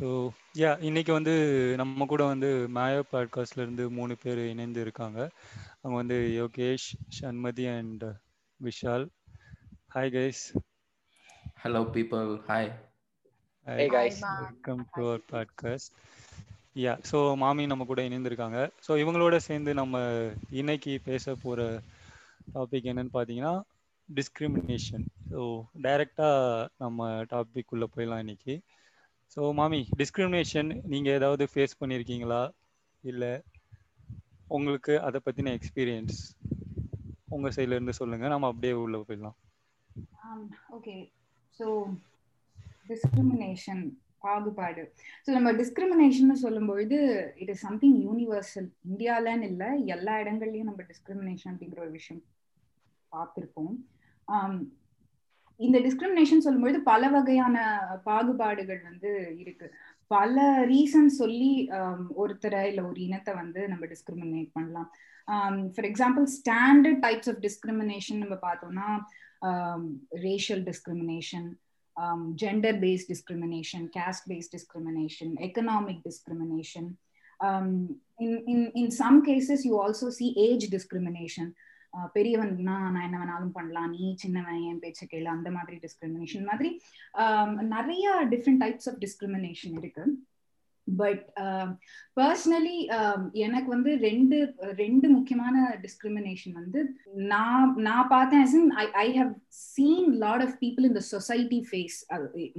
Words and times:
So 0.00 0.30
yeah 0.54 0.82
இன்னைக்கு 0.82 1.12
வந்து 1.12 1.32
நம்ம 1.76 2.06
கூட 2.06 2.24
வந்து 2.24 2.68
மாயா 2.68 3.02
பாட்காஸ்ட்ல 3.12 3.56
இருந்து 3.56 3.90
மூணு 3.90 4.16
பேர் 4.22 4.38
இணைந்து 4.48 4.80
இருக்காங்க. 4.80 5.30
அவங்க 5.80 5.96
வந்து 5.96 6.16
Yogesh 6.40 6.86
Shanmathi 7.20 7.78
and 7.78 8.04
Vishal. 8.60 9.08
Hi 9.94 10.12
guys 10.14 10.42
Hello, 11.62 11.80
people. 11.90 12.38
Hi. 12.46 12.64
Hi 13.66 13.78
Hey 13.78 13.88
guys. 13.88 14.18
Welcome 14.42 14.88
to 14.92 15.06
our 15.06 15.20
podcast 15.32 15.92
yeah 16.76 16.98
so 17.12 17.36
மாமி 17.36 17.66
நம்ம 17.66 17.84
கூட 17.84 18.02
இணைந்திருக்காங்க 18.02 18.70
ஸோ 18.88 18.88
இவங்களோட 18.88 19.36
சேர்ந்து 19.36 19.74
நம்ம 19.74 19.96
இன்னைக்கு 20.50 21.00
பேச 21.04 21.34
போகிற 21.34 21.82
டாபிக் 22.54 22.88
என்னன்னு 22.90 23.14
பார்த்தீங்கன்னா 23.14 23.60
டிஸ்கிரிமினேஷன் 24.08 25.06
ஸோ 25.30 25.62
டைரெக்டாக 25.82 26.68
நம்ம 26.78 27.08
டாபிக் 27.24 27.66
உள்ள 27.68 27.86
போயிடலாம் 27.96 28.18
இன்னைக்கு. 28.18 28.60
ஸோ 29.34 29.40
மாமி 29.52 29.80
டிஸ்கிரிமினேஷன் 30.00 30.68
நீங்கள் 30.92 31.16
ஏதாவது 31.18 31.44
ஃபேஸ் 31.52 31.78
பண்ணியிருக்கீங்களா 31.80 32.40
இல்லை 33.04 33.32
உங்களுக்கு 34.56 34.94
அதை 35.00 35.18
பற்றின 35.24 35.52
எக்ஸ்பீரியன்ஸ் 35.58 36.18
உங்கள் 37.28 37.54
சைட்லேருந்து 37.56 37.94
சொல்லுங்கள் 38.00 38.32
நம்ம 38.34 38.46
அப்படியே 38.46 38.72
உள்ளே 38.84 38.98
போயிடலாம். 38.98 39.36
ஓகே 40.76 40.94
ஸோ 41.58 41.66
டிஸ்கிரிமினேஷன் 42.88 43.82
பாகுபாடு. 44.20 44.84
ஸோ 45.24 45.28
நம்ம 45.36 45.52
டிஸ்கிரிமினேஷன் 45.52 46.42
சொல்லும்பொழுது 46.44 46.98
இட் 47.42 47.52
இஸ் 47.54 47.64
சம்திங் 47.66 47.98
யூனிவர்சல் 48.08 48.70
இந்தியாலன்னு 48.90 49.48
இல்லை 49.52 49.68
எல்லா 49.96 50.16
இடங்கள்லையும் 50.24 50.70
நம்ம 50.70 50.82
டிஸ்கிரிமினேஷன் 50.92 51.52
அப்படிங்கிற 51.54 51.80
ஒரு 51.86 51.90
விஷயம் 51.90 52.24
பார்த்துருப்போம். 53.12 53.76
Um, 54.28 54.54
இந்த 55.60 55.78
டிஸ்கிரிமினேஷன் 55.78 56.44
சொல்லும்பொழுது 56.44 56.78
பல 56.82 57.08
வகையான 57.08 57.56
பாகுபாடுகள் 58.04 58.82
வந்து 58.82 59.36
இருக்கு 59.38 59.70
பல 60.06 60.64
ரீசன் 60.64 61.06
சொல்லி 61.06 61.68
ஒருத்தரை 62.16 62.64
இல்லை 62.64 62.84
ஒரு 62.84 63.00
இனத்தை 63.00 63.34
வந்து 63.34 63.68
நம்ம 63.68 63.86
டிஸ்கிரிமினேட் 63.86 64.50
பண்ணலாம் 64.52 64.90
for 65.74 65.88
example 65.90 66.26
standard 66.38 67.00
types 67.00 67.28
of 67.28 67.40
discrimination 67.40 68.18
நம்ம 68.18 68.38
பார்த்தோம்னா 68.42 68.88
racial 70.10 70.62
discrimination 70.62 71.48
gender 72.34 72.78
based 72.80 73.10
discrimination 73.14 73.84
caste 73.98 74.26
based 74.32 74.54
discrimination 74.56 75.32
economic 75.48 76.02
discrimination 76.04 76.90
discrimination. 77.40 77.96
In 78.20 78.36
in, 78.44 78.44
in, 78.46 78.60
in 78.74 78.90
some 78.90 79.24
cases, 79.24 79.64
you 79.64 79.74
also 79.78 80.10
see 80.10 80.30
age 80.38 80.70
discrimination. 80.70 81.54
பெரியவன்னா 82.14 82.76
நான் 82.94 83.04
என்ன 83.06 83.18
வேணாலும் 83.20 83.56
பண்ணலாம். 83.58 83.92
நீ 83.96 84.14
சின்னவன் 84.22 84.64
என் 84.70 84.82
பேச்ச 84.84 85.04
கேளு 85.12 85.28
அந்த 85.36 85.50
மாதிரி 85.50 85.76
டிஸ்கிரிமினேஷன் 85.84 86.48
மாதிரி 86.50 86.70
நிறைய 87.76 88.08
டிஃப்ரெண்ட் 88.32 88.64
டைப்ஸ் 88.64 88.90
ஆஃப் 88.92 89.00
டிஸ்கிரிமினேஷன் 89.06 89.76
இருக்கு. 89.82 90.04
பட் 90.86 91.24
பர்சனலி 92.18 92.76
எனக்கு 93.46 93.68
வந்து 93.74 93.90
ரெண்டு 94.04 94.36
ரெண்டு 94.78 95.06
முக்கியமான 95.08 95.56
டிஸ்கிரிமினேஷன் 95.82 96.54
வந்து 96.60 96.80
நான் 97.32 97.74
நான் 97.86 98.08
பார்த்தேன் 98.08 98.70
I 98.82 98.86
I 99.04 99.06
have 99.18 99.32
seen 99.72 100.08
lot 100.24 100.44
of 100.46 100.56
people 100.62 100.88
இந்த 100.90 101.02
சொசைட்டி 101.14 101.60
ஃபேஸ் 101.70 101.98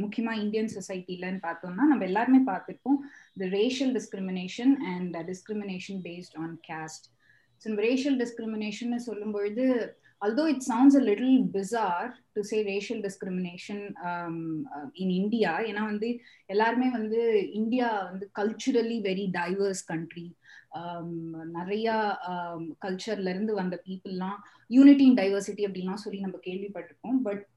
முக்கியமா 0.03 0.33
இந்தியன் 0.44 0.72
சொசைட்டிலன்னு 0.77 1.41
பார்த்தோம்னா 1.47 1.85
நம்ம 1.91 2.05
எல்லாருமே 2.05 2.41
பார்த்துருப்போம் 2.52 3.00
the 3.38 3.50
racial 3.59 3.95
discrimination 4.00 4.75
and 4.94 5.17
discrimination 5.31 6.02
based 6.09 6.38
on 6.44 6.55
caste 6.69 7.07
so 7.64 7.76
racial 7.76 8.26
discrimination 8.26 9.08
சொல்லும்பொழுது 9.08 9.96
although 10.22 10.48
it 10.48 10.62
sounds 10.62 10.96
a 10.96 11.00
little 11.00 11.44
bizarre 11.44 12.14
to 12.36 12.44
say 12.44 12.64
racial 12.64 13.02
discrimination 13.02 13.96
um, 14.04 14.66
uh, 14.76 14.88
in 14.96 15.10
India 15.10 15.60
ஏன்னா 15.60 15.84
வந்து 15.86 16.20
எல்லாருமே 16.46 16.90
வந்து 16.90 17.50
இந்தியா 17.52 18.04
வந்து 18.04 18.30
கல்ச்சுரலி 18.40 18.98
வெரி 19.02 19.26
டைவர்ஸ் 19.32 19.84
கண்ட்ரி 19.86 20.36
நிறைய 21.44 22.18
கல்ச்சர்ல 22.86 23.30
இருந்து 23.30 23.54
வந்த 23.54 23.84
பீப்புள்லாம் 23.88 24.38
யூனிட்டி 24.68 25.04
இன் 25.04 25.18
diversity 25.18 25.66
அப்படின்லாம் 25.68 26.03
சொல்லி 26.06 26.19
நம்ம 26.19 26.40
கேள்விப்பட்டிருக்கோம் 26.46 27.18
பட் 27.22 27.48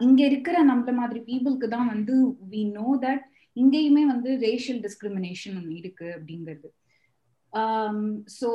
இங்க 0.00 0.24
இருக்கிற 0.24 0.64
நம்மள 0.64 0.92
மாதிரி 0.92 1.20
பீப்புளுக்கு 1.20 1.68
தான் 1.68 1.86
வந்து 1.86 2.14
வி 2.50 2.70
நோ 2.70 2.98
தட் 3.00 3.20
இங்கேயுமே 3.54 4.06
வந்து 4.06 4.36
ரேஷியல் 4.36 4.86
டிஸ்கிரிமினேஷன் 4.86 5.56
ஒன்று 5.56 5.76
இருக்கு 5.76 6.16
அப்படிங்கிறது. 6.18 6.72
Um, 7.52 7.96
ஸோ 8.38 8.48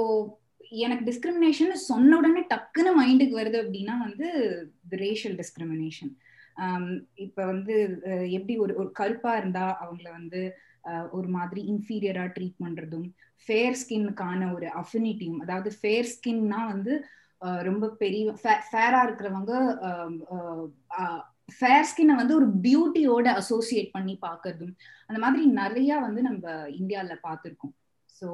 எனக்கு 0.82 1.04
டிஸ்கிரிமினேஷன் 1.06 1.72
சொன்ன 1.88 2.18
உடனே 2.18 2.42
டக்குன்னு 2.52 2.92
மைண்டுக்கு 3.00 3.40
வருது 3.40 3.58
அப்படின்னா 3.62 3.96
வந்து 3.98 4.28
ரேஷியல் 4.98 5.36
டிஸ்கிரிமினேஷன் 5.42 6.12
um, 6.58 6.86
இப்ப 7.26 7.38
வந்து 7.46 7.76
எப்படி 8.30 8.56
ஒரு 8.58 8.74
ஒரு 8.76 8.90
கருப்பா 8.92 9.34
இருந்தா 9.38 9.66
அவங்கள 9.84 10.08
வந்து 10.12 10.42
ஒரு 11.12 11.28
மாதிரி 11.28 11.62
இன்ஃபீரியரா 11.74 12.26
ட்ரீட் 12.34 12.64
பண்றதும் 12.64 13.08
ஃபேர் 13.48 13.78
ஸ்கின்னுக்கான 13.82 14.42
ஒரு 14.54 14.68
அஃபினிட்டியும் 14.82 15.42
அதாவது 15.42 15.70
ஃபேர் 15.80 16.12
ஸ்கின்னா 16.14 16.60
வந்து 16.74 16.94
ரொம்ப 17.62 17.86
பெரிய 18.02 18.34
ஃபேரா 18.70 19.00
இருக்கிறவங்க 19.08 19.54
ஃபேர் 21.50 21.88
ஸ்கின்னை 21.90 22.16
வந்து 22.16 22.34
ஒரு 22.36 22.48
பியூட்டியோட 22.62 23.28
அசோசியேட் 23.42 23.90
பண்ணி 23.92 24.16
பார்க்கறதும் 24.22 24.74
அந்த 25.10 25.20
மாதிரி 25.20 25.44
நிறைய 25.62 26.00
வந்து 26.00 26.22
நம்ம 26.22 26.54
இந்தியால 26.80 27.18
பார்த்துருக்கோம். 27.28 27.76
ஸோ 28.16 28.28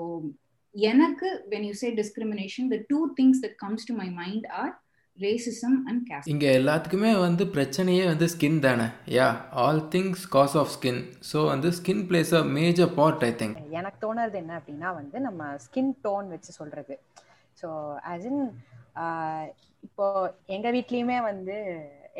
எனக்கு 0.76 1.28
when 1.52 1.66
you 1.70 1.74
say 1.82 1.90
discrimination 2.02 2.70
the 2.74 2.78
two 2.92 3.00
things 3.20 3.42
that 3.46 3.58
comes 3.64 3.88
to 3.90 3.94
my 4.02 4.08
mind 4.22 4.48
are 4.62 4.72
racism 5.18 5.78
and 5.90 6.02
caste 6.10 6.30
இங்கே 6.34 6.50
எல்லாத்துக்குமே 6.60 7.12
வந்து 7.26 7.44
பிரச்சனையே 7.56 8.04
வந்து 8.12 8.28
ஸ்கின் 8.34 8.60
தானே. 8.66 8.88
Yeah 9.18 9.28
all 9.64 9.82
things 9.96 10.24
cause 10.36 10.56
of 10.62 10.72
skin 10.76 11.02
so 11.32 11.40
வந்து 11.54 11.72
skin 11.80 12.04
plays 12.10 12.32
a 12.40 12.44
major 12.60 12.92
part 13.00 13.26
I 13.30 13.32
think 13.42 13.58
எனக்கு 13.80 14.00
தோணுறது 14.06 14.40
என்ன 14.44 14.54
அப்படின்னா 14.60 14.92
வந்து 15.02 15.20
நம்ம 15.28 15.50
ஸ்கின் 15.66 15.94
டோன் 16.06 16.30
வச்சு 16.36 16.54
சொல்றது. 16.60 16.96
ஸோ 17.62 17.68
ஆஸ் 18.12 18.28
இன் 18.32 18.44
இப்போ 19.88 20.06
எங்கள் 20.56 20.76
வீட்லேயுமே 20.78 21.20
வந்து 21.32 21.58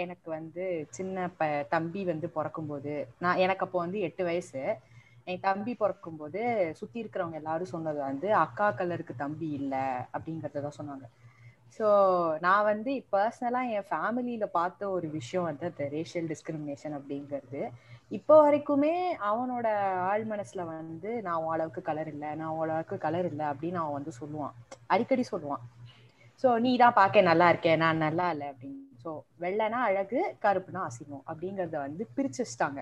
எனக்கு 0.04 0.28
வந்து 0.38 0.66
சின்ன 0.98 1.24
ப 1.40 1.48
தம்பி 1.74 2.02
வந்து 2.12 2.28
பிறக்கும்போது 2.38 2.94
நான் 3.24 3.42
எனக்கு 3.46 3.66
அப்போ 3.66 3.80
வந்து 3.86 4.00
எட்டு 4.08 4.24
வயசு. 4.30 4.62
என் 5.30 5.44
தம்பி 5.48 5.74
பிறக்கும்போது 5.82 6.42
சுற்றி 6.80 6.98
இருக்கிறவங்க 7.02 7.38
எல்லாரும் 7.42 7.74
சொன்னது 7.74 8.00
வந்து 8.10 8.28
அக்கா 8.44 8.68
கலருக்கு 8.80 9.14
தம்பி 9.24 9.50
இல்லை 9.60 9.86
அப்படிங்கிறத 10.16 10.64
தான் 10.66 10.80
சொன்னாங்க. 10.80 11.06
ஸோ 11.78 11.88
நான் 12.46 12.68
வந்து 12.70 12.92
பர்சனலாக 13.14 13.74
என் 13.78 13.88
ஃபேமிலியில் 13.90 14.54
பார்த்த 14.58 14.90
ஒரு 14.96 15.08
விஷயம் 15.18 15.48
வந்து 15.50 15.66
அந்த 15.70 15.84
ரேஷியல் 15.94 16.28
டிஸ்கிரிமினேஷன் 16.32 16.96
அப்படிங்கிறது. 16.98 17.62
இப்போ 18.18 18.36
வரைக்குமே 18.46 18.96
அவனோட 19.32 19.68
ஆள் 20.12 20.26
மனசில் 20.32 20.70
வந்து 20.72 21.12
நான் 21.28 21.48
அளவுக்கு 21.56 21.82
கலர் 21.90 22.10
இல்லை 22.14 22.32
நான் 22.42 22.60
அளவுக்கு 22.64 22.98
கலர் 23.06 23.30
இல்லை 23.32 23.46
அப்படின்னு 23.52 23.82
அவன் 23.82 23.98
வந்து 24.00 24.14
சொல்லுவான். 24.22 24.56
அடிக்கடி 24.94 25.26
சொல்லுவான். 25.34 25.64
ஸோ 26.44 26.50
நீ 26.66 26.72
தான் 26.84 26.98
பார்க்க 27.02 27.30
நல்லா 27.32 27.48
இருக்கேன் 27.54 27.82
நான் 27.84 28.04
நல்லா 28.08 28.28
இல்லை 28.34 28.48
அப்படின்னு. 28.52 28.82
ஸோ 29.04 29.12
வெள்ளைனா 29.44 29.80
அழகு 29.90 30.20
கருப்புனா 30.46 30.82
அசிங்கம் 30.90 31.26
அப்படிங்கிறத 31.30 31.78
வந்து 31.86 32.04
பிரிச்சு 32.18 32.42
வச்சுட்டாங்க. 32.44 32.82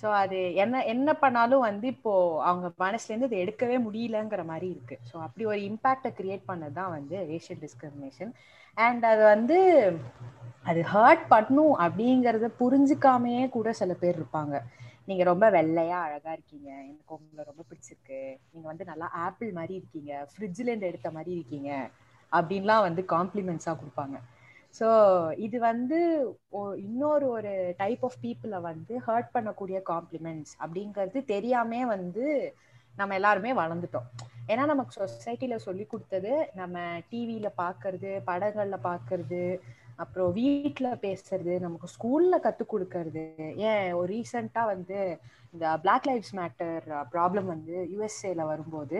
ஸோ 0.00 0.08
அது 0.22 0.38
என்ன 0.54 0.84
என்ன 0.84 1.10
பண்ணாலும் 1.14 1.66
வந்து 1.68 1.86
இப்போ 1.86 2.12
அவங்க 2.50 2.66
மனசுலேருந்து 2.84 3.28
அதை 3.28 3.38
எடுக்கவே 3.44 3.76
முடியலங்கிற 3.86 4.42
மாதிரி 4.44 4.68
இருக்கு. 4.74 4.96
ஸோ 5.10 5.16
அப்படி 5.26 5.44
ஒரு 5.44 5.60
இம்பேக்டை 5.60 6.10
கிரியேட் 6.20 6.44
பண்ணது 6.50 6.72
தான் 6.72 6.94
வந்து 6.96 7.16
ரேஷியல் 7.32 7.60
டிஸ்கிரிமினேஷன் 7.64 8.32
அண்ட் 8.76 9.04
அது 9.04 9.22
வந்து 9.24 9.58
அது 10.70 10.80
ஹர்ட் 10.94 11.24
பண்ணும் 11.28 11.74
அப்படிங்கிறத 11.84 12.48
புரிஞ்சுக்காமையே 12.62 13.44
கூட 13.48 13.68
சில 13.72 13.92
பேர் 13.94 14.18
இருப்பாங்க. 14.20 14.56
நீங்க 15.08 15.22
ரொம்ப 15.24 15.46
வெள்ளையா 15.50 15.98
அழகா 16.06 16.32
இருக்கீங்க. 16.32 16.68
எனக்கு 16.88 17.14
உங்களை 17.14 17.42
ரொம்ப 17.44 17.62
பிடிச்சிருக்கு. 17.70 18.20
நீங்க 18.52 18.66
வந்து 18.68 18.84
நல்லா 18.84 19.06
ஆப்பிள் 19.26 19.50
மாதிரி 19.52 19.74
இருக்கீங்க. 19.74 20.12
ஃப்ரிட்ஜ்ல 20.32 20.70
இருந்து 20.70 20.90
எடுத்த 20.92 21.10
மாதிரி 21.10 21.32
இருக்கீங்க. 21.38 21.70
அப்படின்லாம் 22.32 22.86
வந்து 22.88 23.02
காம்ப்ளிமெண்ட்ஸா 23.08 23.72
கொடுப்பாங்க. 23.80 24.18
ஸோ 24.74 24.88
இது 25.36 25.56
வந்து 25.60 25.98
இன்னொரு 26.84 27.26
ஒரு 27.28 27.52
டைப் 27.76 28.02
ஆஃப் 28.04 28.20
பீப்புளை 28.24 28.58
வந்து 28.60 28.94
ஹர்ட் 29.06 29.32
பண்ணக்கூடிய 29.34 29.78
காம்ப்ளிமெண்ட்ஸ் 29.90 30.54
அப்படிங்கிறது 30.62 31.20
தெரியாமே 31.34 31.80
வந்து 31.86 32.24
நம்ம 32.94 33.14
எல்லாருமே 33.14 33.52
வளர்ந்துட்டோம். 33.54 34.06
ஏன்னா 34.48 34.64
நமக்கு 34.66 34.92
சொசைட்டியில் 35.00 35.64
சொல்லி 35.66 35.84
கொடுத்தது 35.86 36.32
நம்ம 36.54 36.76
டிவியில் 37.10 37.58
பார்க்கறது 37.62 38.10
படங்களில் 38.28 38.84
பார்க்கறது 38.88 39.42
அப்புறம் 40.02 40.30
வீட்டில் 40.32 41.00
பேசுறது 41.04 41.52
நமக்கு 41.58 41.88
ஸ்கூலில் 41.94 42.44
கற்றுக் 42.44 42.72
கொடுக்கறது. 42.72 43.24
ஏன்? 43.68 43.92
ஒரு 43.92 44.08
ரீசண்டாக 44.14 44.70
வந்து 44.72 44.98
இந்த 45.54 45.64
பிளாக் 45.82 46.06
லைஃப்ஸ் 46.08 46.34
மேட்டர் 46.40 46.84
ப்ராப்ளம் 47.14 47.48
வந்து 47.54 47.76
யுஎஸ்ஏல 47.94 48.44
வரும்போது 48.46 48.98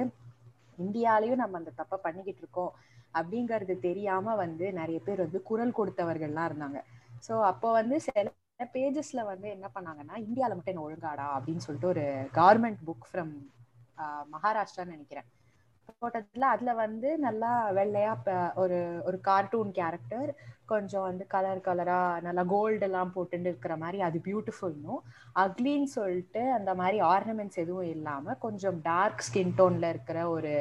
இந்தியாலையும் 0.79 1.43
நம்ம 1.43 1.59
அந்த 1.59 1.73
தப்பை 1.79 1.97
பண்ணிக்கிட்டு 2.05 2.43
இருக்கோம். 2.45 2.73
அப்படிங்கிறது 3.15 3.79
தெரியாம 3.79 4.35
வந்து 4.35 4.73
நிறைய 4.73 4.99
பேர் 5.05 5.25
வந்து 5.27 5.43
குரல் 5.43 5.77
கொடுத்தவர்கள்லாம் 5.79 6.49
இருந்தாங்க. 6.51 6.81
ஸோ 7.29 7.33
அப்போ 7.43 7.73
வந்து 7.73 8.01
சில 8.01 8.29
பேஜஸ்ல 8.75 9.21
வந்து 9.25 9.49
என்ன 9.49 9.67
பண்ணாங்கன்னா 9.75 10.17
இந்தியாவில் 10.27 10.55
மட்டும் 10.55 10.75
என்ன 10.75 10.87
ஒழுங்காடா? 10.87 11.27
அப்படின்னு 11.37 11.65
சொல்லிட்டு 11.67 11.89
ஒரு 11.89 12.05
கவர்மெண்ட் 12.35 12.81
புக் 12.87 13.07
ஃப்ரம் 13.11 13.33
மகாராஷ்டிரான்னு 14.33 14.95
நினைக்கிறேன். 14.97 15.29
போட்டதுல 16.03 16.49
அதுல 16.55 16.73
வந்து 16.75 17.19
நல்லா 17.19 17.51
வெள்ளையா 17.71 18.13
ஒரு 18.55 18.79
ஒரு 19.05 19.19
கார்ட்டூன் 19.21 19.71
கேரக்டர் 19.73 20.31
கொஞ்சம் 20.67 21.03
வந்து 21.03 21.25
கலர் 21.27 21.61
கலரா 21.61 21.99
நல்லா 22.21 22.43
கோல்டு 22.43 22.87
எல்லாம் 22.87 23.13
போட்டுட்டு 23.15 23.49
இருக்கிற 23.51 23.77
மாதிரி 23.77 24.01
அது 24.01 24.19
பியூட்டிஃபுல்னும் 24.25 25.01
அக்லின்னு 25.35 25.91
சொல்லிட்டு 25.97 26.43
அந்த 26.53 26.75
மாதிரி 26.75 27.01
ஆர்னமெண்ட்ஸ் 27.15 27.63
எதுவும் 27.65 27.91
இல்லாம 27.97 28.35
கொஞ்சம் 28.35 28.81
டார்க் 28.83 29.25
ஸ்கின் 29.29 29.57
டோன்ல 29.59 29.89
இருக்கிற 29.89 30.29
ஒரு 30.29 30.53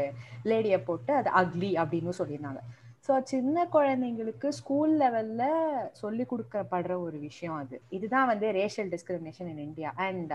லேடியை 0.46 0.84
போட்டு 0.84 1.14
அது 1.14 1.32
அக்லி 1.42 1.72
அப்படின்னு 1.84 2.20
சொல்லியிருந்தாங்க. 2.22 2.64
ஸோ 3.08 3.22
சின்ன 3.24 3.68
குழந்தைங்களுக்கு 3.74 4.48
ஸ்கூல் 4.48 4.92
லெவல்ல 5.00 5.44
சொல்லி 5.92 6.26
கொடுக்கப்படுற 6.32 6.96
ஒரு 7.06 7.18
விஷயம் 7.20 7.56
அது. 7.56 7.82
இதுதான் 7.90 8.28
வந்து 8.28 8.48
racial 8.52 8.92
discrimination 8.96 9.50
in 9.54 9.64
India 9.68 9.92
and 10.08 10.34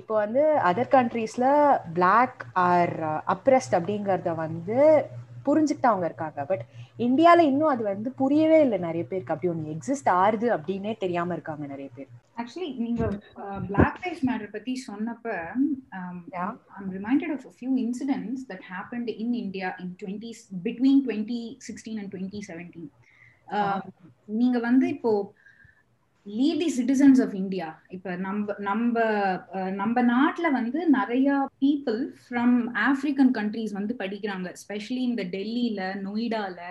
இப்போ 0.00 0.14
வந்து 0.24 0.42
அதர் 0.70 0.94
கண்ட்ரீஸ்ல 0.96 1.46
பிளாக் 1.96 2.42
ஆர் 2.66 2.94
அப்ரெஸ்ட் 3.34 3.76
அப்படிங்கறத 3.78 4.34
வந்து 4.44 4.78
புரிஞ்சுக்கிட்டவங்க 5.46 6.06
இருக்காங்க. 6.08 6.40
பட் 6.50 6.64
இந்தியால 7.06 7.40
இன்னும் 7.50 7.72
அது 7.72 7.82
வந்து 7.90 8.08
புரியவே 8.20 8.56
இல்லை 8.64 8.78
நிறைய 8.86 9.04
பேருக்கு. 9.10 9.34
அப்படி 9.34 9.50
ஒன்று 9.52 9.74
எக்ஸிஸ்ட் 9.74 10.10
ஆறுது 10.22 10.48
அப்படின்னே 10.56 10.92
தெரியாம 11.04 11.32
இருக்காங்க 11.36 11.64
நிறைய 11.72 11.88
பேர். 11.96 12.08
ஆக்சுவலி 12.40 12.70
நீங்க 12.86 13.02
பிளாக் 13.68 14.00
லைஃப் 14.04 14.22
மேட்டர் 14.28 14.52
பத்தி 14.56 14.72
சொன்னப்ப. 14.88 15.26
I'm 16.78 16.90
reminded 16.98 17.32
of 17.36 17.46
few 17.58 17.70
incidents 17.84 18.44
that 18.50 18.64
happened 18.72 19.10
in 19.24 19.34
India 19.44 19.70
in 19.84 19.94
twenty 20.02 20.32
between 20.66 21.02
twenty 21.06 21.40
sixteen 21.68 22.00
and 22.02 22.12
twenty 22.14 22.42
seventeen 22.50 22.90
நீங்க 24.40 24.58
வந்து 24.68 24.86
இப்போ 24.96 25.12
lead 26.30 26.60
the 26.62 26.68
citizens 26.76 27.20
of 27.20 27.34
India 27.34 27.68
இப்போ 27.90 28.10
நம்ம 28.18 28.54
நம்ம 28.60 28.94
நம்ம 29.76 30.02
நாட்டில் 30.10 30.54
வந்து 30.56 30.80
நிறையா 30.94 31.34
பீப்புள் 31.62 32.00
ஃப்ரம் 32.22 32.54
ஆப்ரிக்கன் 32.84 33.32
கண்ட்ரீஸ் 33.38 33.72
வந்து 33.72 33.94
படிக்கிறாங்க 34.00 34.50
ஸ்பெஷலி 34.62 35.02
இந்த 35.02 35.24
டெல்லியில் 35.34 35.84
நொய்டாவில் 36.04 36.62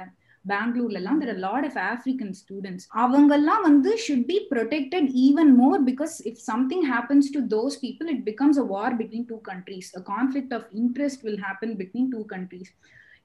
பெங்களூர்லலாம் 0.46 1.22
there 1.22 1.40
lot 1.40 1.66
of 1.70 1.80
African 1.86 2.34
students 2.34 2.86
அவங்கெல்லாம் 3.04 3.64
வந்து 3.64 3.92
should 4.04 4.28
be 4.30 4.38
protected 4.52 5.08
even 5.24 5.52
more 5.56 5.82
because 5.84 6.16
if 6.30 6.40
something 6.44 6.86
happens 6.92 7.32
to 7.34 7.42
those 7.54 7.78
people 7.82 8.10
it 8.14 8.24
becomes 8.24 8.60
a 8.60 8.66
war 8.68 8.96
between 9.02 9.28
two 9.30 9.40
countries 9.50 9.90
a 9.96 10.04
conflict 10.14 10.54
of 10.54 10.68
interest 10.82 11.24
will 11.28 11.42
happen 11.46 11.76
between 11.82 12.10
two 12.12 12.22
countries 12.28 12.72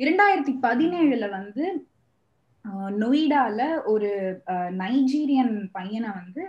இரண்டாயிரத்தி 0.00 0.54
பதினேழுல 0.62 1.24
வந்து 1.30 1.64
நொய்டால 2.98 3.60
ஒரு 3.84 4.10
Nigerian 4.76 5.54
பையனை 5.72 6.10
வந்து 6.10 6.42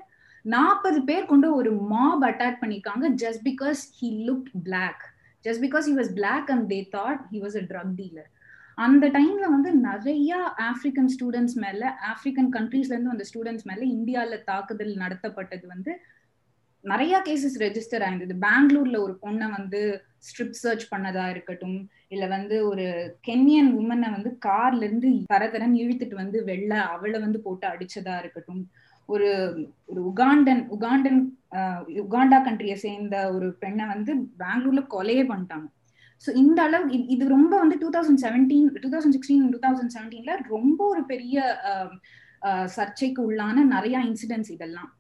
நாற்பது 0.46 1.04
பேர் 1.04 1.26
கொண்டு 1.26 1.56
ஒரு 1.56 1.72
மாப் 1.88 2.24
அட்டாக் 2.24 2.62
பண்ணிருக்காங்க 2.62 3.08
just 3.24 3.44
because 3.44 3.82
he 4.00 4.10
look 4.28 4.50
black 4.64 5.04
just 5.46 5.64
because 5.64 5.88
he 5.90 5.96
was 5.98 6.14
black 6.14 6.52
and 6.52 6.66
they 6.70 6.80
thought 6.92 7.22
he 7.32 7.40
was 7.40 7.58
a 7.58 7.64
drug 7.72 7.96
dealer 7.96 8.30
அந்த 8.78 9.08
டைம்ல 9.08 9.46
வந்து 9.50 9.72
நிறைய 9.82 10.32
ஆப்பிரிக்கன் 10.70 11.10
ஸ்டூடெண்ட்ஸ் 11.16 11.58
மேல 11.58 11.82
ஆப்பிரிக்கன் 12.12 12.50
கண்ட்ரீஸ்ல 12.54 12.96
இருந்து 12.96 13.14
வந்த 13.14 13.26
ஸ்டூடெண்ட்ஸ் 13.34 13.64
மேல 13.64 13.82
இந்தியால 13.96 14.44
தாக்குதல் 14.44 14.96
நடத்தப்பட்டது 14.96 15.66
வந்து 15.66 15.92
நிறைய 16.84 17.22
கேசஸ் 17.26 17.60
ரெஜிஸ்டர் 17.60 18.04
ஆயிருந்தது. 18.06 18.36
பெங்களூர்ல 18.46 18.98
ஒரு 19.00 19.14
பொண்ணை 19.22 19.48
வந்து 19.52 19.82
ஸ்ட்ரிப் 20.28 20.58
சர்ச் 20.64 20.86
பண்ணதா 20.94 21.30
இருக்கட்டும் 21.30 21.78
இல்ல 22.14 22.28
வந்து 22.28 22.68
ஒரு 22.68 23.18
கென்யன் 23.28 23.72
உமனை 23.74 24.12
வந்து 24.12 24.38
கார்ல 24.46 24.84
இருந்து 24.84 25.10
பரதரன் 25.34 25.78
இழுத்துட்டு 25.84 26.14
வந்து 26.14 26.44
வெள்ள 26.44 26.82
அவளை 26.82 27.20
வந்து 27.20 27.40
போட்டு 27.40 27.68
அடிச்சதா 27.68 28.20
இருக்கட்டும். 28.20 28.70
ஒரு 29.06 29.30
ஒரு 29.86 30.08
உகாண்டன் 30.08 30.68
உகாண்டன் 30.80 31.24
உகாண்டா 31.88 32.42
கண்ட்ரியை 32.46 32.74
சேர்ந்த 32.74 33.34
ஒரு 33.34 33.54
பெண்ணை 33.54 33.86
வந்து 33.86 34.16
பெங்களூர்ல 34.40 34.86
கொலையே 34.90 35.24
பண்ணிட்டாங்க. 35.24 35.68
ஸோ 36.26 36.36
இந்த 36.36 36.62
அளவு 36.62 36.88
இது- 36.88 37.06
இது 37.08 37.28
ரொம்ப 37.28 37.58
வந்து 37.58 37.78
two 37.78 37.90
thousand 37.90 38.24
seventeen 38.24 38.80
two 38.80 38.90
thousand 38.90 39.14
sixteen 39.14 39.50
two 39.50 39.60
thousand 39.60 39.90
செவன்டீன்ல 39.94 40.38
ரொம்ப 40.48 40.88
ஒரு 40.88 41.06
பெரிய 41.06 41.58
சர்ச்சைக்கு 42.66 43.32
உள்ளான 43.32 43.54
நிறைய 43.54 44.00
இன்சிடென்ட்ஸ் 44.00 44.52
இதெல்லாம். 44.52 44.98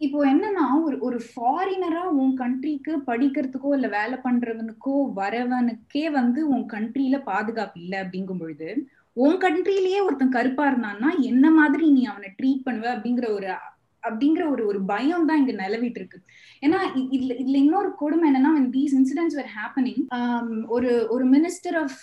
இப்போ 0.00 0.18
என்னன்னா 0.26 0.64
ஒரு 0.84 0.96
ஒரு 1.00 1.18
ஃபாரினரா 1.26 2.02
உன் 2.14 2.34
கண்ட்ரிக்கு 2.38 2.92
படிக்கிறதுக்கோ 3.06 3.70
இல்ல 3.74 3.88
வேலை 3.88 4.16
பண்றவனுக்கோ 4.24 4.94
வரவனுக்கே 5.16 6.04
வந்து 6.10 6.40
உன் 6.48 6.66
கண்ட்ரில 6.72 7.18
பாதுகாப்பு 7.24 7.80
இல்லை 7.80 7.98
அப்படிங்கும் 8.00 8.38
பொழுது 8.38 8.68
உன் 9.16 9.38
கண்ட்ரிலேயே 9.40 10.00
ஒருத்தன் 10.02 10.28
கருப்பா 10.28 10.64
இருந்தான்னா 10.70 11.10
என்ன 11.22 11.50
மாதிரி 11.50 11.86
நீ 11.90 12.02
அவனை 12.04 12.30
ட்ரீட் 12.38 12.66
பண்ணுவ 12.66 12.88
அப்படிங்கிற 12.94 13.28
ஒரு 13.32 13.48
அப்படிங்கிற 14.08 14.44
ஒரு 14.50 14.62
ஒரு 14.66 14.80
பயம் 14.84 15.28
தான் 15.28 15.40
இங்க 15.42 15.54
நிலவிட்டு 15.62 16.00
இருக்கு 16.02 16.20
ஏன்னா 16.62 16.78
இதுல 17.10 17.32
இதுல 17.42 17.56
இன்னொரு 17.64 17.90
கொடுமை 17.94 18.26
என்னன்னா 18.30 18.52
these 18.70 18.94
incidents 18.94 19.14
incidents 19.18 19.34
were 19.34 19.48
um, 20.10 20.48
ஒரு 20.68 20.90
ஒரு 21.08 21.24
minister 21.26 21.76
of 21.82 21.98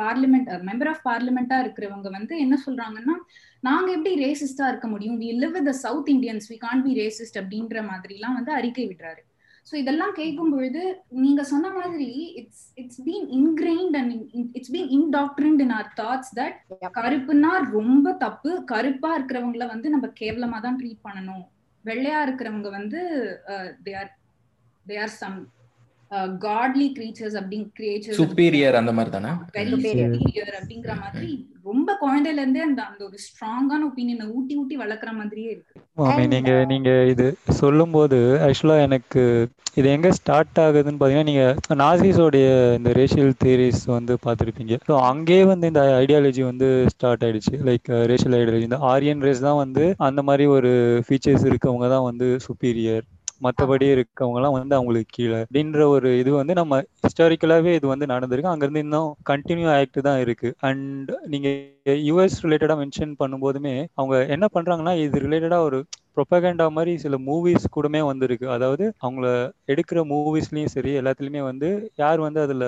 parliament 0.00 0.48
member 0.68 0.90
of 0.92 1.02
பார்லிமெண்டா 1.04 1.58
இருக்கிறவங்க 1.64 2.10
வந்து 2.10 2.34
என்ன 2.38 2.56
சொல்றாங்கன்னா 2.66 3.16
நாங்க 3.62 3.88
எப்படி 3.92 4.12
ரேசிஸ்டா 4.24 4.66
இருக்க 4.68 4.88
முடியும்? 4.88 5.16
We 5.22 5.30
live 5.42 5.54
with 5.58 5.72
South 5.84 6.10
Indians 6.14 6.48
we 6.52 6.58
can't 6.58 6.82
be 6.82 6.92
racist 7.00 7.40
அப்படின்ற 7.42 7.82
மாதிரி 7.86 8.14
எல்லாம் 8.14 8.36
வந்து 8.38 8.52
அறிக்கை 8.52 8.86
விடுறாரு. 8.88 9.22
ஸோ 9.68 9.74
இதெல்லாம் 9.74 10.12
கேட்கும் 10.18 10.52
பொழுது 10.54 10.82
நீங்க 11.24 11.42
சொன்ன 11.50 11.70
மாதிரி 11.70 12.08
it's 12.40 12.64
it's 12.82 13.02
been 13.06 13.26
ingrained 13.38 13.96
and 14.00 14.12
it's 14.58 14.72
been 14.76 14.90
indoctrinated 14.98 15.62
in 15.64 15.74
our 15.78 15.88
thoughts 16.00 16.32
that 16.38 16.56
கருப்புன்னா 16.98 17.52
ரொம்ப 17.76 18.12
தப்பு. 18.24 18.50
கருப்பா 18.72 19.10
இருக்கிறவங்கள 19.18 19.66
வந்து 19.74 19.90
நம்ம 19.94 20.08
கேவலமா 20.20 20.60
தான் 20.66 20.78
ட்ரீட் 20.80 21.06
பண்ணணும். 21.08 21.44
வெள்ளையா 21.84 22.20
இருக்கிறவங்க 22.26 22.70
வந்து 22.78 23.00
they 23.86 23.92
are 24.02 24.10
they 24.86 24.96
are 25.04 25.14
some 25.22 25.38
godly 26.44 26.86
creatures 26.96 27.36
அப்படிங் 27.40 27.66
creatures 27.78 28.18
superior 28.20 28.78
அந்த 28.80 28.92
மாதிரி 28.96 29.10
தானே? 29.16 29.30
superior 29.72 30.50
அப்படிங்கிற 30.58 30.94
மாதிரி 31.02 31.30
ரொம்ப 31.68 31.94
குழந்தையில 32.02 32.42
இருந்தே 32.42 32.60
அந்த 32.66 32.80
அந்த 32.90 33.00
ஒரு 33.08 33.18
ஸ்ட்ராங்கான 33.24 33.80
ஒப்பீனியனை 33.88 34.26
ஊட்டி 34.36 34.54
ஊட்டி 34.60 34.76
வளர்க்குற 34.82 35.10
மாதிரியே 35.18 35.50
இருக்கு. 35.54 35.74
நீங்க 36.34 36.52
நீங்க 36.64 36.90
இது 37.12 37.26
சொல்லும்போது 37.60 38.18
ஆக்சுவலா 38.46 38.76
எனக்கு 38.86 39.22
இது 39.80 39.88
எங்க 39.96 40.08
ஸ்டார்ட் 40.18 40.60
ஆகுதுன்னு 40.62 41.00
பாத்தீங்கன்னா 41.00 41.30
நீங்க 41.30 41.44
நாசிஸோடைய 41.82 42.46
இந்த 42.78 42.90
ரேஷியல் 43.00 43.34
தியரிஸ் 43.42 43.84
வந்து 43.96 44.14
பார்த்துருப்பீங்க. 44.24 44.74
ஸோ 44.88 44.94
அங்கேயே 45.10 45.44
வந்து 45.52 45.70
இந்த 45.72 45.82
ஐடியாலஜி 46.00 46.42
வந்து 46.50 46.68
ஸ்டார்ட் 46.94 47.24
ஆயிடுச்சு. 47.26 47.54
லைக் 47.68 47.90
ரேஷியல் 48.12 48.36
ஐடியாலஜி 48.38 48.68
இந்த 48.70 48.80
ஆரியன் 48.92 49.24
ரேஸ் 49.26 49.46
தான் 49.48 49.60
வந்து 49.64 49.84
அந்த 50.08 50.22
மாதிரி 50.28 50.46
ஒரு 50.56 50.72
ஃபீச்சர்ஸ் 51.08 51.46
இருக்கவங்க 51.50 51.88
தான் 51.94 52.08
வந்து 52.10 52.28
சுப்பீரியர் 52.48 53.06
மற்றபடி 53.42 53.86
இருக்கவங்கலாம் 53.94 54.56
வந்து 54.58 54.74
அவங்களுக்கு 54.74 55.12
கீழே. 55.16 55.40
அப்படின்ற 55.44 55.82
ஒரு 55.94 56.18
இது 56.18 56.30
வந்து 56.32 56.54
நம்ம 56.54 56.80
ஹிஸ்டாரிக்கலாவே 57.04 57.72
இது 57.74 57.86
வந்து 57.86 58.06
நடந்திருக்கு. 58.06 58.52
அங்கிருந்து 58.52 58.84
இன்னும் 58.86 59.10
கண்டினியூ 59.30 59.68
ஆகிட்டு 59.76 60.00
தான் 60.08 60.20
இருக்கு. 60.20 60.50
அண்ட் 60.68 61.10
நீங்க 61.34 61.48
யூஎஸ் 62.08 62.38
ரிலேட்டடா 62.46 62.76
மென்ஷன் 62.82 63.14
பண்ணும்போதுமே 63.22 63.74
அவங்க 63.94 64.16
என்ன 64.36 64.46
பண்றாங்கன்னா 64.56 64.94
இது 65.04 65.18
ரிலேட்டடா 65.26 65.60
ஒரு 65.68 65.80
ப்ரொபகண்டா 66.18 66.66
மாதிரி 66.70 66.92
சில 66.98 67.16
மூவிஸ் 67.26 67.66
கூடமே 67.74 68.00
வந்திருக்கு. 68.08 68.46
அதாவது 68.48 68.84
அவங்கள 69.00 69.26
எடுக்கிற 69.68 69.98
மூவிஸ்லயும் 70.10 70.72
சரி 70.72 70.92
எல்லாத்துலயுமே 71.00 71.42
வந்து 71.42 71.68
யார் 71.96 72.20
வந்து 72.20 72.40
அதுல 72.40 72.64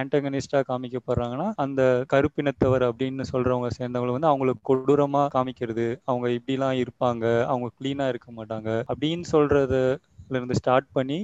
ஆன்டகனிஸ்டா 0.00 0.60
காமிக்கப்படுறாங்கன்னா 0.68 1.48
அந்த 1.64 1.80
கருப்பினத்தவர் 2.12 2.84
அப்படின்னு 2.88 3.24
சொல்றவங்க 3.32 3.70
சேர்ந்தவங்களை 3.78 4.14
வந்து 4.16 4.30
அவங்களுக்கு 4.30 4.62
கொடூரமா 4.70 5.22
காமிக்கிறது 5.34 5.86
அவங்க 6.04 6.28
இப்படிலாம் 6.38 6.78
இருப்பாங்க 6.82 7.24
அவங்க 7.46 7.68
கிளீனா 7.74 8.06
இருக்க 8.08 8.30
மாட்டாங்க 8.32 8.68
அப்படின்னு 8.90 9.26
சொல்றதுல 9.32 9.90
இருந்து 10.32 10.60
ஸ்டார்ட் 10.60 10.88
பண்ணி 10.92 11.18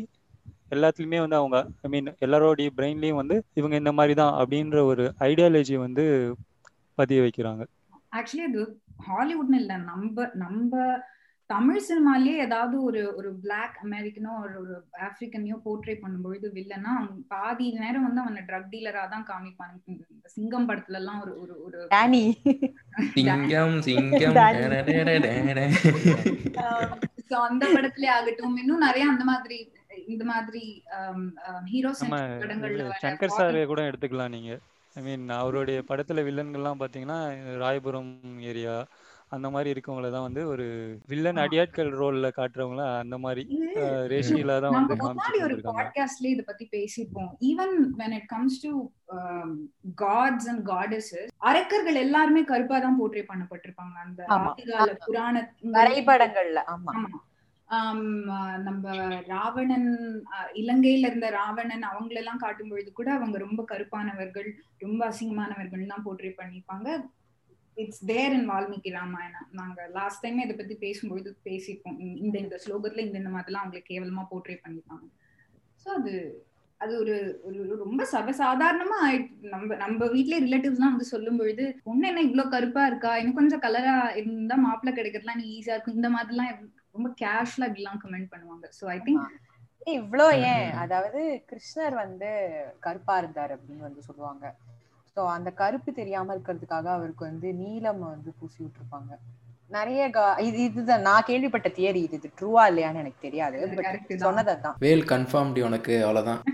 எல்லாத்துலயுமே 0.74 1.18
வந்து 1.20 1.36
அவங்க 1.36 1.56
ஐ 1.82 1.90
மீன் 1.90 2.08
எல்லாரோடைய 2.24 2.68
பிரெயின்லயும் 2.76 3.20
வந்து 3.20 3.36
இவங்க 3.54 3.76
இந்த 3.76 3.92
மாதிரி 3.92 4.14
தான் 4.14 4.34
அப்படின்ற 4.40 4.80
ஒரு 4.90 5.04
ஐடியாலஜி 5.28 5.76
வந்து 5.78 6.04
பதிய 6.98 7.20
வைக்கிறாங்க. 7.22 7.62
ஆக்சுவலி 8.12 8.44
அது 8.48 8.62
ஹாலிவுட்னு 9.06 9.58
இல்லை 9.58 9.76
நம்ம 9.84 10.26
நம்ம 10.36 10.72
தமிழ் 11.52 11.84
சினிமாலயே 11.88 12.34
ஏதாவது 12.44 12.76
ஒரு 12.82 13.00
ஒரு 13.18 13.30
பிளாக் 13.42 13.76
அமெரிக்கனோ 13.84 14.32
ஒரு 14.42 14.54
ஒரு 14.62 14.74
ஆப்பிரிக்கனையோ 15.06 15.56
போர்ட்ரே 15.64 15.94
பண்ணும்பொழுது 16.02 16.46
வில்லனா 16.56 16.90
அவன் 16.98 17.24
பாதி 17.28 17.66
நேரம் 17.78 18.06
வந்து 18.06 18.22
அவனை 18.24 18.42
ட்ரக் 18.48 18.70
டீலரா 18.72 19.02
தான் 19.14 19.26
காமிப்பாங்க. 19.30 19.76
சிங்கம் 20.34 20.68
படத்துல 20.68 20.98
எல்லாம் 21.00 21.20
ஒரு 21.24 21.32
ஒரு 21.42 21.54
ஒரு 21.66 21.78
சிங்கம் 23.16 23.76
சிங்கம். 23.88 24.36
So, 27.30 27.38
அந்த 27.50 27.64
படத்திலே 27.74 28.08
ஆகட்டும். 28.14 28.56
இன்னும் 28.62 28.84
நிறைய 28.86 29.04
அந்த 29.12 29.24
மாதிரி 29.24 29.58
இந்த 30.12 30.24
மாதிரி 30.30 30.62
ஹீரோ 31.70 31.90
நம்ம 32.00 32.18
படங்கள்ல 32.42 32.86
சங்கர் 33.04 33.36
சார் 33.38 33.58
கூட 33.70 33.82
எடுத்துக்கலாம் 33.90 34.34
நீங்க. 34.36 34.52
ஐ 34.96 35.02
மீன் 35.02 35.24
அவருடைய 35.40 35.78
படத்துல 35.90 36.24
வில்லன்கள்லாம் 36.26 36.80
பாத்தீங்கன்னா 36.82 37.18
ராயபுரம் 37.62 38.10
ஏரியா 38.50 38.74
அந்த 39.32 39.48
மாதிரி 39.50 39.68
இருக்கவங்கள 39.72 40.08
தான் 40.10 40.24
வந்து 40.24 40.42
ஒரு 40.48 40.64
வில்லன். 41.10 41.38
அடியாட்கள் 41.42 41.90
ரோல்ல 42.00 42.26
காட்டுறவங்கள 42.38 42.82
அந்த 42.98 43.16
மாதிரி 43.18 43.42
ரேஷியலா 44.12 44.56
தான் 44.64 44.74
வந்து 44.76 44.94
ஒரு 44.94 45.02
காமிச்சிட்டு 45.04 45.46
இருக்காங்க 45.46 45.78
பாட்காஸ்ட்ல 45.78 46.32
இத 46.32 46.42
பத்தி 46.48 46.64
பேசிருப்போம் 46.74 47.30
even 47.48 47.74
when 48.00 48.14
it 48.18 48.26
comes 48.34 48.54
to 48.64 48.72
gods 50.02 50.48
and 50.50 50.62
goddesses 50.68 51.30
அரக்கர்கள் 51.46 52.02
எல்லாருமே 52.02 52.42
கருப்பா 52.44 52.78
தான் 52.78 52.98
போர்ட்ரே 53.00 53.24
பண்ணப்பட்டிருப்பாங்க. 53.28 53.96
அந்த. 54.06 54.20
ஆதிகால 54.38 54.88
புராண 55.04 55.34
வரைபடங்கள்ல 55.76 56.62
ஆமா. 56.72 56.94
ஆமா. 56.98 57.20
நம்ம 58.64 58.86
ராவணன் 59.28 59.90
இலங்கையில 60.60 61.08
இருந்த 61.10 61.28
ராவணன் 61.36 61.84
அவங்களெல்லாம் 61.90 62.40
காட்டும் 62.40 62.70
பொழுது 62.70 62.90
கூட 62.92 63.08
அவங்க 63.14 63.36
ரொம்ப 63.38 63.62
கருப்பானவர்கள் 63.70 64.48
ரொம்ப 64.80 65.00
அசிங்கமானவர்கள் 65.08 65.92
தான் 65.92 66.04
போர்ட்ரே 66.06 66.32
பண்ணிப்பாங்க 66.40 66.88
it's 67.76 68.02
there 68.06 68.34
in 68.36 68.48
Valmiki 68.50 68.90
Ramayana. 69.00 69.48
நாங்க 69.60 69.88
லாஸ்ட் 69.98 70.22
டைம் 70.24 70.44
இதை 70.44 70.56
பத்தி 70.56 70.74
பேசும்பொழுது 70.86 71.30
பேசிப்போம். 71.48 71.98
இந்த 72.24 72.36
இந்த 72.44 72.56
ஸ்லோகத்துல 72.64 73.04
இந்த 73.06 73.18
இந்த 73.22 73.32
மாதிரிலாம் 73.36 73.64
அவங்களை 73.64 73.82
கேவலமா 73.90 74.24
போர்ட்ரே 74.30 74.56
பண்ணிப்பாங்க. 74.64 75.06
ஸோ 75.84 75.88
அது 75.98 76.14
அது 76.80 76.92
ஒரு 77.00 77.16
ஒரு 77.48 77.58
ரொம்ப 77.82 78.02
சர்வசாதாரணமா 78.12 78.96
ஆயிடுச்சு. 79.06 79.50
நம்ம 79.54 79.76
நம்ம 79.82 80.06
வீட்லயே 80.14 80.44
ரிலேட்டிவ்ஸ் 80.46 80.78
எல்லாம் 80.78 80.94
வந்து 80.94 81.12
சொல்லும் 81.14 81.38
பொழுது 81.40 81.64
பொண்ணு 81.84 82.08
என்ன 82.08 82.24
இவ்வளவு 82.28 82.52
கருப்பா 82.54 82.84
இருக்கா? 82.86 83.12
இன்னும் 83.20 83.38
கொஞ்சம் 83.40 83.64
கலரா 83.66 83.94
இருந்தா 84.20 84.56
மாப்பிள்ள 84.66 84.92
கிடைக்கிறதுலாம் 84.98 85.40
நீ 85.42 85.46
ஈஸியா 85.56 85.76
இருக்கும். 85.76 85.98
இந்த 86.00 86.10
மாதிரிலாம் 86.16 86.50
ரொம்ப 86.96 87.08
கேஷுவலா 87.22 87.68
இப்படிலாம் 87.70 88.02
கமெண்ட் 88.04 88.32
பண்ணுவாங்க. 88.32 88.66
ஸோ 88.78 88.86
ஐ 88.96 88.98
திங்க் 89.08 89.38
இவ்ளோ 90.00 90.26
ஏன்? 90.50 90.66
அதாவது 90.82 91.20
கிருஷ்ணர் 91.50 91.94
வந்து 92.02 92.28
கருப்பா 92.80 93.14
இருந்தார் 93.22 93.54
அப்படின்னு 93.56 93.86
வந்து 93.88 94.02
சொல்லுவாங்க. 94.08 94.44
சோ 95.16 95.28
அந்த 95.28 95.52
கருப்பு 95.52 95.92
தெரியாம 95.92 96.34
இருக்கிறதுக்காக 96.34 96.96
அவருக்கு 96.96 97.24
வந்து 97.24 97.54
நீலம் 97.54 98.06
வந்து 98.06 98.32
பூசி 98.38 98.64
விட்டுருப்பாங்க. 98.64 99.18
நிறைய 99.70 100.10
இது 100.40 100.64
இதுதான். 100.64 101.00
நான் 101.00 101.22
கேள்விப்பட்ட 101.26 101.68
தியரி 101.68 102.06
இது. 102.06 102.16
இது 102.16 102.30
ட்ரூவா 102.38 102.70
இல்லையான்னு 102.70 103.04
எனக்கு 103.04 103.20
தெரியாது. 103.20 103.76
பட் 103.76 104.22
சொன்னதான் 104.26 104.74
வேல் 104.78 105.04
கன்ஃபார்ம்டி 105.04 105.64
உனக்கு. 105.64 106.06
அவ்வளவுதான். 106.06 106.42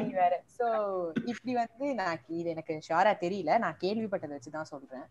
நீ 0.00 0.10
வேற? 0.20 0.42
சோ 0.58 0.66
இப்படி 1.24 1.54
வந்து 1.54 1.94
நான் 1.94 2.18
இது 2.38 2.50
எனக்கு 2.50 2.80
ஷாரா 2.88 3.24
தெரியல. 3.24 3.58
நான் 3.58 3.76
கேள்விப்பட்டதை 3.84 4.36
வச்சுதான் 4.36 4.62
சொல்றேன். 4.62 5.06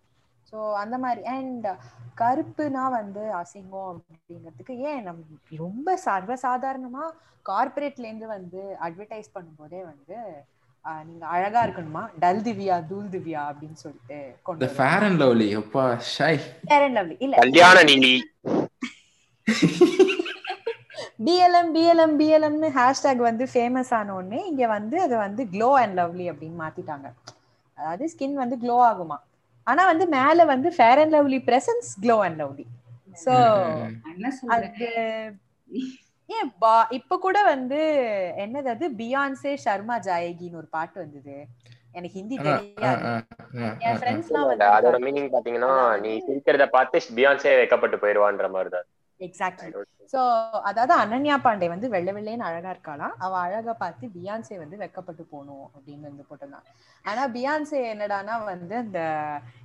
ஸோ 0.51 0.58
அந்த 0.84 0.96
மாதிரி. 1.06 1.24
அண்ட் 1.38 1.68
கருப்புனா 2.22 2.86
வந்து 3.00 3.24
அசிங்கம் 3.41 3.89
அப்படிங்கிறதுக்கு 3.91 4.75
ஏன் 4.91 5.03
நம்ம 5.08 5.58
ரொம்ப 5.65 5.98
சர்வசாதாரணமா 6.06 7.06
கார்பரேட்ல 7.46 8.08
இருந்து 8.10 8.27
வந்து 8.38 8.62
அட்வர்டைஸ் 8.88 9.36
பண்ணும்போதே 9.36 9.82
வந்து 9.91 10.18
நீங்க 11.08 11.25
அழகா 11.36 11.62
இருக்கணுமா? 11.65 12.01
டல் 12.22 12.41
திவ்யா 12.46 12.75
தூள் 12.89 13.10
திவ்யா 13.15 13.41
அப்படின்னு 13.50 13.77
சொல்லிட்டு 13.84 14.18
கொண்டு 14.48 14.70
ஃபேர் 14.77 15.03
அண்ட் 15.08 15.20
லவ்லி 15.22 15.48
அப்பா 15.62 15.84
ஷை. 16.15 16.34
ஃபேர் 16.70 16.86
அண்ட் 16.86 16.98
லவ்லி 17.00 17.15
இல்ல. 17.25 17.36
கல்யாண 17.41 17.84
நீலி. 17.89 18.13
பிஎல்எம் 21.27 21.72
பிஎல்எம் 21.75 22.15
பிஎல்எம்னு 22.20 22.70
ஹேஷ்டேக் 22.77 23.22
வந்து 23.29 23.46
ஃபேமஸ் 23.53 23.91
ஆன 23.98 24.13
உடனே 24.20 24.41
இங்க 24.51 24.68
வந்து 24.75 24.98
அதை 25.06 25.15
வந்து 25.25 25.44
க்ளோ 25.53 25.70
அண்ட் 25.82 25.98
லவ்லி 26.00 26.27
அப்படின்னு 26.32 26.60
மாத்திட்டாங்க. 26.65 27.08
அதாவது 27.77 28.06
ஸ்கின் 28.13 28.41
வந்து 28.44 28.58
க்ளோ 28.63 28.77
ஆகுமா? 28.91 29.18
ஆனா 29.69 29.83
வந்து 29.91 30.05
மேல 30.15 30.45
வந்து 30.51 30.69
fair 30.77 31.01
and 31.01 31.15
lovely 31.15 31.39
presence 31.47 31.89
glow 32.03 32.17
and 32.25 32.39
lovely 32.41 32.65
so 33.17 33.35
அது 34.53 34.67
ஏன் 36.29 36.49
பா 36.59 36.73
இப்ப 36.97 37.17
கூட 37.19 37.38
வந்து 37.45 37.79
என்னது 38.43 38.69
அது? 38.73 38.85
பியான்சே 38.99 39.53
சர்மா 39.63 39.95
ஜாயகின்னு 40.01 40.59
ஒரு 40.61 40.69
பாட்டு 40.69 40.97
வந்தது. 40.99 41.35
எனக்கு 41.95 42.15
ஹிந்தி 42.17 42.38
தெரியாது. 42.39 43.03
என் 43.85 43.97
ஃப்ரெண்ட்ஸ் 43.99 44.29
எல்லாம் 44.29 44.49
வந்து 44.49 44.67
அதோட 44.75 44.97
மீனிங் 45.05 45.33
பாத்தீங்கன்னா 45.33 45.71
நீ 46.03 46.11
சிரிக்கிறத 46.27 46.67
பார்த்து 46.75 46.88
பியான்சே 47.17 47.53
வைக்கப்பட்டு 47.59 47.97
போயிருவான்ற 47.99 48.47
மாதிரி 48.55 48.71
தான் 48.75 48.88
எக்ஸாக்ட்லி 49.19 49.71
சோ 50.13 50.21
அதாவது 50.69 50.93
அனன்யா 50.93 51.35
பாண்டே 51.45 51.67
வந்து 51.69 51.88
வெள்ளை 51.89 52.13
வெள்ளைன்னு 52.13 52.47
அழகா 52.49 52.69
இருக்காளாம் 52.75 53.15
அவ 53.17 53.33
அழகா 53.45 53.73
பார்த்து 53.83 54.07
பியான்சே 54.15 54.57
வந்து 54.57 54.77
வெக்கப்பட்டு 54.77 55.23
போகணும் 55.33 55.67
அப்படின்னு 55.75 56.09
வந்து 56.09 56.25
போட்டிருந்தான் 56.29 56.67
ஆனா 57.05 57.23
பியான்சே 57.35 57.81
என்னடானா 57.93 58.35
வந்து 58.45 58.75
அந்த 58.77 59.01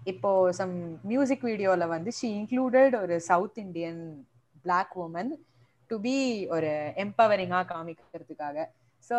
இப்போ 0.05 0.31
சம் 0.61 0.77
மியூசிக் 1.05 1.49
வீடியோல 1.51 1.87
வந்து 1.87 2.13
ஷி 2.13 2.31
இன்க்ளூடட் 2.41 2.97
ஒரு 3.03 3.17
South 3.31 3.61
Indian 3.65 4.03
black 4.65 4.95
woman 5.07 5.33
to 5.91 5.97
be 6.01 6.17
ஒரு 6.57 6.71
எம்பவரிங்கா 7.05 7.61
காமிக்கிறதுக்காக. 7.73 8.59
ஸோ 9.11 9.17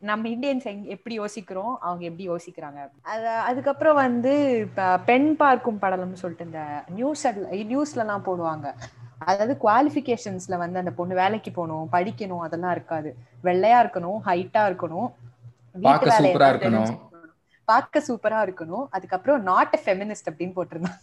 நம்ம 0.00 0.28
இந்தியன்ஸ் 0.28 0.66
எங் 0.70 0.84
எப்படி 0.94 1.14
யோசிக்கிறோம்? 1.14 1.72
அவங்க 1.80 2.02
எப்படி 2.04 2.26
யோசிக்கிறாங்க? 2.28 2.80
அது 3.12 3.30
அதுக்கப்புறம் 3.48 3.98
வந்து 4.04 4.32
இப்போ 4.66 4.84
பெண் 5.10 5.28
பார்க்கும் 5.36 5.80
படலம்னு 5.82 6.22
சொல்லிட்டு 6.22 6.48
இந்த 6.50 6.62
நியூஸ் 6.88 7.24
நியூஸ்லலாம் 7.72 8.26
போடுவாங்க. 8.28 8.66
அதாவது 9.18 9.54
குவாலிஃபிகேஷன்ஸ்ல 9.64 10.56
வந்து 10.62 10.80
அந்த 10.82 10.92
பொண்ணு 10.98 11.14
வேலைக்கு 11.14 11.50
போகணும் 11.58 11.88
படிக்கணும் 11.94 12.44
அதெல்லாம் 12.46 12.74
இருக்காது. 12.76 13.10
வெள்ளையா 13.44 13.78
இருக்கணும் 13.84 14.18
ஹைட்டா 14.28 14.62
இருக்கணும். 14.70 15.08
வீட்டு 15.84 16.06
வேலையா 16.14 16.48
இருக்கணும். 16.52 16.94
பார்க்க 17.68 18.02
சூப்பரா 18.08 18.40
இருக்கணும். 18.46 18.84
அதுக்கப்புறம் 18.96 19.42
நாட் 19.50 19.74
எ 19.78 19.80
ஃபெமினிஸ்ட் 19.84 20.28
அப்படின்னு 20.30 20.56
போட்டிருந்தான். 20.58 21.00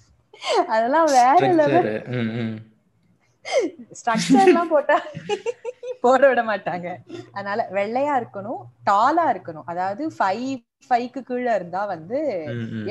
அதெல்லாம் 0.76 1.10
வேற 1.20 1.42
லெவல் 1.62 1.90
ஸ்ட்ரக்சர் 4.00 4.48
எல்லாம் 4.50 4.72
போட்டா 4.74 4.98
போட 6.04 6.22
விட 6.30 6.42
மாட்டாங்க. 6.44 6.88
அதனால 7.36 7.60
வெள்ளையா 7.78 8.14
இருக்கணும் 8.22 8.62
டாலா 8.90 9.26
இருக்கணும். 9.34 9.68
அதாவது 9.72 10.04
ஃபைவ் 10.18 10.54
ஃபைவ்க்கு 10.90 11.22
கீழே 11.30 11.52
இருந்தா 11.56 11.82
வந்து 11.86 12.20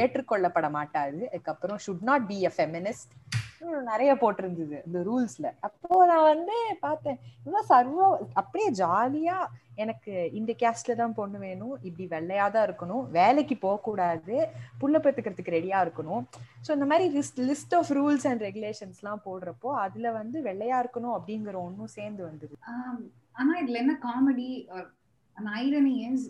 ஏற்றுக்கொள்ளப்பட 0.03 0.69
மாட்டாது. 0.79 1.21
அதுக்கப்புறம் 1.33 1.81
should 1.87 2.05
not 2.11 2.27
be 2.31 2.39
a 2.49 2.51
feminist 2.57 3.13
நிறைய 3.91 4.13
போட்டிருந்தது 4.21 4.77
இந்த 4.89 4.99
ரூல்ஸ்ல. 5.09 5.49
அப்போ 5.67 5.99
நான் 6.11 6.29
வந்து 6.33 6.57
பார்த்தேன் 6.87 7.19
இவ்வளவு 7.45 7.69
சர்வ 7.73 7.99
அப்படியே 8.41 8.69
ஜாலியா 8.81 9.37
எனக்கு 9.83 10.13
இந்த 10.39 10.53
கேஸ்ட்ல 10.63 10.95
தான் 11.01 11.15
பொண்ணு 11.19 11.39
வேணும் 11.45 11.75
இப்படி 11.89 12.07
வெள்ளையா 12.15 12.47
தான் 12.55 12.67
இருக்கணும் 12.69 13.05
வேலைக்கு 13.19 13.57
போக 13.65 13.81
கூடாது 13.87 14.37
புள்ள 14.81 14.97
பெத்துக்கிறதுக்கு 15.05 15.57
ரெடியா 15.57 15.79
இருக்கணும். 15.85 16.23
ஸோ 16.67 16.71
இந்த 16.77 16.89
மாதிரி 16.91 17.07
list 17.17 17.41
list 17.51 17.75
of 17.79 17.93
rules 17.99 18.27
and 18.31 18.45
regulations 18.49 19.01
எல்லாம் 19.03 19.25
போடுறப்போ 19.29 19.71
அதுல 19.85 20.13
வந்து 20.21 20.41
வெள்ளையா 20.49 20.79
இருக்கணும் 20.85 21.17
அப்படிங்கிற 21.17 21.57
ஒன்னும் 21.67 21.95
சேர்ந்து 21.99 22.23
வந்தது. 22.29 22.55
ஆனா 23.41 23.53
இதுல 23.63 23.83
என்ன 23.85 23.97
comedy 24.07 24.51
irony 25.61 25.97
is 26.11 26.27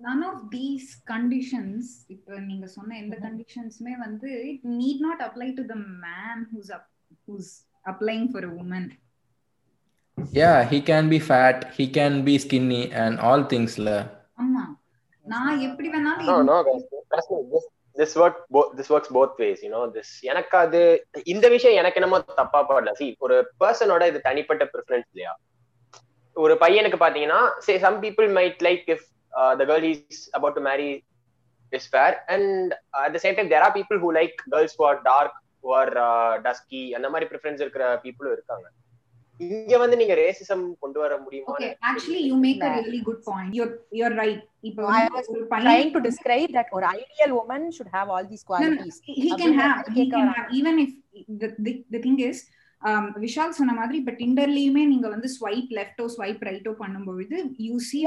none 0.00 0.24
of 0.28 0.42
these 0.54 0.88
conditions 1.12 1.88
இப்ப 2.14 2.38
நீங்க 2.48 2.66
சொன்ன 2.76 2.96
எந்த 3.02 3.16
கண்டிஷன்ஸுமே 3.24 3.94
வந்து 4.04 4.30
it 4.50 4.64
need 4.80 5.02
not 5.06 5.22
apply 5.28 5.48
to 5.58 5.64
the 5.72 5.76
man 6.04 6.42
who's 6.52 6.70
up 6.76 6.88
who's 7.28 7.50
applying 7.86 8.28
for 8.32 8.48
a 8.50 8.54
woman 8.64 8.88
yeah 10.32 10.56
he 10.70 10.78
can 10.82 11.04
be 11.08 11.18
fat 11.28 11.58
he 11.76 11.84
can 11.90 12.14
be 12.24 12.32
skinny 12.38 12.80
and 13.02 13.14
all 13.26 13.42
things 13.52 13.72
la 13.86 13.98
ஆமா. 14.42 14.64
நான் 15.24 15.60
எப்படி 15.66 15.88
no 15.88 15.92
வேணாலும் 15.94 16.48
no 16.50 16.56
guys 16.66 16.82
trust 17.12 17.30
me 17.32 17.38
this 17.52 17.64
this 17.96 18.12
work 18.20 18.36
both 18.56 18.68
this 18.78 18.88
works 18.94 19.08
both 19.18 19.32
ways 19.42 19.58
you 19.64 19.70
know 19.74 19.84
this 19.96 20.08
எனக்கு 20.32 20.56
அது 20.64 20.80
இந்த 21.32 21.46
விஷயம் 21.54 21.78
எனக்கு 21.80 21.98
என்னமோ 22.00 22.18
தப்பா 22.40 22.60
படல. 22.68 22.92
See 23.00 23.08
ஒரு 23.24 23.36
பர்சனோட 23.62 24.02
இது 24.10 24.20
தனிப்பட்ட 24.28 24.64
ப்ரிஃபரன்ஸ் 24.74 25.08
இல்லையா? 25.12 25.32
ஒரு 26.36 26.54
பையனுக்கு 26.64 27.00
பாத்தீங்கன்னா 27.00 27.40
say 27.66 27.76
some 27.86 27.98
people 28.04 28.28
might 28.38 28.58
like 28.60 28.84
if 28.96 29.00
uh, 29.33 29.53
the 29.55 29.65
girl 29.65 29.83
he's 29.87 30.21
about 30.33 30.55
to 30.55 30.63
marry 30.69 30.91
is 31.71 31.85
fair 31.87 32.11
and 32.27 32.47
uh, 32.95 33.05
at 33.07 33.13
the 33.13 33.23
same 33.25 33.35
time 33.37 33.49
there 33.49 33.63
are 33.63 33.73
people 33.73 33.99
who 34.03 34.11
like 34.13 34.35
girls 34.47 34.73
who 34.77 34.85
are 34.91 34.97
dark 35.03 35.33
who 35.63 35.71
are 35.81 35.91
uh, 36.07 36.33
dusky 36.47 36.83
அந்த 36.97 37.09
மாதிரி 37.13 37.27
preference 37.31 37.63
இருக்கிற 37.65 37.85
பீப்புளும் 38.03 38.35
இருக்காங்க 38.37 38.67
இங்க 39.39 39.77
வந்து 39.81 39.95
நீங்க 40.01 40.13
racism 40.19 40.61
கொண்டு 40.83 40.99
வர 41.03 41.13
முடியுமா 41.23 41.53
okay 41.53 41.69
actually 41.89 42.21
you 42.29 42.35
make 42.45 42.61
a 42.67 42.69
really 42.75 42.99
good 43.07 43.23
point 43.29 43.55
you 43.57 43.63
you 43.99 44.09
right 44.21 44.43
இப்போ 44.69 44.81
I 44.83 44.91
வந்து 44.91 45.15
was 45.17 45.27
ஒரு 45.33 45.41
trying 45.41 45.65
பையன் 45.65 45.91
to 45.95 46.01
describe 46.09 46.51
that 46.57 46.69
ஒரு 46.77 46.87
ideal 46.99 47.31
woman 47.39 47.63
should 47.77 47.89
have 47.97 48.09
all 48.15 48.25
these 48.33 48.43
qualities 48.51 48.95
he 49.07 49.15
can 49.15 49.33
அப்படின்னு 49.33 49.57
have 49.61 49.73
நான் 49.73 49.89
he 49.89 49.95
கேட்க 49.97 50.13
can 50.15 50.29
வரேன். 50.29 50.37
have 50.39 50.55
even 50.59 50.77
if 50.85 50.91
the 51.41 51.49
the, 51.65 51.73
the 51.95 52.01
thing 52.05 52.17
is 52.29 52.37
um, 52.45 52.53
Vishal 52.84 53.48
சொன்ன 53.48 53.72
மாதிரி 53.72 53.98
இப்ப 53.98 54.12
டிண்டர்லயுமே 54.12 54.86
நீங்க 54.86 55.08
வந்து 55.08 55.30
ஸ்வைப் 55.40 55.70
லெஃப்டோ 55.70 56.10
ஸ்வைப் 56.16 56.42
ரைட்டோ 56.48 56.74
பண்ணும்பொழுது 56.78 57.54
யூ 57.56 57.78
சி 57.78 58.02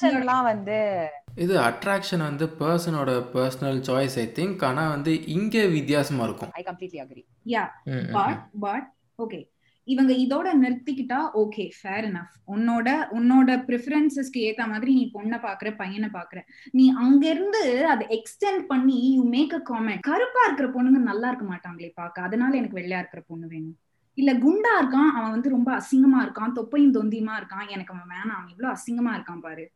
எல்லாம் 0.00 0.42
வந்து 0.42 1.08
இது 1.34 1.58
அட்ராக்ஷன் 1.60 2.18
வந்து 2.18 2.46
பர்சனோட 2.46 3.24
பர்சனல் 3.34 3.80
சாய்ஸ் 3.80 4.18
ஐ 4.18 4.32
திங்க் 4.34 4.64
ஆனா 4.64 4.88
வந்து 4.88 5.26
இங்க 5.26 5.64
வித்தியாசமா 5.64 6.22
இருக்கும். 6.22 6.50
I 6.52 6.62
completely 6.62 7.00
agree. 7.06 7.24
Yeah 7.46 7.68
but 8.12 8.44
but 8.60 8.92
okay 9.18 9.50
இவங்க 9.92 10.12
இதோட 10.24 10.48
நிறுத்திக்கிட்டா 10.62 11.18
ஓகே 11.42 11.64
ஃபேர் 11.78 12.06
enough. 12.10 12.32
உன்னோட 12.54 12.88
உன்னோட 13.18 13.50
ப்ரிஃபரன்சஸ்க்கு 13.68 14.40
ஏத்த 14.48 14.62
மாதிரி 14.72 14.92
நீ 14.98 15.04
பொண்ணை 15.16 15.38
பாக்குற 15.46 15.70
பையனை 15.82 16.08
பாக்குற. 16.16 16.40
நீ 16.78 16.86
அங்க 17.04 17.22
இருந்து 17.34 17.62
அதை 17.92 18.06
எக்ஸ்டெண்ட் 18.18 18.64
பண்ணி 18.72 18.98
யூ 19.16 19.24
மேக் 19.36 19.54
அ 19.58 19.62
காமெண்ட் 19.70 20.06
கருப்பா 20.10 20.44
இருக்கிற 20.46 20.68
பொண்ணுங்க 20.76 21.02
நல்லா 21.10 21.30
இருக்க 21.32 21.46
மாட்டாங்களே 21.52 21.90
பாக்க 22.00 22.28
அதனால 22.28 22.58
எனக்கு 22.60 22.80
வெள்ளையா 22.80 23.02
இருக்கிற 23.02 23.22
பொண்ணு 23.32 23.48
வேணும். 23.54 23.76
இல்ல 24.18 24.30
குண்டா 24.44 24.72
இருக்கான் 24.80 25.10
அவன் 25.16 25.34
வந்து 25.34 25.56
ரொம்ப 25.56 25.70
அசிங்கமா 25.80 26.20
இருக்கான் 26.24 26.56
தொப்பையும் 26.60 26.96
தொந்தியுமா 26.96 27.34
இருக்கான் 27.40 27.68
எனக்கு 27.74 27.94
அவன் 27.94 28.10
வேணாம் 28.14 28.38
அவன் 28.38 28.54
இவ்வளவு 28.54 28.74
அசிங்கமா 28.76 29.12
இருக்கான் 29.18 29.44
பாரு. 29.48 29.66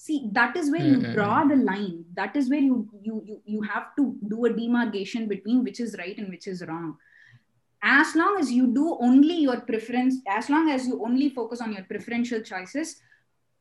See 0.00 0.16
that 0.36 0.54
is 0.60 0.66
where 0.72 0.86
you 0.88 0.98
draw 1.14 1.36
the 1.50 1.56
line. 1.68 1.94
That 2.18 2.34
is 2.38 2.46
where 2.52 2.64
you 2.70 2.76
you 3.06 3.14
you 3.28 3.36
you 3.52 3.60
have 3.70 3.86
to 3.98 4.02
do 4.32 4.38
a 4.48 4.50
demarcation 4.58 5.22
between 5.30 5.60
which 5.66 5.80
is 5.84 5.92
right 6.00 6.18
and 6.22 6.28
which 6.34 6.46
is 6.52 6.58
wrong. 6.68 6.90
as 7.99 8.09
long 8.19 8.33
as 8.41 8.47
you 8.57 8.65
do 8.79 8.85
only 9.07 9.37
your 9.47 9.59
preference 9.69 10.15
as 10.37 10.47
long 10.53 10.65
as 10.75 10.81
you 10.89 10.95
only 11.07 11.29
focus 11.39 11.61
on 11.65 11.71
your 11.77 11.85
preferential 11.91 12.41
choices 12.51 12.89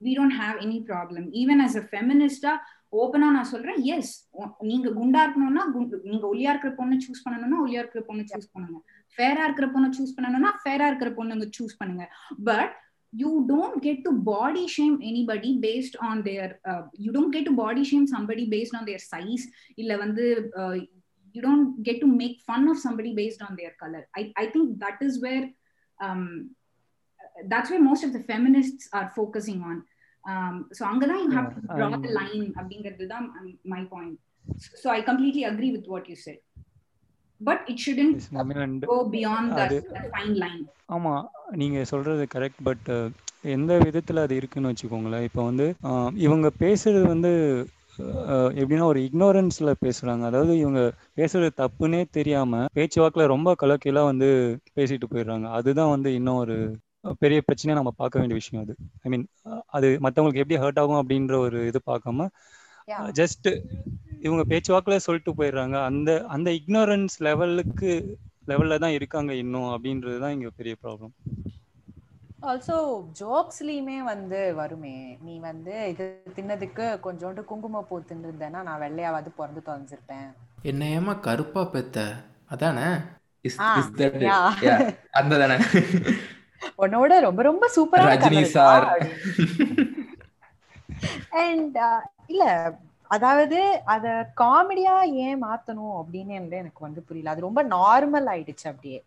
we 0.00 0.12
don't 0.18 0.36
have 0.42 0.56
any 0.66 0.80
problem 0.90 1.22
even 1.42 1.58
as 1.68 1.74
a 1.82 1.86
feminist 1.94 2.44
ஓப்பனா 3.00 3.26
நான் 3.34 3.48
சொல்றேன் 3.50 3.76
S 3.94 4.12
நீங்க 4.68 4.88
குண்டா 4.96 5.20
இருக்கணும்னா 5.24 5.64
குண்டு- 5.74 6.00
நீங்க 6.10 6.24
ஒல்லியா 6.30 6.52
இருக்கிற 6.52 6.70
பொண்ணு 6.78 6.96
சூஸ் 7.04 7.20
பண்ணணும்னா 7.26 7.58
ஒல்லியா 7.64 7.82
இருக்கிற 7.82 8.00
பொண்ணு 8.08 8.22
சூஸ் 8.30 8.48
பண்ணுங்க 8.54 8.78
ஃபேரா 9.16 9.42
இருக்கிற 9.48 9.66
பொண்ணை 9.74 9.88
சூஸ் 9.98 10.14
பண்ணணும்னா 10.16 10.50
ஃபேரா 10.62 10.86
இருக்கிற 10.90 11.10
பொண்ணுங்க 11.18 11.46
சூஸ் 11.58 11.76
பண்ணுங்க 11.82 12.06
but 12.48 12.72
you 13.12 13.30
don't 13.52 13.76
get 13.86 13.98
to 14.06 14.10
body 14.32 14.64
shame 14.74 14.96
anybody 15.10 15.52
based 15.68 15.94
on 16.08 16.16
their 16.28 16.48
uh, 16.70 16.82
you 17.04 17.12
don't 17.16 17.32
get 17.36 17.44
to 17.48 17.54
body 17.62 17.84
shame 17.90 18.04
somebody 18.14 18.44
based 18.56 18.74
on 18.78 18.84
their 18.90 19.02
size 19.12 19.44
illa 19.82 19.94
vandu 20.02 20.26
uh, 20.60 20.74
you 21.35 21.41
don't 21.47 21.69
get 21.87 21.97
to 22.03 22.07
make 22.21 22.35
fun 22.49 22.63
of 22.71 22.77
somebody 22.85 23.11
based 23.21 23.41
on 23.47 23.51
their 23.59 23.73
color 23.81 24.03
i 24.19 24.25
i 24.43 24.47
think 24.53 24.67
that 24.83 24.97
is 25.07 25.15
where 25.25 25.43
um 25.99 26.23
that's 27.51 27.69
where 27.71 27.83
most 27.89 28.03
of 28.07 28.11
the 28.15 28.23
feminists 28.31 28.83
are 28.99 29.07
focusing 29.19 29.59
on 29.69 29.77
um 30.23 30.55
so 30.77 30.83
angada 30.91 31.15
you 31.23 31.31
have 31.37 31.49
to 31.55 31.61
Yeah, 31.63 31.75
draw 31.77 31.89
I'm- 31.89 32.05
the 32.07 32.13
line 32.19 32.45
அப்படிங்கிறது 32.59 33.07
தான் 33.13 33.27
my 33.73 33.81
point 33.93 34.15
so 34.81 34.87
i 34.97 35.01
completely 35.09 35.43
agree 35.51 35.71
with 35.77 35.87
what 35.93 36.05
you 36.11 36.17
said 36.25 36.39
but 37.41 37.59
it 37.71 37.77
shouldn't 37.85 38.15
Yes, 38.17 38.27
ma'am. 38.35 38.51
And 38.65 38.81
go 38.91 38.97
beyond 39.15 39.47
that, 39.59 39.71
அது- 39.71 39.83
that 39.95 40.07
fine 40.17 40.35
line 40.45 40.63
ஆமா 40.95 41.13
நீங்க 41.61 41.77
சொல்றது 41.91 42.23
correct 42.33 42.61
but 42.63 42.89
எந்த 43.55 43.73
விதத்துல 43.85 44.21
அது 44.25 44.35
இருக்குன்னு 44.35 44.71
வச்சுக்கோங்களேன் 44.71 45.25
இப்போ 45.27 45.41
வந்து 45.43 45.65
இவங்க 46.25 46.47
பேசுறது 46.63 47.05
வந்து 47.13 47.31
எப்படின்னா 48.59 48.87
ஒரு 48.93 48.99
இக்னோரன்ஸ்ல 49.07 49.71
பேசுறாங்க. 49.85 50.23
அதாவது 50.29 50.53
இவங்க 50.57 50.81
பேசுறது 51.17 51.49
தப்புன்னே 51.61 52.01
தெரியாம 52.17 52.63
பேச்சுவாக்குல 52.75 53.25
ரொம்ப 53.33 53.55
கலக்கையில 53.61 54.03
வந்து 54.03 54.29
பேசிட்டு 54.77 55.07
போயிடுறாங்க. 55.13 55.47
அதுதான் 55.59 55.93
வந்து 55.95 56.11
இன்னும் 56.19 56.41
ஒரு 56.43 56.57
பெரிய 57.21 57.39
பிரச்சனையா 57.47 57.77
நம்ம 57.79 57.93
பார்க்க 57.97 58.21
வேண்டிய 58.21 58.37
விஷயம் 58.41 58.63
அது. 58.63 58.73
ஐ 59.05 59.09
மீன் 59.13 59.25
அது 59.77 59.87
மத்தவங்களுக்கு 60.05 60.43
எப்படி 60.43 60.59
ஹர்ட் 60.63 60.81
ஆகும் 60.83 61.01
அப்படின்ற 61.01 61.35
ஒரு 61.47 61.59
இது 61.71 61.81
பார்க்காம. 61.91 62.27
ஜஸ்ட் 63.19 63.47
இவங்க 64.21 64.43
பேச்சுவாக்குல 64.51 64.97
சொல்லிட்டு 65.05 65.31
போயிடுறாங்க. 65.39 65.75
அந்த 65.89 66.09
அந்த 66.35 66.49
இக்னோரன்ஸ் 66.59 67.15
லெவலுக்கு 67.27 67.91
லெவல்ல 68.51 68.77
தான் 68.77 68.95
இருக்காங்க 68.97 69.31
இன்னும் 69.43 69.69
அப்படின்றது 69.75 70.17
தான் 70.23 70.35
இங்க 70.37 70.49
பெரிய 70.59 70.73
ப்ராப்ளம் 70.83 71.13
ஆல்சோ 72.49 72.77
ஜோக்ஸ்லயுமே 73.19 73.97
வந்து 74.11 74.39
வருமே. 74.59 74.95
நீ 75.27 75.35
வந்து 75.39 75.73
இது 75.91 76.05
தின்னதுக்கு 76.35 76.85
கொஞ்சோண்டு 77.05 77.41
குங்குமப்பூ 77.51 77.95
தின்னுருந்தேன்னா 77.99 78.61
நான் 78.67 78.81
வெள்ளையாவது 78.81 79.29
பிறந்து 79.37 79.63
தொலைஞ்சிருப்பேன். 79.67 80.27
என்ன 80.61 80.85
ஏமா 80.97 81.13
கருப்பா 81.27 81.63
பெத்த? 81.75 82.07
அதானே? 82.55 82.87
அந்த 85.19 85.37
தானே 85.41 85.57
உன்னோட 86.83 87.13
ரொம்ப 87.25 87.41
ரொம்ப 87.49 87.65
சூப்பரா 87.75 88.05
ரஜினி 88.11 88.43
சார். 88.55 88.85
அண்ட் 91.43 91.77
இல்ல 92.27 92.43
அதாவது 93.11 93.57
அத 93.93 94.05
காமெடியா 94.41 94.95
ஏன் 95.25 95.41
மாத்தணும் 95.43 95.95
அப்படின்னு 96.01 96.33
எனக்கு 96.61 96.81
வந்து 96.87 97.01
புரியல. 97.07 97.33
அது 97.33 97.47
ரொம்ப 97.47 97.63
நார்மல் 97.75 98.29
ஆயிடுச்சு 98.33 98.67
அப்படியே. 98.71 98.99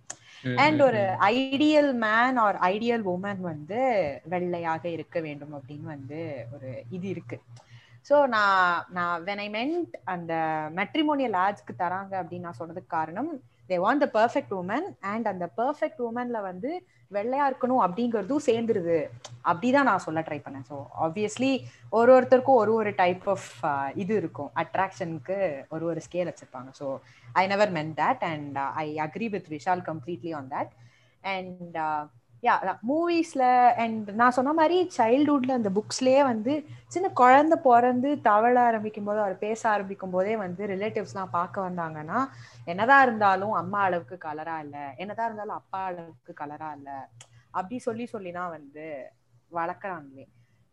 அண்ட் 0.65 0.81
ஒரு 0.83 1.01
ideal 1.35 1.91
man 2.05 2.37
or 2.45 2.59
ideal 2.73 3.05
woman 3.15 3.41
வந்து 3.53 3.81
வெள்ளையாக 4.35 4.85
இருக்க 4.97 5.21
வேண்டும் 5.21 5.55
அப்படின்னு 5.59 5.89
வந்து 5.97 6.21
ஒரு 6.55 6.71
இது 6.97 7.07
இருக்கு. 7.09 7.39
ஸோ 8.09 8.17
நான் 8.35 8.85
நான் 8.97 9.25
வென் 9.25 9.43
ஐ 9.47 9.49
மென்ட் 9.57 9.95
அந்த 10.15 10.33
மெட்ரிமோனியல் 10.81 11.37
ஆட்ஸ்க்கு 11.45 11.75
தராங்க 11.83 12.15
அப்படின்னு 12.23 12.47
நான் 12.49 12.61
சொன்னதுக்கு 12.61 12.97
காரணம் 12.99 13.31
they 13.71 13.77
want 13.85 14.03
the 14.05 14.09
perfect 14.19 14.55
woman 14.61 14.87
and 15.13 15.27
அந்த 15.33 15.47
பர்ஃபெக்ட் 15.61 16.01
உமன்ல 16.09 16.41
வந்து 16.43 16.71
வெள்ளையா 17.17 17.45
இருக்கணும் 17.51 17.83
அப்படிங்கிறதும் 17.85 18.47
சேர்ந்துருது. 18.47 18.97
அப்படிதான் 19.51 19.89
நான் 19.91 20.05
சொல்ல 20.07 20.21
ட்ரை 20.21 20.39
பண்ணேன். 20.47 20.67
ஸோ 20.71 20.77
ஆப்வியஸ்லி 21.07 21.53
ஒரு 21.99 22.11
ஒருத்தருக்கும் 22.17 22.61
ஒரு 22.63 22.73
ஒரு 22.81 22.91
டைப் 23.03 23.25
ஆஃப் 23.35 23.49
இது 24.03 24.15
இருக்கும். 24.17 24.51
அட்ராக்ஷனுக்கு 24.63 25.39
ஒரு 25.69 25.87
ஒரு 25.91 26.03
ஸ்கேல் 26.07 26.31
வச்சிருப்பாங்க. 26.31 26.71
So 26.81 26.89
I 27.43 27.45
never 27.47 27.73
meant 27.79 27.95
that 28.03 28.25
and 28.33 28.59
I 28.85 28.87
agree 29.07 29.29
with 29.37 29.51
Vishal 29.57 29.85
completely 29.91 30.33
on 30.41 30.51
that 30.57 30.75
and 31.35 31.79
yeah 32.43 32.55
மூவிஸ்ல 32.89 33.45
and 33.75 34.11
நான் 34.11 34.31
சொன்ன 34.31 34.53
மாதிரி 34.53 34.77
சைல்டுஹுட்ல 34.97 35.51
அந்த 35.51 35.71
புக்ஸ்லயே 35.71 36.23
வந்து 36.23 36.53
சின்ன 36.87 37.07
குழந்தை 37.09 37.59
பிறந்து 37.59 38.21
தவழ 38.23 38.55
ஆரம்பிக்கும் 38.61 39.05
போது 39.05 39.21
அவர் 39.21 39.39
பேச 39.39 39.69
ஆரம்பிக்கும் 39.69 40.11
போதே 40.11 40.37
வந்து 40.37 40.67
ரிலேட்டிவ்ஸ்லாம் 40.67 41.31
பார்க்க 41.31 41.69
வந்தாங்கன்னா 41.69 42.21
என்னதான் 42.65 43.03
இருந்தாலும் 43.03 43.53
அம்மா 43.53 43.81
அளவுக்கு 43.81 44.19
கலரா 44.29 44.59
இல்ல 44.59 44.95
என்னதான் 44.97 45.27
இருந்தாலும் 45.27 45.55
அப்பா 45.55 45.85
அளவுக்கு 45.85 46.33
கலரா 46.33 46.73
இல்ல 46.73 46.91
அப்படி 47.51 47.79
சொல்லி 47.79 48.07
சொல்லி 48.07 48.33
தான் 48.33 48.51
வந்து 48.51 48.87
வளர்க்குறாங்களே. 49.53 50.25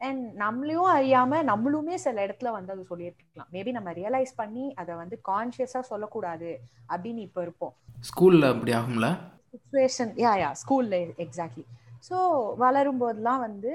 அண்ட் 0.02 0.24
நம்மளையும் 0.42 0.90
அறியாம 0.96 1.42
நம்மளுமே 1.44 1.94
சில 1.96 2.26
இடத்துல 2.26 2.52
வந்து 2.52 2.74
அதை 2.74 2.84
சொல்லியிருக்கலாம். 2.84 3.50
மேபி 3.52 3.72
நம்ம 3.72 3.92
ரியலைஸ் 3.92 4.34
பண்ணி 4.36 4.74
அதை 4.74 4.96
வந்து 4.96 5.22
கான்சியஸா 5.30 5.80
சொல்லக்கூடாது 5.80 6.50
அப்படின்னு 6.90 7.18
இப்ப 7.18 7.42
இருப்போம். 7.42 7.74
ஸ்கூல்ல 8.10 8.50
அப்படி 8.50 8.74
ஆகும்ல? 8.74 9.10
சுச்சுவேஷன் 9.56 10.14
யா 10.24 10.34
யா 10.44 10.52
ஸ்கூல்ல 10.62 10.96
எக்ஸாக்ட்லி 11.26 11.66
ஸோ 12.10 12.18
வளரும் 12.64 13.02
போதெல்லாம் 13.04 13.44
வந்து 13.48 13.74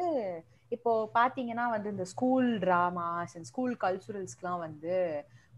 இப்போ 0.73 0.91
பாத்தீங்கன்னா 1.15 1.65
வந்து 1.71 1.89
இந்த 1.91 2.05
ஸ்கூல் 2.05 2.49
ட்ராமாஸ் 2.65 3.33
அண்ட் 3.37 3.49
ஸ்கூல் 3.51 3.73
கல்ச்சுரல்ஸ்க்குலாம் 3.85 4.63
வந்து 4.67 4.95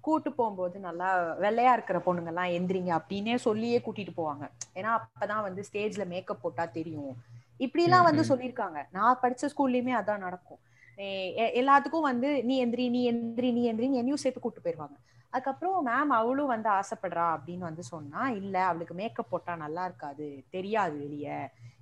கூட்டு 0.05 0.31
போகும்போது 0.39 0.77
நல்லா 0.87 1.09
வெள்ளையா 1.45 1.73
இருக்கிற 1.75 1.99
பொண்ணுங்கெல்லாம் 2.07 2.55
எந்திரிங்க 2.59 2.93
அப்படின்னே 2.99 3.35
சொல்லியே 3.47 3.79
கூட்டிட்டு 3.87 4.13
போவாங்க. 4.17 4.45
ஏன்னா 4.79 4.91
அப்பதான் 4.99 5.45
வந்து 5.49 5.63
ஸ்டேஜ்ல 5.69 6.05
மேக்கப் 6.07 6.43
போட்டா 6.43 6.65
தெரியும். 6.79 7.13
இப்படிலாம் 7.61 8.09
வந்து. 8.09 8.23
சொல்லியிருக்காங்க. 8.31 8.79
நான் 8.97 9.21
படிச்ச 9.23 9.51
ஸ்கூல்லயுமே 9.53 9.93
அதான் 10.01 10.25
நடக்கும். 10.27 10.61
எல்லாத்துக்கும் 11.61 12.09
வந்து 12.11 12.29
நீ 12.49 12.55
எந்திரி 12.65 12.85
நீ 12.97 13.01
எந்திரி 13.13 13.49
நீ 13.59 13.63
எந்திரின்னு 13.71 14.01
என்னையும் 14.01 14.23
சேர்த்து 14.25 14.41
கூட்டு 14.41 14.61
போயிருவாங்க. 14.65 14.97
அதுக்கப்புறம் 15.33 15.87
மேம் 15.89 16.13
அவளும் 16.21 16.53
வந்து 16.55 16.69
ஆசைப்படுறா 16.79 17.27
அப்படின்னு 17.35 17.65
வந்து 17.69 17.85
சொன்னா 17.93 18.23
இல்ல 18.41 18.57
அவளுக்கு 18.71 18.95
மேக்கப் 19.01 19.31
போட்டா 19.31 19.53
நல்லா 19.65 19.85
இருக்காது 19.89 20.27
தெரியாது 20.57 20.97
வெளிய. 21.05 21.29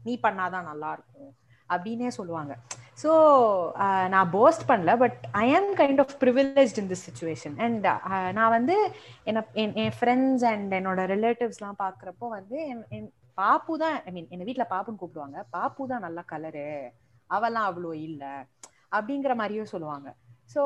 நீ 0.07 0.13
பண்ணாதான் 0.27 0.69
நல்லா 0.71 0.91
இருக்கும். 0.97 1.33
அப்படின்னே 1.71 2.11
சொல்லுவாங்க. 2.19 2.53
ஸோ 3.03 3.11
நான் 4.15 4.31
போஸ்ட் 4.37 4.65
பண்ணல 4.71 4.93
but 5.03 5.19
I 5.45 5.47
am 5.59 5.71
kind 5.81 6.01
of 6.05 6.15
privilege 6.23 6.75
in 6.81 6.91
this 6.93 7.05
situation 7.09 7.57
and 7.67 7.87
நான் 8.39 8.55
வந்து 8.57 8.77
என்ன 9.31 9.43
என் 9.63 9.75
என் 9.83 9.95
ஃப்ரெண்ட்ஸ் 9.99 10.45
அண்ட் 10.53 10.75
என்னோட 10.79 11.03
ரிலேட்டிவ்ஸ்லாம் 11.15 11.81
பார்க்குறப்போ 11.85 12.29
வந்து 12.39 12.57
என் 12.73 12.85
என் 12.99 13.09
பாப்பு 13.43 13.75
தான் 13.83 13.97
ஐ 14.09 14.13
மீன் 14.17 14.31
என்னை 14.33 14.47
வீட்டில் 14.49 14.73
பாப்புன்னு 14.75 15.01
கூப்பிடுவாங்க. 15.03 15.39
பாப்பு 15.57 15.89
தான் 15.93 16.05
நல்ல 16.07 16.21
கலரு 16.33 16.69
அவெல்லாம் 17.31 17.69
அவ்வளோ 17.71 17.93
இல்லை. 18.09 18.33
அப்படிங்கிற 18.97 19.35
மாதிரியும் 19.41 19.73
சொல்லுவாங்க. 19.75 20.09
ஸோ 20.55 20.63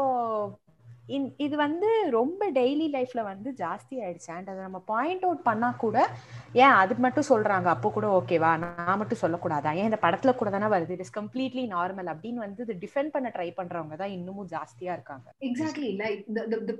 இது 1.44 1.54
வந்து 1.56 1.88
ரொம்ப 2.10 2.50
டெய்லி 2.58 2.86
லைஃப்ல 2.94 3.22
வந்து 3.22 3.48
ஜாஸ்தி 3.62 3.94
ஆயிடுச்சு. 4.04 4.30
அண்ட் 4.36 4.48
அதை 4.52 4.60
நம்ம 4.62 4.80
பாயிண்ட் 4.92 5.24
அவுட் 5.28 5.42
பண்ணா 5.48 5.70
கூட 5.84 5.96
ஏன் 6.62 6.76
அது 6.82 6.94
மட்டும் 7.06 7.28
சொல்றாங்க 7.30 7.68
அப்போ 7.74 7.90
கூட 7.90 8.06
ஓகேவா 8.18 8.50
நான் 8.64 8.98
மட்டும் 9.02 9.22
சொல்லக்கூடாதா? 9.22 9.72
ஏன் 9.80 9.88
இந்த 9.90 10.00
படத்துல 10.06 10.34
கூட 10.40 10.50
தானே 10.56 10.70
வருது? 10.74 10.94
இட் 10.96 11.04
இஸ் 11.06 11.16
கம்ப்ளீட்லி 11.20 11.64
நார்மல் 11.74 12.10
அப்படின்னு 12.14 12.44
வந்து 12.46 12.62
இது 12.66 12.76
டிஃபெண்ட் 12.84 13.14
பண்ண 13.16 13.30
ட்ரை 13.36 13.48
பண்றவங்க 13.58 13.96
தான் 14.02 14.14
இன்னமும் 14.16 14.50
ஜாஸ்தியா 14.54 14.92
இருக்காங்க. 14.98 15.26
எக்ஸாக்ட்லி 15.50 15.92
லைக் 16.02 16.24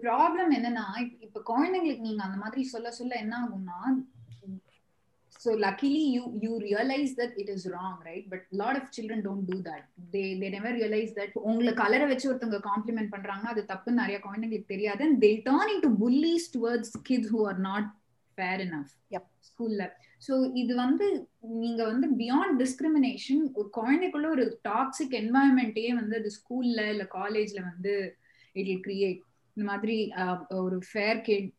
ப்ராப்ளம் 0.05 0.53
என்னன்னா 0.59 0.87
இப்ப 1.27 1.43
குழந்தைங்களுக்கு 1.53 2.09
நீங்க 2.09 2.23
அந்த 2.23 2.39
மாதிரி 2.45 2.63
சொல்ல 2.75 2.91
சொல்ல 2.91 3.15
என்ன 3.25 3.35
ஆகும்னா 3.43 3.79
so 5.45 5.53
luckily 5.65 6.03
you 6.17 6.25
you 6.45 6.53
realize 6.67 7.11
that 7.21 7.33
it 7.43 7.49
is 7.55 7.63
wrong 7.73 7.95
right? 8.09 8.25
But 8.33 8.43
a 8.55 8.59
lot 8.63 8.75
of 8.81 8.85
children 8.97 9.19
don't 9.27 9.45
do 9.53 9.59
that. 9.69 9.83
They 10.15 10.27
they 10.41 10.51
never 10.57 10.73
realize 10.79 11.11
that 11.19 11.33
உங்களை 11.49 11.73
கலரை 11.83 12.07
வச்சு 12.13 12.29
ஒருத்தவங்க 12.31 12.61
காம்ப்ளிமெண்ட் 12.71 13.13
பண்றாங்கன்னா 13.15 13.53
அது 13.55 13.65
தப்புன்னு 13.73 14.03
நிறைய 14.03 14.19
குழந்தைங்களுக்கு 14.27 14.73
தெரியாது. 14.75 15.03
And 15.09 15.17
they 15.27 15.35
turn 15.49 15.67
into 15.75 15.91
bullies 16.03 16.47
towards 16.57 16.91
kids 17.11 17.29
who 17.35 17.43
are 17.51 17.59
not 17.69 17.87
fair 18.39 18.59
enough. 18.69 18.93
Yep. 19.15 19.27
ஸ்கூல்ல 19.49 19.83
ஸோ 20.27 20.35
இது 20.61 20.73
வந்து 20.85 21.07
நீங்க 21.63 21.81
வந்து 21.91 22.07
பியாண்ட் 22.21 22.57
டிஸ்கிரிமினேஷன் 22.63 23.43
ஒரு 23.59 23.69
குழந்தைக்குள்ள 23.79 24.29
ஒரு 24.37 24.45
டாக்ஸிக் 24.69 25.17
என்வாயன்மெண்ட்டே 25.21 25.89
வந்து 26.01 26.17
அது 26.21 26.31
ஸ்கூல்ல 26.39 26.81
இல்ல 26.95 27.05
காலேஜ்ல 27.19 27.61
வந்து 27.71 27.93
இட் 28.57 28.69
வில் 28.71 28.85
கிரியேட் 28.87 29.21
இந்த 29.57 29.67
மாதிரி 29.73 29.97
ஒரு 30.63 30.79
fair 30.91 31.21
kid 31.29 31.51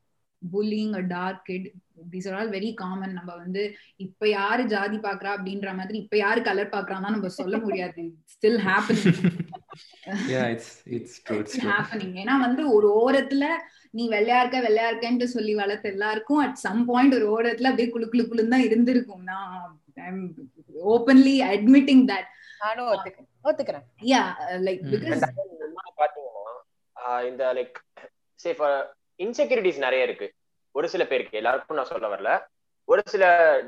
bullying 0.53 0.93
a 0.99 1.03
dark 1.15 1.43
kid 1.49 1.67
these 2.13 2.27
are 2.29 2.37
all 2.39 2.51
very 2.55 2.69
common 2.81 3.13
நம்ம 3.17 3.31
வந்து 3.35 3.63
இப்ப 4.05 4.29
யாரு 4.29 4.63
ஜாதி 4.73 4.97
பாக்குறா 5.05 5.31
அப்படின்ற 5.35 5.69
மாதிரி 5.79 5.97
இப்ப 6.03 6.17
யாரு 6.17 6.41
கலர் 6.47 6.73
பாக்குறான்னா 6.75 7.13
நம்ம 7.15 7.31
சொல்ல 7.39 7.57
முடியாது. 7.57 8.03
Still 8.33 8.59
happening 8.67 9.21
yeah 10.33 10.45
it's 10.55 10.67
it's 10.97 11.13
true 11.25 11.39
it's 11.43 11.55
true. 11.55 11.71
Happening 11.71 12.15
ஏன்னா 12.23 12.35
வந்து 12.45 12.63
ஒரு 12.75 12.89
ஓரத்துல 13.01 13.45
நீ 13.97 14.03
வெள்ளையா 14.13 14.37
இருக்க 14.41 14.59
வெள்ளையா 14.67 14.87
இருக்கேன்ட்டு 14.91 15.27
சொல்லி 15.35 15.53
வளர்த்த 15.61 15.93
எல்லாருக்கும் 15.93 16.41
அட் 16.45 16.59
சம் 16.65 16.81
பாயிண்ட் 16.89 17.15
ஒரு 17.19 17.27
ஓரத்துல 17.35 17.69
அப்படியே 17.71 17.89
குளு 17.93 18.07
குளு 18.13 18.23
குளுன்னு 18.29 18.53
தான் 18.55 18.65
இருந்திருக்கும். 18.69 19.23
நான் 19.29 20.17
ஓப்பன்லி 20.93 21.35
அட்மிட்டிங் 21.51 22.05
தட் 22.11 22.29
நானும் 22.63 22.89
ஒத்துக்கிறேன். 23.49 23.85
Yeah 24.11 24.21
like. 24.67 24.83
பிகாஸ் 24.93 25.23
இந்த 27.29 27.43
லைக் 27.57 27.77
சே 28.39 28.51
இன்செக்யூரிட்டிஸ் 29.23 29.85
நிறைய 29.85 30.07
இருக்கு. 30.07 30.27
ஒரு 30.75 30.87
சில 30.93 31.03
பேருக்கு 31.05 31.39
எல்லாருக்கும் 31.41 31.77
நான் 31.77 31.91
சொல்ல 31.91 32.07
வரல. 32.13 32.31
ஒரு 32.89 33.01
சில 33.13 33.25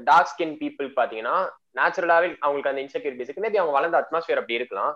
டார்க் 0.10 0.32
ஸ்கின் 0.32 0.58
பீப்புள் 0.62 0.90
பாத்தீங்கன்னா 1.00 1.36
நேச்சுரலாவே 1.78 2.28
அவங்களுக்கு 2.46 2.72
அந்த 2.72 2.82
இன்செக்யூரிட்டிஸ் 2.86 3.30
இருக்கு. 3.30 3.46
மேபி 3.46 3.60
அவங்க 3.62 3.76
வளர்ந்த 3.78 3.98
அட்மாஸ்பியர் 4.02 4.42
அப்படி 4.42 4.60
இருக்கலாம். 4.60 4.94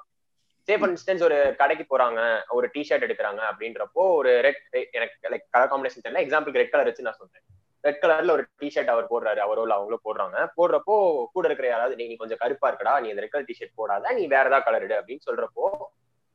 சே 0.67 0.73
ஃபார் 0.77 0.91
இன்ஸ்டன்ஸ் 0.93 1.23
ஒரு 1.27 1.37
கடைக்கு 1.61 1.85
போறாங்க 1.91 2.19
ஒரு 2.49 2.67
டிஷர்ட் 2.73 3.05
எடுக்கிறாங்க 3.07 3.41
அப்படின்றப்போ 3.51 4.03
ஒரு 4.19 4.31
ரெட் 4.45 4.61
எனக்கு 4.97 5.31
லைக் 5.33 5.47
கலர் 5.49 5.71
காம்பினேஷன் 5.71 6.05
தெரியல. 6.05 6.23
எக்ஸாம்பிள் 6.25 6.59
ரெட் 6.61 6.73
கலர் 6.73 6.89
வச்சு 6.89 7.07
நான் 7.07 7.19
சொல்றேன். 7.21 7.43
ரெட் 7.83 8.01
கலர்ல 8.01 8.31
ஒரு 8.31 8.43
டி 8.61 8.67
ஷர்ட் 8.75 8.91
அவர் 8.93 9.07
போடுறாரு 9.13 9.39
அவரோ 9.45 9.61
இல்ல 9.61 9.75
அவங்களோ 9.77 9.99
போடுறாங்க. 10.07 10.37
போடுறப்போ 10.57 10.95
கூட 11.35 11.45
இருக்கிற 11.49 11.67
யாராவது 11.69 11.95
நீ 11.95 12.15
கொஞ்சம் 12.15 12.41
கருப்பா 12.43 12.69
இருக்கடா 12.71 12.93
நீ 13.03 13.09
அந்த 13.09 13.21
ரெட் 13.21 13.33
கலர் 13.35 13.49
டிஷர்ட் 13.51 13.77
போடாத 13.81 14.13
நீ 14.19 14.25
வேற 14.35 14.45
ஏதாவது 14.51 14.67
கலர் 14.67 14.85
எடு 14.87 14.95
அப்படின்னு 14.99 15.27
சொல்றப்போ 15.29 15.65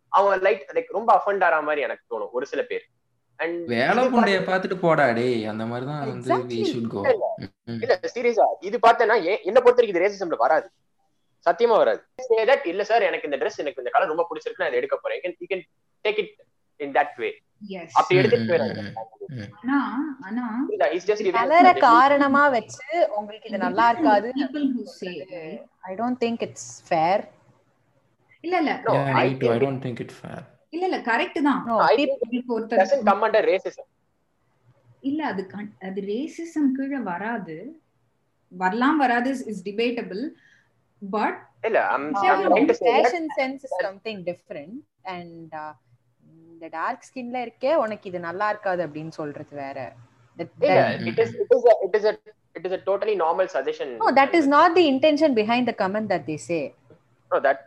அவங்க 0.09 0.37
லைட் 0.47 0.65
லைக் 0.77 0.97
ரொம்ப 0.99 1.11
அஃபண்ட் 1.19 1.45
ஆற 1.49 1.57
மாதிரி 1.63 1.81
எனக்கு 1.89 2.05
தோணும் 2.13 2.35
ஒரு 2.39 2.47
சில 2.47 2.63
பேர். 2.63 2.85
வேலை 3.71 4.03
புண்டைய 4.09 4.39
பார்த்துட்டு 4.45 4.77
போடா 4.83 5.07
டேய் 5.17 5.47
அந்த 5.51 5.65
மாதிரி 5.71 5.87
தான் 5.89 6.03
வந்து 6.07 6.37
வி. 6.51 6.61
ஷுட் 6.71 6.91
கோ 6.93 7.01
இல்ல 7.77 7.95
சீரியஸா 8.15 8.47
இது 8.69 8.77
பார்த்தேன்னா 8.85 9.17
என்ன 9.45 9.59
பொறுத்த 9.59 9.79
வரைக்கும் 9.79 9.95
இது 9.95 10.05
ரேசிசம்ல 10.05 10.39
வராது. 10.43 10.69
சத்தியமா 11.47 11.77
வராது. 11.81 12.01
Say 12.29 12.45
that, 12.49 12.63
இல்ல 12.67 12.83
சார் 12.89 13.07
எனக்கு 13.09 13.29
இந்த 13.29 13.39
Dress 13.41 13.57
எனக்கு 13.63 13.83
இந்த 13.83 13.91
கலர் 13.95 14.13
ரொம்ப 14.13 14.25
பிடிச்சிருக்கு 14.29 14.63
நான் 14.63 14.73
இதை 14.73 14.81
எடுக்க 14.81 14.97
போறேன். 14.99 15.21
You 15.43 15.49
can 15.51 15.65
take 16.05 16.19
it 16.23 16.33
in 16.81 16.95
that 16.97 17.15
way 17.21 17.31
அப்படி 17.95 18.19
எடுத்துட்டு 18.21 18.45
ம், 18.45 18.51
போயிடாங்க 18.51 18.81
ஆனா 19.61 19.77
ஆனா 20.27 20.43
இல்ல 20.73 20.87
இட்ஸ் 20.95 21.09
ஜஸ்ட் 21.11 21.29
கலரை 21.37 21.73
காரணமா 21.85 22.43
வச்சு 22.57 22.89
உங்களுக்கு 23.19 23.49
இது 23.51 23.61
நல்லா 23.65 23.87
இருக்காது? 23.93 24.29
I 25.85 25.95
don't 25.97 26.21
think 26.25 26.43
it's 26.49 26.69
fair 26.89 27.25
இல்ல 28.45 28.57
இல்ல. 28.63 28.73
No, 28.85 28.93
Yeah, 28.97 29.17
I 29.19 29.29
me 29.29 29.39
too. 29.39 29.47
இல்ல 30.77 30.87
இல்ல 30.91 30.99
கரெக்ட் 31.11 31.41
தான். 31.49 31.63
இல்ல 35.09 35.21
அது 35.33 35.43
அது 35.89 36.01
ரேசிசம் 36.13 36.71
கீழே 36.79 37.01
வராது. 37.11 37.57
வரலாம் 38.53 38.99
வராது 39.05 39.31
இஸ் 39.53 39.65
டிபேட்டபிள் 39.69 40.23
பட் 41.03 41.39
இல்ல 41.69 41.79
say 42.23 42.29
that 42.31 42.81
fashion 42.87 43.29
sense 43.39 43.63
is 43.67 43.77
something 43.87 44.23
different 44.31 44.77
and 45.15 45.55
இந்த 46.53 46.67
டார்க் 46.79 47.07
ஸ்கின்ல 47.09 47.39
இருக்கே 47.47 47.73
உனக்கு 47.85 48.09
இது 48.11 48.21
நல்லா 48.29 48.47
இருக்காது 48.55 48.83
அப்படின்னு 48.87 49.15
சொல்றது 49.21 49.55
வேற. 49.65 49.79
இல்ல 50.39 50.81
it 51.11 51.19
is 51.25 51.31
it 51.45 51.53
is 51.57 51.65
a 51.73 51.77
it 51.87 51.95
is 51.99 52.05
a 52.11 52.15
it 52.59 52.65
is 52.69 52.73
a 52.79 52.83
totally 52.89 53.17
normal 53.25 53.47
suggestion. 53.57 53.89
No 54.03 54.11
that 54.21 54.35
is 54.41 54.51
not 54.57 54.75
the 54.79 54.85
intention 54.93 55.35
behind 55.41 55.69
the 55.71 55.75
comment 55.85 56.11
that 56.15 56.27
they 56.31 56.37
say 56.49 56.61
no 57.31 57.39
that 57.47 57.61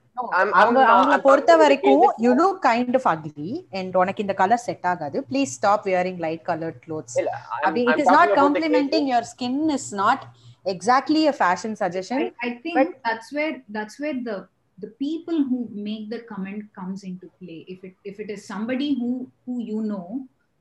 அவங்க 0.62 1.18
பொறுத்த 1.28 1.52
வரைக்கும் 1.62 2.02
about 2.02 2.22
you 2.26 2.32
look 2.42 2.60
kind 2.68 2.98
of 3.00 3.08
ugly 3.14 3.50
and 3.80 3.96
உனக்கு 4.02 4.24
இந்த 4.26 4.36
colour 4.42 4.64
set 4.68 4.86
ஆகாது. 4.92 5.18
Please 5.30 5.54
stop 5.60 5.86
wearing 5.90 6.22
light 6.26 6.44
coloured 6.52 6.80
clothes 6.86 7.18
அப்படி 7.64 7.82
I'm 7.82 7.92
it 7.92 8.02
is 8.04 8.10
talking 8.10 8.18
not 8.18 8.30
about 8.30 8.38
the 8.38 8.42
complimenting 8.44 9.10
your 9.12 9.28
skin 9.34 9.60
is 9.78 9.90
not 10.04 10.24
exactly 10.66 11.24
a 11.28 11.36
fashion 11.42 11.76
suggestion 11.84 12.26
I, 12.28 12.48
I 12.48 12.54
think 12.64 12.78
But- 12.80 12.96
that's 13.08 13.30
where 13.38 13.54
that's 13.78 13.98
where 14.04 14.18
the 14.30 14.38
the 14.78 14.90
people 15.00 15.38
who 15.44 15.58
make 15.88 16.04
the 16.10 16.20
comment 16.32 16.62
comes 16.74 17.00
into 17.04 17.28
play. 17.40 17.60
If 17.68 17.80
it 17.84 17.96
if 18.04 18.18
it 18.20 18.30
is 18.30 18.42
somebody 18.54 18.90
who 19.00 19.10
who 19.46 19.56
you 19.72 19.80
know, 19.92 20.06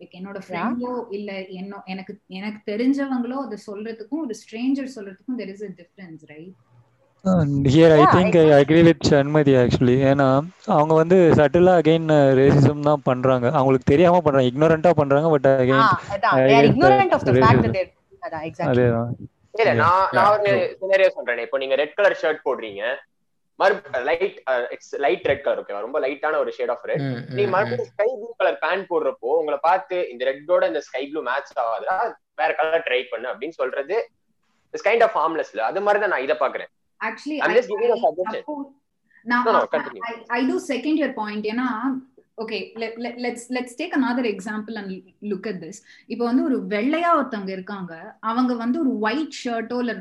like 0.00 0.14
என்னோட 0.18 0.38
ஃப்ரெண்டோ 0.46 0.92
இல்ல 1.16 1.30
என்ன 1.60 1.80
எனக்கு 1.86 2.12
எனக்கு 2.38 2.60
தெரிஞ்சவங்களோ 2.72 3.38
அதை 3.46 3.58
சொல்றதுக்கும் 3.68 4.24
ஒரு 4.26 4.36
stranger 4.42 4.94
சொல்றதுக்கும் 4.96 5.38
there 5.40 5.52
is 5.54 5.62
a 5.62 5.72
difference, 5.80 6.20
right? 6.32 6.52
Here 7.72 7.94
I 7.94 8.02
think 8.14 8.36
I 8.40 8.46
agree 8.58 8.82
with 8.88 9.06
Shanmathi 9.10 9.54
actually 9.62 9.96
ஏன்னா 10.10 10.28
அவங்க 10.76 10.92
வந்து 11.00 11.16
சட்டிலா 11.38 11.72
அகைன் 11.80 12.08
ரேசிசம் 12.40 12.86
தான் 12.88 13.02
பண்றாங்க. 13.08 13.46
அவங்களுக்கு 13.58 13.90
தெரியாம 13.92 14.20
பண்றாங்க. 14.24 14.50
இக்னோரண்டா 14.50 14.92
பண்றாங்க 15.00 15.28
பட் 15.34 15.48
அகைன் 15.52 15.82
அதான். 16.14 16.36
I 16.38 16.46
they 16.48 16.54
are 16.58 16.62
guess 16.62 16.70
ignorant 16.70 17.12
of 17.16 17.24
the 17.28 17.32
that 17.32 17.44
fact 17.44 17.58
racism. 17.58 17.66
that 17.66 17.76
they 17.78 17.84
அதான் 18.26 18.44
எக்ஸாக்ட்லி 18.48 18.72
அதேதான். 18.72 19.10
இல்ல 19.54 19.72
நான் 19.82 20.08
நான் 20.16 20.30
ஒரு. 20.36 20.52
சினரியோ 20.82 21.10
சொல்றேன். 21.16 21.44
இப்போ 21.46 21.58
நீங்க 21.62 21.76
ரெட் 21.82 21.96
கலர் 21.98 22.18
ஷர்ட் 22.22 22.42
போடுறீங்க. 22.48 22.82
மறு 23.58 23.74
light 24.08 24.36
it's 24.74 24.92
light 25.04 25.24
red 25.30 25.44
colour 25.44 25.60
ஓகேவா 25.62 25.84
ரொம்ப 25.86 25.98
லைட்டான 26.04 26.38
ஒரு 26.42 26.50
ஷேட் 26.56 26.72
ஆஃப் 26.74 26.84
ரெட் 26.90 27.04
நீங்க 27.36 27.50
மறுபடியும் 27.54 27.88
ஸ்கை 27.92 28.08
ப்ளூ 28.18 28.28
கலர் 28.40 28.58
பேண்ட் 28.64 28.86
போடுறப்போ 28.92 29.30
உங்களை 29.40 29.58
பார்த்து 29.68 29.96
இந்த 30.12 30.22
ரெட்டோட 30.30 30.64
இந்த 30.72 30.82
ஸ்கை 30.88 31.02
ப்ளூ 31.10 31.22
மேட்ச் 31.30 31.52
ஆகாதா 31.64 31.96
வேற 32.40 32.50
கலர் 32.60 32.84
ட்ரை 32.88 33.00
பண்ணு 33.12 33.28
அப்படின்னு 33.32 33.56
சொல்றது 33.62 33.96
இட்ஸ் 34.74 34.86
கைண்ட் 34.88 35.04
ஆஃப் 35.06 35.16
ஹார்ம்லெஸ்ல 35.20 35.62
அது 35.70 35.82
மாதிரி 35.86 36.02
தான் 36.04 36.14
நான் 36.14 36.26
இதை 36.26 36.36
பாக்குறேன் 36.44 36.70
Actually, 37.00 37.38
I'm 37.42 37.50
I, 37.50 37.56
just 37.56 37.68
giving 37.68 37.90
a 37.90 37.96
I 37.96 38.04
suggestion. 38.04 38.40
suppose- 38.40 38.68
now 39.26 39.40
No, 39.44 39.52
no, 39.52 39.60
I- 39.60 39.72
continue. 39.74 40.02
I, 40.10 40.14
I 40.38 40.46
do 40.50 40.56
second 40.72 40.96
your 40.98 41.12
point. 41.12 41.44
ஏன்னா 41.52 41.66
okay 42.38 42.60
let, 42.80 42.92
let, 43.04 43.14
let's 43.24 43.44
let's 43.56 43.72
take 43.80 43.94
another 43.96 44.24
example 44.24 44.76
and 44.80 44.90
look 45.30 45.46
at 45.52 45.56
this. 45.64 45.76
இப்போ 46.06 46.24
வந்து 46.24 46.42
ஒரு 46.48 46.58
வெள்ளையா 46.74 47.10
ஒருத்தவங்க 47.18 47.52
இருக்காங்க. 47.56 47.94
அவங்க 48.30 48.54
வந்து 48.54 48.78
ஒரு 48.84 48.92
ஒயிட் 49.08 49.36
ஷர்ட்டோ 49.44 49.78
இல்ல 49.84 49.94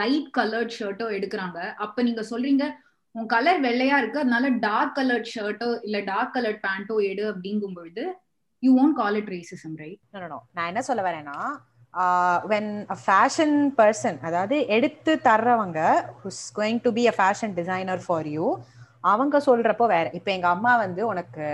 லைட் 0.00 0.30
கலர்ட் 0.38 0.76
ஷர்ட்டோ 0.78 1.08
எடுக்கிறாங்க. 1.18 1.58
அப்ப 1.86 2.02
நீங்க 2.08 2.24
சொல்றீங்க 2.32 2.66
உன் 3.14 3.26
கலர் 3.26 3.60
வெள்ளையா 3.60 3.96
இருக்கு 4.02 4.18
அதனால 4.18 4.48
டார்க் 4.66 4.96
கலர்ட் 4.98 5.30
ஷர்ட்டோ 5.34 5.68
இல்ல 5.86 6.00
டார்க் 6.10 6.34
கலர்ட் 6.36 6.60
பேண்டோ 6.66 6.96
எடு 7.10 7.24
அப்படிங்கும் 7.32 7.76
பொழுது 7.80 8.04
you 8.62 8.70
won't 8.78 8.94
call 8.94 9.14
it 9.14 9.30
racism 9.36 9.72
right? 9.82 9.98
No 10.14 10.20
no 10.24 10.28
no. 10.34 10.38
நான் 10.56 10.66
என்ன 10.66 10.82
சொல்ல 10.88 11.02
வரேன்னா 11.08 11.36
வென் 12.44 12.70
அ 12.86 12.96
ஃபேஷன் 13.02 13.54
பர்சன் 13.78 14.18
அதாவது 14.22 14.56
எடுத்து 14.68 15.12
தர்றவங்க 15.24 15.80
who's 16.22 16.42
going 16.56 16.80
to 16.82 16.90
be 16.92 17.04
a 17.08 17.14
fashion 17.18 17.54
designer 17.54 18.02
for 18.04 18.28
you 18.28 18.46
அவங்க 19.04 19.36
சொல்றப்போ 19.46 19.86
வேற. 19.88 20.06
இப்போ 20.18 20.30
எங்க 20.32 20.48
அம்மா 20.48 20.72
வந்து 20.76 21.02
உனக்கு 21.06 21.44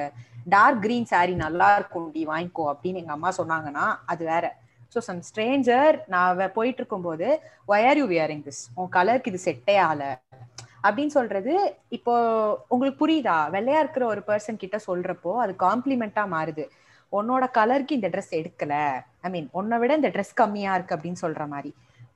டார்க் 0.47 0.81
கிரீன் 0.83 1.09
saree 1.11 1.37
நல்லா 1.39 1.69
இருக்கும் 1.77 2.09
டி 2.15 2.23
வாங்கிக்கோ 2.27 2.65
அப்படின்னு 2.73 3.01
எங்க 3.03 3.13
அம்மா 3.13 3.31
சொன்னாங்கன்னா 3.39 3.85
அது 4.07 4.23
வேற. 4.27 4.45
ஸோ 4.95 5.01
சம் 5.01 5.21
ஸ்ட்ரேஞ்சர் 5.29 5.95
நான் 6.09 6.37
வ- 6.39 6.53
போயிட்டு 6.53 6.81
இருக்கும்போது 6.81 7.29
why 7.69 7.87
are 7.89 8.01
you 8.01 8.07
wearing 8.11 8.45
this 8.45 8.63
உன் 8.77 8.91
கலருக்கு 8.93 9.33
இது 9.33 9.41
செட்டே 9.47 9.77
ஆகல 9.85 10.05
அப்படின்னு 10.85 11.13
சொல்றது 11.13 11.53
இப்போ 11.97 12.15
உங்களுக்கு 12.71 12.99
புரியுதா? 13.01 13.37
வெள்ளையா 13.55 13.79
இருக்கிற 13.81 14.05
ஒரு 14.07 14.23
பர்சன் 14.27 14.61
கிட்ட 14.63 14.79
சொல்றப்போ 14.87 15.33
அது 15.45 15.53
காம்ப்ளிமெண்டா 15.61 16.25
மாறுது. 16.35 16.65
உன்னோட 17.19 17.45
கலருக்கு 17.59 17.99
இந்த 17.99 18.09
ட்ரெஸ் 18.15 18.33
எடுக்கல. 18.41 18.75
ஐ 19.27 19.31
மீன் 19.35 19.49
உன்னை 19.59 19.79
விட 19.83 19.95
இந்த 20.01 20.11
ட்ரெஸ் 20.15 20.39
கம்மியா 20.43 20.75
இருக்கு 20.79 20.97
அப்படின்னு 20.97 21.23
சொல்ற 21.25 21.45
மாதிரி. 21.55 21.73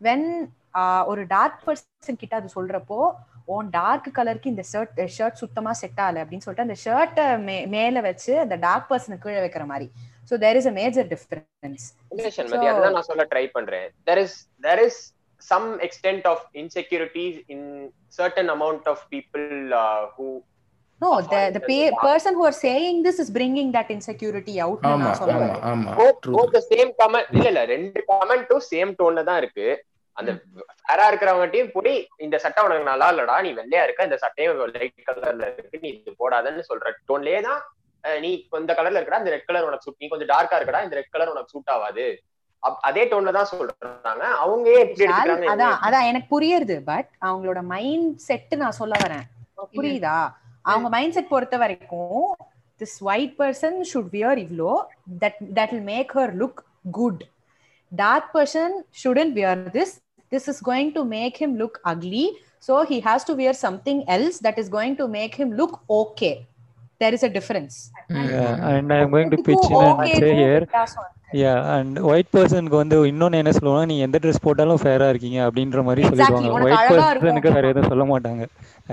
வென் 0.07 0.29
ஒரு 1.11 1.23
டார்க் 1.35 1.63
பர்சன் 1.67 2.21
கிட்ட 2.23 2.35
அது 2.41 2.49
சொல்றப்போ 2.57 2.99
உன் 3.55 3.69
டார்க் 3.77 4.09
கலருக்கு 4.19 4.53
இந்த 4.55 4.65
ஷர்ட் 4.73 4.99
ஷர்ட் 5.17 5.41
சுத்தமா 5.43 5.73
செட் 5.81 6.01
ஆகல 6.05 6.23
அப்படின்னு 6.23 6.45
சொல்லிட்டு 6.47 6.67
அந்த 6.67 6.77
ஷர்ட்டை 6.85 7.27
மே 7.47 7.57
மேல 7.77 8.01
வச்சு 8.09 8.33
அந்த 8.45 8.57
டார்க் 8.67 8.89
பர்சனை 8.91 9.17
கீழே 9.23 9.41
வைக்கிற 9.45 9.65
மாதிரி. 9.73 9.87
So 10.31 10.37
there 10.45 10.59
is 10.61 10.69
a 10.73 10.75
major 10.81 11.09
difference 11.13 11.87
அதுதான் 12.41 12.97
நான் 12.99 13.09
சொல்ல 13.13 13.27
ட்ரை 13.33 13.45
பண்றேன். 13.57 13.87
There 14.09 14.21
is 14.25 14.35
there 14.67 14.81
is 14.87 14.97
some 15.43 15.67
extent 15.87 16.25
of 16.33 16.39
insecurities 16.63 17.35
in 17.55 17.61
certain 18.21 18.49
amount 18.57 18.85
of 18.93 18.99
people 19.15 19.47
uh, 19.83 20.03
who 21.01 21.07
No, 21.07 21.11
Of 21.15 21.27
the 21.27 21.37
all 21.37 21.47
the 21.47 21.53
the 21.55 21.61
pa- 21.63 21.75
dark- 21.87 22.01
person 22.03 22.35
who 22.35 22.45
are 22.45 22.57
saying 22.59 23.03
this 23.03 23.19
is 23.19 23.29
bringing 23.31 23.69
that 23.73 23.89
insecurity 23.91 24.55
out. 24.61 24.79
னு 24.81 24.89
ஆமா 24.89 25.05
நான் 25.05 25.19
சொல்ல 25.21 25.49
ஆமா 25.71 25.93
same 26.71 26.91
comment 27.01 27.29
இல்ல 27.35 27.47
இல்ல 27.53 27.63
ரெண்டு 27.73 28.01
கமெண்ட்டும் 28.09 28.65
same 28.69 28.93
டோன்ல 28.99 29.23
தான் 29.29 29.39
இருக்கு. 29.43 29.67
அந்த 30.17 30.31
ஃபேரா 30.81 31.05
இருக்கிறவங்கட்டையும் 31.11 31.73
போய் 31.75 31.93
இந்த 32.19 32.37
சட்டை 32.45 32.63
உனக்கு 32.67 32.89
நல்லா 32.89 33.09
இல்லடா 33.13 33.37
நீ 33.45 33.51
வெள்ளையா 33.59 33.83
இருக்க 33.87 34.09
இந்த 34.09 34.19
சட்டையும் 34.23 34.57
லைட் 34.77 35.05
கலர்ல 35.09 35.45
இருக்கு 35.53 35.79
நீ 35.83 35.91
இது 35.93 36.15
போடாதன்னு 36.23 36.65
சொல்ற 36.71 36.95
டோன்லயே 37.11 37.41
தான் 37.47 37.61
நீ 38.05 38.31
இந்த 38.61 38.73
கலர்ல 38.79 38.99
இருக்கடா 38.99 39.21
இந்த 39.23 39.33
ரெட் 39.35 39.47
கலர் 39.49 39.69
உனக்கு 39.69 39.87
சூட் 39.87 40.03
நீ 40.03 40.09
கொஞ்சம் 40.09 40.31
டார்க்கா 40.33 40.59
இருக்கடா 40.59 40.83
இந்த 40.87 40.97
ரெட் 40.99 41.15
கலர் 41.15 41.33
உனக்கு 41.35 41.55
சூட் 41.55 41.73
ஆகாது 41.75 42.07
அப்- 42.63 42.83
அதே 42.83 43.03
டோன்ல 43.05 43.33
தான் 43.33 43.49
சொல்றாங்க. 43.51 44.25
அவங்க 44.37 44.69
அதான் 45.51 45.77
அதான் 45.87 46.09
எனக்கு 46.11 46.29
புரியுது 46.35 46.77
பட் 46.85 47.11
அவங்களோட 47.23 47.61
மைண்ட் 47.69 48.11
செட் 48.21 48.55
நான் 48.57 48.79
சொல்ல 48.81 48.95
வரேன். 49.05 49.25
புரியுதா? 49.77 50.17
அவங்க 50.71 50.89
மைண்ட் 50.97 51.15
செட் 51.17 51.33
பொறுத்த 51.35 51.57
வரைக்கும் 51.65 52.25
this 52.81 52.97
white 53.11 53.35
person 53.41 53.79
should 53.91 54.11
wear 54.17 54.41
இவ்ளோ 54.45 54.73
that 55.23 55.39
that 55.59 55.73
will 55.75 55.87
make 55.95 56.13
her 56.19 56.35
look 56.43 56.61
good 56.99 57.23
dark 57.93 58.29
person 58.37 58.75
shouldn't 59.03 59.35
wear 59.39 59.63
this 59.79 59.95
this 60.33 60.49
is 60.53 60.63
going 60.71 60.93
to 60.99 61.05
make 61.17 61.39
him 61.43 61.57
look 61.63 61.79
ugly 61.93 62.27
so 62.69 62.77
he 62.93 62.99
has 63.09 63.27
to 63.31 63.35
wear 63.41 63.59
something 63.67 64.03
else 64.17 64.41
that 64.47 64.61
is 64.65 64.73
going 64.77 64.97
to 65.03 65.07
make 65.19 65.37
him 65.43 65.55
look 65.61 65.77
okay 66.01 66.31
there 67.01 67.17
is 67.19 67.27
a 67.31 67.33
difference 67.39 67.79
Yeah, 68.29 68.53
and 68.71 68.93
I'm 68.95 69.11
going 69.15 69.31
to 69.33 69.39
pitch 69.49 69.67
in 69.71 69.83
and 70.03 70.13
say 70.23 70.31
here, 70.35 70.63
yeah, 71.33 71.77
and 71.77 71.99
white 72.01 72.31
personக்கு 72.31 72.77
வந்து 72.77 72.97
இன்னொன்னு 73.11 73.41
என்ன 73.41 73.53
சொல்லுவாங்க 73.53 73.87
நீ 73.87 73.97
எந்த 74.05 74.19
dress 74.23 74.45
போட்டாலும் 74.45 74.81
ஃபேரா 74.83 75.09
இருக்கீங்க 75.13 75.39
அப்படின்ற 75.47 75.83
மாதிரி 75.89 76.03
Exactly, 76.05 76.29
சொல்லிடுவாங்க. 76.31 76.67
ஒயிட். 76.69 77.03
பர்சனுக்கு 77.17 77.53
வேற 77.57 77.69
எதுவும் 77.73 77.91
சொல்ல 77.93 78.07
மாட்டாங்க 78.13 78.45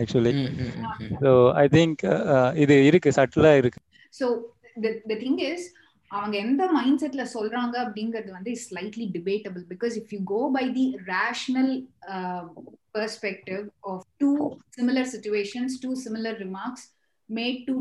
ஆக்சுவலி 0.02 0.34
ஸோ 1.24 1.32
ஐ 1.64 1.66
திங்க் 1.76 2.04
இது 2.64 2.78
இருக்கு 2.90 3.16
சட்டிலா 3.20 3.54
இருக்கு. 3.62 3.82
ஸோ 4.14 4.28
த 5.10 5.18
திங் 5.24 5.42
இஸ் 5.50 5.66
அவங்க 6.12 6.36
எந்த 6.38 6.64
மைண்ட் 6.74 7.02
செட்ல 7.04 7.24
சொல்றாங்க 7.36 7.76
அப்படிங்கிறது 7.86 8.32
வந்து 8.32 8.52
slightly 8.66 9.06
debatable 9.16 9.64
because 9.72 9.96
if 10.02 10.12
you 10.16 10.20
go 10.34 10.42
by 10.58 10.66
the 10.78 10.86
rational 11.14 11.74
perspective 12.96 13.64
of 13.92 14.06
two 14.22 14.32
similar 14.78 15.10
situations 15.14 15.76
two 15.84 15.92
similar 16.06 16.38
remarks 16.46 16.86
made 17.30 17.62
to 17.70 17.76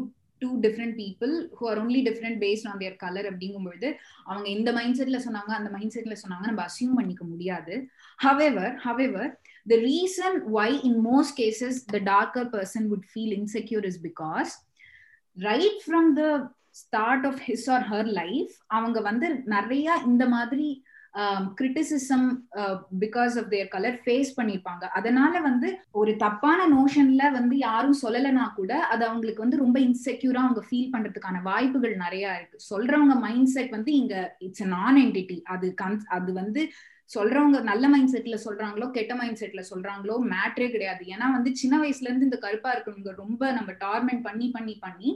two 0.45 0.51
different 0.65 0.97
people 1.03 1.33
who 1.59 1.65
are 1.71 1.81
only 1.85 2.01
different 2.09 2.39
based 2.45 2.69
on 2.71 2.79
their 2.79 2.97
colour 2.97 3.29
அப்படிங்கும்பொழுது 3.33 3.89
அவங்க 4.25 4.49
இந்த 4.49 4.73
mind 4.73 4.99
செட்ல 5.01 5.21
சொன்னாங்க 5.27 5.53
அந்த 5.59 5.71
mind 5.71 5.95
செட்ல 5.97 6.17
சொன்னாங்க 6.25 6.45
நம்ம 6.45 6.65
assume 6.65 6.97
பண்ணிக்க 6.97 7.25
முடியாது. 7.25 7.75
However 8.19 8.75
however 8.87 9.31
the 9.67 9.77
reason 9.89 10.37
why 10.57 10.71
in 10.89 11.01
most 11.05 11.37
cases 11.37 11.79
the 11.87 12.01
darker 12.13 12.51
person 12.57 12.89
would 12.91 13.07
feel 13.13 13.35
insecure 13.39 13.87
is 13.87 14.01
because 14.03 14.53
right 15.37 15.81
from 15.87 16.11
the 16.13 16.25
start 16.71 17.27
of 17.27 17.41
his 17.47 17.69
or 17.71 17.85
her 17.89 18.11
life 18.13 18.53
அவங்க 18.67 18.99
வந்து 19.01 19.29
நிறைய 19.47 19.97
இந்த 20.07 20.25
மாதிரி 20.29 20.69
criticism 21.59 22.27
because 23.01 23.35
of 23.41 23.51
their 23.53 23.69
colour 23.69 23.99
face 24.05 24.31
பண்ணியிருப்பாங்க 24.39 24.85
அதனால 24.99 25.41
வந்து 25.41 25.69
ஒரு 26.01 26.13
தப்பான 26.17 26.61
நோஷன்ல 26.77 27.31
வந்து 27.33 27.57
யாரும் 27.59 28.01
சொல்லலைன்னா 28.03 28.47
கூட 28.55 28.73
அது 28.93 29.05
அவங்களுக்கு 29.09 29.45
வந்து 29.45 29.63
ரொம்ப 29.65 29.79
இன்செக்யூரா 29.81 30.41
அவங்க 30.47 30.63
ஃபீல் 30.69 30.91
பண்றதுக்கான 30.95 31.43
வாய்ப்புகள் 31.43 31.95
நிறைய 31.97 32.35
இருக்கு. 32.39 32.59
சொல்றவங்க 32.71 33.17
மைண்ட் 33.27 33.53
செட் 33.55 33.71
வந்து 33.71 33.93
இங்க 33.93 34.17
இட்ஸ் 34.39 34.67
நான் 34.75 34.99
என்டிட்டி 35.05 35.39
அது 35.55 35.69
கன் 35.83 36.01
அது 36.09 36.33
வந்து 36.33 36.63
சொல்றவங்க 37.17 37.59
நல்ல 37.63 37.89
மைண்ட் 37.89 38.13
செட்ல 38.15 38.37
சொல்றாங்களோ 38.45 38.87
கெட்ட 38.91 39.15
மைண்ட் 39.15 39.41
செட்ல 39.41 39.63
சொல்றாங்களோ 39.71 40.15
மேட்ரே 40.35 40.69
கிடையாது. 40.71 41.03
ஏன்னா 41.05 41.27
வந்து 41.33 41.51
சின்ன 41.57 41.75
வயசுல 41.83 42.09
இருந்து 42.09 42.29
இந்த 42.31 42.39
கருப்பா 42.39 42.71
இருக்கிறவங்க 42.75 43.13
ரொம்ப 43.15 43.53
நம்ம 43.53 43.73
டார்மெண்ட் 43.87 44.23
பண்ணி 44.23 44.49
பண்ணி 44.51 44.77
பண்ணி 44.81 45.11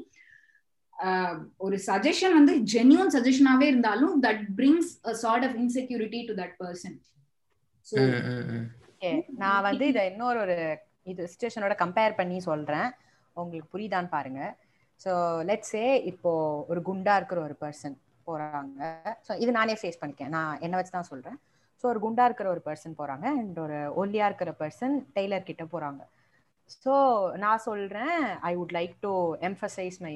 ஒரு 1.65 1.77
சஜஷன் 1.89 2.35
வந்து 2.39 2.55
ஜென்யூன் 2.75 3.13
சஜஷனாவே 3.17 3.67
இருந்தாலும் 3.73 4.15
that 4.27 4.43
brings 4.59 4.93
a 5.11 5.15
sort 5.23 5.47
of 5.49 5.57
insecurity 5.63 6.21
to 6.29 6.35
that 6.43 6.57
person 6.63 6.97
நான் 9.43 9.67
வந்து 9.69 9.85
இதை 9.93 10.03
இன்னொரு 10.13 10.39
ஒரு 10.45 10.57
இது 11.11 11.23
சுச்சுவேஷனோட 11.33 11.75
கம்பேர் 11.83 12.19
பண்ணி 12.21 12.39
சொல்றேன். 12.49 12.89
உங்களுக்கு 13.37 13.73
புரியுதான்னு 13.75 14.11
பாருங்க. 14.17 14.41
ஸோ 15.01 15.11
லெட்ஸே 15.49 15.87
இப்போ 16.11 16.31
ஒரு 16.71 16.81
குண்டா 16.89 17.15
இருக்கிற 17.21 17.41
ஒரு 17.49 17.55
பர்சன் 17.63 17.95
போறாங்க. 18.29 18.81
ஸோ 19.27 19.33
இது 19.43 19.51
நானே 19.59 19.77
ஃபேஸ் 19.81 20.01
பண்ணிக்கேன். 20.01 20.33
நான் 20.37 20.61
என்ன 20.67 20.77
வச்சு 20.79 20.95
தான் 20.97 21.11
சொல்றேன். 21.13 21.39
ஸோ 21.81 21.87
ஒரு 21.93 22.01
குண்டா 22.05 22.25
இருக்கிற 22.29 22.49
ஒரு 22.55 22.63
பர்சன் 22.69 22.99
போறாங்க. 23.01 23.27
அண்ட் 23.41 23.59
ஒரு 23.67 23.79
ஒல்லியா 24.03 24.27
இருக்கிற 24.31 24.53
பர்சன் 24.63 24.97
டெய்லர் 25.17 25.49
கிட்ட 25.51 25.65
போறாங்க. 25.75 26.03
ஸோ 26.77 26.95
நான் 27.37 27.65
சொல்கிறேன் 27.65 28.19
I 28.43 28.53
would 28.57 28.75
like 28.79 28.95
to 29.01 29.13
emphasize 29.49 29.97
my 30.01 30.15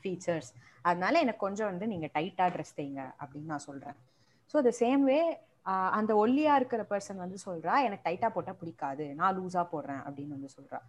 features 0.00 0.50
அதனால 0.84 1.14
எனக்கு 1.18 1.44
கொஞ்சம் 1.46 1.70
வந்து 1.72 1.86
நீங்கள் 1.86 2.12
டைட்டாக 2.14 2.48
ட்ரெஸ் 2.54 2.76
தைங்க 2.78 3.00
அப்படின்னு 3.20 3.52
நான் 3.52 3.66
சொல்கிறேன் 3.68 3.96
ஸோ 4.54 4.62
த 4.62 4.72
சேம் 4.80 5.02
வே 5.04 5.20
அந்த 5.92 6.12
ஒல்லியாக 6.14 6.58
இருக்கிற 6.60 6.82
பர்சன் 6.90 7.22
வந்து 7.24 7.38
சொல்கிறா 7.46 7.74
எனக்கு 7.86 8.06
டைட்டாக 8.08 8.30
போட்டால் 8.32 8.58
பிடிக்காது 8.60 9.04
நான் 9.14 9.36
லூஸாக 9.36 9.66
போடுறேன் 9.72 10.02
அப்படின்னு 10.06 10.36
வந்து 10.36 10.50
சொல்கிறா 10.56 10.80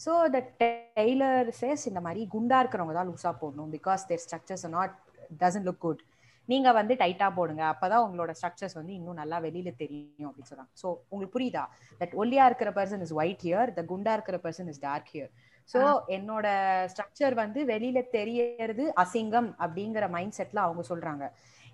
ஸோ 0.00 0.12
த 0.34 0.38
டெய்லர் 0.62 1.48
சேஸ் 1.58 1.84
இந்த 1.86 2.00
மாதிரி 2.00 2.22
குண்டா 2.26 2.58
இருக்கிறவங்க 2.62 2.94
தான் 2.94 3.10
லூஸாக 3.10 3.34
போடணும் 3.42 3.72
because 3.76 4.06
their 4.06 4.22
structures 4.26 4.66
not 4.76 4.94
doesn't 5.42 5.68
look 5.68 5.82
good 5.82 6.02
நீங்க 6.52 6.68
வந்து 6.80 6.94
டைட்டா 7.02 7.28
போடுங்க. 7.38 7.62
அப்பதான் 7.72 8.04
உங்களோட 8.06 8.32
ஸ்ட்ரக்சர்ஸ் 8.38 8.76
வந்து 8.80 8.92
இன்னும் 8.98 9.20
நல்லா 9.22 9.38
வெளியில 9.46 9.70
தெரியும் 9.84 10.28
அப்படின்னு 10.28 10.50
சொல்றாங்க. 10.50 10.72
ஸோ 10.82 10.88
உங்களுக்கு 11.12 11.36
புரியுதா? 11.38 11.64
தட் 12.00 12.16
ஒல்லியா 12.22 12.46
இருக்கிற 12.50 12.72
person 12.78 13.04
is 13.06 13.16
white 13.20 13.44
here 13.46 13.72
the 13.78 13.84
குண்டா 13.92 14.14
இருக்கிற 14.18 14.38
person 14.46 14.70
is 14.74 14.82
dark 14.88 15.10
here 15.14 15.32
so 15.70 15.80
என்னோட 16.16 16.46
ஸ்ட்ரக்சர் 16.92 17.34
வந்து 17.40 17.60
வெளியில 17.70 17.98
தெரியறது 18.16 18.84
அசிங்கம் 19.02 19.50
அப்படிங்கிற 19.64 20.06
மைண்ட் 20.16 20.36
செட்ல 20.38 20.60
அவங்க 20.66 20.82
சொல்றாங்க. 20.88 21.24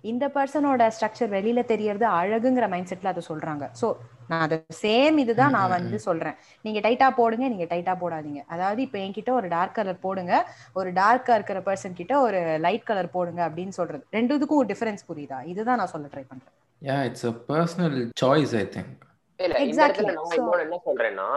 இந்த 0.03 0.25
பர்சனோட 0.35 0.83
ஸ்ட்ரக்சர் 0.95 1.31
வெளியில 1.35 1.65
தெரியறது 1.65 2.05
அழகுங்கிற 2.19 2.67
மைண்ட் 2.69 2.89
செட்ல 2.91 3.11
அதை 3.13 3.23
சொல்றாங்க. 3.27 3.65
ஸோ 3.81 3.87
நான் 4.29 4.41
அதை 4.41 4.57
சேம் 4.81 5.17
இதுதான் 5.17 5.51
நான் 5.51 5.69
வந்து 5.69 5.99
சொல்றேன். 5.99 6.35
நீங்க 6.65 6.79
டைட்டா 6.79 7.07
போடுங்க 7.15 7.45
நீங்க 7.47 7.67
டைட்டா 7.71 7.93
போடாதீங்க. 8.01 8.41
அதாவது 8.47 8.81
இப்ப 8.81 8.97
என்கிட்ட 8.99 9.31
ஒரு 9.31 9.47
டார்க் 9.47 9.73
கலர் 9.73 10.03
போடுங்க 10.03 10.33
ஒரு 10.73 10.89
டார்க்கா 10.93 11.35
இருக்கிற 11.35 11.61
பர்சன் 11.61 11.99
கிட்ட 11.99 12.13
ஒரு 12.19 12.41
லைட் 12.59 12.87
கலர் 12.89 13.13
போடுங்க 13.15 13.41
அப்படின்னு 13.49 13.75
சொல்றது. 13.79 14.03
ரெண்டு 14.17 14.37
இதுக்கும் 14.37 14.61
ஒரு 14.61 14.71
டிஃபரன்ஸ் 14.73 15.07
புரியுதா? 15.09 15.39
இதுதான் 15.45 15.81
நான் 15.81 15.93
சொல்ல 15.95 16.09
ட்ரை 16.13 16.25
பண்றேன். 16.31 16.53
Yeah 16.81 16.97
it's 17.05 17.25
a 17.25 17.35
personal 17.49 17.97
choice 18.21 18.55
I 18.55 18.65
think 18.75 18.95
இல்ல 19.39 19.57
இந்த 19.65 19.81
இடத்துல 19.85 20.13
நான் 20.15 20.35
இன்னொன்னு 20.37 20.65
என்ன 20.67 20.79
சொல்றேன்னா 20.85 21.27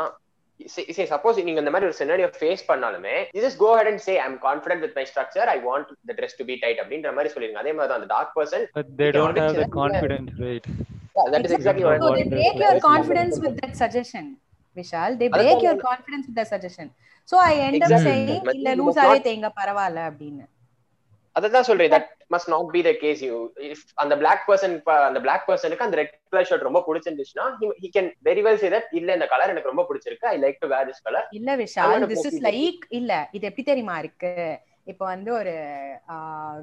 சரி 0.94 1.06
சப்போஸ் 1.12 1.42
நீங்க 1.48 1.60
இந்த 1.64 1.72
மாதிரி 1.74 1.88
ஒரு 1.90 1.96
சினாரியோ 2.00 2.28
ஃபேஸ் 2.38 2.64
பண்ணாலுமே 2.70 3.16
just 3.44 3.60
go 3.64 3.70
ahead 3.78 3.90
and 3.92 4.02
say 4.06 4.14
I 4.18 4.24
am 4.28 4.38
confident 4.46 4.84
with 4.86 4.96
my 4.98 5.04
structure 5.10 5.50
I 5.54 5.58
want 5.68 5.90
the 6.10 6.16
dress 6.20 6.38
to 6.40 6.46
be 6.50 6.56
tight 6.64 6.80
அப்படின்ற 6.82 7.12
மாதிரி 7.18 7.32
சொல்லிருங்க 7.34 7.60
அதே 7.64 7.74
மாதிரி 7.78 7.90
தான் 7.92 8.00
அந்த 8.00 8.10
dark 8.14 8.34
person 8.38 8.64
But 8.78 8.90
they 9.00 9.10
don't 9.12 9.38
have 9.38 9.54
the 9.56 9.68
confidence, 9.78 10.32
right? 10.46 10.66
Yeah, 11.16 11.26
that 11.32 11.44
is 11.46 11.52
exactly 11.52 11.84
what 11.84 11.98
So 11.98 12.06
what 12.06 12.18
they 12.18 12.24
the 12.24 12.36
break 12.36 12.54
your 12.58 12.70
person 12.70 12.84
confidence 12.90 13.34
is. 13.36 13.42
with 13.44 13.54
that 13.58 13.72
suggestion, 13.76 14.26
Vishal. 14.76 15.10
They 15.20 15.26
That's 15.26 15.38
break 15.38 15.54
all 15.54 15.64
your 15.66 15.74
I'm- 15.74 15.82
confidence 15.82 16.24
with 16.28 16.36
that 16.40 16.48
suggestion. 16.48 16.86
So 17.28 17.36
I 17.40 17.54
end 17.66 17.76
up 17.76 17.82
Exactly. 17.82 18.06
saying 18.08 18.40
But 18.44 18.54
இல்ல 18.56 18.68
you 18.70 18.78
லூசாவே 18.80 19.10
must 19.12 19.26
தேங்க 19.28 19.48
பரவாயில்ல 19.58 20.00
அப்படின்னு 20.10 20.44
அததான் 21.36 21.60
சொல்றேன் 21.62 21.92
that 21.92 22.08
must 22.30 22.48
not 22.48 22.70
be 22.70 22.82
the 22.82 22.92
case 23.00 23.22
you 23.22 23.36
if 23.68 23.84
அந்த 23.94 24.14
black 24.16 24.42
person 24.48 24.74
அந்த 25.08 25.20
black 25.20 25.46
பர்சனுக்கு 25.48 25.78
அந்த 25.78 25.96
ரெட் 25.96 26.12
கலர் 26.30 26.48
ஷர்ட் 26.50 26.66
ரொம்ப 26.68 26.82
பிடிச்சிருந்துச்சுன்னா 26.86 27.46
he 27.82 27.90
can 27.96 28.10
very 28.24 28.42
well 28.46 28.56
say 28.56 28.70
that 28.70 28.90
இல்ல 28.92 29.12
இந்த 29.12 29.26
கலர் 29.26 29.50
எனக்கு 29.50 29.72
ரொம்ப 29.72 29.86
பிடிச்சிருக்கு. 29.88 30.26
I 30.26 30.36
like 30.38 30.58
to 30.60 30.68
wear 30.68 30.88
this 30.90 31.02
colour 31.02 31.26
இல்ல 31.30 31.56
விஷால் 31.56 32.06
திஸ் 32.06 32.26
இஸ். 32.26 32.40
லைக் 32.42 32.84
இல்ல 32.90 33.12
இது 33.32 33.46
எப்படி 33.46 33.62
தெரியுமா 33.62 33.98
இருக்கு? 33.98 34.34
இப்போ 34.86 35.04
வந்து 35.12 35.30
ஒரு 35.40 35.54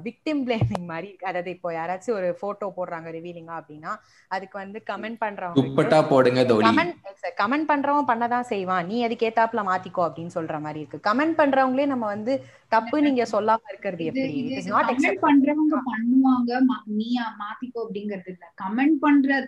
விக்டிம் 0.06 0.40
பிளேமிங் 0.46 0.86
மாதிரி 0.92 1.10
அதாவது 1.28 1.50
இப்போ 1.56 1.68
யாராச்சும் 1.76 2.16
ஒரு 2.18 2.28
போட்டோ 2.40 2.66
போடுறாங்க 2.78 3.08
ரிவீலிங்கா 3.16 3.54
அப்படின்னா 3.60 3.92
அதுக்கு 4.36 4.56
வந்து 4.62 4.78
கமெண்ட் 4.90 5.20
பண்றவங்க 5.22 6.04
போடுங்க 6.10 6.42
கமெண்ட் 6.66 6.96
கமெண்ட் 7.40 7.68
பண்றவன் 7.70 8.08
பண்ணதான் 8.10 8.48
செய்வான். 8.52 8.86
நீ 8.90 8.96
அதுக்கு 9.06 9.26
ஏத்தாப்புல 9.28 9.62
மாத்திக்கோ 9.70 10.02
அப்படின்னு 10.06 10.36
சொல்ற 10.38 10.56
மாதிரி 10.64 10.80
இருக்கு. 10.82 10.98
கமெண்ட் 11.08 11.36
பண்றவங்களே 11.40 11.86
நம்ம 11.92 12.06
வந்து 12.14 12.34
தப்பு 12.74 12.96
நீங்க 13.06 13.24
சொல்லாம 13.34 13.70
இருக்கிறது 13.72 14.04
எப்படி? 14.10 14.34
இது 14.40 14.50
இட் 14.50 14.58
இஸ் 14.60 14.70
நாட் 14.74 14.90
கமெண்ட் 14.92 15.24
பண்றவங்க 15.26 15.78
பண்ணுவாங்க. 15.90 16.60
நீ 17.00 17.08
மாத்திக்கோ 17.44 17.80
அப்படிங்கிறது 17.84 18.32
இல்ல. 18.34 18.44
கமெண்ட் 18.62 18.98
பண்ற 19.04 19.40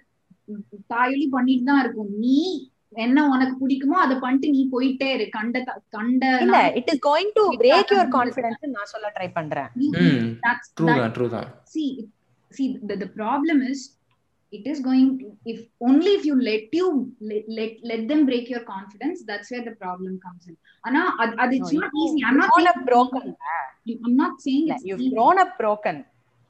தாயொலி 0.92 1.26
பண்ணிட்டு 1.36 1.68
தான் 1.70 1.82
இருக்கும். 1.84 2.12
நீ 2.24 2.38
என்ன 2.92 3.18
உனக்கு 3.34 3.54
பிடிக்குமோ 3.60 3.96
அதை 4.04 4.14
பண்ணிட்டு 4.18 4.48
நீ 4.54 4.62
போயிட்டே 4.72 5.08
இரு 5.16 5.26
கண்ட 5.30 5.56
கண்ட 5.96 6.24
இல்ல 6.44 6.58
it 6.78 6.90
is 6.92 7.02
going 7.06 7.32
to 7.36 7.44
break 7.62 7.92
your. 7.92 8.10
Confidence 8.16 8.74
நான் 8.76 8.90
சொல்ல 8.92 9.08
ட்ரை 9.16 9.28
பண்றேன் 9.38 9.70
ட்ரூ 10.76 10.86
தான் 10.92 11.12
ட்ரூ 11.16 11.28
தான் 11.36 11.48
see 11.74 11.88
see 12.52 12.68
the, 12.88 12.96
the 12.96 13.10
problem 13.18 13.58
is 13.70 13.80
it 14.52 14.64
is 14.66 14.78
going 14.80 15.06
if 15.46 15.58
only 15.80 16.10
if 16.12 16.24
you 16.28 16.34
let 16.42 16.74
you 16.78 16.88
let, 17.22 17.44
let, 17.58 17.72
let 17.82 18.02
them 18.10 18.20
break 18.26 18.46
your 18.50 18.62
confidence 18.64 19.18
that's 19.30 19.50
where 19.52 19.64
the 19.64 19.76
problem 19.84 20.14
comes 20.26 20.44
in 20.50 20.56
ஆனா 20.84 21.02
அது 21.22 21.32
அது 21.44 21.54
it's 21.58 21.72
No, 21.72 21.80
not 21.80 21.92
you- 21.92 22.02
easy 22.04 22.20
i'm 22.28 22.36
not 22.36 22.50
grown 22.50 22.58
saying 22.58 22.70
up 22.72 22.80
broken. 22.90 23.24
i'm 23.98 24.16
not 24.16 24.34
saying 24.46 24.64
இல்ல 24.64 24.76
it's 24.76 24.88
you 24.90 24.96
easy. 24.98 25.12
grown 25.14 25.38
up 25.44 25.52
broken 25.56 25.98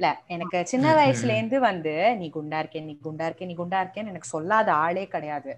இல்ல 0.01 0.09
எனக்கு 0.35 0.59
சின்ன 0.71 0.87
வயசுல 0.99 1.35
இருந்து 1.39 1.59
வந்து 1.69 1.93
நீ 2.21 2.29
குண்டா 2.37 2.61
இருக்கே 2.63 2.81
நீ 2.87 2.95
குண்டா 3.07 3.27
இருக்கே 3.29 3.47
நீ 3.51 3.57
குண்டா 3.61 3.81
இருக்கேன்னு 3.85 4.13
எனக்கு 4.13 4.33
சொல்லாத 4.35 4.69
ஆளே 4.85 5.05
கிடையாது 5.13 5.53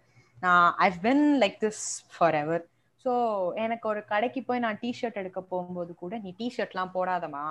நான் 0.45 0.69
I've 0.87 0.99
been 1.01 1.25
like 1.43 1.59
this 1.63 1.83
forever 2.41 2.65
so 3.05 3.13
எனக்கு 3.57 3.87
ஒரு 3.89 4.01
கடைக்கு 4.05 4.41
போய் 4.43 4.65
நான் 4.65 4.81
டிஷர்ட் 4.83 5.21
எடுக்க 5.23 5.41
போகும்போது 5.45 5.93
கூட 5.95 6.19
நீ 6.19 6.31
டிஷர்ட்லாம் 6.39 6.95
போடாதமா 6.95 7.45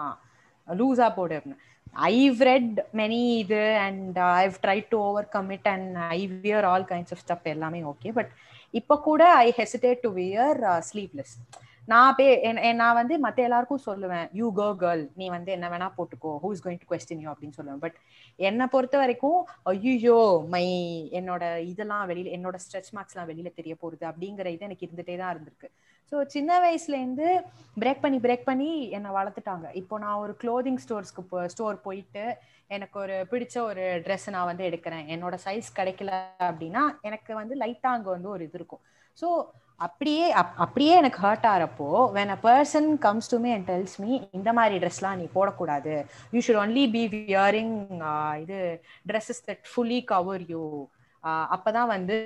லூஸாக 0.68 1.12
போடு 1.14 1.38
ஐவ் 2.10 2.40
ரெட் 2.42 2.78
மெனி 2.96 3.22
இது 3.42 3.62
and 3.80 4.18
I've 4.38 4.56
try 4.64 4.78
to 4.92 4.98
over 5.10 5.28
commit 5.36 5.68
and 5.68 5.98
I 6.12 6.22
wear 6.36 6.66
all 6.66 6.88
kinds 6.92 7.14
of 7.16 7.22
stuff 7.26 7.48
எல்லாமே 7.48 7.82
ஓகே 7.92 8.12
பட் 8.12 8.32
இப்போ 8.74 8.96
கூட 9.02 9.24
I 9.40 9.48
hesitate 9.60 10.02
to 10.02 10.12
wear 10.14 10.60
sleeveless 10.90 11.34
நான் 11.86 12.16
பே 12.16 12.42
என்- 12.42 12.76
நான் 12.76 12.94
வந்து 12.94 13.20
மத்த 13.20 13.36
எல்லாருக்கும் 13.36 13.82
சொல்லுவேன் 13.86 14.30
யூ 14.32 14.54
கோ 14.54 14.76
கேர்ள் 14.80 15.10
நீ 15.16 15.30
வந்து 15.30 15.52
என்ன 15.52 15.70
வேணா 15.70 15.92
போட்டுக்கோ. 15.98 16.40
Who 16.44 16.52
is 16.52 16.68
going 16.68 16.80
to 16.82 16.96
question 16.96 17.20
you 17.20 17.32
அப்படின்னு 17.32 17.58
சொல்லுவேன். 17.58 17.78
பட் 17.78 17.98
என்னை 18.36 18.66
பொறுத்த 18.66 18.98
வரைக்கும் 18.98 19.40
ஐயோ 19.64 20.20
மை 20.48 20.66
என்னோட 21.14 21.58
இதெல்லாம் 21.64 22.10
வெளியில 22.10 22.32
என்னோட 22.38 22.56
ஸ்ட்ரெச் 22.66 22.92
மார்க்ஸ்லாம் 22.94 23.30
வெளியில 23.32 23.54
தெரிய 23.54 23.76
போகுது. 23.76 24.08
அப்படிங்கிற 24.08 24.46
இது 24.48 24.60
எனக்கு 24.60 24.86
இருந்துட்டே 24.86 25.18
தான் 25.18 25.34
இருந்திருக்கு. 25.36 25.70
ஸோ 26.12 26.26
சின்ன 26.26 26.60
வயசுல 26.60 26.94
இருந்து 26.94 27.28
பிரேக் 27.80 28.02
பண்ணி 28.02 28.18
பிரேக் 28.18 28.44
பண்ணி 28.44 28.90
என்னை 28.90 29.12
வளர்த்துட்டாங்க. 29.12 29.68
இப்போ 29.74 30.00
நான் 30.00 30.16
ஒரு 30.16 30.38
க்ளோதிங் 30.44 30.78
ஸ்டோர்ஸ்க்கு 30.84 31.24
ஸ்டோர் 31.48 31.82
போயிட்டு 31.82 32.26
எனக்கு 32.68 33.00
ஒரு 33.00 33.28
பிடிச்ச 33.32 33.60
ஒரு 33.62 33.82
ட்ரெஸ் 34.06 34.30
நான் 34.30 34.46
வந்து 34.46 34.64
எடுக்கிறேன். 34.64 35.06
என்னோட 35.08 35.38
சைஸ் 35.46 35.70
கிடைக்கல 35.76 36.12
அப்படின்னா 36.40 36.84
எனக்கு 37.02 37.34
வந்து 37.36 37.56
லைட்டா 37.56 37.92
அங்க 37.92 38.10
வந்து 38.10 38.30
ஒரு 38.30 38.44
இது 38.44 38.52
இருக்கும். 38.54 38.84
ஸோ 39.18 39.28
அப்படியே 39.76 40.34
அப்- 40.34 40.56
அப்படியே 40.56 40.96
எனக்கு 40.96 41.28
ஹர்ட் 41.28 41.48
ஆகிறப்போ 41.52 41.88
when 42.14 42.28
a 42.28 42.38
person 42.44 42.98
comes 42.98 43.30
to 43.30 43.40
me 43.40 43.52
and 43.52 43.70
tells 43.70 43.96
me 43.98 44.22
இந்த 44.32 44.54
மாதிரி 44.54 44.86
ட்ரெஸ்லாம் 44.86 45.16
நீ 45.16 45.28
போடக்கூடாது. 45.36 46.06
You 46.32 46.40
should 46.40 46.62
only 46.66 46.92
be 46.92 47.08
wearing 47.08 47.76
இது 48.40 48.82
dresses 49.08 49.44
that 49.48 49.64
fully 49.72 50.04
cover 50.04 50.42
you 50.48 50.88
அப்பதான் 51.24 51.88
வந்து 51.88 52.18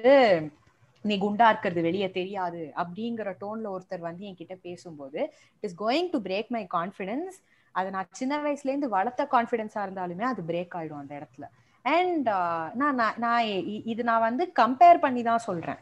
நீ 1.02 1.18
குண்டா 1.18 1.48
இருக்கிறது 1.48 1.82
வெளியே 1.82 2.12
தெரியாது. 2.12 2.74
அப்படிங்கிற 2.76 3.34
டோன்ல 3.42 3.76
ஒருத்தர் 3.76 4.00
வந்து 4.00 4.26
என்கிட்ட 4.26 4.56
பேசும்போது 4.62 5.20
it 5.22 5.70
is 5.70 5.82
going 5.82 6.10
to 6.12 6.20
break 6.20 6.48
my 6.48 6.68
confidence 6.74 7.38
அதை 7.72 7.92
நான் 7.92 8.08
சின்ன 8.12 8.38
வயசுல 8.38 8.68
இருந்து 8.68 8.90
வளர்த்த 8.90 9.28
கான்ஃபிடென்ஸா 9.32 9.82
இருந்தாலுமே 9.88 10.22
அது 10.22 10.44
பிரேக் 10.48 10.76
ஆயிடும் 10.76 11.00
அந்த 11.00 11.16
இடத்துல. 11.16 11.46
அண்ட் 11.82 12.30
நான் 12.76 12.96
நான் 12.96 13.14
நான் 13.18 13.46
இது 13.92 14.04
நான் 14.04 14.20
வந்து 14.20 14.52
கம்பேர் 14.60 15.00
பண்ணி 15.00 15.24
தான் 15.24 15.38
சொல்றேன். 15.38 15.78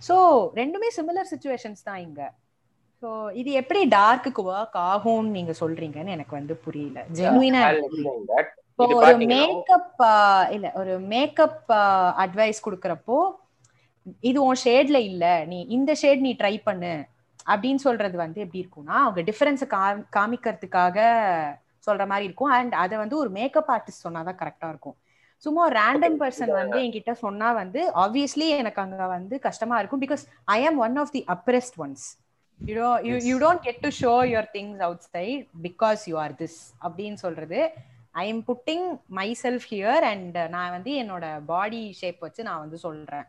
ஸோ 0.00 0.16
ரெண்டுமே 0.60 0.88
சிமிலர் 0.96 1.30
சுச்சுவேஷன்ஸ் 1.32 1.86
தான் 1.88 2.00
இங்க. 2.06 2.20
ஸோ 3.02 3.08
இது 3.40 3.50
எப்படி 3.60 3.80
டார்க்குக்கு 3.98 4.42
ஒர்க் 4.52 4.78
ஆகும்னு 4.90 5.34
நீங்க 5.36 5.52
சொல்றீங்கன்னு 5.60 6.14
எனக்கு 6.16 6.34
வந்து 6.38 6.54
புரியல. 6.64 6.98
ஜெனுவினா 7.18 7.62
ஒரு 9.04 9.14
மேக்கப் 9.34 10.02
இல்ல 10.56 10.66
ஒரு 10.80 10.92
மேக்கப் 11.12 11.70
அட்வைஸ் 12.24 12.64
கொடுக்கறப்போ 12.66 13.18
இது 14.28 14.38
உன் 14.48 14.60
ஷேட்ல 14.64 14.98
இல்ல. 15.10 15.24
நீ 15.50 15.58
இந்த 15.76 15.90
ஷேட் 16.02 16.22
நீ 16.26 16.32
ட்ரை 16.42 16.54
பண்ணு. 16.68 16.92
அப்படின்னு 17.46 17.80
சொல்றது 17.86 18.16
வந்து 18.22 18.38
எப்படி 18.44 18.62
இருக்கும்னா 18.62 18.96
அவங்க 19.04 19.20
டிஃபரன்ஸை 19.28 19.66
காமிக்கிறதுக்காக 20.16 20.98
சொல்ற 21.86 22.04
மாதிரி 22.10 22.26
இருக்கும். 22.28 22.52
அண்ட் 22.58 22.74
அதை 22.84 22.96
வந்து 23.02 23.16
ஒரு 23.22 23.30
மேக்கப் 23.38 23.70
ஆர்டிஸ்ட் 23.74 24.06
சொன்னாதான் 24.06 24.40
கரெக்டா 24.42 24.68
இருக்கும். 24.72 24.96
சும்மா 25.44 25.64
ரேண்டம் 25.76 26.16
பர்சன் 26.22 26.52
வந்து 26.60 26.78
என்கிட்ட 26.84 27.12
சொன்னா 27.24 27.48
வந்து 27.52 27.80
ஆப்வியஸ்லி 28.02 28.48
எனக்கு 28.60 28.80
அங்க 28.82 29.04
வந்து 29.14 29.34
கஷ்டமா 29.46 29.76
இருக்கும். 29.80 30.02
Because 30.04 30.24
I 30.56 30.58
am 30.68 30.80
one 30.86 30.96
of 31.02 31.12
the 31.16 31.22
oppressed 31.36 31.78
ones 31.84 32.04
you 32.60 32.74
do 32.80 32.90
you 33.08 33.14
you 33.28 33.36
don't 33.44 33.64
get 33.66 33.80
to 33.86 33.90
show 34.00 34.14
your 34.32 34.48
things 34.56 34.82
outside 35.14 35.46
because 35.68 36.02
you 36.10 36.16
are 36.24 36.36
this 36.42 36.58
அப்படின்னு 36.86 37.18
சொல்றது. 37.24 37.60
I 38.22 38.24
am 38.28 38.42
putting 38.48 38.86
myself 39.42 39.66
here 39.72 40.04
and 40.12 40.38
நான் 40.54 40.72
வந்து 40.76 40.92
என்னோட 41.02 41.26
பாடி 41.46 41.82
ஷேப் 42.00 42.24
வச்சு 42.26 42.48
நான் 42.48 42.62
வந்து 42.64 42.78
சொல்றேன். 42.86 43.26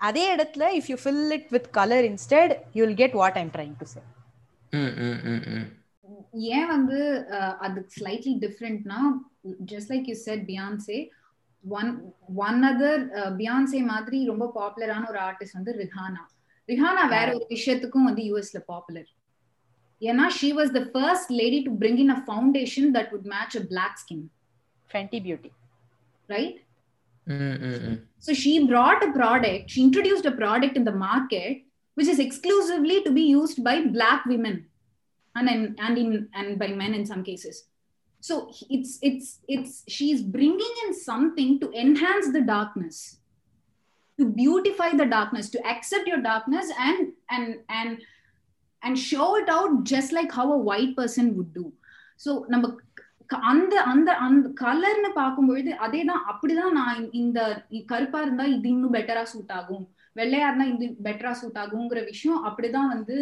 அதே 0.00 0.24
இடத்துல 0.34 0.64
if 0.78 0.88
you 0.90 0.96
fill 1.04 1.32
it 1.36 1.48
with 1.50 1.68
colour 1.78 2.06
instead 2.10 2.52
you 2.76 2.80
will 2.84 3.00
get 3.02 3.16
what 3.20 3.38
I'm 3.42 3.52
trying 3.56 3.74
to 3.80 3.86
say 3.94 4.00
hmm 4.72 4.94
hmm 5.06 5.20
hmm 5.32 5.44
hmm 5.54 5.66
ஏன் 6.56 6.68
வந்து 6.68 6.98
அது 7.58 7.80
ஸ்லைட்லி 7.96 8.34
டிஃப்ரெண்ட்னா 8.44 9.00
just 9.70 9.90
like 9.92 10.08
you 10.10 10.16
said 10.26 10.44
Beyonce 10.50 10.98
one 11.64 11.90
one 12.48 12.60
other 12.70 13.02
Beyonce 13.40 13.80
மாதிரி 13.92 14.18
ரொம்ப 14.32 14.44
பாப்புலரான 14.58 15.08
ஒரு 15.12 15.20
ஆர்டிஸ்ட் 15.28 15.58
வந்து 15.58 15.74
ரிஹானா 15.82 16.22
ரிஹானா 16.68 17.04
வேற 17.16 17.28
ஒரு 17.38 17.46
விஷயத்துக்கும் 17.56 18.08
வந்து 18.10 18.24
யூஎஸ்ல 18.30 18.60
பாப்புலர் 18.72 19.08
ஏன்னா 20.02 20.26
she 20.40 20.50
was 20.58 20.72
the 20.78 20.82
first 20.92 21.32
lady 21.40 21.58
to 21.68 21.72
bring 21.82 22.00
in 22.04 22.14
a 22.16 22.20
foundation 22.28 22.90
that 22.98 23.10
would 23.14 23.28
match 23.34 23.56
a 23.62 23.64
black 23.72 23.98
skin 24.02 24.26
Fenty 24.90 25.20
Beauty 25.26 25.52
right 26.28 26.58
hmm 27.26 27.58
hmm 27.70 27.80
hmm 27.88 27.98
So 28.20 28.32
she 28.34 28.66
brought 28.66 29.02
a 29.02 29.12
product, 29.12 29.70
she 29.72 29.82
introduced 29.82 30.26
a 30.26 30.32
product 30.32 30.74
in 30.76 30.84
the 30.84 30.94
market 31.04 31.52
which 31.96 32.08
is 32.08 32.18
exclusively 32.18 33.02
to 33.02 33.10
be 33.10 33.22
used 33.38 33.64
by 33.64 33.74
black 33.88 34.24
women. 34.26 34.56
And 35.34 35.48
in, 35.48 35.60
and 35.78 35.96
in 35.98 36.08
and 36.32 36.58
by 36.58 36.68
men 36.72 36.92
in 36.94 37.04
some 37.06 37.22
cases. 37.22 37.56
So 38.22 38.34
it's 38.68 38.98
it's 39.02 39.28
it's 39.48 39.72
she's 39.88 40.20
bringing 40.30 40.74
in 40.84 40.92
something 41.02 41.58
to 41.60 41.70
enhance 41.74 42.26
the 42.30 42.42
darkness, 42.46 42.96
to 44.18 44.26
beautify 44.32 44.90
the 44.92 45.06
darkness, 45.08 45.48
to 45.50 45.60
accept 45.66 46.06
your 46.06 46.20
darkness 46.22 46.66
and 46.80 46.98
and 47.28 47.46
and 47.70 47.90
and 48.82 48.98
show 49.00 49.28
it 49.36 49.48
out 49.48 49.84
just 49.84 50.12
like 50.12 50.30
how 50.32 50.52
a 50.52 50.60
white 50.60 50.94
person 50.96 51.34
would 51.36 51.52
do. 51.54 51.66
So 52.16 52.32
நம்ம 52.48 52.72
அந்த 53.48 53.74
அந்த 53.90 54.10
அந்த 54.18 54.46
கலர்னு 54.60 55.10
பார்க்கும்பொழுது 55.18 55.72
அதே 55.84 56.00
தான் 56.04 56.22
அப்படிதான் 56.30 56.76
நான் 56.78 57.00
இந்த- 57.20 57.44
கருப்பா 57.92 58.20
இருந்தா 58.22 58.44
இது 58.54 58.68
இன்னும் 58.68 58.96
பெட்டரா 58.96 59.22
சூட் 59.32 59.52
ஆகும் 59.58 59.84
வெள்ளையா 60.16 60.46
இருந்தா 60.48 60.66
இது 60.72 60.86
பெட்டரா 61.06 61.32
சூட் 61.40 61.60
ஆகுங்கிற 61.62 62.00
விஷயம் 62.08 62.40
அப்படிதான் 62.48 62.92
வந்து 62.94 63.16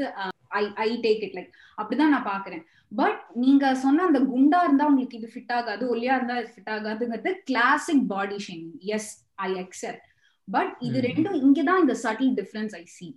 I 0.50 0.62
I 0.76 0.90
take 1.06 1.22
it 1.26 1.36
like 1.38 1.50
அப்படிதான் 1.78 2.14
நான் 2.14 2.28
பாக்குறேன் 2.30 2.62
பட் 2.92 3.20
நீங்க 3.36 3.74
சொன்ன 3.76 4.04
அந்த 4.04 4.20
குண்டா 4.30 4.60
இருந்தா 4.64 4.86
உங்களுக்கு 4.86 5.18
இது 5.18 5.30
ஃபிட் 5.34 5.52
ஆகாது 5.52 5.84
ஒல்லியா 5.94 6.14
இருந்தா 6.18 6.36
இது 6.40 6.52
fit 6.54 6.72
ஆகாதுங்கிறது 6.76 7.32
classic 7.50 8.06
body 8.08 8.38
shaming 8.46 8.76
yes 8.96 9.10
I 9.40 9.50
accept 9.64 10.04
but 10.48 10.72
இது. 10.80 10.98
ரெண்டும் 11.08 11.38
இங்கதான் 11.42 11.80
இந்த 11.80 11.96
சட்டில் 12.04 12.34
டிஃபரன்ஸ் 12.34 12.76
ஐ 12.76 12.84
சி 12.96 13.08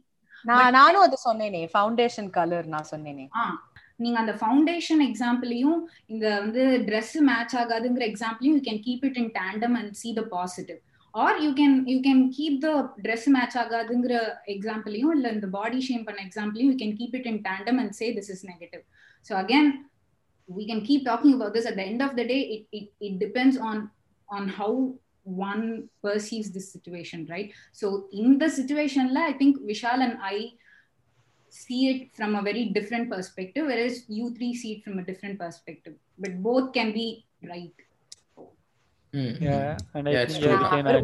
நான் 0.45 0.73
நானும் 0.73 1.01
அது 1.01 1.17
சொன்னேனே 1.25 1.61
ஃபவுண்டேஷன் 1.73 2.29
கலர் 2.29 2.67
நான் 2.67 2.89
சொன்னேனே. 2.91 3.25
நீங்க 3.99 4.17
அந்த 4.19 4.33
ஃபவுண்டேஷன் 4.39 5.01
எக்ஸாம்பிளையும் 5.07 5.79
இந்த 6.07 6.25
வந்து 6.39 6.63
Dress 6.87 7.11
மேட்ச் 7.27 7.55
ஆகாதுங்கிற 7.55 8.03
எக்ஸாம்பிளையும் 8.11 8.55
you 8.57 8.63
can 8.69 8.81
keep 8.87 9.05
it 9.09 9.19
in 9.23 9.31
tandem 9.35 9.75
and 9.79 9.93
see 9.93 10.09
the 10.13 10.23
positive 10.31 10.79
are 11.14 11.38
you 11.44 11.50
can 11.60 11.76
you 11.92 11.98
can 12.06 12.22
keep 12.36 12.58
the 12.66 12.70
Dress 13.04 13.24
match 13.34 13.56
ஆகாதுங்கிற 13.64 14.14
எக்ஸாம்பிளையும் 14.54 15.12
இல்ல 15.16 15.26
இந்த 15.36 15.48
பாடி 15.58 15.80
ஷேம் 15.88 16.06
பண்ண 16.08 16.20
எக்ஸாம்பிளையும் 16.28 16.70
you 16.72 16.78
can 16.82 16.96
keep 17.00 17.16
it 17.20 17.28
in 17.32 17.42
tandem 17.50 17.80
and 17.82 17.94
say 18.00 18.08
this 18.18 18.32
is 18.36 18.46
negative 18.52 18.84
so 19.28 19.34
again 19.42 19.70
we 20.48 20.66
can 20.66 20.80
keep 20.82 21.04
talking 21.04 21.34
about 21.34 21.52
this 21.54 21.66
at 21.66 21.76
the 21.76 21.82
end 21.82 22.02
of 22.02 22.14
the 22.16 22.24
day 22.24 22.40
it, 22.54 22.66
it, 22.72 22.86
it 23.00 23.18
depends 23.18 23.56
on 23.58 23.90
on 24.28 24.48
how 24.48 24.94
one 25.24 25.88
perceives 26.04 26.50
this 26.56 26.70
situation 26.72 27.26
right 27.28 27.52
so 27.72 28.06
in 28.12 28.38
the 28.38 28.48
situation 28.48 29.12
la, 29.12 29.22
i 29.30 29.32
think 29.32 29.58
vishal 29.70 30.04
and 30.06 30.16
i 30.22 30.36
see 31.50 31.88
it 31.88 32.00
from 32.16 32.34
a 32.36 32.42
very 32.42 32.66
different 32.66 33.10
perspective 33.10 33.66
whereas 33.66 34.04
you 34.08 34.26
three 34.36 34.54
see 34.54 34.72
it 34.74 34.84
from 34.84 34.98
a 34.98 35.04
different 35.04 35.38
perspective 35.38 35.94
but 36.18 36.40
both 36.42 36.72
can 36.72 36.92
be 36.92 37.06
right 37.52 37.74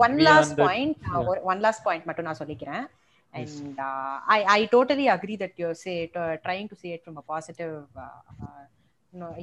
One 0.06 0.17
last. 0.28 0.56
Point. 0.62 0.98
One 1.52 1.62
last 1.65 1.86
point 1.88 2.08
மட்டும் 2.10 2.28
நான் 2.30 2.41
சொல்லிக்கிறேன். 2.41 2.86
And 3.34 3.80
I 4.36 4.39
I 4.56 4.60
totally 4.76 5.06
agree 5.15 5.36
that 5.43 5.58
you 5.63 5.70
say 5.86 5.93
trying 6.46 6.70
to 6.72 6.78
say 6.84 6.89
it 6.96 7.04
from 7.06 7.20
a 7.24 7.26
positive 7.34 7.74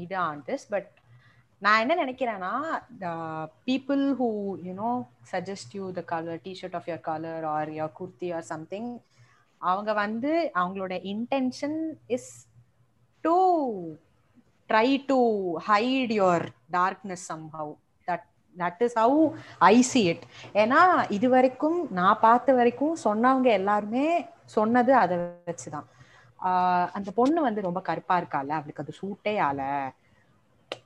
இது 0.04 0.16
on 0.28 0.42
this 0.48 0.66
but 0.74 0.90
நான் 1.62 1.82
என்ன 1.82 1.94
நினைக்கிறேன்னா 2.04 2.52
people 3.68 4.02
who 4.20 4.28
you know 4.68 4.90
suggest 5.32 5.74
you 5.78 5.84
the 5.98 6.02
colour 6.12 6.40
t shirt 6.48 6.76
of 6.80 6.88
your 6.90 7.04
colour 7.10 7.44
or 7.54 7.70
your 7.78 7.94
kurti 8.00 8.30
or 8.38 8.46
something 8.54 8.90
அவங்க 9.60 9.90
வந்து 10.02 10.32
அவங்களோட 10.62 10.94
intention 11.12 11.78
is 12.16 12.30
to 13.24 13.36
try 14.70 14.88
to 15.06 15.20
hide 15.68 16.12
your 16.20 16.46
darkness 16.70 17.24
somehow 17.32 17.72
that 18.62 18.82
is 18.86 18.96
how 19.02 19.22
I 19.72 19.76
see 19.90 20.02
it 20.12 20.24
ஏன்னா 20.62 20.80
இது 21.16 21.28
வரைக்கும் 21.34 21.78
நான் 21.98 22.22
பார்த்த 22.26 22.54
வரைக்கும் 22.60 22.94
சொன்னவங்க 23.06 23.50
எல்லாருமே 23.60 24.06
சொன்னது 24.56 24.92
அதை 25.02 25.16
வச்சுதான். 25.50 25.86
அந்த 26.96 27.10
பொண்ணு 27.18 27.40
வந்து 27.48 27.60
ரொம்ப 27.68 27.80
கருப்பா 27.88 28.16
இருக்கால 28.20 28.54
அவளுக்கு 28.58 28.84
அது 28.84 28.94
சூட்டே 29.02 29.34
ஆல 29.48 29.60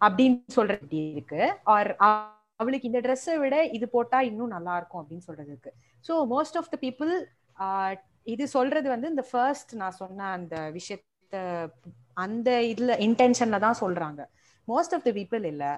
அப்படின்னு 0.06 0.56
சொல்றது 0.58 0.98
இருக்கு. 1.14 1.42
ஆர் 1.74 1.90
அவளுக்கு 2.60 2.88
இந்த 2.90 3.00
ட்ரெஸ்ஸை 3.06 3.34
விட 3.42 3.56
இது 3.76 3.86
போட்டா 3.94 4.18
இன்னும் 4.28 4.54
நல்லா 4.56 4.72
இருக்கும் 4.78 5.00
அப்படின்னு 5.02 5.26
சொல்றது 5.28 5.50
இருக்கு. 5.54 5.72
So 6.04 6.12
most 6.34 6.56
of 6.60 6.70
the 6.74 6.78
people 6.84 7.12
இது 8.34 8.44
சொல்றது 8.56 8.88
வந்து 8.94 9.12
இந்த 9.14 9.24
ஃபர்ஸ்ட் 9.30 9.72
நான் 9.82 9.98
சொன்ன 10.00 10.26
அந்த 10.38 10.56
விஷயத்த 10.78 11.36
அந்த 12.24 12.50
இதுல 12.72 12.92
இன்டென்ஷன்ல 13.06 13.58
தான் 13.66 13.78
சொல்றாங்க. 13.82 14.20
மோஸ்ட் 14.68 14.94
ஆஃப் 14.96 15.06
த 15.06 15.10
பீப்புள் 15.18 15.44
இல்லை. 15.52 15.70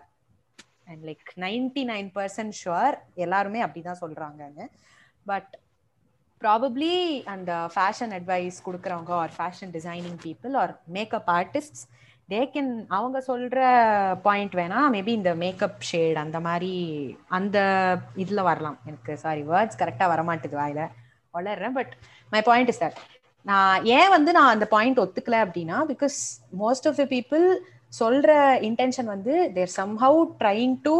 And 0.90 1.04
like 1.08 1.32
ninety 1.36 1.82
nine 1.92 2.10
percent 2.18 2.58
sure 2.62 2.96
எல்லாருமே 3.14 3.62
அப்படிதான் 3.64 4.02
சொல்றாங்கன்னு. 4.04 4.66
பட் 5.30 5.52
ப்ராபப்ளி 6.40 6.92
அந்த 7.34 7.52
ஃபேஷன் 7.74 8.12
அட்வைஸ் 8.18 8.58
கொடுக்குறவங்க 8.66 9.12
or 9.22 9.32
fashion 9.38 9.72
designing 9.76 10.18
people 10.26 10.54
or 10.62 10.72
makeup 10.96 11.30
artist 11.38 11.80
they 12.32 12.40
can 12.54 12.72
அவங்க 12.88 13.18
சொல்ற 13.26 13.60
பாயிண்ட் 14.26 14.54
வேணா 14.54 14.80
மேபி 14.94 15.12
இந்த 15.18 15.30
மேக்கப் 15.34 15.80
ஷேட் 15.90 16.20
அந்த 16.24 16.40
மாதிரி 16.40 16.74
அந்த 17.38 17.58
இதில் 18.24 18.46
வரலாம். 18.48 18.78
எனக்கு 18.86 19.18
சாரி 19.24 19.42
வேர்ட்ஸ் 19.42 19.80
கரெக்டாக 19.82 20.12
வரமாட்டுது 20.14 20.56
வாயில. 20.62 20.82
வளர்றேன் 21.36 21.76
but 21.78 21.92
my 22.30 22.42
point 22.42 22.70
is 22.72 22.80
that 22.82 23.00
நான் 23.48 23.84
ஏன் 23.96 24.08
வந்து 24.08 24.30
நான் 24.36 24.52
அந்த 24.54 24.66
பாயிண்ட் 24.74 25.00
ஒத்துக்கல 25.00 25.36
அப்படின்னா 25.44 25.76
because 25.92 26.16
most 26.62 26.88
of 26.90 26.98
the 27.00 27.04
people 27.14 27.46
சொல்ற 27.92 28.30
இன்டென்ஷன் 28.68 29.08
வந்து 29.14 29.34
their 29.56 29.72
somehow 29.80 30.20
trying 30.40 30.76
to 30.86 30.96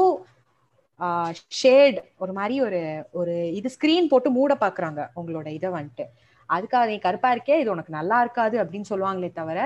shade 1.60 1.98
ஒரு 2.22 2.32
மாதிரி 2.38 2.56
ஒரு 2.66 2.80
ஒரு 3.20 3.34
இது 3.58 3.68
ஸ்கிரீன் 3.76 4.10
போட்டு 4.12 4.30
மூட 4.38 4.54
பாக்குறாங்க 4.64 5.00
உங்களோட 5.20 5.48
இதை 5.58 5.68
வந்துட்டு. 5.76 6.04
அதுக்காக 6.48 6.86
நீ 6.90 6.96
கருப்பா 7.06 7.28
இருக்கே 7.34 7.56
இது 7.62 7.70
உனக்கு 7.74 7.92
நல்லா 7.98 8.16
இருக்காது 8.24 8.56
அப்படின்னு 8.62 8.90
சொல்லுவாங்களே 8.92 9.30
தவிர 9.40 9.58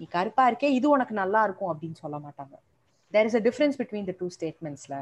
நீ 0.00 0.06
கருப்பா 0.16 0.44
இருக்கே 0.50 0.70
இது 0.78 0.86
உனக்கு 0.96 1.14
நல்லா 1.22 1.42
இருக்கும் 1.46 1.70
அப்படின்னு 1.72 1.98
சொல்ல 2.04 2.16
மாட்டாங்க. 2.24 2.54
There 3.14 3.28
is 3.30 3.38
a 3.40 3.42
difference 3.48 3.78
between 3.80 4.08
the 4.10 4.14
two 4.20 4.28
ஸ்டேட்மெண்ட்ஸ்ல 4.36 4.96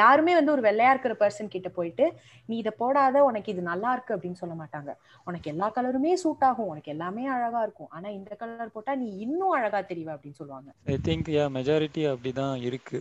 யாருமே 0.00 0.32
வந்து 0.38 0.52
ஒரு 0.54 0.62
வெள்ளையா 0.66 0.90
இருக்கிற 0.94 1.14
பர்சன் 1.20 1.52
கிட்ட 1.54 1.68
போயிட்டு 1.76 2.04
நீ 2.48 2.54
இதை 2.62 2.72
போடாத 2.82 3.24
உனக்கு 3.28 3.52
இது 3.52 3.62
நல்லா 3.70 3.90
இருக்கு 3.94 4.14
அப்படின்னு 4.16 4.40
சொல்ல 4.42 4.54
மாட்டாங்க. 4.60 4.90
உனக்கு 5.28 5.50
எல்லா 5.52 5.68
கலருமே 5.76 6.12
சூட் 6.22 6.44
ஆகும் 6.48 6.70
உனக்கு 6.72 6.92
எல்லாமே 6.94 7.24
அழகா 7.36 7.62
இருக்கும். 7.66 7.90
ஆனா 7.96 8.08
இந்த 8.18 8.30
கலர் 8.42 8.74
போட்டா 8.74 8.94
நீ 9.02 9.08
இன்னும் 9.26 9.56
அழகா 9.58 9.80
தெரிவ 9.92 10.08
அப்படின்னு 10.14 10.40
சொல்லுவாங்க. 10.40 10.70
ஐ 10.92 10.96
திங்க் 11.08 11.30
யா 11.36 11.46
மெஜாரிட்டி 11.58 12.04
அப்படிதான் 12.12 12.56
இருக்கு. 12.68 13.00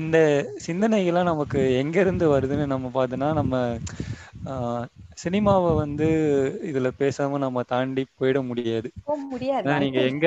இந்த 0.00 0.18
சிந்தனைகள்லாம் 0.66 1.30
நமக்கு 1.32 1.60
எங்க 1.82 1.96
இருந்து 2.00 2.26
வருதுன்னு 2.34 2.66
நம்ம 2.74 2.90
பார்த்தோன்னா 2.98 3.30
நம்ம 3.40 3.54
சினிமாவை 5.22 5.70
வந்து 5.76 6.06
இதுல 6.70 6.88
பேசாம 6.98 7.38
நம்ம 7.44 7.62
தாண்டி 7.72 8.02
போயிட 8.18 8.38
முடியாது. 8.48 8.88
நீங்க 9.84 10.00
எங்க 10.10 10.26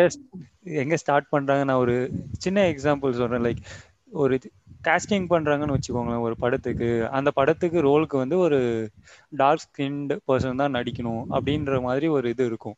எங்க 0.83 0.95
ஸ்டார்ட் 1.01 1.31
பண்றாங்க 1.33 1.63
நான் 1.69 1.83
ஒரு 1.85 1.95
சின்ன 2.45 2.65
எக்ஸாம்பிள் 2.71 3.19
சொல்றேன். 3.19 3.45
லைக் 3.47 3.61
ஒரு 4.23 4.35
காஸ்டிங் 4.79 5.29
பண்றாங்கன்னு 5.31 5.75
வச்சுக்கோங்களேன் 5.75 6.25
ஒரு 6.27 6.35
படத்துக்கு. 6.43 6.89
அந்த 7.17 7.29
படத்துக்கு 7.39 7.79
ரோலுக்கு 7.87 8.17
வந்து 8.23 8.37
ஒரு 8.45 8.59
டார்க் 9.41 9.65
ஸ்கின்டு 9.65 10.17
பர்சன் 10.29 10.61
தான் 10.63 10.75
நடிக்கணும் 10.77 11.23
அப்படின்ற 11.35 11.81
மாதிரி 11.87 12.07
ஒரு 12.17 12.27
இது 12.33 12.45
இருக்கும். 12.51 12.77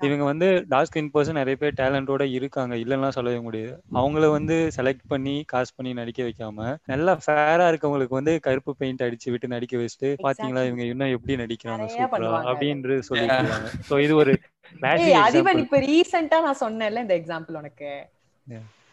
இவங்க 0.00 0.24
வந்து 0.28 0.46
டார்க் 0.70 0.88
ஸ்கின் 0.88 1.10
பர்சன் 1.12 1.38
நிறைய 1.40 1.56
பேர் 1.60 1.76
டேலண்டோட 1.80 2.22
இருக்காங்க 2.38 2.74
இல்லைன்னா 2.82 3.10
சொல்லவே 3.16 3.40
முடியாது. 3.44 3.70
அவங்கள 3.98 4.28
வந்து 4.36 4.56
செலக்ட் 4.76 5.06
பண்ணி 5.12 5.34
காஸ்ட் 5.52 5.76
பண்ணி 5.76 5.92
நடிக்க 6.00 6.20
வைக்காம 6.28 6.58
நல்லா 6.92 7.12
ஃபேரா 7.24 7.66
இருக்கவங்களுக்கு 7.72 8.18
வந்து 8.18 8.34
கருப்பு 8.46 8.72
பெயிண்ட் 8.80 9.04
அடிச்சு 9.06 9.32
விட்டு 9.34 9.54
நடிக்க 9.54 9.74
வச்சுட்டு 9.82 10.10
பாத்தீங்களா 10.26 10.64
இவங்க 10.70 10.84
இன்னும் 10.92 11.14
எப்படி 11.16 11.36
நடிக்கிறாங்க 11.42 11.86
சூப்பரா 11.88 12.10
பண்ணுவாங்க. 12.14 12.48
அப்படின்னு 12.52 13.00
சொல்லிட்டு 13.10 13.38
சோ 13.88 13.94
இது 14.06 14.14
ஒரு 14.22 14.34
அதிபன் 15.24 15.60
இப்ப 15.62 15.78
ரீசெண்டா 15.86 16.38
நான் 16.46 16.62
சொன்னேன்ல 16.62 17.04
இந்த 17.04 17.14
எக்ஸாம்பிள் 17.20 17.58
உனக்கு. 17.60 17.90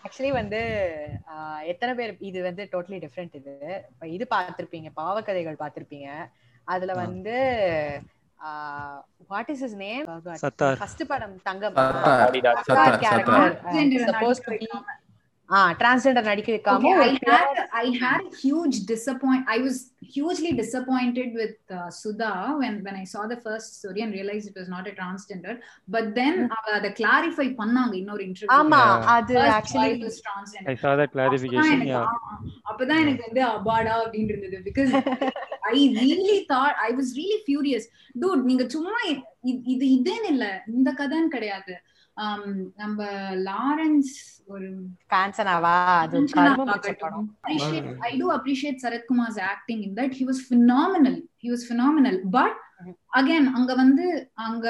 ஆக்சுவலி 0.04 0.32
வந்து 0.34 0.60
ஆஹ், 1.32 1.62
எத்தனை 1.72 1.94
பேர் 1.94 2.14
இது 2.22 2.40
வந்து 2.42 2.64
டோட்டலி 2.72 3.00
டிஃப்ரெண்ட் 3.02 3.36
இது. 3.36 3.54
இப்ப 3.92 4.08
இது 4.08 4.28
பார்த்திருப்பீங்க 4.32 4.90
பாவக்கதைகள் 4.96 5.60
பார்த்திருப்பீங்க. 5.60 6.10
அதுல. 6.68 6.94
வந்து 7.04 7.36
what 9.30 9.50
is 9.50 9.62
is 9.62 9.76
name. 9.80 10.06
First 10.80 11.04
படம் 11.08 11.36
தங்கம். 11.44 11.76
சப்போஸ் 14.08 14.42
டிரான்ஸ்ஜெண்டர் 15.80 16.28
நடிக்க 16.30 16.50
வைக்காம 16.52 16.92
I 17.02 17.14
I 17.82 17.88
had 18.04 18.22
a 18.24 18.36
huge 18.44 18.78
disappoint. 18.86 19.44
I 19.48 19.60
was 19.60 19.78
hugely 20.14 20.52
disappointed 20.52 21.30
with 21.34 21.58
uh, 21.70 21.90
Sudha 21.92 22.32
when 22.62 22.74
when 22.86 22.96
I 22.96 23.06
saw 23.06 23.24
the 23.34 23.38
first 23.38 23.70
story 23.80 24.02
and 24.06 24.14
realized 24.14 24.48
it 24.52 24.58
was 24.62 24.70
not 24.76 24.86
a 24.92 24.96
transgender. 25.00 25.54
But 25.88 26.08
then 26.20 26.36
அவ 26.58 26.74
அதை 26.80 26.92
clarify 27.02 27.48
பண்ணாங்க 27.62 27.96
இன்னொரு 28.02 28.24
interview. 28.30 28.52
ஆமா. 28.60 28.82
அது 29.16 29.36
wife 29.40 30.02
was 30.08 30.18
transgender. 30.28 30.70
I 30.74 30.78
saw 30.84 30.94
that 30.94 31.10
அப்பதான் 31.10 31.16
clarification 31.18 31.76
எனக்கு, 31.78 31.94
yeah 31.94 32.08
அப்பதான் 32.72 33.04
எனக்கு 33.06 33.28
வந்து 33.28 33.44
அபாடா 33.52 33.96
அப்படின்னு 34.04 34.34
இருந்தது 34.34 34.60
because 34.70 34.92
I 35.74 35.80
really 36.02 36.40
thought 36.54 36.80
I 36.88 36.92
was 37.00 37.14
really 37.22 37.40
furious 37.46 37.88
dude 38.24 38.50
நீங்க 38.52 38.66
சும்மா 38.78 38.98
இது 39.70 39.86
இதுன்னு 39.98 40.32
இல்ல 40.36 40.48
இந்த 40.80 40.92
கதைன்னு 41.02 41.36
கிடையாது 41.38 41.76
Um, 41.76 42.01
நம்ம 42.76 43.00
லாரன்ஸ் 43.44 44.14
ஒரு 44.48 44.68
காஞ்சனாவா 45.14 45.76
அது 45.98 46.18
appreciate 48.38 48.78
Sarath 48.80 49.06
Kumar's 49.08 49.38
acting 49.54 49.84
in 49.84 49.96
that. 49.96 50.14
He 50.14 50.26
was 50.26 50.42
phenomenal. 50.42 51.16
He 51.38 51.50
was 51.52 51.64
phenomenal. 51.66 52.18
But 52.38 52.54
Mhm. 52.82 52.94
again, 53.14 53.46
அங்க 53.56 53.72
வந்து 53.76 54.06
அங்க 54.48 54.68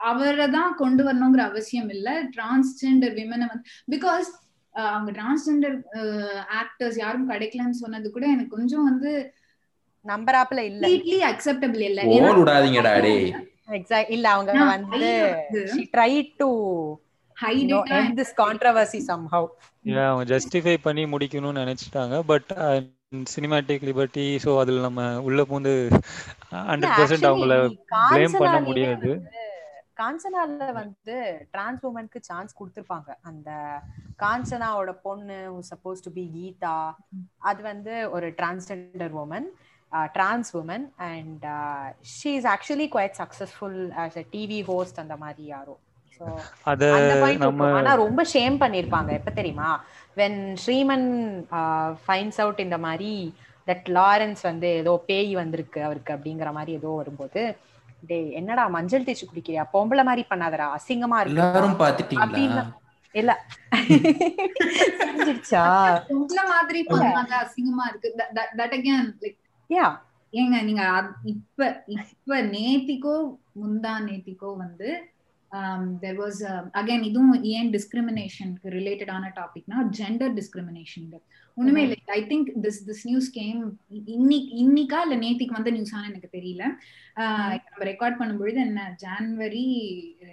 அவரை 0.00 0.46
தான் 0.48 0.74
கொண்டு 0.74 1.02
வரணுங்கிற 1.04 1.42
அவசியம் 1.44 1.90
இல்ல 1.90 2.08
டிரான்ஸ்ஜெண்டர் 2.36 3.14
விமனை 3.14 3.46
வந்து 3.46 3.64
பிகாஸ் 3.94 4.28
அவங்க 4.74 5.10
டிரான்ஸ்ஜெண்டர் 5.12 5.76
ஆக்டர்ஸ் 6.60 6.98
யாரும் 6.98 7.28
கிடைக்கலன்னு 7.30 7.82
சொன்னது 7.84 8.10
கூட 8.10 8.26
எனக்கு 8.26 8.56
கொஞ்சம் 8.56 8.84
வந்து 8.84 9.12
நம்பராப்ல 10.04 10.62
இல்ல 10.70 10.86
அக்செப்டபிள் 11.30 11.84
இல்ல 11.90 12.02
எக்ஸாக்ட் 13.68 14.12
இல்ல 14.16 14.26
அவங்க 14.34 14.52
வந்து 14.76 15.10
she 15.72 15.82
tried 15.94 16.28
to 16.42 16.48
hide 17.36 17.62
you 17.62 17.68
know, 17.70 17.80
end 17.96 18.12
this 18.18 18.30
controversy 18.42 19.00
somehow. 19.08 19.42
Yeah 19.84 20.06
அவங்க 20.10 20.24
ஜஸ்டிஃபை 20.32 20.76
பண்ணி 20.84 21.02
முடிக்கணும்னு 21.14 21.62
நினைச்சிட்டாங்க 21.64 22.18
பட் 22.30 22.52
சினிமேட்டிக் 23.32 23.84
லிபர்ட்டி 23.88 24.24
ஸோ 24.44 24.52
அதுல 24.62 24.80
நம்ம 24.86 25.02
உள்ள 25.26 25.42
பூந்து 25.50 25.74
ஹண்ட்ரட் 26.70 26.96
பர்சன்ட் 27.00 27.28
அவங்கள 27.30 27.56
blame 28.12 28.34
பண்ண 28.42 28.56
முடியாது. 28.68 29.10
காஞ்சனால 30.00 30.72
வந்து 30.80 31.14
டிரான்ஸ் 31.52 31.84
உமனுக்கு 31.88 32.18
சான்ஸ் 32.28 32.56
கொடுத்திருப்பாங்க. 32.58 33.10
அந்த 33.28 33.50
காஞ்சனாவோட 34.22 34.90
பொண்ணு 35.06 35.38
சப்போஸ் 35.70 36.04
டு 36.06 36.10
பி 36.18 36.24
கீதா 36.34 36.74
அது 37.50 37.60
வந்து 37.70 37.94
ஒரு 38.16 38.28
transgender 38.40 39.14
woman 39.22 39.48
trans 40.10 40.50
woman 40.56 40.86
and 41.08 41.44
she 42.14 42.30
is 42.38 42.48
actually 42.54 42.88
quite 42.94 43.16
successful 43.20 43.80
as 43.96 44.18
a 44.18 44.24
TV 44.32 44.60
host 44.66 45.00
அந்த 45.00 45.16
மாதிரி 45.16 45.44
யாரோ. 45.46 45.74
அத 46.64 46.84
நம்ம 47.40 47.64
ஆனா 47.78 47.92
ரொம்ப 48.02 48.20
ஷேம் 48.34 48.56
பண்ணிருப்பாங்க 48.60 49.10
எப்ப 49.12 49.30
தெரியுமா? 49.30 49.70
வென் 50.16 50.38
ஸ்ரீமன் 50.62 51.08
ஃபைன்ஸ் 52.04 52.38
அவுட் 52.40 52.60
இந்த 52.60 52.78
மாதிரி 52.78 53.10
தட் 53.68 53.88
லாரன்ஸ் 53.96 54.42
வந்து 54.42 54.68
ஏதோ 54.80 54.92
பேய் 55.08 55.32
வந்திருக்கு 55.34 55.80
அவருக்கு 55.82 56.14
அப்படிங்கிற 56.16 56.50
மாதிரி 56.52 56.72
ஏதோ 56.72 56.90
வரும்போது 57.00 57.42
டேய் 58.02 58.30
என்னடா 58.32 58.64
மஞ்சள் 58.68 59.06
தேய்ச்சி 59.06 59.26
குடிக்கிறியா? 59.26 59.64
பொம்பளை 59.74 60.02
மாதிரி 60.04 60.24
பண்ணாதடா 60.30 60.66
அசிங்கமா 60.76 61.18
இருக்கு. 61.20 61.36
எல்லாரும் 61.36 61.78
பாத்துட்டீங்களா? 61.80 62.64
இல்ல. 63.14 63.32
தெரிஞ்சிருச்சா 65.00 65.62
உங்கள 66.14 66.40
மாதிரி 66.48 66.80
பண்ணாங்க 66.90 67.34
அசிங்கமா 67.44 67.84
இருக்கு. 67.90 68.08
தட் 68.58 68.74
அகேன் 68.76 69.06
லைக் 69.22 69.38
யா 69.70 69.86
ஏங்க 70.32 70.56
நீங்க 70.62 70.84
இப்ப 71.32 71.66
இப்ப 71.96 72.38
நேத்திக்கோ 72.52 73.14
முந்தா 73.60 73.92
நேத்திக்கோ 74.06 74.50
வந்து 74.56 74.88
தெர் 76.02 76.18
வாஸ் 76.18 76.40
அகைன் 76.78 77.04
இதுவும் 77.04 77.34
ஏன் 77.50 77.68
டிஸ்கிரிமினேஷனுக்கு 77.72 78.72
ரிலேட்டடான 78.74 79.30
டாபிக்னா 79.36 79.78
ஜெண்டர் 79.98 80.34
டிஸ்கிரிமினேஷன் 80.38 81.06
ஒண்ணுமே 81.56 81.82
இல்லை. 81.84 81.98
I 82.12 82.22
think 82.26 82.48
this 82.64 82.80
this 82.88 83.04
news 83.04 83.28
came 83.32 83.60
இன்னைக்கு 84.14 84.50
இன்னைக்கா 84.64 84.98
இல்ல 85.04 85.16
நேத்திக்கு 85.22 85.56
வந்த 85.56 85.70
நியூஸான 85.70 86.08
எனக்கு 86.10 86.30
தெரியல. 86.34 86.64
ஆஹ் 87.16 87.54
இப்ப 87.56 87.68
நம்ம 87.70 87.86
ரெக்கார்ட் 87.90 88.18
பண்ணும்பொழுது 88.18 88.60
என்ன 88.64 88.82
ஜான்வரி 89.04 89.64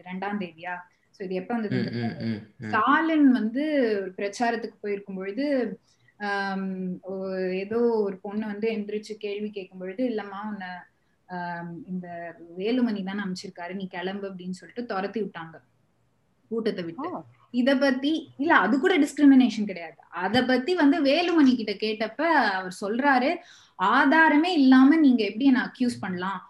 ரெண்டாம் 0.09 0.41
தேதியா? 0.41 0.73
சோ 1.15 1.21
இது 1.23 1.35
எப்ப 1.35 1.51
வந்தது 1.53 1.79
ம், 1.99 2.13
ம். 2.27 2.39
ஸ்டாலின் 2.63 3.27
வந்து 3.31 3.63
ஒரு 3.97 4.11
பிரச்சாரத்துக்கு 4.17 4.77
போயிருக்கும் 4.81 5.15
பொழுது 5.15 5.45
ஏதோ 7.63 7.79
ஒரு 8.05 8.15
பொண்ணு 8.25 8.45
வந்து 8.51 8.67
எந்திரிச்சு 8.75 9.13
கேள்வி 9.25 9.49
கேட்கும் 9.49 9.81
பொழுது 9.83 10.03
இல்லம்மா 10.11 10.39
உன்னை 10.51 10.71
இந்த 11.91 12.07
வேலுமணி 12.57 13.01
தானே 13.03 13.21
அமைச்சிருக்காரு 13.25 13.73
நீ 13.79 13.85
கிளம்பு 13.87 14.25
அப்படின்னு 14.29 14.59
சொல்லிட்டு 14.59 14.89
துரத்தி 14.91 15.19
விட்டாங்க. 15.21 15.55
கூட்டத்தை 16.51 16.83
விட்டு. 16.85 17.09
இத 17.61 17.69
பத்தி 17.77 18.11
இல்ல 18.41 18.53
அது 18.65 18.75
கூட 18.79 18.93
டிஸ்கிரிமினேஷன் 19.03 19.69
கிடையாது. 19.69 19.99
அத 20.23 20.37
பத்தி 20.51 20.71
வந்து 20.81 20.97
வேலுமணி 21.09 21.51
கிட்ட 21.55 21.73
கேட்டப்ப 21.83 22.21
அவர் 22.57 22.73
சொல்றாரு 22.83 23.29
ஆதாரமே 23.79 24.51
இல்லாம 24.61 24.97
நீங்க 25.05 25.21
எப்படி 25.29 25.47
என்ன 25.51 25.63
அக்யூஸ் 25.69 26.03
பண்ணலாம்? 26.03 26.41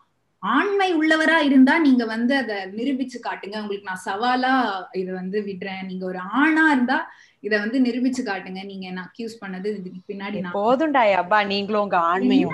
ஆண்மை 0.43 0.87
உள்ளவரா 0.93 1.37
இருந்தா 1.49 1.73
நீங்க 1.79 2.03
வந்து 2.05 2.33
அத 2.37 2.53
நிரூபிச்சு 2.77 3.17
காட்டுங்க. 3.27 3.57
உங்களுக்கு 3.63 3.89
நான் 3.91 4.05
சவாலா 4.09 4.53
இத 5.01 5.09
வந்து 5.21 5.37
விடுறேன். 5.49 5.85
நீங்க 5.89 6.05
ஒரு 6.11 6.21
ஆணா 6.41 6.65
இருந்தா 6.75 6.99
இத 7.45 7.53
வந்து 7.63 7.77
நிரூபிச்சு 7.85 8.21
காட்டுங்க. 8.27 8.61
நீங்க 8.71 8.85
என்ன 8.91 9.01
அக்யூஸ் 9.07 9.35
பண்ணது 9.43 9.67
இதுக்கு 9.79 10.01
பின்னாடி 10.09 10.41
நான் 10.43 10.57
போதும்டா 10.59 11.01
அப்பா. 11.21 11.39
நீங்களும் 11.53 11.83
உங்க 11.85 11.97
ஆண்மையும் 12.11 12.53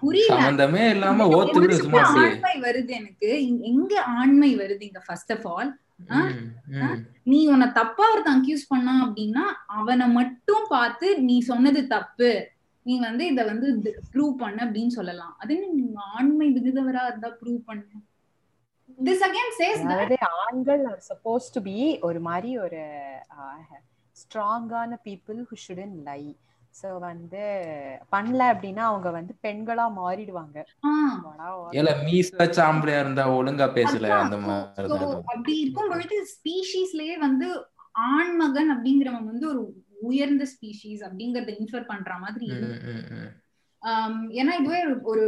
புரியல. 0.00 0.34
சம்பந்தமே 0.34 0.84
இல்லாம 0.94 1.26
ஓத்து 1.38 1.58
விடு 1.62 1.76
சும்மா. 1.82 2.02
ஆண்மை 2.22 2.54
வருது 2.66 2.94
எனக்கு. 3.00 3.30
எங்க 3.70 3.94
ஆண்மை 4.20 4.50
வருது 4.62 4.84
இங்க 4.88 5.02
ஃபர்ஸ்ட் 5.08 5.32
ஆஃப் 5.36 5.46
ஆல். 5.54 5.72
நீ 7.30 7.38
உன்னை 7.52 7.68
தப்பா 7.78 8.04
ஒருத்தன் 8.12 8.38
அக்யூஸ் 8.38 8.70
பண்ணா 8.72 8.94
அப்படின்னா 9.06 9.44
அவனை 9.78 10.06
மட்டும் 10.18 10.66
பார்த்து 10.74 11.06
நீ 11.28 11.38
சொன்னது 11.50 11.80
தப்பு. 11.94 12.32
நீ 12.86 12.94
வந்து 13.06 13.24
இத 13.32 13.40
வந்து 13.52 13.68
ப்ரூவ் 14.12 14.34
பண்ண 14.42 14.58
அப்படின்னு 14.66 14.92
சொல்லலாம். 14.98 15.32
அது 15.42 15.54
என்ன 15.56 15.72
நீ 15.78 15.86
ஆண்மை 16.16 16.48
விகுதவரா 16.56 17.02
இருந்தா 17.10 17.30
ப்ரூவ் 17.40 17.62
பண்ண 17.70 17.82
திஸ் 19.06 19.24
அகைன் 19.26 19.52
சேஸ் 19.60 19.80
ஆண்கள் 20.44 20.84
ஆர் 20.90 21.02
சப்போஸ் 21.10 21.46
டு 21.54 21.60
பி 21.68 21.76
ஒரு 22.08 22.20
மாதிரி 22.28 22.50
ஒரு 22.66 22.82
ஸ்ட்ராங்கான 24.16 24.98
people 25.04 25.38
who 25.50 25.56
shouldn't 25.64 25.94
lie 26.02 26.22
so 26.82 26.88
வந்து 26.98 27.42
பண்ணல 28.12 28.42
அப்படின்னா 28.52 28.82
அவங்க 28.86 29.10
வந்து 29.10 29.32
பெண்களா 29.42 29.84
மாறிடுவாங்க. 29.98 30.56
ஏல 31.72 31.90
மீச 32.04 32.28
இருந்தா 32.96 33.24
ஒழுங்கா 33.36 33.66
பேசல. 33.78 34.10
அந்த 34.18 34.38
மாதிரி 34.38 34.92
அப்படி 35.32 35.54
இருக்கும் 35.60 35.88
பொழுது 35.88 36.18
ஸ்பீஷீஸ்லயே 36.34 37.16
வந்து 37.18 37.48
ஆண்மகன் 38.10 38.72
அப்படிங்கிறவன் 38.74 39.30
வந்து 39.32 39.48
ஒரு 39.48 39.62
உயர்ந்த 40.00 40.44
ஸ்பீஷீஸ் 40.54 41.02
அப்படிங்கறத 41.02 41.52
இன்ஃபர் 41.60 41.86
பண்ற 41.86 42.18
மாதிரி 42.18 42.48
ஏன்னா 44.40 44.52
இதுவே 44.60 44.80
ஒரு 45.04 45.24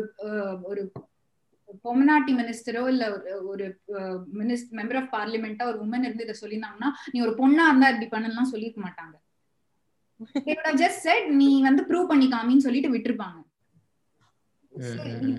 ஒரு 0.63 0.83
பொமனாட்டி 1.85 2.33
மினிஸ்டரோ 2.33 2.89
இல்ல 2.89 3.05
ஒரு- 3.11 3.35
ஒரு 3.47 3.67
மினிஸ்டர் 4.35 4.77
மெம்பர் 4.79 5.01
ஆஃப் 5.01 5.13
பார்லிமெண்டா 5.13 5.63
ஒரு 5.65 5.79
உமன் 5.85 6.05
இருந்து 6.05 6.25
இதை 6.25 6.37
சொல்லியிருந்தாங்கன்னா 6.41 6.91
நீ 7.11 7.21
ஒரு 7.21 7.31
பொண்ணா 7.33 7.67
இருந்தா 7.67 7.89
இப்படி 7.89 8.09
பண்ணலாம் 8.09 8.45
சொல்லியிருக்க 8.45 8.83
மாட்டாங்க. 8.83 9.17
ஜஸ்ட் 10.77 11.03
செட் 11.03 11.29
நீ 11.35 11.63
வந்து 11.63 11.83
ப்ரூவ் 11.83 12.07
பண்ணி 12.07 12.29
காமின்னு 12.29 12.57
சொல்லிட்டு 12.59 12.95
விட்டுருப்பாங்க. 12.95 13.39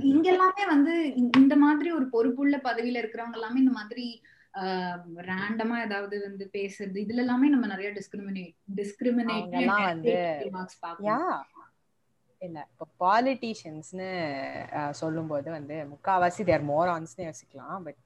இங்க 0.08 0.30
எல்லாமே 0.30 0.66
வந்து 0.66 0.94
இந்த 1.38 1.56
மாதிரி 1.56 1.92
ஒரு 1.92 2.10
பொறுப்புள்ள 2.10 2.58
பதவியில 2.64 3.02
இருக்கிறவங்க 3.02 3.34
எல்லாமே 3.34 3.60
இந்த 3.60 3.72
மாதிரி 3.72 4.06
ரேண்டமா 5.28 5.84
ஏதாவது 5.84 6.22
வந்து 6.22 6.50
பேசுறது 6.54 6.98
இதுல 6.98 7.16
எல்லாமே 7.18 7.48
நம்ம 7.48 7.68
நிறைய 7.68 7.90
டிஸ்கிரிமினேட் 7.92 8.54
டிஸ்கிரிமினேட் 8.76 9.52
யா 11.08 11.20
இல்ல 12.42 12.60
இப்போ 12.72 12.86
பாலிட்டிஷியன்ஸ்னு 13.02 14.10
சொல்லும்போது 15.00 15.50
வந்து 15.52 15.76
முக்காவாசி 15.92 16.44
தேர் 16.46 16.70
மோர் 16.70 16.92
ஆன்ஸ்னு 16.96 17.28
யோசிக்கலாம் 17.28 17.84
but 17.84 18.04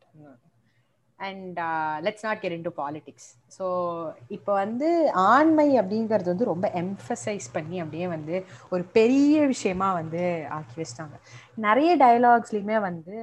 and 1.19 1.59
let's 2.05 2.25
not 2.25 2.41
get 2.41 2.51
into 2.65 2.71
politics 2.77 3.27
so 3.57 3.65
இப்போ 4.29 4.51
வந்து 4.53 4.87
ஆண்மை 5.27 5.67
அப்படிங்கிறது 5.79 6.33
வந்து 6.33 6.51
ரொம்ப 6.51 6.67
எம்ஃபசைஸ் 6.81 7.47
பண்ணி 7.53 7.77
அப்படியே 7.79 8.07
வந்து 8.07 8.35
ஒரு 8.69 8.83
பெரிய 8.93 9.45
விஷயமா 9.53 9.89
வந்து 9.93 10.23
ஆக்கி 10.57 10.75
வச்சிட்டாங்க. 10.79 11.15
நிறைய 11.57 11.91
டயலாக்ஸ்லையுமே 11.97 12.77
வந்து 12.81 13.17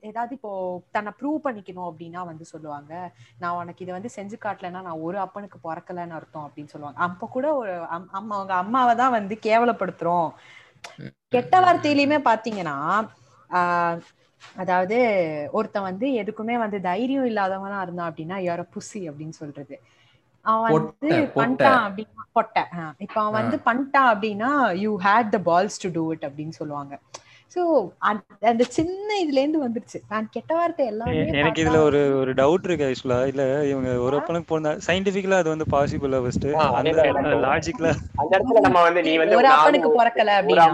ஏதாவது 0.00 0.34
இப்போ 0.34 0.80
தன்னை 0.90 1.12
ப்ரூவ் 1.20 1.46
பண்ணிக்கணும் 1.46 1.90
அப்படின்னா 1.90 2.24
வந்து 2.24 2.44
சொல்லுவாங்க. 2.44 3.12
நான் 3.38 3.54
உனக்கு 3.54 3.84
இதை 3.86 4.00
வந்து 4.00 4.10
செஞ்சு 4.16 4.46
காட்டலைன்னா 4.46 4.70
நான் 4.70 4.98
ஒரு 5.00 5.18
அப்பனுக்கு 5.18 5.58
பிறக்கலன்னு 5.64 6.10
அர்த்தம் 6.10 6.50
அப்படின்னு 6.50 6.66
சொல்லுவாங்க. 6.66 7.02
அப்ப 7.02 7.26
கூட 7.26 7.54
ஒரு 7.54 7.72
அம்- 7.82 8.06
அம்மா 8.10 8.34
அவங்க 8.34 8.54
அம்மாவை 8.54 8.94
தான் 8.94 9.10
வந்து 9.10 9.38
கேவலப்படுத்துறோம். 9.42 10.30
கெட்ட 11.28 11.60
வார்த்தையிலயுமே 11.60 12.20
பாத்தீங்கன்னா 12.24 13.08
ஆஹ் 13.50 14.00
அதாவது 14.56 15.48
ஒருத்தன் 15.52 15.82
வந்து 15.82 16.08
எதுக்குமே 16.08 16.58
வந்து 16.58 16.80
தைரியம் 16.80 17.26
இல்லாதவனா 17.26 17.82
இருந்தான் 17.82 18.12
அப்படின்னா 18.12 18.48
யார 18.50 18.66
புசி 18.74 18.94
அப்படின்னு 18.94 19.28
சொல்றது. 19.28 19.80
அவன் 20.40 20.72
வந்து. 20.72 21.16
பண்ணிட்டான் 21.34 21.68
அப்படின்னா 21.68 22.22
பொட்டை. 22.32 22.62
இப்ப 22.98 23.22
அவன் 23.22 23.48
வந்து 23.48 23.60
பண்ணிட்டான் 23.66 24.02
அப்படின்னா 24.02 24.74
you 24.74 24.98
had 24.98 25.28
the 25.28 25.38
balls 25.38 25.76
to 25.80 25.90
do 25.92 26.10
it 26.10 26.24
அப்படின்னு 26.24 26.48
சொல்லுவாங்க. 26.48 26.98
சோ 27.52 27.62
அந்த 28.48 28.62
சின்ன 28.74 29.08
இதுல 29.20 29.40
இருந்து 29.40 29.60
வந்துருச்சு. 29.62 29.98
நான் 30.08 30.26
கெட்ட 30.30 30.50
வார்த்தை 30.54 30.84
எல்லாமே 30.86 31.14
எனக்கு 31.38 31.62
இதுல 31.62 31.78
ஒரு 31.84 32.00
ஒரு 32.18 32.32
டவுட் 32.34 32.66
இருக்கு 32.66 32.86
ஆக்சுவலா 32.88 33.20
இல்ல 33.30 33.42
இவங்க 33.70 33.90
ஒரு 34.06 34.16
அப்பனுக்கு 34.18 34.50
பிறந்தா 34.50 34.72
சயின்டிபிக்கலா 34.86 35.40
அது 35.42 35.54
வந்து 35.54 35.66
பாசிபிளா 35.74 36.20
ஃபர்ஸ்ட் 36.24 36.46
அந்த. 36.80 36.94
லாஜிக்ல 37.46 37.88
அந்த 38.20 38.30
இடத்துல 38.34 38.62
நம்ம 38.66 38.82
வந்து 38.86 39.02
நீ 39.02 39.14
வந்து 39.16 39.38
ஒரு 39.38 39.50
அப்பனுக்கு 39.54 39.90
பிறக்கல 39.98 40.36
அப்படின்னா 40.38 40.66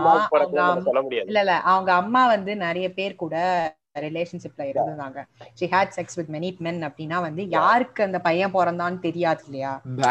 இல்ல 1.24 1.40
இல்ல. 1.40 1.54
அவங்க 1.70 1.90
அம்மா 2.00 2.22
வந்து 2.28 2.54
நிறைய 2.64 2.88
பேர் 2.92 3.14
கூட 3.16 3.36
ரிலேஷன்ஷிப்ல 4.04 4.62
இருந்திருந்தாங்க 4.68 5.20
she 5.54 5.66
had 5.66 5.92
sex 5.96 6.16
with 6.18 6.30
many 6.34 6.48
men 6.66 6.76
அப்படின்னா 6.88 7.18
வந்து 7.20 7.42
யாருக்கு 7.50 8.02
அந்த 8.04 8.18
பையன் 8.20 8.54
பிறந்தான்னு 8.54 8.98
தெரியாது 8.98 9.42
இல்லையா? 9.46 9.72
இல்ல, 9.86 10.06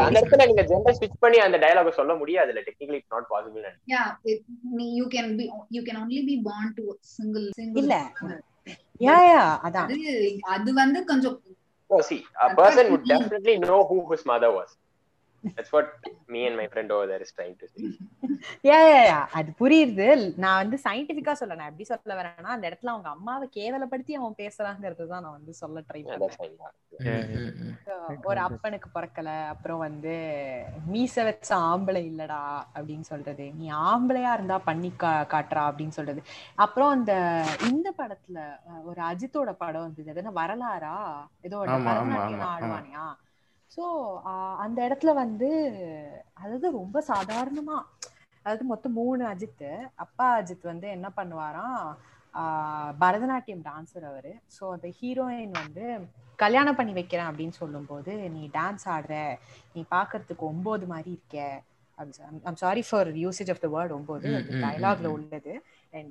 அந்த 0.00 0.18
இடத்துல 0.20 0.46
நீங்க 0.46 0.64
ஜெண்டர் 0.70 0.96
ஸ்விட்ச் 0.98 1.18
பண்ணி 1.18 1.38
அந்த 1.38 1.58
டயலாக் 1.58 1.98
சொல்ல 2.00 2.14
முடியாதுல்ல? 2.14 2.62
Technically 2.68 2.98
it's 3.00 3.14
not 3.16 3.28
possible 3.32 3.66
yeah 3.86 4.08
it, 4.24 4.40
me- 4.76 4.92
you 4.98 5.06
can 5.08 5.28
be 5.38 5.46
you 5.70 5.82
can 5.82 5.96
only 5.96 6.22
be 6.30 6.36
born 6.48 6.66
to 6.78 6.84
a 6.88 6.98
single 7.16 7.46
single 7.52 7.82
இல்ல. 7.82 7.94
யா 9.00 9.16
யா 9.28 9.42
அதான். 9.66 9.90
அது 10.56 10.72
வந்து 10.74 11.02
கொஞ்சம் 11.04 11.36
No, 11.90 11.98
see, 12.06 12.18
a 12.44 12.48
person 12.56 12.86
would 12.92 13.04
definitely 13.10 13.52
know 13.60 13.76
who 13.88 13.96
his 14.08 14.22
mother 14.26 14.48
was. 14.50 14.70
That's 15.54 15.72
what 15.72 15.88
me 16.28 16.46
and 16.46 16.56
my 16.56 16.68
friend 16.68 16.92
over 16.92 17.06
there 17.06 17.20
is 17.20 17.32
trying 17.32 17.56
to 17.56 17.66
say. 17.68 17.88
Yeah 18.64 18.78
yeah 18.86 19.00
yeah 19.08 19.26
அது 19.32 19.52
புரியுது. 19.60 20.06
நான் 20.36 20.56
வந்து 20.56 20.76
சயின்டிபிக்கா 20.84 21.32
சொல்ல 21.32 21.54
நான் 21.54 21.68
எப்படி 21.68 21.84
சொல்ல 21.84 22.14
வரேன்னா 22.20 22.44
அந்த 22.44 22.70
இடத்துல 22.70 22.86
அவங்க 22.86 23.08
அம்மாவை 23.08 23.48
கேவலப்படுத்தி 23.56 24.12
அவன் 24.12 24.38
பேசுறாங்கிறது 24.38 25.06
தான் 25.06 25.22
நான் 25.22 25.32
வந்து 25.32 25.54
சொல்ல 25.54 25.80
ட்ரை 25.80 26.02
Yeah, 26.02 26.18
பண்ணேன். 26.18 26.74
yeah. 27.06 28.18
ஒரு 28.24 28.40
அப்பனுக்கு 28.40 28.88
பிறக்கல. 28.94 29.46
அப்புறம் 29.48 29.78
வந்து 29.78 30.14
மீச 30.92 31.24
வச்ச 31.24 31.56
ஆம்பளை 31.56 32.02
இல்லடா 32.10 32.40
அப்படின்னு 32.74 33.00
சொல்றது. 33.00 33.52
நீ 33.52 33.70
ஆம்பளையா 33.72 34.32
இருந்தா 34.32 34.58
பண்ணி 34.58 34.92
கா 34.96 35.24
காட்டுறா 35.24 35.64
அப்படின்னு 35.70 35.88
சொல்றது. 35.88 36.22
அப்புறம் 36.54 36.88
அந்த 36.88 37.12
இந்த 37.70 37.94
படத்துல 37.98 38.38
ஒரு 38.84 39.02
அஜித்தோட 39.02 39.52
படம் 39.52 39.82
வந்தது. 39.82 40.30
வரலாறா? 40.40 40.96
ஏதோ. 41.42 41.58
ஆடுவானியா? 42.52 43.06
சோ 43.70 43.84
அந்த 44.58 44.78
இடத்துல 44.88 45.12
வந்து 45.14 45.48
அதாவது 46.34 46.66
ரொம்ப 46.72 47.02
சாதாரணமா 47.08 47.78
அதாவது 48.44 48.64
மொத்தம் 48.64 48.92
மூணு 48.92 49.24
அஜித் 49.26 49.64
அப்பா 49.96 50.26
அஜித் 50.38 50.62
வந்து 50.64 50.88
என்ன 50.88 51.08
பண்ணுவாராம் 51.16 51.80
ஆஹ் 52.34 52.92
பரதநாட்டியம் 53.00 53.64
டான்சர் 53.64 54.04
அவரு. 54.04 54.32
சோ 54.56 54.64
அந்த 54.72 54.88
ஹீரோயின் 54.98 55.54
வந்து 55.54 55.84
கல்யாணம் 56.38 56.76
பண்ணி 56.76 56.92
வைக்கிறேன் 56.92 57.28
அப்படின்னு 57.30 57.56
சொல்லும்போது 57.56 58.12
நீ 58.30 58.42
டான்ஸ் 58.52 58.84
ஆடுற 58.86 59.14
நீ 59.74 59.82
பாக்குறதுக்கு 59.90 60.44
ஒன்பது 60.46 60.86
மாதிரி 60.86 61.10
இருக்க. 61.10 61.38
I'm 62.44 62.56
sorry 62.56 62.82
for 62.88 63.08
usage 63.16 63.50
of 63.50 63.60
the 63.60 63.68
word 63.68 63.92
ஒன்பது 63.92 64.30
ம். 65.00 65.14
உள்ளது. 65.14 65.52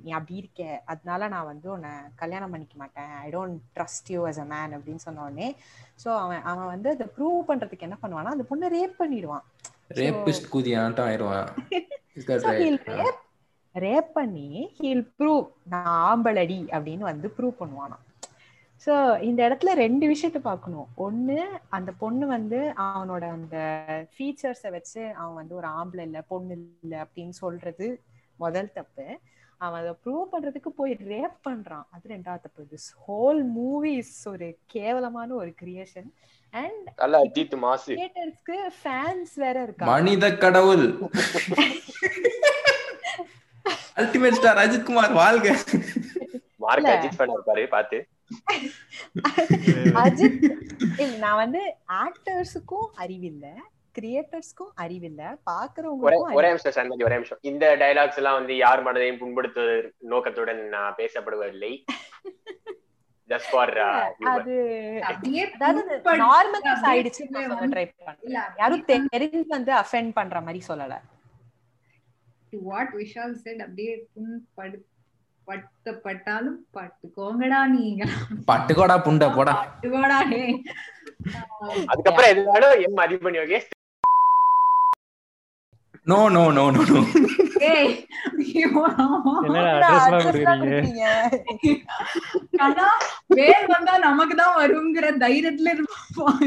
நீ 0.04 0.12
அப்படி 0.18 0.36
இருக்க. 0.42 0.62
அதனால 0.94 1.28
நான் 1.34 1.50
வந்து 1.52 1.68
உன்னை 1.76 1.92
கல்யாணம் 2.22 2.54
பண்ணிக்க 2.54 2.76
மாட்டேன். 2.82 3.12
I 3.26 3.28
don't 3.36 3.58
trust 3.78 4.10
you 4.14 4.22
as 4.32 4.40
a 4.44 4.48
man 4.54 4.76
அப்படின்னு 4.78 5.06
சொன்ன 5.06 5.24
உடனே 5.28 5.50
ஸோ 6.04 6.10
அவன் 6.24 6.42
அவன் 6.52 6.72
வந்து 6.74 6.90
அதை 6.96 7.08
ப்ரூவ் 7.18 7.40
பண்றதுக்கு 7.50 7.88
என்ன 7.90 7.98
பண்ணுவானா 8.04 8.34
அந்த 8.36 8.46
பொண்ணை 8.52 8.70
ரேப் 8.78 8.96
பண்ணிடுவான். 9.02 9.46
ரேபிஸ்ட் 10.02 10.50
ஆயிடுவான். 11.06 11.52
ரேப் 13.76 14.12
பண்ணி 14.18 14.50
ஹீல் 14.80 15.08
ப்ரூவ் 15.20 15.46
நான் 15.72 15.94
ஆம்பளடி 16.10 16.60
அப்படின்னு 16.76 17.06
வந்து 17.12 17.30
ப்ரூவ் 17.38 17.62
பண்ணுவானாம். 17.62 18.04
ஸோ 18.86 18.94
இந்த 19.28 19.40
இடத்துல 19.48 19.72
ரெண்டு 19.82 20.06
விஷயத்த 20.12 20.40
பார்க்கணும். 20.48 20.88
ஒண்ணு 21.06 21.38
அந்த 21.78 21.92
பொண்ணு 22.02 22.26
வந்து 22.34 22.60
அவனோட 22.86 23.24
அந்த 23.38 23.58
ஃபீச்சர்ஸை 24.14 24.72
வச்சு 24.76 25.02
அவன் 25.20 25.40
வந்து 25.42 25.56
ஒரு 25.60 25.68
ஆம்பளை 25.80 26.04
இல்லை 26.10 26.22
பொண்ணு 26.32 26.56
இல்லை 26.84 26.98
அப்படின்னு 27.06 27.36
சொல்றது 27.44 27.88
முதல் 28.44 28.74
தப்பு. 28.78 29.08
அவன் 29.58 29.82
அதை 29.82 29.94
ப்ரூவ் 30.04 30.26
பண்றதுக்கு 30.34 30.70
போய் 30.80 30.94
ரேப் 31.10 31.38
பண்றான். 31.48 31.86
அது 31.96 32.06
ரெண்டாவது 32.10 32.44
தப்பு. 32.46 32.64
திஸ் 32.74 32.90
ஹோல் 33.06 33.42
மூவிஸ் 33.58 34.16
ஒரு 34.32 34.48
கேவலமான 34.76 35.34
ஒரு 35.34 35.52
கிரியேஷன் 35.62 36.10
அண்ட் 36.50 36.88
நல்லா 36.98 37.20
அஜித் 37.22 37.56
மாசு. 37.66 37.94
கிரியேட்டர்ஸ்க்கு 37.94 38.58
ஃபேன்ஸ் 38.82 39.34
வேற 39.36 39.64
இருக்காங்க. 39.64 39.94
மனித 39.94 40.34
கடவுள். 40.46 40.86
அல்டிமேட் 44.02 44.40
ஸ்டார் 44.40 44.62
அஜித் 44.66 44.88
குமார் 44.90 45.14
வாழ்க 45.22 45.56
மார்க். 46.64 46.92
அஜித் 46.96 47.22
இருப்பாரு 47.24 47.66
பாத்து 47.76 47.98
அஜித் 50.04 50.46
நான் 51.24 51.40
வந்து 51.44 51.62
ஆக்டர்ஸுக்கும் 52.04 52.88
அறிவில்ல. 53.04 53.46
கிரியேட்டர்ஸ்க்கும் 54.02 54.72
அறிவில்ல. 54.82 55.38
பாக்குறவங்களுக்கும் 55.52 56.34
ஒரே 56.34 56.48
நிமிஷம் 56.48 56.72
சண்மதி 56.74 57.04
ஒரே 57.04 57.14
நிமிஷம். 57.14 57.38
இந்த 57.42 57.76
டயலாக்ஸ் 57.76 58.16
எல்லாம் 58.16 58.34
வந்து 58.34 58.58
யார் 58.58 58.84
மனதையும் 58.84 59.20
புண்படுத்துவது 59.20 59.92
நோக்கத்துடன் 59.98 60.68
நான் 60.68 60.96
பேசப்படுவதில்லை. 60.98 61.84
சொல்ல 67.46 67.66
வந்து- 67.66 67.74
ட்ரை 67.74 68.16
இல்ல, 68.22 68.40
பண்ணேன் 68.40 68.58
யாரும் 68.58 68.86
தெரிஞ்சு 68.86 69.44
வந்து 69.48 69.74
அஃபெண்ட் 69.74 70.12
பண்ற 70.14 70.42
மாதிரி 70.42 70.64
சொல்லல. 70.68 71.02
To 72.52 72.58
what 72.70 72.88
விஷால் 72.98 73.36
said 73.44 73.60
அப்படியே 73.60 74.08
புண்படு 74.16 74.78
பட்டப்பட்டாலும் 75.48 76.56
பட்டுக்கோங்கடா 76.74 77.66
நீங்க. 77.66 78.04
பட்டுக்கோடா 78.52 78.98
புண்டை 78.98 79.36
போடா. 79.36 79.76
பட்டுக்கோடா 79.76 80.30
டே 80.30 80.62
அதுக்கப்புறம் 81.86 82.30
எது 82.30 82.52
வேணும் 82.52 82.80
எம் 82.80 82.98
அதிபணி 82.98 83.38
okay 83.38 83.62
no 86.08 86.20
no 86.30 86.44
no 86.52 86.64
no 86.72 86.82
no 86.90 87.00
ஏய் 87.70 87.94
என்னடா 89.46 89.92
வந்தா 93.70 93.94
நமக்கு 94.00 94.36
தான் 94.36 94.58
தைரியத்துல 95.22 95.72
இருப்போம். 95.76 96.40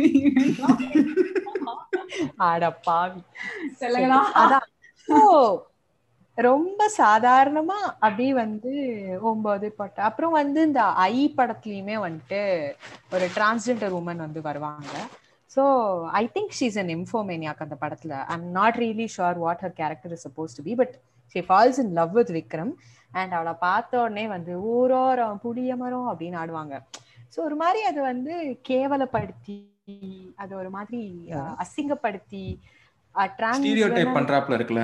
அட 2.46 2.70
பாவி. 2.86 3.20
சொல்லுங்களா 3.80 4.20
அதான். 4.42 4.68
ஓ 5.08 5.18
ரொம்ப 6.38 6.80
சாதாரணமா 6.98 7.78
அப்படியே 7.98 8.32
வந்து 8.34 8.72
ஒன்பது 9.22 9.68
பட்டு 9.72 10.00
அப்புறம் 10.00 10.32
வந்து 10.32 10.62
இந்த 10.62 10.82
ஐ 11.06 11.16
படத்துலயுமே 11.38 11.96
வந்துட்டு 12.06 12.42
ஒரு 13.12 13.26
டிரான்ஸ்ஜெண்டர் 13.36 13.96
உமன் 14.00 14.24
வந்து 14.26 14.42
வருவாங்க. 14.42 14.92
So 15.56 15.62
I 16.12 16.30
think 16.34 16.54
she's 16.60 16.78
an 16.78 16.88
nymphomaniac 16.88 17.56
அந்த 17.56 17.76
படத்துல. 17.80 18.24
I 18.24 18.34
am 18.38 18.50
not 18.50 18.76
really 18.76 19.08
sure 19.16 19.36
what 19.36 19.58
her 19.60 19.72
character 19.72 20.12
is 20.12 20.28
supposed 20.28 20.56
to 20.56 20.62
be 20.62 20.74
but 20.74 20.94
she 21.34 21.40
falls 21.48 21.78
in 21.78 21.92
love 21.92 22.12
with 22.12 22.30
Vikram 22.30 22.72
and 23.12 23.32
அவளை 23.32 23.52
பார்த்த 23.60 24.00
உடனே 24.00 24.28
வந்து 24.28 24.52
ஊரோரம் 24.74 25.36
புளிய 25.36 25.76
மரம் 25.76 26.08
அப்படின்னு 26.10 26.38
ஆடுவாங்க. 26.38 26.74
ஸோ 27.36 27.40
ஒரு 27.40 27.56
மாதிரி 27.56 27.84
அது 27.84 28.00
வந்து 28.02 28.34
கேவலப்படுத்தி 28.68 29.58
அது 30.36 30.56
ஒரு 30.56 30.70
மாதிரி 30.70 31.02
அசிங்கப்படுத்தி 31.58 32.44
trans 33.38 33.58
ஸ்டீரியோ 33.58 33.86
டைப் 33.88 34.08
women- 34.08 34.16
பண்றாப்ல 34.16 34.56
இருக்குல்ல. 34.56 34.82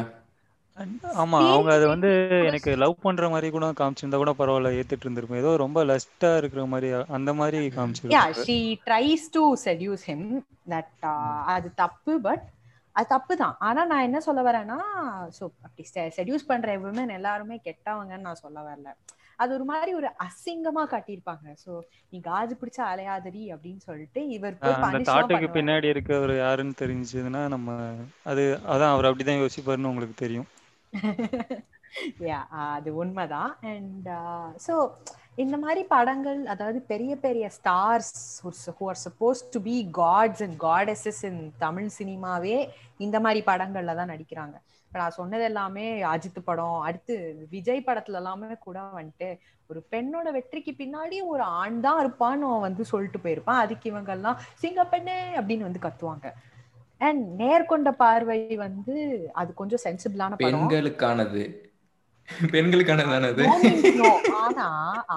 ஆமா 1.23 1.39
அவங்க 1.49 1.71
அதை 1.75 1.87
வந்து 1.87 2.09
எனக்கு 2.47 2.71
லவ் 2.83 2.95
பண்ற 3.03 3.25
மாதிரி 3.31 3.49
கூட 3.51 3.67
காமிச்சிருந்தா 3.81 4.19
கூட 4.23 4.33
பரவாயில்ல 4.39 4.73
ஏத்துட்டு 4.79 5.07
இருந்திருக்கும். 5.07 5.41
ஏதோ 5.43 5.51
ரொம்ப 5.63 5.85
லஸ்டா 5.91 6.31
இருக்கிற 6.41 6.63
மாதிரி 6.73 6.89
அந்த 7.19 7.33
மாதிரி 7.41 7.59
yeah 7.61 7.73
காமிச்சிருக்கும். 7.77 8.45
She 8.47 8.59
tries 8.87 9.27
to 9.37 9.43
seduce 9.65 10.05
him 10.11 10.27
that 10.73 11.07
அது 11.55 11.71
தப்பு 11.83 12.15
பட் 12.27 12.45
அது 12.97 13.09
தப்பு 13.09 13.35
தான் 13.37 13.55
ஆனா 13.69 13.83
நான் 13.91 14.07
என்ன 14.09 14.19
சொல்ல 14.27 14.41
வரேன்னா 14.49 14.79
ஸோ 15.39 15.45
அப்படி 15.67 15.85
செடியூஸ் 16.19 16.51
பண்ற 16.51 16.77
விமன் 16.83 17.17
எல்லாருமே 17.19 17.57
கெட்டவங்கன்னு 17.67 18.27
நான் 18.29 18.43
சொல்ல 18.45 18.59
வரல. 18.69 18.91
அது 19.39 19.51
ஒரு 19.57 19.65
மாதிரி 19.71 19.93
ஒரு 20.01 20.09
அசிங்கமா 20.25 20.83
காட்டியிருப்பாங்க. 20.91 21.47
சோ 21.63 21.71
நீ 22.13 22.19
காஜு 22.29 22.55
பிடிச்ச 22.61 22.81
அலையாதடி 22.91 23.43
அப்படின்னு 23.55 23.83
சொல்லிட்டு 23.89 24.21
இவர் 24.37 24.59
தாட்டுக்கு 25.07 25.49
பின்னாடி 25.57 25.89
இருக்கவர் 25.95 26.35
யாருன்னு 26.37 26.81
தெரிஞ்சதுன்னா 26.83 27.43
நம்ம 27.55 27.79
அது 28.33 28.45
அதான் 28.73 28.93
அவர் 28.95 29.09
அப்படிதான் 29.11 29.43
யோசிப்பாருன்னு 29.43 29.93
உங்களுக்கு 29.93 30.17
தெரியும். 30.25 30.49
யா 32.29 32.39
அது 32.75 32.91
உண்மைதான். 33.03 33.53
அண்ட் 33.73 34.09
ஸோ 34.67 34.75
இந்த 35.43 35.57
மாதிரி 35.65 35.83
படங்கள் 35.93 36.41
அதாவது 36.53 36.79
பெரிய 36.93 37.13
பெரிய 37.25 37.45
stars 37.57 38.13
who 38.79 38.85
are 38.93 39.01
supposed 39.07 39.41
to 39.55 39.61
be 39.69 39.77
gods 40.01 40.43
and 40.47 40.57
goddesses 40.67 41.23
in 41.31 41.41
Tamil 41.65 41.89
சினிமாவே 41.99 42.57
இந்த 43.07 43.17
மாதிரி 43.25 43.43
படங்கள்ல 43.51 43.97
தான் 44.01 44.13
நடிக்கிறாங்க. 44.15 44.57
இப்போ 44.87 44.99
நான் 45.03 45.19
சொன்னது 45.21 45.45
எல்லாமே 45.51 45.87
அஜித் 46.13 46.47
படம் 46.49 46.79
அடுத்து 46.89 47.15
விஜய் 47.55 47.87
படத்துல 47.89 48.21
எல்லாமே 48.23 48.57
கூட 48.67 48.79
வந்துட்டு 48.99 49.29
ஒரு 49.71 49.81
பெண்ணோட 49.93 50.29
வெற்றிக்கு 50.37 50.73
பின்னாடி 50.83 51.19
ஒரு 51.33 51.45
ஆண் 51.61 51.79
தான் 51.87 52.01
இருப்பான்னு 52.03 52.49
அவன் 52.51 52.67
வந்து 52.69 52.85
சொல்லிட்டு 52.93 53.21
போயிருப்பான். 53.25 53.63
அதுக்கு 53.65 53.87
இவங்கெல்லாம் 53.93 54.41
சிங்க 54.63 54.85
பெண்ணே 54.95 55.19
அப்படின்னு 55.39 55.69
வந்து 55.69 55.85
கத்துவாங்க. 55.87 56.27
அண்ட் 57.05 57.41
நேர்கொண்ட 57.41 57.91
பார்வை 57.97 58.41
வந்து 58.57 58.97
அது 59.33 59.51
கொஞ்சம் 59.55 59.85
சென்சிபிளான 59.85 60.35
பெண்களுக்கானது. 60.39 61.43
பெண்களுக்கான 62.53 63.03
தானே. 63.07 63.29
ஆனா 64.41 64.67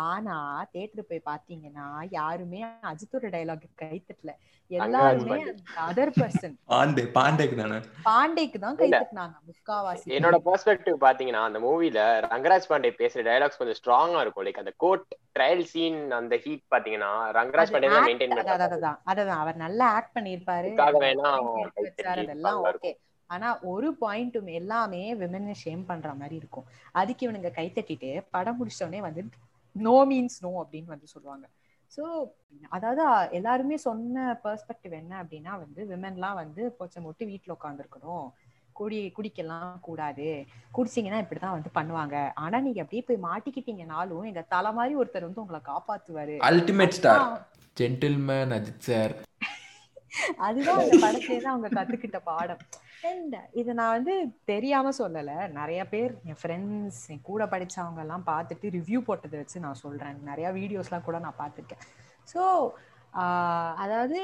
ஆனா 0.06 0.36
தேட்டர் 0.74 1.08
போய் 1.10 1.28
பாத்தீங்கன்னா 1.28 1.86
யாருமே 2.14 2.60
அஜித்தோட 2.90 3.26
டைலாக் 3.34 3.66
கை 3.82 3.96
தட்டல 4.02 4.32
எல்லாருமே 4.72 5.38
அதர் 5.84 6.12
பர்சன் 6.16 6.56
பாண்டே 6.72 7.04
பாண்டேக்கு 7.14 7.56
தானே? 7.60 7.78
பாண்டேக்கு 8.08 8.60
தான் 8.64 8.78
கை. 8.80 8.90
தட்டினாங்க 8.94 9.36
முக்காவாசி 9.48 10.14
என்னோட 10.18 10.38
பெர்ஸ்பெக்டிவ் 10.48 10.98
பாத்தீங்கன்னா 11.04 11.44
அந்த 11.48 11.60
மூவில 11.66 12.02
ரங்கராஜ் 12.28 12.70
பாண்டே 12.72 12.92
பேசுற 13.00 13.24
டயலாக்ஸ் 13.28 13.60
கொஞ்சம் 13.60 13.80
ஸ்ட்ராங்கா 13.80 14.22
இருக்கும். 14.24 14.46
லைக் 14.48 14.62
அந்த 14.64 14.74
கோர்ட் 14.78 15.08
ட்ரையல் 15.36 15.66
சீன் 15.72 16.00
அந்த 16.18 16.36
ஹீட் 16.44 16.66
பாத்தீங்கன்னா 16.74 17.12
ரங்கராஜ் 17.38 17.74
பாண்டே 17.74 17.90
தான் 17.90 18.08
மெயின்டைன் 18.08 18.34
அதான் 18.36 18.48
பண்ணாரு 18.52 18.78
அதான் 18.78 19.00
அததான் 19.12 19.42
அவர் 19.44 19.64
நல்லா 19.66 19.88
ஆக்ட் 19.98 20.16
பண்ணிருப்பாரு 20.18 20.72
அதெல்லாம் 20.88 22.62
ஓகே 22.72 22.92
ஆனா 23.28 23.48
ஒரு 23.72 23.90
பாயிண்ட்டும் 24.02 24.50
எல்லாமே 24.60 25.04
விமனை 25.22 25.56
ஷேம் 25.64 25.84
பண்ற 25.86 26.10
மாதிரி 26.14 26.36
இருக்கும். 26.42 26.68
அதுக்கு 26.92 27.26
இவனுங்க 27.28 27.52
கை 27.60 27.68
தட்டிட்டு 27.76 28.12
படம் 28.36 28.58
முடிச்ச 28.60 28.82
உடனே 28.88 29.02
வந்து 29.08 29.24
நோ 29.76 29.96
மீன்ஸ் 30.12 30.38
நோ 30.46 30.52
அப்படின்னு 30.64 30.94
வந்து 30.96 31.14
சொல்லுவாங்க. 31.14 31.46
சோ 31.92 32.04
அதாவது 32.76 33.04
எல்லாருமே 33.38 33.78
சொன்ன 33.88 34.40
பெர்ஸ்பெக்டிவ் 34.46 34.94
என்ன 35.02 35.14
அப்படின்னா 35.24 35.54
வந்து 35.64 35.82
விமென்லாம் 35.92 36.40
வந்து 36.44 36.64
பொச்சை 36.80 37.02
மூட்டு 37.06 37.26
வீட்டுல 37.32 37.56
உட்காந்துருக்கணும் 37.58 38.28
குடி 38.80 38.98
குடிக்கலாம் 39.18 39.78
கூடாது. 39.86 40.28
குடிச்சீங்கன்னா 40.76 41.22
இப்படிதான் 41.24 41.56
வந்து 41.56 41.70
பண்ணுவாங்க. 41.78 42.16
ஆனா 42.44 42.58
நீங்க 42.66 42.82
அப்படியே 42.84 43.04
போய் 43.08 43.26
மாட்டிக்கிட்டீங்கனாலும் 43.30 44.28
எங்க 44.32 44.44
தலை 44.56 44.72
மாதிரி 44.80 44.96
ஒருத்தர் 45.02 45.28
வந்து 45.28 45.44
உங்களை 45.44 45.62
காப்பாத்துவாரு. 45.72 46.36
Ultimate 46.52 46.98
star 47.00 47.24
gentleman 47.78 48.54
Ajith 48.58 48.86
sir 48.90 49.16
அதுதான் 50.48 50.82
அந்த 50.82 50.98
படத்துல 51.06 51.38
தான் 51.46 51.54
அவங்க 51.54 51.70
கத்துக்கிட்ட 51.78 52.20
பாடம். 52.32 52.62
இது 53.60 53.72
நான் 53.80 53.96
வந்து 53.98 54.14
தெரியாம 54.52 54.92
சொல்லல. 55.00 55.32
நிறைய 55.60 55.82
பேர் 55.94 56.14
என் 56.32 56.40
ஃப்ரெண்ட்ஸ் 56.42 57.02
என் 57.14 57.26
கூட 57.30 57.46
படிச்சவங்க 57.54 58.04
எல்லாம் 58.06 58.28
பார்த்துட்டு 58.34 58.74
ரிவ்யூ 58.78 59.02
போட்டதை 59.10 59.38
வச்சு 59.42 59.64
நான் 59.66 59.82
சொல்றேன். 59.86 60.20
நிறைய 60.30 60.50
வீடியோஸ்லாம் 60.60 61.08
கூட 61.08 61.20
நான் 61.26 61.42
பார்த்துருக்கேன். 61.42 61.84
ஸோ 62.34 62.44
அதாவது 63.84 64.22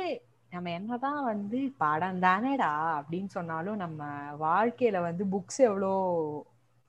நம்ம 0.55 0.71
என்னதான் 0.77 1.21
வந்து 1.33 1.59
படம் 1.83 2.19
தானேடா 2.25 2.71
அப்படின்னு 2.97 3.29
சொன்னாலும் 3.37 3.79
நம்ம 3.83 4.09
வாழ்க்கையில 4.47 4.97
வந்து 5.05 5.23
புக்ஸ் 5.35 5.61
எவ்வளோ 5.69 5.93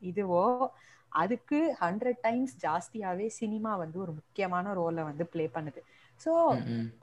இதுவோ 0.02 0.42
அதுக்கு 1.12 1.58
ஹண்ட்ரட் 1.82 2.20
டைம்ஸ் 2.26 2.54
ஜாஸ்தியாவே 2.64 3.26
சினிமா 3.40 3.72
வந்து 3.82 3.96
ஒரு 4.04 4.12
முக்கியமான 4.18 4.72
ரோலை 4.78 5.02
வந்து 5.10 5.24
ப்ளே 5.32 5.44
பண்ணுது. 5.56 5.80
ஸோ 6.20 6.32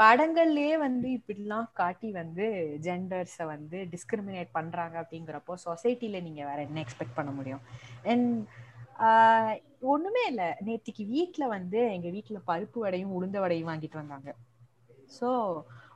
படங்கள்லயே 0.02 0.78
வந்து 0.78 1.08
இப்படிலாம் 1.18 1.68
காட்டி 1.74 2.12
வந்து 2.12 2.46
ஜெண்டர்ஸை 2.86 3.46
வந்து 3.46 3.78
டிஸ்கிரிமினேட் 3.94 4.56
பண்றாங்க 4.58 4.96
அப்படிங்கிறப்போ 5.04 5.56
சொசைட்டில 5.68 6.22
நீங்க 6.22 6.42
வேற 6.46 6.60
என்ன 6.68 6.84
எக்ஸ்பெக்ட் 6.86 7.18
பண்ண 7.20 7.32
முடியும்? 7.32 7.64
அண்ட் 8.04 8.32
ஒண்ணுமே 9.94 10.24
இல்ல. 10.32 10.44
நேத்திக்கு 10.66 11.04
வீட்ல 11.14 11.44
வந்து 11.48 11.80
எங்க 11.94 12.10
வீட்ல 12.10 12.40
பருப்பு 12.50 12.80
வடையும் 12.80 13.14
உளுந்த 13.18 13.38
வடையும் 13.40 13.70
வாங்கிட்டு 13.72 14.02
வந்தாங்க. 14.02 14.32
ஸோ 15.18 15.30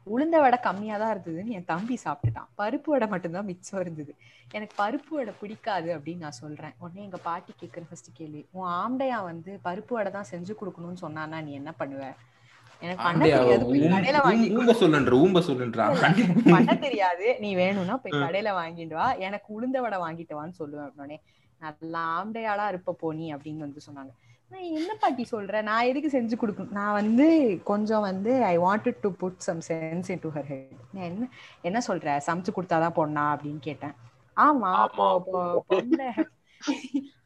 உளுந்த 0.07 0.38
வடை 0.43 0.57
கம்மியா 0.66 0.95
தான் 1.01 1.11
இருந்ததுன்னு 1.13 1.55
என் 1.57 1.70
தம்பி 1.72 1.95
சாப்பிட்டுட்டான். 2.05 2.49
பருப்பு 2.59 2.89
வடை 2.93 3.07
மட்டும்தான் 3.13 3.47
மிச்சம் 3.51 3.82
இருந்தது. 3.84 4.11
எனக்கு 4.51 4.76
பருப்பு 4.82 5.11
வடை 5.18 5.34
பிடிக்காது 5.41 5.89
அப்படின்னு 5.97 6.26
நான் 6.26 6.39
சொல்றேன். 6.43 6.76
உடனே 6.84 7.01
எங்க 7.07 7.20
பாட்டி 7.30 7.53
கேட்குற 7.61 7.84
ஃபர்ஸ்ட் 7.89 8.11
கேள்வி 8.20 8.41
உன் 8.57 8.70
ஆம்டையா 8.82 9.20
வந்து 9.32 9.53
பருப்பு 9.68 9.93
வடை 9.97 10.11
தான் 10.18 10.32
செஞ்சு 10.34 10.55
கொடுக்கணும்னு 10.59 11.03
சொன்னானா 11.05 11.39
நீ 11.47 11.53
என்ன 11.61 11.74
பண்ணுவ? 11.82 12.03
எனக்கு 12.03 12.03
பண்ண 12.03 12.03
ஆண்டையா 12.05 12.34
தெரியாது. 12.80 13.65
போய் 13.65 13.82
கடையில 13.95 14.21
வாங்கி 14.23 14.47
ஊம்ப 14.57 14.73
சொல்லுன்ற 14.82 15.13
ஊம்ப 15.23 15.39
சொல்லுன்றா? 15.49 15.86
பண்ண 16.55 16.76
தெரியாது. 16.76 17.28
நீ 17.39 17.55
வேணும்னா 17.55 17.97
போய் 17.97 18.21
கடையில 18.23 18.49
வாங்கிட்டு 18.61 18.93
வா. 18.93 19.07
எனக்கு 19.28 19.49
உளுந்த 19.55 19.78
வடை 19.78 19.99
வாங்கிட்டு 19.99 20.38
வான்னு 20.39 20.59
சொல்லுவேன் 20.59 20.88
அப்படின்னே 20.89 21.17
நல்லா 21.61 22.01
ஆம்படையாளா 22.17 22.67
இருப்ப 22.67 22.93
போ 22.93 23.13
நீ 23.13 23.34
அப்படின்னு 23.34 23.65
வந்து 23.67 23.82
சொன்னாங்க. 23.88 24.11
நான் 24.51 24.67
என்ன 24.71 24.91
பாட்டி 24.95 25.26
சொல்ற? 25.32 25.61
நான் 25.61 25.86
எதுக்கு 25.86 26.09
செஞ்சு 26.17 26.36
கொடுக்கணும்? 26.41 26.71
நான் 26.71 26.93
வந்து 26.93 27.26
கொஞ்சம் 27.63 28.01
வந்து 28.01 28.43
I 28.43 28.55
wanted 28.57 28.99
to 29.01 29.11
put 29.21 29.39
some 29.47 29.61
sense 29.69 30.09
into 30.21 30.30
her 30.30 30.45
head 30.45 30.82
நான் 30.91 31.03
என்ன 31.03 31.30
என்ன 31.61 31.82
சொல்ற? 31.88 32.17
சமைச்சு 32.28 32.53
கொடுத்தாதான் 32.57 32.97
பொண்ணா? 32.99 33.23
அப்படின்னு 33.36 33.59
கேட்டேன். 33.59 33.95
ஆமா 34.38 34.71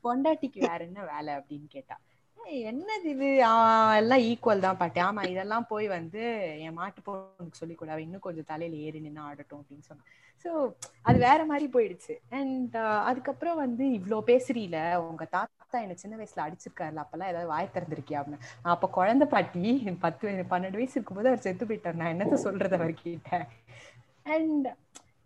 பொண்டாட்டிக்கு 0.04 0.60
வேற 0.70 0.80
என்ன 0.84 1.00
வேலை? 1.06 1.34
அப்படின்னு 1.34 1.68
கேட்டா. 1.68 1.95
என்னது 2.70 3.08
இது? 3.10 3.28
எல்லாம் 4.00 4.24
ஈக்குவல் 4.30 4.64
தான் 4.66 4.78
பாட்டி. 4.78 5.00
ஆமா 5.00 5.22
இதெல்லாம் 5.32 5.68
போய் 5.68 5.88
வந்து 5.90 6.22
என் 6.66 6.74
மாட்டு 6.74 7.02
பொண்ணுக்கு 7.02 7.60
சொல்லி 7.62 7.76
கூட. 7.76 7.98
இன்னும் 8.06 8.26
கொஞ்சம் 8.28 8.50
தலையில 8.52 8.80
ஏறி 8.86 9.00
நின்று 9.00 9.22
ஆடட்டும் 9.22 9.62
அப்படின்னு 9.62 9.88
சொன்னா. 9.90 10.04
ஸோ 10.46 10.50
அது 11.06 11.18
வேற 11.20 11.40
மாதிரி 11.46 11.68
போயிடுச்சு. 11.76 12.14
அண்ட் 12.40 12.76
அதுக்கப்புறம் 13.10 13.58
வந்து 13.58 13.86
இவ்ளோ 14.00 14.20
பேசுறீல 14.30 14.78
உங்க 15.08 15.26
தாத்தா 15.36 15.56
என்ன 15.82 15.98
சின்ன 16.04 16.18
வயசுல 16.20 16.46
அடிச்சிருக்காருல 16.46 17.04
அப்பெல்லாம் 17.04 17.32
ஏதாவது 17.34 17.52
வாய் 17.54 17.74
திறந்திருக்கியா 17.76 18.20
அப்படின்னு? 18.22 18.44
நான் 18.64 18.76
அப்ப 18.76 18.90
குழந்தை 19.00 19.28
பாட்டி 19.28 19.74
பத்து 20.06 20.24
பன்னெண்டு 20.54 20.80
வயசு 20.82 20.98
இருக்கும்போது 20.98 21.32
அவர் 21.32 21.46
செத்து 21.48 21.66
போயிட்டார். 21.66 22.00
நான் 22.02 22.14
என்னத்த 22.16 22.40
சொல்றது 22.48 22.78
அவர்கிட்ட? 22.80 23.32
அண்ட் 24.34 24.68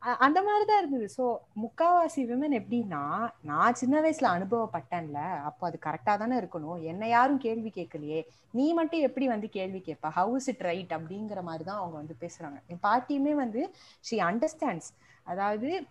அந்த 0.04 0.44
மாதிரிதான் 0.44 0.78
இருந்தது. 0.78 1.08
ஸோ 1.18 1.26
முக்காவாசி 1.62 2.22
விமன் 2.30 2.56
எப்படின்னா 2.60 3.30
நான் 3.42 3.74
சின்ன 3.74 4.02
வயசுல 4.02 4.30
அனுபவப்பட்டேன்ல 4.38 5.20
அப்போ 5.42 5.68
அது 5.68 5.80
கரெக்டா 5.86 6.18
தானே 6.18 6.38
இருக்கணும். 6.38 6.82
என்னை 6.84 7.10
யாரும் 7.10 7.38
கேள்வி 7.38 7.72
கேட்கலையே. 7.76 8.26
நீ 8.52 8.74
மட்டும் 8.74 9.00
எப்படி 9.00 9.28
வந்து 9.28 9.50
கேள்வி 9.50 9.80
கேட்ப? 9.80 10.10
ஹவுஸ் 10.10 10.48
இட் 10.48 10.62
ரைட் 10.62 10.90
அப்படிங்கிற 10.90 11.42
மாதிரி 11.42 11.64
தான் 11.64 11.78
அவங்க 11.78 11.96
வந்து 11.96 12.16
பேசுறாங்க. 12.20 12.60
என் 12.68 12.84
பாட்டியுமே 12.84 13.36
வந்து 13.36 13.74
ஷி 14.00 14.18
அண்டர்ஸ்டாண்ட்ஸ் 14.20 14.92
அதாவது 15.24 15.86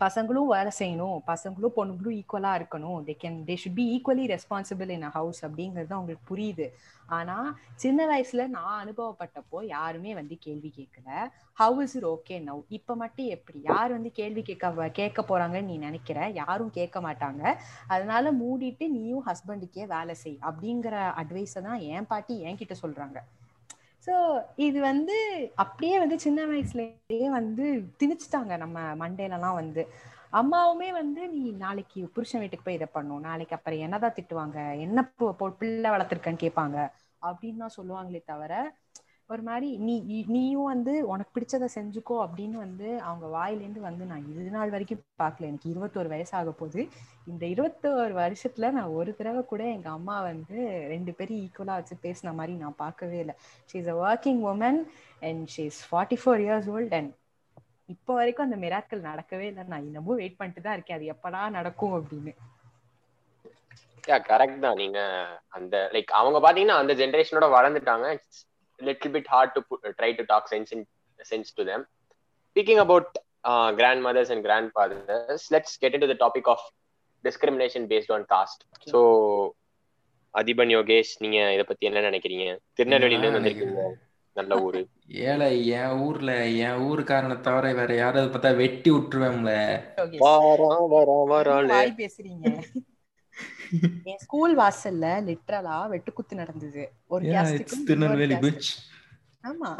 பசங்களும் 0.00 0.46
வேலை 0.46 0.70
செய்யணும். 0.78 1.18
பசங்களும் 1.26 1.74
பொண்ணுங்களும் 1.76 2.16
ஈக்குவலா 2.20 2.52
இருக்கணும். 2.60 2.98
They 3.08 3.14
can 3.22 3.38
they 3.48 3.56
should 3.62 3.74
be 3.74 3.84
equally 3.96 4.24
responsible 4.34 4.90
in 4.96 5.02
a 5.02 5.08
house 5.08 5.40
அப்படிங்கிறது 5.46 5.92
அவங்களுக்கு 5.98 6.24
புரியுது. 6.32 6.66
ஆனா 7.08 7.36
சின்ன 7.74 8.00
வயசுல 8.06 8.46
நான் 8.48 8.78
அனுபவப்பட்டப்போ 8.84 9.60
யாருமே 9.66 10.14
வந்து 10.14 10.38
கேள்வி 10.38 10.72
கேட்கல. 10.76 11.08
How 11.58 11.80
is 11.80 11.96
it 11.96 12.04
okay 12.04 12.36
now 12.48 12.62
இப்ப 12.68 12.96
மட்டும் 12.96 13.26
எப்படி? 13.26 13.60
யார் 13.62 13.90
வந்து 13.90 14.12
கேள்வி 14.12 14.42
கேட்க 14.42 14.88
கேட்க 15.00 15.22
போறாங்கன்னு 15.22 15.62
நீ 15.62 15.76
நினைக்கிற? 15.78 16.30
யாரும் 16.34 16.70
கேட்க 16.70 17.00
மாட்டாங்க. 17.00 17.42
அதனால 17.88 18.32
மூடிட்டு 18.32 18.88
நீயும் 18.88 19.26
ஹஸ்பண்டுக்கே 19.26 19.86
வேலை 19.86 20.14
செய் 20.14 20.38
அப்படிங்கிற 20.42 20.94
அட்வைஸை 21.22 21.62
தான் 21.62 21.80
என் 21.92 22.06
பாட்டி 22.06 22.36
என்கிட்ட 22.44 22.76
சொல்றாங்க. 22.82 23.18
ஸோ 24.06 24.14
இது 24.66 24.78
வந்து 24.80 25.16
அப்படியே 25.62 25.96
வந்து 26.02 26.16
சின்ன 26.20 26.40
வயசுலயே 26.46 27.26
வந்து 27.38 27.64
திணிச்சுட்டாங்க 28.00 28.52
நம்ம 28.56 28.78
மண்டேலலாம் 29.02 29.58
வந்து. 29.62 29.82
அம்மாவுமே 30.40 30.88
வந்து 30.92 31.22
நீ 31.28 31.42
நாளைக்கு 31.64 32.00
புருஷன் 32.14 32.42
வீட்டுக்கு 32.42 32.66
போய் 32.66 32.78
இதை 32.78 32.88
பண்ணும் 32.92 33.24
நாளைக்கு 33.28 33.56
அப்புறம் 33.56 33.82
என்னதான் 33.86 34.16
திட்டுவாங்க? 34.18 34.58
என்ன 34.86 34.98
பிள்ளை 35.60 35.90
வளர்த்துருக்கன்னு 35.94 36.44
கேட்பாங்க. 36.44 36.78
அப்படின்னு 37.22 37.62
தான் 37.64 37.76
சொல்லுவாங்களே 37.78 38.20
தவிர 38.32 38.52
ஒரு 39.30 39.42
மாதிரி 39.48 39.68
நீ 39.86 39.94
நீயும் 40.34 40.68
வந்து 40.72 40.92
உனக்கு 41.12 41.32
பிடிச்சதை 41.34 41.66
செஞ்சுக்கோ 41.74 42.16
அப்படின்னு 42.24 42.56
வந்து 42.62 42.88
அவங்க 43.08 43.26
வாயிலேருந்து 43.36 43.80
வந்து 43.88 44.04
நான் 44.10 44.24
இது 44.32 44.50
நாள் 44.56 44.72
வரைக்கும் 44.74 45.02
பார்க்கல. 45.22 45.48
எனக்கு 45.50 45.70
இருபத்தோரு 45.72 46.08
வயசாக 46.14 46.52
போகுது. 46.60 46.82
இந்த 47.32 47.44
இருபத்தோரு 47.54 48.14
வருஷத்துல 48.22 48.70
நான் 48.76 48.96
ஒரு 48.98 49.12
தடவை 49.18 49.42
கூட 49.52 49.62
எங்க 49.76 49.88
அம்மா 49.98 50.16
வந்து 50.30 50.56
ரெண்டு 50.94 51.14
பேரும் 51.18 51.42
ஈக்குவலா 51.44 51.76
வச்சு 51.80 51.96
பேசின 52.06 52.34
மாதிரி 52.40 52.56
நான் 52.64 52.80
பார்க்கவே 52.84 53.18
இல்லை. 53.24 53.36
She 53.70 53.78
is 53.82 53.92
a 53.94 53.96
working 54.06 54.42
woman 54.52 54.80
and 55.28 55.42
she 55.54 55.64
is 55.72 55.82
forty 55.90 56.18
four 56.22 56.42
years 56.46 56.70
old 56.74 56.96
and 57.00 57.12
இப்போ 57.94 58.12
வரைக்கும் 58.20 58.46
அந்த 58.48 58.58
மிராக்கள் 58.64 59.08
நடக்கவே 59.10 59.46
இல்லை. 59.52 59.62
நான் 59.72 59.86
இன்னமும் 59.88 60.20
வெயிட் 60.22 60.38
பண்ணிட்டு 60.40 60.66
தான் 60.66 60.76
இருக்கேன். 60.78 60.98
அது 60.98 61.12
எப்படா 61.14 61.40
நடக்கும் 61.58 61.96
அப்படின்னு. 61.98 62.32
கரெக்ட் 64.28 64.62
தான். 64.66 64.78
நீங்க 64.82 65.00
அந்த 65.58 65.76
லைக் 65.94 66.12
அவங்க 66.20 66.38
பாத்தீங்கன்னா 66.44 66.76
அந்த 66.82 66.92
ஜென்ரேஷனோட 67.00 67.48
வளர்ந்துட்டாங்க. 67.56 68.06
Little 68.88 69.14
bit 69.16 69.30
hard 69.34 69.54
to 69.56 69.62
try 70.00 70.10
to 70.20 70.24
talk 70.26 70.48
sense 70.52 70.72
sense 71.20 71.50
to 71.54 71.64
them 71.70 71.84
speaking 72.56 72.82
about 72.86 73.10
grandmothers 74.06 74.32
and 74.34 74.44
grandfathers 74.74 75.46
let's 75.54 75.76
get 75.78 75.94
into 76.04 76.10
the 76.14 76.18
topic 76.24 76.50
of 76.54 76.66
discrimination 77.24 77.86
based 77.92 78.12
on 78.12 78.26
caste 78.34 78.62
so 78.86 79.00
Athiban 80.34 80.72
Yogesh 80.76 81.12
நீங்க 81.18 81.38
இத 81.54 81.62
பத்தி 81.62 81.86
என்ன 81.86 82.02
நினைக்கிறீங்க? 82.10 82.44
திருநெல்வேலியில 82.78 83.24
இருந்து 83.24 83.38
வந்திருக்கீங்க. 83.38 83.84
நல்ல 84.36 84.58
ஊரு. 84.60 84.80
ஏழை 85.30 85.48
என் 85.78 85.94
ஊர்ல 86.06 86.32
என் 86.66 86.82
ஊருக்காரனை 86.88 87.36
தவிர 87.40 87.72
வேற 87.78 87.90
யாராவது 87.94 88.28
பார்த்தா 88.34 88.52
வெட்டி 88.56 88.90
விட்டுருவேன்ல 88.90 89.52
பேசுறீங்க. 92.02 92.46
என் 94.04 94.18
ஸ்கூல் 94.18 94.58
வாசல்ல 94.58 95.06
லிட்ரலா 95.28 95.76
வெட்டுக்குத்து 95.90 96.34
நடந்தது. 96.34 96.92
ஒரு. 97.06 97.24
ஆமா. 99.42 99.78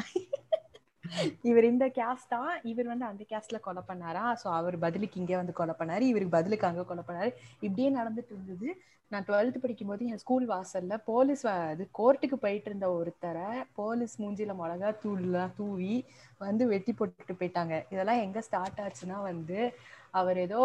இவர் 1.42 1.64
இந்த 1.64 1.86
கேஸ்டா 1.86 2.40
இவர் 2.62 2.86
வந்து 2.86 3.04
அந்த 3.04 3.24
கேஸ்ட்ல 3.28 3.60
கொலை 3.60 3.82
பண்ணாரா? 3.88 4.24
சோ 4.44 4.48
அவர் 4.50 4.78
பதிலுக்கு 4.78 5.20
இங்க 5.20 5.36
வந்து 5.36 5.52
கொலை 5.52 5.74
பண்ணாரு. 5.78 6.00
இவருக்கு 6.00 6.36
பதிலுக்கு 6.36 6.66
அங்க 6.66 6.84
கொலை 6.84 7.02
பண்ணாரு. 7.08 7.32
இப்படியே 7.60 7.90
நடந்துட்டு 7.90 8.30
இருந்தது. 8.30 8.82
நான் 9.08 9.24
டுவெல்த் 9.24 9.58
படிக்கும் 9.58 9.88
போது 9.88 10.06
என் 10.06 10.18
ஸ்கூல் 10.18 10.48
வாசல்ல 10.48 10.96
போலீஸ் 11.04 11.46
அது 11.46 11.88
கோர்ட்டுக்கு 11.98 12.34
போயிட்டு 12.34 12.68
இருந்த 12.68 12.86
ஒருத்தரை 12.88 13.64
போலீஸ் 13.74 14.22
மூஞ்சில 14.22 14.54
மிளகா 14.60 14.94
தூள்லாம் 15.04 15.54
தூவி 15.56 16.04
வந்து 16.38 16.66
வெட்டி 16.66 16.92
போட்டுட்டு 16.92 17.32
போயிட்டாங்க. 17.38 17.84
இதெல்லாம் 17.90 18.20
எங்க 18.20 18.40
ஸ்டார்ட் 18.40 18.80
ஆச்சுன்னா 18.80 19.22
வந்து 19.22 19.74
அவர் 20.18 20.38
ஏதோ 20.44 20.60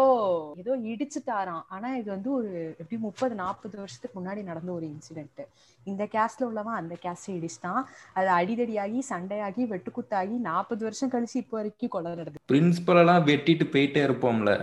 ஏதோ 0.62 0.72
இடிச்சுட்டாராம். 0.92 1.64
ஆனா 1.74 1.88
இது 2.00 2.08
வந்து 2.14 2.30
ஒரு 2.38 2.50
எப்படி 2.82 2.96
முப்பது 3.06 3.34
நாற்பது 3.42 3.74
வருஷத்துக்கு 3.82 4.16
முன்னாடி 4.18 4.42
நடந்த 4.50 4.70
ஒரு 4.78 4.86
இன்சிடென்ட் 4.94 5.42
இந்த 5.90 6.04
கேஸ்ட்ல 6.14 6.46
உள்ளவன் 6.48 6.78
அந்த 6.80 6.94
கேஸ்ட் 7.04 7.28
இடிச்சிட்டான். 7.36 7.82
அது 8.18 8.28
அடிதடியாகி 8.38 9.00
சண்டையாகி 9.10 9.64
வெட்டுக்குத்தாகி 9.72 10.36
நாற்பது 10.50 10.82
வருஷம் 10.88 11.12
கழிச்சு 11.14 11.36
இப்போ 11.42 11.56
வரைக்கும் 11.60 11.92
கொலை 11.96 12.14
நடக்குது 12.14 12.44
பிரின்சிபல் 12.52 13.02
எல்லாம் 13.02 13.26
வெட்டிட்டு 13.30 13.66
போயிட்டே 13.74 14.02
இருப்போம்ல. 14.08 14.54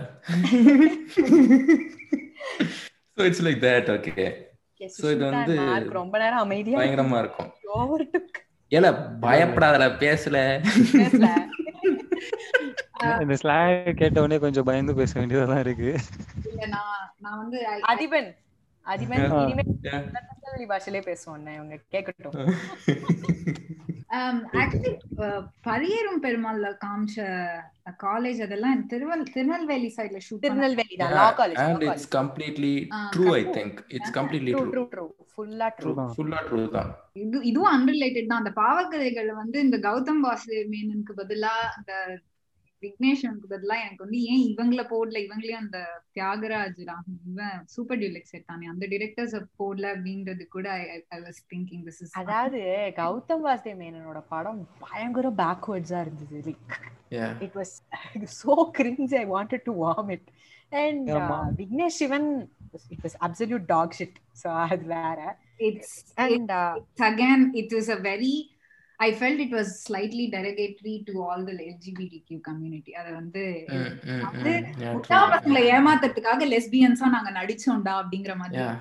So 3.15 3.21
it's 3.29 3.45
like 3.47 3.61
that 3.67 3.91
okay 3.97 4.27
So 4.93 5.09
இது 5.11 5.23
வந்து 5.25 5.53
ரொம்ப 5.97 6.15
நேரம் 6.21 6.41
அமைதியா 6.45 6.77
பயங்கரமா 6.79 7.17
இருக்கும். 7.23 7.51
ஓவர் 7.75 8.03
ஏல 8.71 8.87
பயப்படாதல 9.25 9.85
பேசல. 10.01 10.37
இந்த 13.23 13.35
ஸ்லாங் 13.41 13.71
கேட்ட 13.99 14.23
உடனே 14.23 14.37
கொஞ்சம் 14.39 14.67
பயந்து 14.69 14.93
பேச 14.99 15.11
வேண்டியதா 15.19 15.57
இருக்கு. 15.63 15.89
இல்ல 16.49 16.61
நான் 16.75 16.93
நான் 17.21 17.39
வந்து 17.41 17.59
அதிபன். 17.91 18.29
அதிபன். 18.85 19.25
இனிமே 19.43 19.63
பாஷையிலே 20.71 21.01
பேசுவோம் 21.07 21.47
இவங்க 21.57 21.75
கேட்கட்டும். 21.93 22.35
ஆக்சுவலி 24.57 24.89
பரியேறும் 25.65 26.19
பெருமாள்ல 26.25 26.67
காமிச்ச 26.81 27.15
காலேஜ் 28.03 28.41
அதெல்லாம் 28.45 28.81
திருவல் 28.91 29.23
திருநெல்வேலி 29.35 29.89
சைடுல 29.95 30.19
ஷூட் 30.25 30.43
திருநெல்வேலி 30.43 30.95
தான் 30.99 31.13
law 31.15 31.25
college 31.39 31.61
and 31.63 31.85
it's 31.87 32.09
completely 32.15 32.73
true 33.15 33.25
I. 33.33 33.41
Think 33.55 33.79
it's 33.97 34.13
completely 34.17 34.53
true 34.67 34.83
true 34.93 35.05
ஃபுல்லா 35.31 35.69
ட்ரூ. 35.79 35.93
ஃபுல்லா 36.13 36.41
ட்ரூ 36.47 36.59
தான். 36.75 36.91
இது 37.23 37.39
இதுவும் 37.51 37.71
அன்ரிலேட்டட் 37.73 38.29
தான். 38.31 38.41
அந்த 38.43 38.53
பாவக்கதைகள் 38.61 39.31
வந்து 39.41 39.57
இந்த 39.59 39.79
கௌதம் 39.87 40.21
வாசுதேவ் 40.25 40.71
மேனனுக்கு 40.73 41.15
பதிலா 41.21 41.55
அந்த 41.73 41.91
விக்னேஷனுக்கு 42.85 43.47
பதிலா 43.53 43.75
எனக்கு 43.85 44.05
வந்து 44.05 44.19
ஏன் 44.33 44.43
இவங்கள 44.51 44.81
போடல 44.91 45.17
இவங்களையும் 45.25 45.63
அந்த 45.65 45.79
தியாகராஜ் 46.17 46.81
ராம் 46.89 47.11
இவன் 47.29 47.57
சூப்பர் 47.75 47.99
டியூலெக்ஸ் 48.01 48.35
எடுத்தானே 48.37 48.71
அந்த 48.73 48.85
டிரெக்டர்ஸ் 48.93 49.35
போடல 49.61 49.91
அப்படின்றது 49.93 50.45
கூட 50.55 50.67
I 51.17 51.19
was 51.27 51.41
thinking 51.53 51.83
this 51.87 52.01
is 52.05 52.15
அதாவது 52.23 52.61
கௌதம் 53.01 53.45
வாசுதேவ் 53.47 53.79
மேனனோட 53.83 54.21
படம் 54.33 54.61
பயங்கர 54.85 55.29
பேக்வர்ட்ஸா 55.43 56.01
இருந்தது. 56.05 56.41
Like 56.49 57.41
it 57.47 57.57
was 57.61 57.75
so 58.41 58.55
cringe 58.79 59.15
I 59.21 59.25
wanted 59.35 59.65
to 59.69 59.75
warm 59.85 60.11
it 60.17 60.27
and. 60.83 61.09
Vignesh 61.61 61.99
Shivan 62.03 62.29
it 62.95 63.03
was 63.07 63.17
absolute 63.27 63.65
dog 63.75 63.95
shit 63.99 64.19
so 64.43 64.49
அது 64.65 64.85
வேற. 64.97 65.19
It's 65.69 65.97
and 66.25 66.51
again 67.11 67.41
it 67.61 67.71
is 67.79 67.87
a 67.95 67.99
very 68.99 68.99
I 68.99 69.13
felt 69.13 69.39
it 69.39 69.51
was 69.51 69.83
slightly 69.83 70.31
derogatory 70.31 71.05
to 71.05 71.23
all 71.23 71.45
the 71.45 71.51
LGBTQ 71.51 72.41
community. 72.41 72.93
அத 72.93 73.11
வந்து 73.11 73.67
வந்து 74.23 74.63
முட்டா 74.85 75.09
பசங்களை 75.09 75.71
ஏமாத்துறதுக்காக 75.71 76.47
லெஸ்பியன்ஸா 76.47 77.09
நாங்க 77.09 77.31
நடிச்சோம்டா 77.31 78.01
அப்படிங்கிற 78.01 78.35
மாதிரி 78.35 78.61
me. 78.61 78.75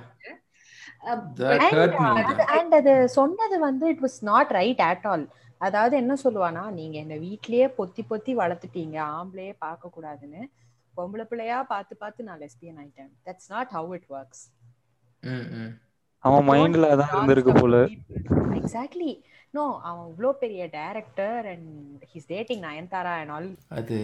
அது- 1.05 3.05
சொன்னது 3.05 3.59
வந்து 3.59 3.89
it 3.89 4.03
was 4.03 4.19
not 4.21 4.49
right 4.49 4.81
at 4.81 5.07
all 5.07 5.29
அதாவது 5.59 5.97
என்ன 5.97 6.17
சொல்லுவானா 6.25 6.71
நீங்க 6.71 6.99
என்ன 6.99 7.15
வீட்லயே 7.15 7.75
பொத்தி 7.79 8.05
பொத்தி 8.11 8.21
வளர்த்துட்டீங்க 8.37 8.95
ஆம்பளையே 8.95 9.55
பார்க்க 9.59 9.91
கூடாதுன்னு 9.97 10.49
பொம்பளை 10.97 11.23
பிள்ளையா 11.23 11.63
பார்த்து 11.63 11.97
பார்த்து 11.97 12.25
நான் 12.25 12.39
லெஸ்பியன் 12.39 12.51
ஆயிட்டேன். 12.61 13.11
That's 13.27 13.49
not 13.49 13.69
how 13.73 13.93
it 13.93 14.11
works 14.11 14.51
அவன் 16.19 16.49
மைண்ட்ல 16.49 16.87
அதான் 16.87 17.13
இருந்திருக்கு 17.13 17.61
போல. 17.61 17.85
எக்ஸாக்ட்லி 18.61 19.23
நோ 19.55 19.65
அவன் 19.89 20.05
இவ்ளோ 20.11 20.29
பெரிய 20.43 20.63
director 20.77 21.47
and 21.51 21.73
his 22.13 22.29
dating 22.31 22.63
Nayanthara 22.67 23.15
and 23.23 23.33
all 23.35 23.49
அது 23.79 23.97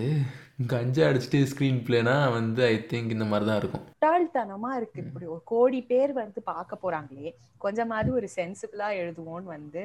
கஞ்சா 0.72 1.04
அடிச்சுட்டு 1.10 1.38
ஸ்க்ரீன் 1.52 1.78
பிளேனா 1.86 2.16
வந்து 2.34 2.62
ஐ 2.66 2.74
திங்க் 2.90 3.14
இந்த 3.16 3.26
மாதிரி 3.30 3.46
தான் 3.50 3.60
இருக்கும். 3.62 3.84
முட்டாள்தனமா 3.90 4.70
இருக்கு. 4.78 4.98
இப்படி 5.06 5.26
ஒரு 5.34 5.42
கோடி 5.52 5.80
பேர் 5.92 6.12
வந்து 6.18 6.42
பார்க்க 6.50 6.82
போறாங்களே. 6.84 7.30
கொஞ்சமாவது 7.58 8.10
ஒரு 8.18 8.28
சென்சிபிளா 8.36 8.88
எழுதுவோம்னு 9.02 9.48
வந்து 9.56 9.84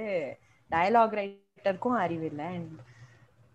டயலாக் 0.72 1.16
ரைட்டருக்கும் 1.20 1.97
அறிவு 2.03 2.28
இல்லை. 2.32 2.49
And 2.57 2.74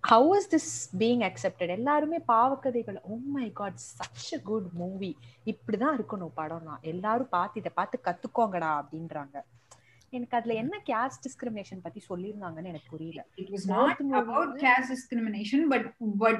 how 0.04 0.32
is 0.38 0.50
this 0.54 0.72
being 0.98 1.26
accepted 1.28 1.76
எல்லாருமே 1.78 2.20
Paava Kadhaigal. 2.32 2.98
Oh 3.04 3.14
my 3.36 3.46
god 3.61 3.78
such 3.90 4.28
a 4.36 4.40
good 4.50 4.70
movie 4.82 5.12
இப்படிதான் 5.52 5.96
இருக்கணும் 5.98 6.36
படம்னா. 6.40 6.76
எல்லாரும் 6.94 7.32
பார்த்து 7.36 7.62
இதை 7.64 7.72
பார்த்து 7.78 8.04
கத்துக்கோங்கடா 8.09 8.72
அப்படின்றாங்க. 8.80 9.36
எனக்கு 10.12 10.36
அதுல 10.36 10.54
என்ன 10.54 10.74
கேஸ்ட் 10.86 11.24
டிஸ்கிரிமினேஷன் 11.26 11.80
பத்தி 11.82 12.00
சொல்லியிருந்தாங்கன்னு 12.09 12.64
எனக்கு 12.64 12.90
புரியல. 12.90 13.20
It 13.36 13.48
was 13.50 13.64
not 13.66 13.80
Both 13.80 14.00
movies 14.02 14.20
about 14.20 14.38
வந்து- 14.42 14.62
caste 14.62 14.90
discrimination 14.92 15.61
but 15.68 15.84
but 16.18 16.38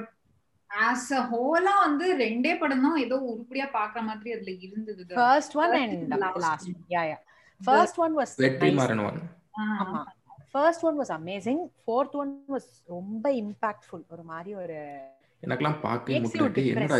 as 0.71 1.11
a 1.11 1.23
whole 1.31 1.67
வந்து 1.79 2.15
ரெண்டே 2.17 2.59
படம் 2.59 2.81
தான் 2.81 2.97
ஏதோ 2.97 3.15
உருப்படியா 3.29 3.67
பாக்குற 3.73 4.01
மாதிரி 4.01 4.33
அதுல 4.33 4.51
இருந்தது. 4.59 5.01
First 5.13 5.55
one 5.55 5.71
First 5.71 5.81
and 5.81 5.95
and 6.07 6.21
last 6.25 6.39
last 6.39 6.69
one. 6.69 6.79
Yeah 6.89 7.03
yeah 7.09 7.17
first 7.61 7.99
one 7.99 8.17
was 8.17 8.33
Vetri 8.37 8.71
Maaran 8.71 9.03
one 9.05 9.19
ஆமா. 9.61 10.01
First 10.51 10.83
one 10.83 10.99
was 10.99 11.13
amazing 11.17 11.61
fourth 11.81 12.15
one 12.15 12.43
was 12.49 12.69
ரொம்ப 12.87 13.31
இம்பாக்ட்ஃபுல் 13.41 14.05
ஒரு 14.09 14.23
மாதிரி 14.23 14.55
ஒரு 14.55 14.77
எனக்கெல்லாம் 15.43 15.75
you 16.07 16.21
முட்டாட்டி 16.21 16.63
என்னடா 16.67 16.97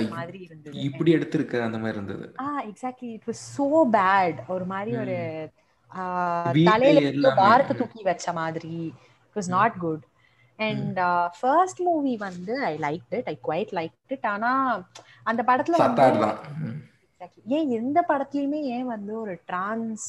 இப்படி 0.81 1.13
எடுத்திருக்க 1.15 1.61
அந்த 1.61 1.77
மாதிரி 1.77 1.97
இருந்தது. 1.97 2.25
ஆ 2.39 2.63
exactly 2.63 3.09
it 3.15 3.25
was 3.27 3.41
so 3.57 3.65
bad 3.95 4.39
ஒரு 4.47 4.65
மாதிரி 4.65 4.97
ஒரு 4.97 5.17
தலையில. 6.63 7.33
பாரத்தை 7.35 7.75
தூக்கி 7.77 8.03
வச்ச 8.03 8.33
மாதிரி. 8.33 8.93
It 9.25 9.37
was 9.39 9.49
not 9.49 9.77
good 9.77 10.05
and 10.59 10.99
first 11.39 11.79
movie 11.79 12.13
வந்து 12.17 12.55
I 12.65 12.73
like 12.77 13.15
it 13.19 13.29
I 13.33 13.35
quite 13.47 13.71
like 13.79 13.95
it 14.07 14.25
ஆனா 14.25 14.51
அந்த 15.23 15.43
படத்துல 15.47 15.77
வந்து. 15.77 16.07
ஏன் 17.45 17.69
எந்த 17.69 17.99
படத்துலயுமே 18.07 18.59
ஏன் 18.75 18.85
வந்து 18.85 19.13
ஒரு 19.21 19.33
டிரான்ஸ் 19.45 20.07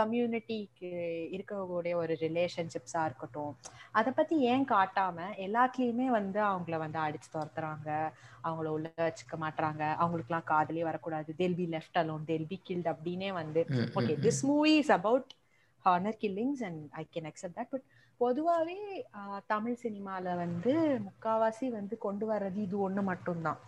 கம்யூனிட்டிக்கு 0.00 0.90
இருக்கக்கூடிய 1.36 1.94
ஒரு 2.02 2.14
ரிலேஷன்ஷிப்ஸா 2.20 3.02
இருக்கட்டும். 3.08 3.52
அதை 3.98 4.10
பத்தி 4.18 4.36
ஏன் 4.52 4.66
காட்டாம 4.72 5.26
எல்லாத்துலயுமே 5.46 6.06
வந்து 6.18 6.40
அவங்கள 6.50 6.76
வந்து 6.84 6.98
அடிச்சு 7.06 7.30
துரத்துறாங்க. 7.34 7.88
அவங்கள 8.46 8.68
உள்ள 8.76 8.88
வச்சுக்க 9.06 9.36
மாட்டாங்க 9.44 9.82
அவங்களுக்குலாம் 10.02 10.48
காதலே 10.52 10.84
வரக்கூடாது. 10.90 11.30
They'll 11.40 11.58
be 11.60 11.66
left 11.74 12.00
alone 12.02 12.24
they'll 12.30 12.48
be 12.52 12.58
killed 12.68 12.90
அப்படின்னே 12.94 13.30
வந்து 13.40 13.62
okay. 13.98 14.14
This 14.26 14.42
movie 14.50 14.74
is 14.82 14.92
about 14.98 15.30
honour 15.84 16.18
killings 16.24 16.62
and 16.68 16.82
I 17.02 17.04
can 17.14 17.28
accept 17.30 17.58
that 17.58 17.72
but 17.74 17.86
பொதுவாகவே 18.20 18.76
தமிழ் 19.46 19.78
சினிமால 19.82 20.34
வந்து 20.42 20.72
முக்காவாசி 21.06 21.68
வந்து 21.78 21.94
கொண்டு 22.04 22.24
வர்றது 22.32 22.58
இது 22.66 22.76
ஒண்ணு 22.88 23.02
மட்டும்தான். 23.10 23.58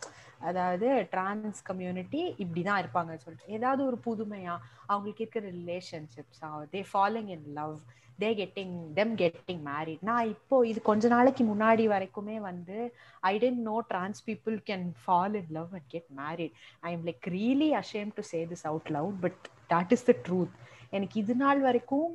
அதாவது 0.44 0.88
டிரான்ஸ் 1.12 1.60
கம்யூனிட்டி 1.64 2.22
இப்படிதான் 2.42 2.80
இருப்பாங்கன்னு 2.82 3.24
சொல்லிட்டு. 3.24 3.52
ஏதாவது 3.56 3.82
ஒரு 3.86 3.98
புதுமையா 4.06 4.54
அவங்களுக்கு 4.86 5.24
இருக்கிற 5.24 5.44
relationships 5.58 6.42
they 6.74 6.82
following 6.90 7.30
in 7.36 7.46
love 7.58 7.76
they 8.18 8.28
getting 8.40 8.74
them 8.98 9.14
getting 9.20 9.62
married 9.68 10.02
நான் 10.02 10.28
இப்போ 10.34 10.56
இது 10.66 10.80
கொஞ்ச 10.82 11.08
நாளைக்கு 11.14 11.44
முன்னாடி 11.44 11.84
வரைக்குமே 11.94 12.36
வந்து 12.42 12.76
I 13.22 13.34
didn't 13.38 13.62
know 13.68 13.76
trans 13.90 14.20
people 14.28 14.56
can 14.68 14.86
fall 15.02 15.34
in 15.40 15.50
love 15.58 15.72
and 15.78 15.88
get 15.94 16.10
married 16.20 16.54
I 16.82 16.92
am 16.96 17.06
like 17.08 17.26
really 17.36 17.70
ashamed 17.80 18.12
to 18.18 18.24
say 18.32 18.40
this 18.52 18.66
out 18.70 18.90
love 18.98 19.10
but 19.24 19.42
that 19.74 19.94
is 19.96 20.06
the 20.06 20.14
truth 20.28 20.54
எனக்கு 20.90 21.18
இது 21.22 21.34
நாள் 21.36 21.60
வரைக்கும் 21.60 22.12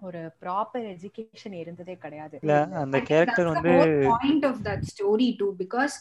ஒரு 0.00 0.20
ப்ராப்பர் 0.40 0.86
எஜுகேஷன் 0.90 1.54
இருந்ததே 1.54 1.94
கிடையாது. 1.96 2.34
இல்ல 2.42 2.54
அந்த 2.82 2.98
கேரக்டர் 3.08 3.50
வந்து 3.50 3.72
point 4.06 4.46
of 4.46 4.60
that 4.64 4.84
story 4.90 5.28
too 5.38 5.48
because 5.58 5.96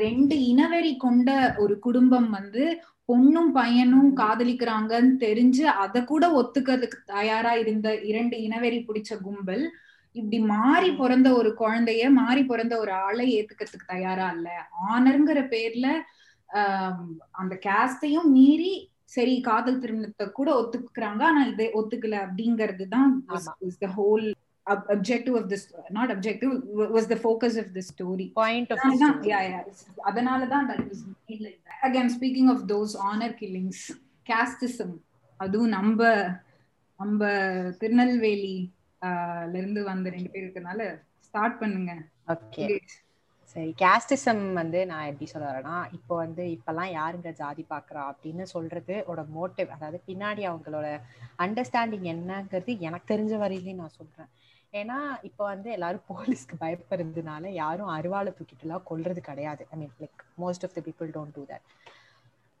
ரெண்டு 0.00 0.36
இனவெறி 0.48 0.92
கொண்ட 0.98 1.30
ஒரு 1.58 1.74
குடும்பம் 1.78 2.30
வந்து 2.30 2.64
பொண்ணும் 3.08 3.52
பையனும் 3.52 4.08
காதலிக்கிறாங்கன்னு 4.18 5.14
தெரிஞ்சு 5.20 5.64
அத 5.82 6.04
கூட 6.04 6.24
ஒத்துக்கிறதுக்கு 6.38 6.98
தயாரா 7.12 7.52
இருந்த 7.56 7.88
இரண்டு 8.04 8.36
இனவெறி 8.46 8.80
பிடிச்ச 8.84 9.20
கும்பல் 9.22 9.64
இப்படி 10.16 10.38
மாறி 10.50 10.90
பிறந்த 10.94 11.28
ஒரு 11.34 11.50
குழந்தைய 11.58 12.04
மாறி 12.14 12.42
பிறந்த 12.44 12.74
ஒரு 12.78 12.92
ஆளை 13.02 13.26
ஏத்துக்கிறதுக்கு 13.34 13.92
தயாரா 13.92 14.28
இல்ல. 14.36 14.48
ஆனர்ங்கிற 14.88 15.40
பேர்ல 15.50 15.86
ஆஹ் 16.50 17.02
அந்த 17.34 17.54
கேஸ்டையும் 17.62 18.28
மீறி 18.30 18.72
சரி 19.08 19.34
காதல் 19.40 19.80
திருமணத்தை 19.82 20.26
கூட 20.38 20.48
ஒத்துக்குறாங்க 20.60 21.22
ஆனா 21.28 21.42
இதை 21.52 21.68
ஒத்துக்கல 21.80 22.16
அப்படிங்கிறது 22.26 22.86
தான். 22.96 23.12
The 23.84 23.88
whole 23.98 24.26
objective 24.94 25.34
of 25.34 25.44
this 25.50 25.62
not 25.90 26.08
objective 26.14 26.50
was 26.94 27.06
the 27.12 27.18
focus 27.18 27.54
of 27.62 27.68
the 27.76 27.82
story 27.82 28.26
point 28.40 28.72
of 28.74 28.82
yeah, 29.30 29.44
yeah, 29.46 29.62
அதனாலதான் 30.08 30.66
that 30.70 30.82
was 30.90 30.98
made 31.22 31.40
like 31.46 31.60
that. 31.60 31.78
again 31.88 32.08
speaking 32.16 32.48
of 32.54 32.58
those 32.72 32.92
honor 33.06 33.30
killings 33.40 33.80
casteism 34.26 34.90
அதுவும் 35.40 35.72
நம்ம 35.76 36.00
நம்ம 37.00 37.22
திருநெல்வேலி 37.80 38.54
இருந்து 39.58 39.80
வந்த 39.90 40.10
ரெண்டு 40.14 40.30
பேர் 40.30 40.44
இருக்கனால 40.46 40.80
ஸ்டார்ட் 41.26 41.58
பண்ணுங்க 41.60 41.92
ஓகே 42.34 42.66
சரி 43.52 43.70
கேஸ்டிசம் 43.82 44.42
வந்து 44.52 44.80
நான் 44.86 45.06
எப்படி 45.10 45.26
சொல்ல 45.30 45.46
வரேன்னா 45.50 45.76
இப்போ 45.96 46.14
வந்து 46.16 46.42
இப்பெல்லாம் 46.56 46.90
யாருங்க 46.98 47.30
ஜாதி 47.32 47.62
பார்க்கறா 47.70 48.02
அப்படின்னு 48.10 48.44
சொல்றது 48.54 48.96
ஓட 49.10 49.22
மோட்டிவ் 49.36 49.70
அதாவது 49.76 49.98
பின்னாடி 50.08 50.42
அவங்களோட 50.50 50.88
அண்டர்ஸ்டாண்டிங் 51.44 52.06
என்னங்கிறது 52.14 52.72
எனக்கு 52.88 53.10
தெரிஞ்ச 53.14 53.34
வரையிலையும் 53.44 53.82
நான் 53.82 53.96
சொல்றேன். 54.00 54.30
ஏன்னா 54.74 54.98
இப்போ 55.28 55.42
வந்து 55.44 55.68
எல்லாரும் 55.76 56.08
போலீஸ்க்கு 56.08 56.56
பயப்படுறதுனால 56.64 57.52
யாரும் 57.62 57.92
அருவாளை 57.96 58.32
தூக்கிட்டுலாம் 58.38 58.88
கொல்றது 58.90 59.20
கிடையாது. 59.30 59.62
I 59.72 59.78
mean 59.78 59.94
like 60.02 60.24
most 60.44 60.66
of 60.68 60.74
the 60.76 60.82
people 60.88 61.10
don't 61.16 61.36
do 61.36 61.44
that 61.52 61.66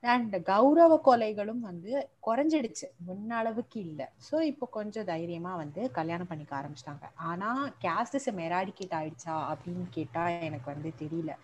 and 0.04 0.34
கௌரவ 0.50 0.92
கொலைகளும் 1.06 1.62
வந்து 1.68 1.92
குறைஞ்சிடுச்சு. 2.26 2.86
முன்ன 3.06 3.30
அளவுக்கு 3.40 3.78
இல்லை. 3.88 4.06
ஸோ 4.26 4.36
இப்போ 4.50 4.66
கொஞ்சம் 4.78 5.08
தைரியமா 5.12 5.52
வந்து 5.62 5.80
கல்யாணம் 5.98 6.30
பண்ணிக்க 6.30 6.52
ஆரம்பிச்சிட்டாங்க. 6.60 7.06
ஆனா 7.30 7.48
கேஸ்டிசம் 7.84 8.38
எராடிகேட் 8.48 8.96
ஆயிடுச்சா 9.00 9.36
அப்படின்னு 9.50 9.86
கேட்டா 9.96 10.24
எனக்கு 10.48 10.68
வந்து 10.74 10.92
தெரியல. 11.02 11.34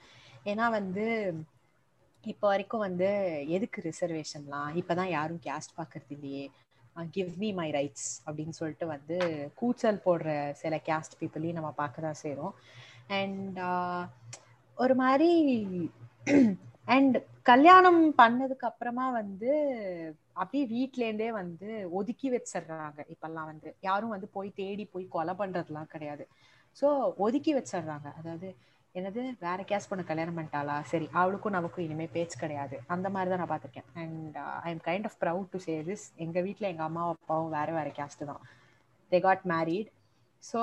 ஏன்னா 0.52 0.66
வந்து 0.78 1.06
இப்போ 2.24 2.46
வரைக்கும் 2.52 2.84
வந்து 2.86 3.08
எதுக்கு 3.56 3.78
ரிசர்வேஷன்லாம் 3.88 4.70
இப்போதான் 4.80 5.10
யாரும் 5.16 5.42
கேஸ்ட் 5.46 5.76
பார்க்கறது 5.80 6.14
இல்லையே. 6.16 6.44
கிவ் 7.16 7.32
மீ 7.42 7.48
மை 7.58 7.68
ரைட்ஸ் 7.76 8.08
அப்படின்னு 8.26 8.54
சொல்லிட்டு 8.58 8.86
வந்து 8.94 9.16
கூச்சல் 9.60 10.02
போடுற 10.06 10.30
சில 10.62 10.74
கேஸ்ட் 10.88 11.18
பீப்புளையும் 11.20 11.58
நம்ம 11.58 11.70
பார்க்க 11.80 12.06
தான் 12.06 12.20
செய்கிறோம் 12.22 12.54
அண்ட் 13.20 13.58
ஒரு 14.78 14.94
மாதிரி 15.02 15.30
அண்ட் 16.96 17.16
கல்யாணம் 17.46 18.02
பண்ணதுக்கு 18.20 18.66
அப்புறமா 18.68 19.06
வந்து 19.20 19.50
அப்படியே 20.42 20.64
வீட்லேருந்தே 20.74 21.28
வந்து 21.40 21.68
ஒதுக்கி 21.98 22.28
வச்சிடுறாங்க 22.34 23.00
இப்பெல்லாம் 23.14 23.48
வந்து 23.52 23.68
யாரும் 23.88 24.14
வந்து 24.14 24.28
போய் 24.36 24.50
தேடி 24.60 24.84
போய் 24.94 25.04
கொலை 25.16 25.34
பண்றதுலாம் 25.40 25.90
கிடையாது. 25.94 26.24
ஸோ 26.76 26.86
ஒதுக்கி 27.26 27.52
வச்சிடுறாங்க 27.58 28.08
அதாவது 28.20 28.48
என்னது? 28.94 29.22
வேற 29.46 29.60
கேஸ் 29.70 29.88
பண்ண 29.90 30.02
கல்யாணம் 30.10 30.36
பண்ணிட்டாளா? 30.38 30.76
சரி 30.92 31.06
அவளுக்கும் 31.20 31.56
நமக்கும் 31.56 31.84
இனிமே 31.86 32.06
பேச்சு 32.16 32.36
கிடையாது. 32.42 32.76
அந்த 32.94 33.06
மாதிரி 33.14 33.30
தான் 33.30 33.42
நான் 33.42 33.52
பார்த்துருக்கேன். 33.52 33.88
And 34.02 34.36
I 34.66 34.70
am 34.74 34.82
kind 34.88 35.08
of 35.10 35.18
proud 35.24 35.52
to 35.54 35.60
say 35.66 35.76
this 35.90 36.06
எங்க 36.26 36.40
வீட்டில் 36.46 36.70
எங்க 36.72 36.84
அம்மா 36.88 37.04
அப்பாவும் 37.14 37.54
வேற 37.58 37.68
வேற 37.78 37.90
கேஸ்ட் 38.00 38.24
தான். 38.30 38.42
தே 39.12 39.20
காட் 39.20 39.44
மேரீட் 39.54 39.90
ஸோ 40.44 40.60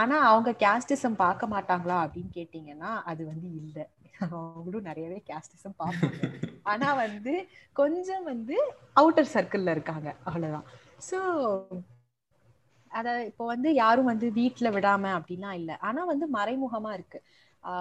ஆனா 0.00 0.16
அவங்க 0.30 0.50
கேஸ்டிசம் 0.64 1.16
பார்க்க 1.24 1.54
மாட்டாங்களா 1.54 1.96
அப்படின்னு 2.04 2.32
கேட்டீங்கன்னா 2.38 2.90
அது 3.12 3.22
வந்து 3.32 3.48
இல்லை. 3.60 3.86
அவங்களும் 4.20 4.88
நிறையவே 4.90 5.18
கேஸ்டிசம் 5.30 5.78
பார்ப்பாங்க. 5.78 6.22
ஆனா 6.62 6.88
வந்து 6.94 7.34
கொஞ்சம் 7.72 8.24
வந்து 8.24 8.56
அவுட்டர் 8.96 9.32
சர்க்கிள்ல 9.34 9.70
இருக்காங்க 9.70 10.08
அவ்வளவுதான். 10.24 10.66
ஸோ 11.10 11.18
அத 12.92 13.08
இப்போ 13.24 13.44
வந்து 13.46 13.68
யாரும் 13.74 14.10
வந்து 14.12 14.28
வீட்டுல 14.30 14.68
விடாம 14.72 15.10
அப்படிலாம் 15.18 15.58
இல்லை. 15.60 15.74
ஆனா 15.80 16.04
வந்து 16.04 16.26
மறைமுகமா 16.38 16.92
இருக்கு. 16.92 17.18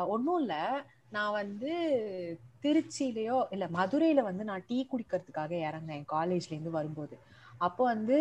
ஒன்றும் 0.07 0.39
இல்லை. 0.39 0.61
நான் 1.09 1.31
வந்து 1.31 1.71
திருச்சியிலயோ 2.63 3.37
இல்ல 3.49 3.65
மதுரையில 3.67 4.23
வந்து 4.23 4.43
நான் 4.43 4.65
டீ 4.67 4.77
குடிக்கிறதுக்காக 4.91 5.53
இறங்கினேன் 5.69 6.05
காலேஜ்ல 6.11 6.53
இருந்து 6.53 6.71
வரும்போது. 6.71 7.15
அப்போ 7.57 7.83
வந்து 7.83 8.17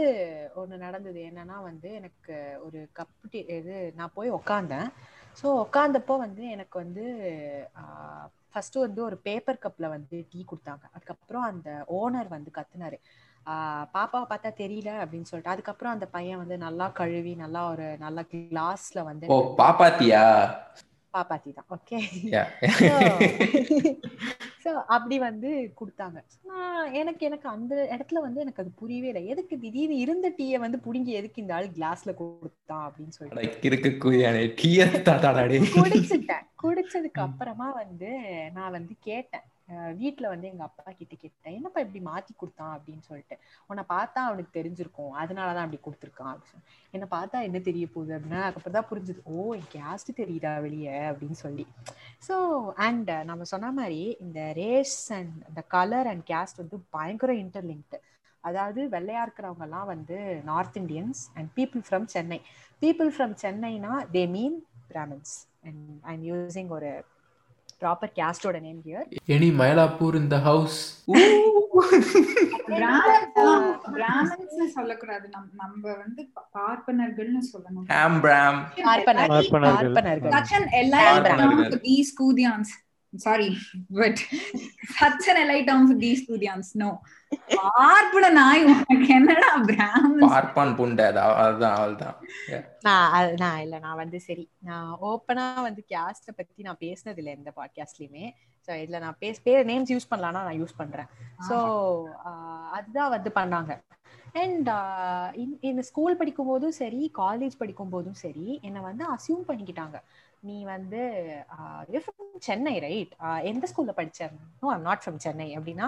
ஒன்று 0.55 0.77
நடந்தது 0.77 1.21
என்னன்னா 1.31 1.57
வந்து 1.63 1.89
எனக்கு 1.93 2.37
ஒரு 2.65 2.79
கப்பு 2.95 3.27
டீ 3.31 3.41
இது 3.59 3.93
நான் 3.97 4.15
போய் 4.15 4.31
உக்காந்தேன். 4.31 4.89
ஸோ 5.39 5.49
உட்காந்தப்போ 5.63 6.15
வந்து 6.19 6.43
எனக்கு 6.55 6.77
வந்து 6.83 7.05
ஃபர்ஸ்ட் 8.53 8.77
வந்து 8.79 9.01
ஒரு 9.05 9.17
பேப்பர் 9.27 9.63
கப்ல 9.65 9.87
வந்து 9.89 10.17
டீ 10.31 10.41
கொடுத்தாங்க. 10.51 10.85
அதுக்கப்புறம் 10.97 11.47
அந்த 11.51 11.69
ஓனர் 11.99 12.29
வந்து 12.29 12.51
கத்துனாரு. 12.55 12.99
பாப்பாவை 13.95 14.27
பார்த்தா 14.31 14.51
தெரியல 14.63 14.91
அப்படின்னு 15.03 15.29
சொல்லிட்டு. 15.31 15.55
அதுக்கப்புறம் 15.55 15.95
அந்த 15.97 16.07
பையன் 16.17 16.41
வந்து 16.43 16.57
நல்லா 16.67 16.87
கழுவி 17.01 17.33
நல்லா 17.45 17.63
ஒரு 17.73 17.87
நல்ல 17.99 18.23
கிளாஸ்ல 18.33 19.03
வந்து 19.11 19.29
பாப்பாத்தியா? 19.61 20.25
பாப்பாத்தி 21.15 21.51
தான் 21.53 21.69
ஓகே 21.77 21.99
ஸோ 24.65 24.71
அப்படி 24.97 25.17
வந்து 25.27 25.51
கொடுத்தாங்க. 25.81 26.19
எனக்கு 27.01 27.23
எனக்கு 27.27 27.49
அந்த 27.49 27.75
இடத்துல 27.95 28.21
வந்து 28.27 28.43
எனக்கு 28.45 28.63
அது 28.63 28.71
புரியவே 28.83 29.09
இல்லை. 29.13 29.23
எதுக்கு 29.33 29.55
திடீர்னு 29.65 29.97
இருந்த 30.05 30.29
டீயை 30.39 30.59
வந்து 30.65 30.79
புடுங்கி 30.87 31.13
எதுக்கு 31.21 31.43
இந்த 31.43 31.55
ஆள் 31.59 31.69
கிளாஸ்ல 31.77 32.13
கொடுத்தான் 32.21 32.87
அப்படின்னு 32.89 33.17
சொல்லிட்டு. 33.19 33.39
குடிச்சிட்டேன். 35.79 36.45
குடிச்சதுக்கு 36.65 37.23
அப்புறமா 37.27 37.69
வந்து 37.83 38.11
நான் 38.59 38.77
வந்து 38.79 38.95
கேட்டேன். 39.09 39.47
வீட்டில் 40.01 40.31
வந்து 40.33 40.47
எங்கள் 40.51 40.67
அப்பா 40.69 40.91
கிட்ட 40.91 41.15
கேட்டேன் 41.23 41.57
என்னப்பா 41.59 41.81
இப்படி 41.85 42.01
மாற்றி 42.09 42.33
கொடுத்தான்? 42.35 42.75
அப்படின்னு 42.77 43.05
சொல்லிட்டு. 43.09 43.37
உன்னை 43.71 43.85
பார்த்தா 43.95 44.21
அவனுக்கு 44.29 44.53
தெரிஞ்சிருக்கும். 44.59 45.13
அதனால 45.23 45.49
தான் 45.57 45.67
அப்படி 45.67 45.81
கொடுத்துருக்கான் 45.87 46.33
அப்படின்னு 46.35 46.65
என்னை 46.95 47.09
பார்த்தா 47.17 47.41
என்ன 47.49 47.61
தெரிய 47.69 47.87
போகுது? 47.95 48.13
அப்படின்னா 48.17 48.43
அதுக்கப்புறம் 48.45 48.79
தான் 48.79 48.91
புரிஞ்சுது. 48.93 49.23
ஓ 49.35 49.47
என் 49.59 49.71
கேஸ்ட் 49.77 50.13
தெரியுதா 50.23 50.53
வெளியே? 50.67 50.97
அப்படின்னு 51.11 51.39
சொல்லி. 51.45 51.67
ஸோ 52.29 52.37
அண்ட் 52.87 53.13
நம்ம 53.31 53.47
சொன்ன 53.55 53.73
மாதிரி 53.81 54.03
இந்த 54.27 54.41
ரேஸ் 54.63 54.99
அண்ட் 55.19 55.35
இந்த 55.51 55.65
கலர் 55.77 56.11
அண்ட் 56.13 56.25
கேஸ்ட் 56.33 56.63
வந்து 56.65 56.79
பயங்கர 56.97 57.33
இன்டர்லிங்க்டு 57.45 58.01
அதாவது 58.45 58.81
வெள்ளையா 58.95 59.23
இருக்கிறவங்கலாம் 59.27 59.89
வந்து 59.93 60.17
north 60.51 60.77
Indians 60.83 61.21
and 61.37 61.49
people 61.59 61.83
from 61.87 62.07
Chennai 62.15 62.39
people 62.83 63.11
from 63.15 63.35
சென்னைனா 63.45 63.95
they 64.17 64.23
mean 64.37 64.57
Brahmins 64.93 65.35
and 65.67 65.87
I 66.05 66.13
am 66.15 66.27
using 66.31 66.71
ஒரு 66.71 66.91
ப்ராப்பர் 67.81 68.11
கேஸ்டோட 68.17 68.61
நேம் 68.61 68.83
ஹியர் 68.87 69.07
எனி 69.27 69.61
மயிலாப்பூர் 69.61 70.15
இந்த 70.15 70.39
ஹவுஸ் 70.39 71.07
சொல்லக்கூடாது. 74.69 75.29
நம்ம 75.53 75.97
வந்து 75.97 76.29
பார்ப்பனர்கள்னு 76.55 77.43
சொல்லணும். 77.53 77.87
பார்ப்பனர்கள். 78.83 79.37
elite 80.81 81.23
but 83.91 84.19
such 84.99 85.29
an 85.29 85.37
elite 85.45 85.67
term 85.67 85.87
for 85.89 85.95
these 85.95 86.23
Kudians 86.27 86.71
no. 86.75 86.91
பார்ப்பன 87.55 88.27
நாய் 88.37 88.63
உனக்கு 88.73 89.07
என்னடா 89.17 89.49
பிராமன்ஸ் 89.71 90.31
பார்ப்பான் 90.35 90.71
புண்டை 90.79 91.07
அதுதான் 91.43 91.77
அதுதான் 91.83 92.17
நான் 92.87 93.35
நான் 93.43 93.61
இல்ல 93.65 93.79
நான் 93.87 94.01
வந்து 94.03 94.19
சரி 94.27 94.45
நான் 94.69 94.93
ஓப்பனா 95.09 95.45
வந்து 95.67 95.83
கேஸ்ட 95.93 96.33
பத்தி 96.39 96.67
நான் 96.69 96.83
பேசினது 96.85 97.21
இல்ல 97.23 97.31
எந்த 97.39 97.53
பாட்காஸ்ட்லயுமே 97.59 98.27
ஸோ 98.69 98.73
இதுல 98.83 99.01
நான் 99.05 99.21
பேச 99.25 99.37
பேர் 99.45 99.69
நேம்ஸ் 99.71 99.93
யூஸ் 99.95 100.11
பண்ணலாம்னா 100.13 100.41
நான் 100.47 100.61
யூஸ் 100.63 100.79
பண்றேன். 100.81 101.09
ஸோ 101.49 101.57
அதுதான் 102.77 103.15
வந்து 103.17 103.31
பண்ணாங்க. 103.35 103.75
அண்ட் 104.43 104.69
இந்த 105.69 105.83
ஸ்கூல் 105.91 106.17
படிக்கும் 106.17 106.51
போதும் 106.53 106.75
சரி 106.81 107.03
காலேஜ் 107.19 107.55
படிக்கும் 107.59 107.93
போதும் 107.95 108.19
சரி 108.25 108.47
என்னை 108.63 108.81
வந்து 108.89 109.05
அசியூம் 109.15 109.47
பண்ணிக்கிட்டாங்க. 109.49 109.99
நீ 110.43 110.57
வந்து 110.67 111.01
சென்னை 112.47 112.75
ரைட் 112.85 113.13
எந்த 113.43 113.65
ஸ்கூல்ல 113.71 113.93
படிச்ச 113.97 114.21
no 114.63 114.69
I'm 114.75 114.85
not 114.89 115.03
from 115.03 115.19
Chennai 115.25 115.49
அப்படின்னா 115.57 115.87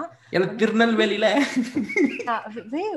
திருநெல்வேலியில. 0.61 1.27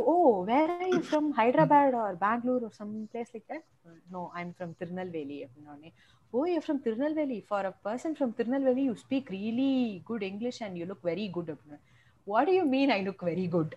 ஓ 0.06 0.14
where 0.50 0.72
you 0.92 1.00
from 1.08 1.28
Hyderabad 1.38 1.96
or 2.02 2.16
Bangalore 2.24 2.64
or 2.68 2.76
some 2.80 2.92
place 3.12 3.32
like 3.34 3.46
that 3.52 3.64
no 4.10 4.22
I 4.34 4.42
am 4.42 4.52
from 4.58 4.74
Tirunelveli 4.80 5.38
அப்படின்னே 5.46 5.92
ஓ 6.32 6.42
you 6.46 6.60
from 6.64 6.80
Tirunelveli 6.86 7.38
for 7.48 7.66
a 7.66 7.74
person 7.86 8.16
from 8.18 8.34
Tirunelveli 8.38 8.84
you 8.88 8.94
speak 9.04 9.30
really 9.30 9.72
good 10.10 10.26
English 10.30 10.62
and 10.66 10.78
you 10.80 10.86
look 10.92 11.06
very 11.10 11.26
good 11.30 11.52
அப்படின்னு 11.54 11.80
what 12.26 12.52
you 12.56 12.62
mean 12.74 12.92
I 12.92 13.00
look 13.06 13.24
very 13.30 13.46
good 13.48 13.74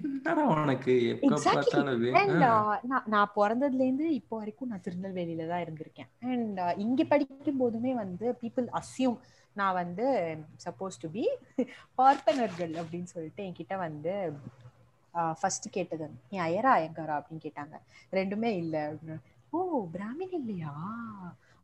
என்னடா 0.00 0.42
உனக்கு? 0.48 0.94
நான் 3.06 3.32
பிறந்ததுல 3.36 3.80
இருந்து 3.80 4.14
இப்போ 4.14 4.38
வரைக்கும் 4.38 4.68
நான் 4.68 4.82
திருநெல்வேலியில 4.84 5.48
தான் 5.48 5.64
இருந்திருக்கேன். 5.64 6.10
அண்ட் 6.20 6.60
இங்க 6.76 7.04
படிக்கும் 7.04 7.56
போதுமே 7.56 7.94
வந்து 7.94 8.36
பீப்புள் 8.42 8.66
அசியூம் 8.72 9.18
நான் 9.52 9.74
வந்து 9.74 10.06
சப்போஸ் 10.64 11.00
டு 11.00 11.10
பி 11.10 11.28
பார்ப்பனர்கள் 11.94 12.72
அப்படின்னு 12.72 13.04
சொல்லிட்டு 13.04 13.44
என்கிட்ட 13.44 13.76
வந்து 13.78 14.32
ஃபர்ஸ்ட் 15.40 15.70
கேட்டது. 15.70 16.10
நீ 16.30 16.38
அயரா 16.38 16.70
அயங்காரா? 16.78 17.16
அப்படின்னு 17.18 17.44
கேட்டாங்க. 17.44 17.76
ரெண்டுமே 18.12 18.50
இல்லை. 18.56 18.80
ஓ 19.50 19.86
பிராமின் 19.92 20.32
இல்லையா? 20.32 20.72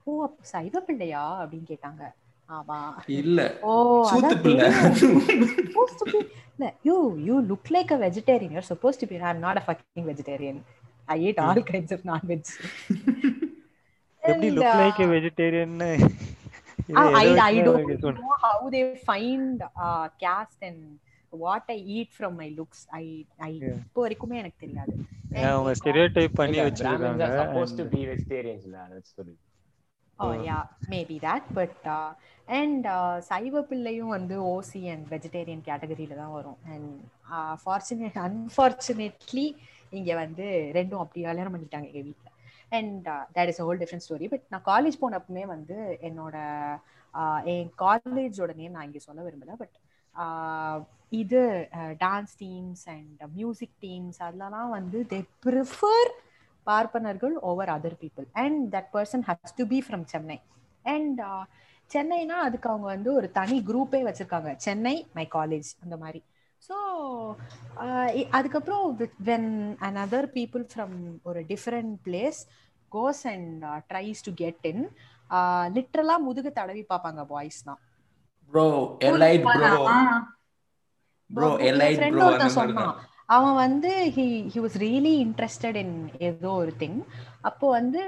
ஓ 0.04 0.22
அப்போ 0.22 0.42
சைவ 0.42 0.80
பிள்ளையா? 0.80 1.42
அப்படின்னு 1.42 1.68
கேட்டாங்க. 1.68 2.02
இல்ல. 3.20 3.40
ஓ 3.62 3.72
சூத்து 4.10 4.36
பிள்ளை. 4.44 4.68
You 6.88 6.96
you 7.28 7.36
look 7.50 7.70
like 7.76 7.92
a 7.96 8.00
vegetarian 8.06 8.54
you're 8.56 8.68
suppose 8.72 9.00
to 9.02 9.08
be 9.10 9.18
I 9.20 9.30
am 9.32 9.42
not 9.46 9.60
a 9.60 9.64
fucking 9.66 10.08
vegetarian 10.10 10.60
I 11.08 11.18
eat 11.28 11.40
all 11.44 11.62
kinds 11.70 11.94
of 11.96 12.04
non 12.10 12.24
veg 12.32 12.50
எப்படி 14.22 14.48
look 14.58 14.74
like 14.82 15.00
a 15.06 15.10
vegetarian 15.16 15.76
I 17.20 17.26
don't 17.66 18.18
know 18.18 18.36
how 18.44 18.56
they 18.74 18.80
find 19.08 19.56
uh, 19.78 20.06
caste 20.22 20.62
and 20.62 20.78
what 21.32 21.64
I 21.68 21.80
eat 21.96 22.10
from 22.12 22.32
my 22.36 22.48
looks. 22.58 22.80
I 22.92 23.04
I 23.40 23.52
இப்போ 23.82 24.00
வரைக்குமே 24.04 24.36
எனக்கு 24.42 24.58
தெரியாது. 24.64 24.92
அவங்க 25.50 25.72
ஸ்டெரியோடைப் 25.80 26.38
பண்ணி 26.40 26.58
வச்சிருக்காங்க. 26.66 27.26
Supposed 27.42 27.76
to 27.80 27.86
be 27.94 28.00
vegetarians 28.12 28.64
இல்ல 28.68 28.78
that's 28.92 29.12
that. 31.20 31.42
But 31.54 31.76
uh, 31.86 32.12
and 32.48 32.86
uh, 32.86 33.20
சைவ 33.30 33.62
பிள்ளையும் 33.70 34.12
வந்து 34.16 34.36
ஓசி 34.52 34.80
அண்ட் 34.92 35.04
வெஜிடேரியன் 35.12 35.62
கேட்டகரியில 35.68 36.14
தான் 36.22 36.34
வரும். 36.38 36.58
அண்ட் 36.72 36.90
ஃபார்ச்சுனேட் 37.64 38.18
அன்ஃபார்ச்சுனேட்லி 38.26 39.46
இங்க 39.98 40.14
வந்து 40.14 40.46
ரெண்டும் 40.78 41.02
அப்படி 41.02 41.20
கல்யாணம் 41.28 41.54
பண்ணிட்டாங்க 41.54 41.88
எங்க 41.90 42.02
வீட்டில் 42.08 42.36
and 42.78 43.06
that 43.36 43.50
is 43.52 43.60
whole 43.64 43.80
different 43.82 44.06
story 44.06 44.28
but 44.32 44.44
நான் 44.48 44.66
காலேஜ் 44.72 44.98
போனப்பமே 45.02 45.44
வந்து 45.54 45.76
என்னோட 46.08 46.36
என் 47.52 47.70
காலேஜோட 47.84 48.52
நேம் 48.60 48.74
நான் 48.76 48.88
இங்கே 48.88 49.02
சொல்ல 49.06 49.20
விரும்பல. 49.28 49.54
பட் 49.62 49.76
இது 51.22 51.40
dance 52.04 52.34
teams 52.42 52.84
and 52.96 53.22
music 53.38 53.76
teams 53.84 54.20
அதெல்லாம் 54.26 54.70
வந்து 54.78 54.98
தே 55.12 55.20
ப்ரிஃபர் 55.46 56.10
பார்ப்பனர்கள் 56.68 57.34
over 57.50 57.72
other 57.76 57.98
people 58.02 58.26
and 58.42 58.60
that 58.74 58.90
person 58.96 59.24
has 59.28 59.56
to 59.60 59.66
be 59.72 59.78
from 59.86 60.04
Chennai 60.12 60.38
and 60.84 61.20
சென்னைனா 61.90 62.36
அதுக்கு 62.46 62.68
அவங்க 62.70 62.86
வந்து 62.94 63.10
ஒரு 63.18 63.28
தனி 63.38 63.56
குரூப்பே 63.68 64.00
வச்சிருக்காங்க. 64.08 64.50
சென்னை 64.64 64.92
மை 65.16 65.24
காலேஜ் 65.36 65.70
அந்த 65.84 65.96
மாதிரி. 66.02 66.20
ஸோ 66.66 66.76
அதுக்கப்புறம் 68.38 68.84
when 69.28 69.48
and 69.86 69.98
other 70.04 70.28
people 70.36 70.64
from 70.72 70.96
ஒரு 71.30 71.40
different 71.52 71.94
place 72.06 72.40
goes 72.92 73.22
and 73.32 73.64
tries 73.90 74.20
to 74.26 74.32
get 74.42 74.66
in 74.72 74.82
லிட்ரலா 75.76 76.16
முதுகு 76.28 76.52
தடவி 76.60 76.84
பார்ப்பாங்க 76.92 77.24
பாய்ஸ் 77.32 77.60
தான். 77.68 77.80
Bro 78.52 78.66
elite 79.10 79.46
bro 79.56 79.72
bro 81.30 81.50
elite 81.70 82.04
bro 82.14 82.28
சொன்னான். 82.58 82.94
அவன் 83.30 83.56
வந்து 83.56 83.90
he 84.14 84.24
he 84.52 84.60
was 84.62 84.76
really 84.82 85.12
interested 85.24 85.78
in 85.82 85.94
ஏதோ 86.28 86.50
ஒரு 86.62 86.72
திங் 86.80 86.96
அப்போ 87.48 87.66
வந்து 87.70 88.00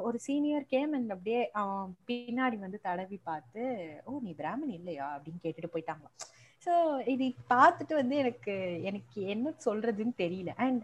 ஒரு 0.00 0.18
சீனியர் 0.26 0.66
கேம் 0.74 0.92
அண்ட் 0.94 1.12
அப்படியே 1.14 1.40
அவன் 1.60 1.94
பின்னாடி 2.08 2.56
வந்து 2.64 2.78
தடவி 2.82 3.18
பார்த்து 3.30 3.62
ஓ 4.06 4.18
நீ 4.26 4.32
பிராமன் 4.40 4.74
இல்லையா? 4.78 5.06
அப்படின்னு 5.16 5.42
கேட்டுட்டு 5.44 5.72
போயிட்டாங்களாம். 5.74 6.16
ஸோ 6.66 6.72
இது 7.14 7.24
பார்த்துட்டு 7.52 7.94
வந்து 7.94 8.14
எனக்கு 8.22 8.54
எனக்கு 8.90 9.20
என்ன 9.34 9.54
சொல்றதுன்னு 9.66 10.14
தெரியல. 10.22 10.52
And 10.66 10.82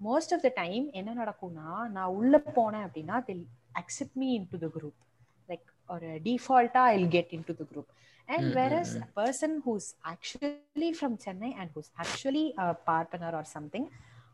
most 0.00 0.34
of 0.36 0.44
the 0.46 0.50
time 0.62 0.86
என்ன 0.92 1.10
நடக்கும்னா 1.22 1.68
நான் 1.96 2.14
உள்ள 2.18 2.36
போனேன் 2.58 2.86
அப்படின்னா 2.86 3.18
they'll 3.28 3.44
accept 3.82 4.18
me 4.22 4.28
into 4.52 4.58
the 4.64 4.68
group 4.76 4.98
like 5.48 5.66
ஒரு 5.88 6.08
டிஃபால்ட்டா 6.26 6.82
I 6.94 7.00
get 7.16 7.32
into 7.48 7.54
the 7.54 7.64
group 7.72 7.90
and 8.28 8.56
is 8.74 8.94
hmm. 8.96 9.04
Person 9.16 9.56
who's 9.66 9.88
actually 10.12 10.90
from 10.96 11.16
Chennai 11.24 11.50
and 11.58 11.72
who's 11.74 11.90
actually 11.98 12.44
partner 12.88 13.36
or 13.36 13.50
something 13.50 13.88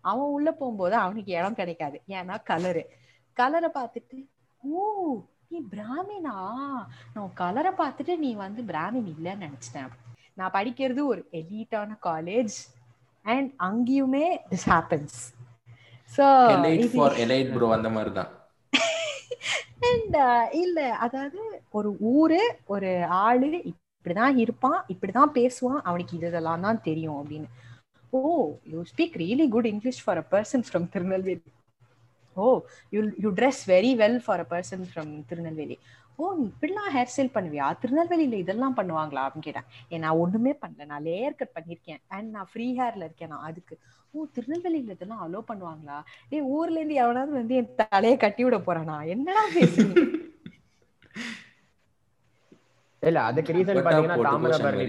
அவன் 0.05 0.31
உள்ள 0.37 0.49
போகும்போது 0.53 0.95
அவனுக்கு 0.97 1.31
இடம் 1.33 1.59
கிடைக்காது. 1.61 1.97
ஏன்னா 2.11 2.37
கலரு 2.49 2.85
கலரை 3.37 3.71
பார்த்துட்டு 3.77 4.19
ஓ 4.63 4.85
நீ 5.51 5.59
பிராமினா? 5.73 6.35
நான் 7.15 7.35
கலரை 7.35 7.73
பார்த்துட்டு 7.79 8.15
நீ 8.17 8.31
வந்து 8.37 8.63
பிராமின் 8.71 9.11
இல்லைன்னு 9.15 9.45
நினைச்சிட்டேன். 9.47 9.93
நான் 10.39 10.55
படிக்கிறது 10.55 11.01
ஒரு 11.07 11.23
எலீட்டான 11.33 11.97
காலேஜ் 12.03 12.57
அண்ட் 13.25 13.51
அங்கேயுமே 13.63 14.27
திஸ் 14.51 14.69
ஹேப்பன்ஸ் 14.71 15.19
ஸோ 16.11 16.25
ப்ரோ 17.53 17.69
அந்த 17.77 17.91
மாதிரி 17.97 18.13
தான் 18.13 18.31
அண்ட் 19.89 20.17
இல்ல 20.63 20.81
அதாவது 21.05 21.41
ஒரு 21.71 21.91
ஊரு 22.13 22.41
ஒரு 22.67 22.91
ஆளு 23.21 23.49
இப்படிதான் 24.03 24.37
இருப்பான் 24.37 24.79
இப்படிதான் 24.89 25.33
பேசுவான் 25.35 25.81
அவனுக்கு 25.83 26.17
இதெல்லாம் 26.19 26.61
தான் 26.61 26.81
தெரியும் 26.83 27.19
அப்படின்னு. 27.21 27.49
ஓ 28.13 28.21
you 28.67 28.79
speak 28.93 29.17
really 29.21 29.49
good 29.49 29.67
English 29.67 30.01
for 30.05 30.21
a 30.23 30.25
person 30.33 30.65
from 30.69 30.87
Tirunelveli 30.95 31.51
oh 32.37 32.47
you 32.93 33.01
you 33.19 33.31
dress 33.31 33.63
very 33.69 33.93
well 33.97 34.19
for 34.25 34.41
a 34.41 34.47
person 34.51 34.85
from 34.91 35.13
Tirunelveli 35.29 35.77
oh 36.19 36.25
இப்படிலாம் 36.47 36.91
ஹேர் 36.95 37.11
ஸ்டைல் 37.13 37.35
பண்ணுவியா? 37.35 37.67
திருநெல்வேலியில 37.83 38.35
இதெல்லாம் 38.35 38.77
பண்ணுவாங்களா 38.77 39.23
அப்படின்னு 39.27 39.41
கேட்டேன். 39.41 39.69
ஏன் 39.91 40.01
நான் 40.01 40.19
ஒண்ணுமே 40.19 40.53
பண்ணல. 40.63 40.85
நான் 40.85 41.05
லேயர் 41.05 41.39
கட் 41.39 41.55
பண்ணிருக்கேன் 41.57 42.01
அண்ட் 42.09 42.29
நான் 42.31 42.49
ஃப்ரீ 42.53 42.67
ஹேர்ல 42.79 43.05
இருக்கேன் 43.05 43.29
நான் 43.29 43.47
அதுக்கு. 43.49 43.75
ஓ 44.15 44.27
திருநெல்வேலியில 44.37 44.97
இதெல்லாம் 44.97 45.23
அலோ 45.27 45.41
பண்ணுவாங்களா? 45.51 45.99
ஏய் 46.33 46.47
ஊர்ல 46.55 46.79
இருந்து 46.79 47.01
எவனாவது 47.05 47.33
வந்து 47.33 47.55
என் 47.55 47.73
தலையை 47.77 48.17
கட்டி 48.17 48.45
விட 48.45 48.59
போறானா? 48.69 48.99
என்னடா 49.07 49.45
பேசுறீங்க? 49.55 49.97
இல்ல 53.03 53.21
அதுக்கு 53.23 53.55
ரீசன் 53.57 53.85
பாத்தீங்கன்னா 53.87 54.19
தாமிரபரணி 54.27 54.87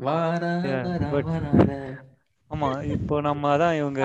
வாரா 0.00 0.52
but- 1.12 1.28
வாராட. 1.28 1.72
ஆமா 2.50 2.68
இப்போ 2.94 3.16
நம்ம 3.20 3.50
அதான் 3.52 3.76
இவங்க 3.76 4.00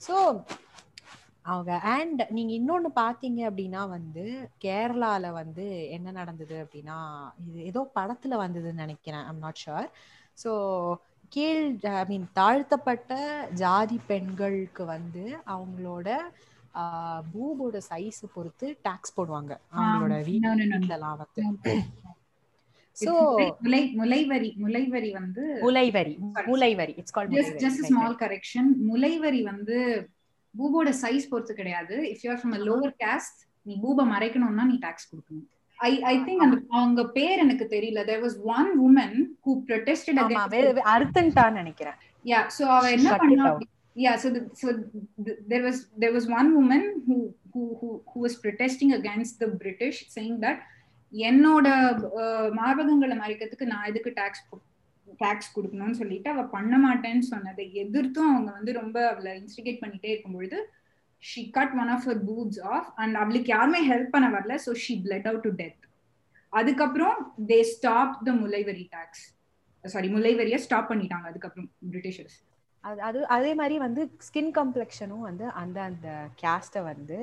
சோ 0.00 0.16
அவங்க 1.44 1.72
அண்ட் 1.90 2.22
நீங்க 2.28 2.52
இன்னொன்னு 2.54 2.88
பாத்தீங்க 2.94 3.40
அப்படின்னா 3.48 3.82
வந்து 3.88 4.24
கேரளால 4.64 5.30
வந்து 5.32 5.66
என்ன 5.88 6.08
நடந்தது 6.10 6.56
அப்படின்னா 6.64 6.96
இது 7.40 7.58
ஏதோ 7.64 7.82
படத்துல 7.94 8.36
வந்ததுன்னு 8.36 8.84
நினைக்கிறேன் 8.84 9.24
ஐம் 9.24 9.38
நாட் 9.38 9.62
ஷுர் 9.62 9.88
ஸோ 10.44 10.50
கீழ் 11.28 11.64
ஐ 11.94 12.04
மீன் 12.08 12.26
தாழ்த்தப்பட்ட 12.32 13.14
ஜாதி 13.54 13.98
பெண்களுக்கு 14.06 14.84
வந்து 14.86 15.24
அவங்களோட 15.46 16.08
பூபோட 16.80 17.80
சைஸ் 17.90 18.24
பொறுத்து 18.34 18.78
டாக்ஸ் 18.82 19.20
போடுவாங்க. 19.20 19.56
அவங்களோட. 19.76 20.24
வீட்டுலலாம் 20.62 21.16
வந்து. 21.16 21.42
ஸோ 23.04 23.08
முலை- 23.08 23.52
முலை- 23.62 23.92
முலைவரி 23.92 24.54
முலைவரி 24.56 25.10
வந்து 25.10 25.58
முலைவரி 25.60 26.18
முலைவரி. 26.46 26.94
It's 26.96 27.18
called 27.18 27.22
just 27.22 27.58
just 27.58 27.68
small 27.68 28.16
correction 28.16 28.76
முலைவரி 28.76 29.42
வந்து 29.42 30.08
பூபோட 30.58 30.94
சைஸ் 31.02 31.28
பொறுத்து 31.28 31.54
கிடையாது. 31.54 31.96
If 31.96 32.18
you 32.22 32.30
are 32.32 32.40
from 32.40 32.54
lower 32.54 32.94
caste 32.98 33.46
நீ 33.62 33.78
பூபை 33.80 34.08
மறைக்கணும்னா 34.08 34.62
நீ 34.62 34.76
டாக்ஸ் 34.76 35.14
கொடுக்கணும். 35.14 35.46
ஐ 35.76 36.02
ஐ 36.02 36.18
திங்க் 36.18 36.36
அந்த 36.36 36.56
அவங்க 36.68 37.08
பேர் 37.08 37.38
எனக்கு 37.38 37.64
தெரியல. 37.64 38.04
There 38.04 38.22
was 38.22 38.42
one 38.42 38.80
woman 38.80 39.24
who 39.46 39.62
protested 39.66 40.18
against 40.28 40.78
அர்த்தன்டான்னு 40.84 41.52
நினைக்கிறேன். 41.52 41.94
யா 42.24 42.50
சோ 42.58 42.62
அவ 42.62 42.90
என்ன 42.90 43.10
பண்ணா. 43.16 43.58
Yeah 43.98 44.16
so 44.16 44.28
the, 44.30 44.42
so 44.54 44.66
the, 45.18 45.32
there 45.50 45.62
was 45.62 45.78
there 45.96 46.14
was 46.16 46.26
one 46.30 46.48
woman 46.58 46.82
who 47.06 47.16
who 47.52 47.62
who 47.78 47.88
who 48.08 48.18
was 48.20 48.34
protesting 48.36 48.90
against 48.92 49.34
the 49.38 49.48
british 49.62 49.98
saying 50.16 50.36
that 50.46 50.58
என்னோட 51.12 51.66
மார்பகங்களை 52.58 53.14
மறைக்கிறதுக்கு 53.20 53.66
நான் 53.70 53.86
எதுக்கு 53.90 54.10
tax 54.18 54.42
tax 55.20 55.52
கொடுக்கணும்னு 55.54 55.98
சொல்லிட்டு 56.00 56.28
அவ 56.32 56.42
பண்ண 56.56 56.74
மாட்டேன்னு 56.82 57.26
சொன்னதை 57.30 57.64
எதிர்த்தும் 57.82 58.32
அவங்க 58.32 58.50
வந்து 58.58 58.72
ரொம்ப 58.80 58.98
அவளை 59.12 59.32
இன்ஸ்டிகேட் 59.38 59.80
பண்ணிட்டே 59.84 60.10
இருக்கும் 60.12 60.36
பொழுது 60.38 60.58
she 61.22 61.42
cut 61.56 61.74
one 61.82 61.92
of 61.94 62.04
her 62.08 62.20
boobs 62.28 62.60
off 62.74 62.90
and 63.02 63.16
அவளுக்கு 63.22 63.50
யாருமே 63.54 63.80
ஹெல்ப் 63.90 64.12
பண்ண 64.16 64.28
வரல 64.36 64.56
so 64.66 64.74
she 64.84 64.96
blood 65.06 65.28
out 65.30 65.46
to 65.46 65.52
death 65.62 65.80
அதுக்கப்புறம் 66.52 67.16
தே 67.52 67.58
ஸ்டாப் 67.74 68.14
த 68.28 68.34
முலைவரி 68.42 68.86
டாக்ஸ் 68.96 69.24
சாரி 69.84 70.10
முலைவரியை 70.16 70.60
ஸ்டாப் 70.66 70.90
பண்ணிட்டாங்க 70.92 71.26
அதுக்கப்புறம் 71.32 71.70
பிரிட்டிஷர்ஸ் 71.92 72.38
அது 72.84 73.00
அது 73.08 73.20
அதே 73.36 73.52
மாதிரி 73.56 73.76
வந்து 73.80 74.02
ஸ்கின் 74.26 74.52
கம்ப்ளெக்ஷனும் 74.58 75.24
வந்து 75.28 75.46
அந்த 75.60 75.78
அந்த 75.88 76.08
கேஸ்ட்டை 76.40 76.82
வந்து 76.90 77.18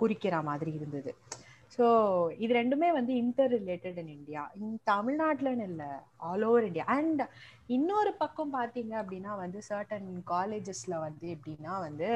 குறிக்கிற 0.00 0.34
மாதிரி 0.48 0.72
இருந்தது. 0.78 1.12
ஸோ 1.74 1.84
இது 2.38 2.52
ரெண்டுமே 2.58 2.88
வந்து 2.96 3.12
inter 3.22 3.52
related 3.56 3.98
in 4.02 4.12
India 4.16 4.42
in 4.58 4.72
தமிழ்நாட்டில்னு 4.90 5.66
இல்லை 5.70 5.90
ஆல் 6.28 6.44
ஓவர் 6.46 6.66
இந்தியா 6.68 6.86
அண்ட் 6.96 7.22
இன்னொரு 7.76 8.12
பக்கம் 8.22 8.52
பார்த்தீங்க 8.56 8.92
அப்படின்னா 9.02 9.32
வந்து 9.42 9.58
சர்டன் 9.68 10.08
காலேஜஸில் 10.30 10.96
வந்து 11.04 11.26
எப்படின்னா 11.36 11.74
வந்து 11.86 12.10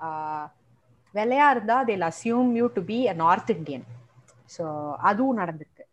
ஆஹ், 0.00 0.48
வெள்ளையா 1.14 1.46
இருந்தா 1.54 1.76
they 1.84 1.96
assume 2.08 2.48
to 2.72 2.82
be 2.88 2.98
a 3.08 3.16
north 3.20 3.52
Indian 3.54 3.86
so 4.50 4.64
அதுவும் 5.08 5.38
நடந்திருக்கு. 5.40 5.84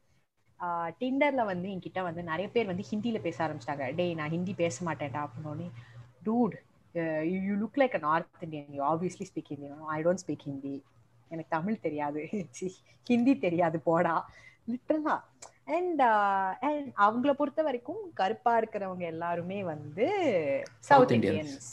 டிண்டரில் 0.99 1.49
வந்து 1.49 1.67
என்கிட்ட 1.73 1.99
வந்து 2.07 2.21
நிறைய 2.23 2.47
பேர் 2.53 2.69
வந்து 2.69 2.83
ஹிந்தியில் 2.89 3.23
பேச 3.23 3.37
ஆரம்பிச்சிட்டாங்க. 3.45 3.85
டேய் 3.97 4.17
நான் 4.19 4.33
ஹிந்தி 4.35 4.53
பேச 4.59 4.75
மாட்டேன்டா 4.87 5.21
அப்படின்னோடனே 5.25 5.67
dude 6.23 6.55
you 7.43 7.53
look 7.55 7.79
like 7.79 7.95
an 7.95 8.07
north 8.09 8.43
Indian 8.43 8.71
you 8.71 8.83
obviously 8.83 9.27
speak 9.31 9.51
Hindi 9.53 9.69
I 9.89 9.99
don't 10.03 10.23
speak 10.25 10.45
Hindi 10.45 10.75
எனக்கு 11.31 11.49
தமிழ் 11.49 11.79
தெரியாது. 11.79 12.21
ஹிந்தி 13.09 13.33
தெரியாது. 13.37 13.77
போடா. 13.79 14.15
லிட்டரலா. 14.67 15.15
அண்ட் 15.65 16.01
அண்ட் 16.61 16.87
uh, 16.87 16.95
அவங்கள 16.97 17.31
பொறுத்த 17.31 17.61
வரைக்கும் 17.63 18.01
கருப்பா 18.13 18.53
இருக்கிறவங்க 18.57 19.03
எல்லாருமே 19.05 19.59
வந்து 19.63 20.05
சவுத் 20.79 21.11
இந்தியன்ஸ் 21.11 21.67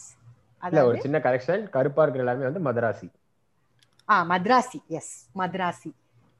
அதாவது 0.62 0.88
ஒரு 0.88 1.01
சின்ன 1.01 1.18
கரெக்ஷன் 1.18 1.62
கருப்பா 1.68 2.03
இருக்கிற 2.03 2.24
எல்லாமே 2.24 2.44
வந்து 2.44 2.62
Madrasi. 2.68 3.09
Ah 4.09 4.16
Madrasi. 4.24 4.80
Yes 4.88 5.14
Madrasi. 5.38 5.90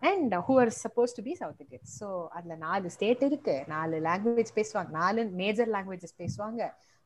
And 0.03 0.35
who 0.47 0.55
are 0.61 0.73
suppose 0.85 1.17
to 1.17 1.23
be 1.23 1.35
south 1.35 1.61
Indian 1.61 1.87
so 2.01 2.09
அதுல 2.29 2.57
நாலு 2.57 2.91
ஸ்டேட் 2.91 3.23
இருக்கு. 3.23 3.57
நாலு 3.67 3.97
லாங்குவேஜ் 4.01 4.53
பேசுவாங்க. 4.55 4.91
நாலு 4.91 5.25
மேஜர் 5.25 5.71
லாங்குவேஜஸ் 5.71 6.19
பேசுவாங்க. 6.19 6.63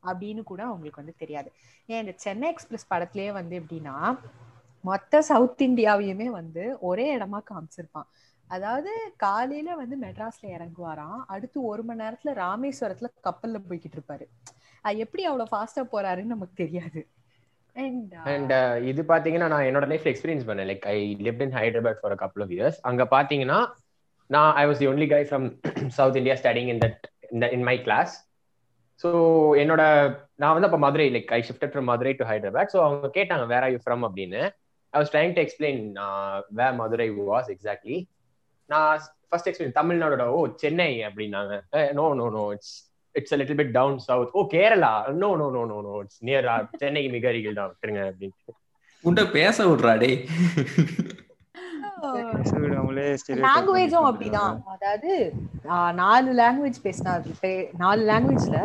அப்படின்னு 0.08 0.42
கூட 0.50 0.60
அவங்களுக்கு 0.68 1.02
வந்து 1.02 1.14
தெரியாது. 1.22 1.48
ஏன் 1.88 2.02
இந்த 2.04 2.14
சென்னை 2.24 2.48
எக்ஸ்பிரஸ் 2.52 2.90
படத்துலயே 2.92 3.30
வந்து 3.38 3.54
எப்படின்னா 3.60 3.96
மொத்த 4.84 5.22
சவுத் 5.30 5.64
இந்தியாவையுமே 5.68 6.28
வந்து 6.40 6.62
ஒரே 6.90 7.06
இடமா 7.16 7.40
காமிச்சிருப்பான். 7.50 8.08
அதாவது 8.50 8.92
காலையில 9.16 9.74
வந்து 9.80 9.96
மெட்ராஸ்ல 10.04 10.46
இறங்குவாராம் 10.56 11.20
அடுத்து 11.34 11.58
ஒரு 11.70 11.82
மணி 11.88 12.02
நேரத்துல 12.04 12.32
ராமேஸ்வரத்துல 12.44 13.10
கப்பல்ல 13.28 13.60
போய்கிட்டு 13.68 13.98
இருப்பாரு. 13.98 14.26
அது 14.84 15.02
எப்படி 15.04 15.22
அவ்வளவு 15.30 15.52
ஃபாஸ்டா 15.52 15.84
போறாருன்னு 15.92 16.34
நமக்கு 16.34 16.56
தெரியாது. 16.62 17.02
அண்ட் 17.76 18.14
அண்ட் 18.32 18.52
uh, 18.52 18.74
இது 18.90 19.02
பாத்தீங்கன்னா 19.12 19.48
நான் 19.52 19.68
என்னோட 19.68 19.86
லைஃப் 19.92 20.08
எக்ஸ்பீரியன்ஸ் 20.10 20.46
பண்ணேன். 20.48 20.68
Like 20.70 20.84
I 20.94 20.98
live 21.26 21.40
in 21.44 21.54
Hyderabad 21.58 22.02
for 22.02 22.16
couple 22.22 22.44
of 22.46 22.52
years 22.56 22.78
அங்க 22.90 23.02
பாத்தீங்கன்னா 23.14 23.60
நான் 24.30 24.50
I 24.62 24.64
was 24.70 24.82
the 24.82 24.88
only 24.92 25.08
guy 25.14 25.22
from 25.30 25.46
south 25.98 26.18
India 26.20 26.36
studying 26.42 26.70
in 26.74 26.82
that 26.84 27.02
in 27.56 27.66
my 27.70 27.76
class 27.86 28.14
so 29.02 29.08
என்னோட 29.62 29.82
நான் 30.42 30.54
வந்து 30.56 30.68
அப்போ 30.68 30.80
Madurai 30.84 31.06
like 31.14 31.32
I 31.36 31.40
shifted 31.48 31.72
from 31.72 31.88
Madurai 31.90 32.12
to 32.18 32.26
Hyderabad 32.30 32.72
so 32.74 32.80
அவங்க 32.86 33.10
கேட்டாங்க 33.16 33.46
where 33.52 33.64
are 33.66 33.74
you 33.74 33.80
from 33.84 34.04
அப்படின்னு. 34.08 34.42
I 34.92 34.96
was 35.00 35.12
trying 35.14 35.34
to 35.36 35.42
explain 35.44 35.80
where 36.58 36.68
Madurai 36.80 37.08
was 37.32 37.50
exactly 37.54 37.98
நான் 38.70 39.02
first 39.28 39.48
explain 39.50 39.78
தமிழ்நாடோட 39.80 40.24
oh 40.36 40.40
Chennai 40.62 40.90
அப்படின்னாங்க. 41.08 41.52
No 41.98 42.06
no 42.20 42.26
no 42.36 42.44
it's 42.56 42.74
it's 43.14 43.34
little 43.40 43.58
bit 43.60 43.74
down 43.78 43.96
south 44.08 44.34
oh 44.38 44.42
Kerala 44.54 44.92
no 45.22 45.30
no 45.40 45.48
no 45.56 45.62
no 45.72 45.78
no 45.88 45.94
it's 46.04 46.20
near 46.28 46.48
Chennai 46.82 47.04
மிக 47.16 47.26
அருகில் 47.32 47.58
தான். 47.60 47.70
விட்டுருங்க 47.72 48.02
அப்படின்னு 48.10 48.58
உன்ட 49.04 49.20
பேச 49.36 49.56
விடுறா 49.68 49.94
டே 50.02 50.10
பேச 52.34 52.52
விடாமலே 52.62 53.04
stereotype 53.20 53.44
லாங்குவேஜும் 53.46 54.04
பண்ணிட்டு 54.04 54.10
அப்படிதான். 54.10 54.54
அதாவது 54.74 55.12
நாலு 56.00 56.30
லாங்குவேஜ் 56.40 56.78
பேசினா 56.86 57.12
நாலு 57.82 58.02
லாங்குவேஜ்ல 58.10 58.58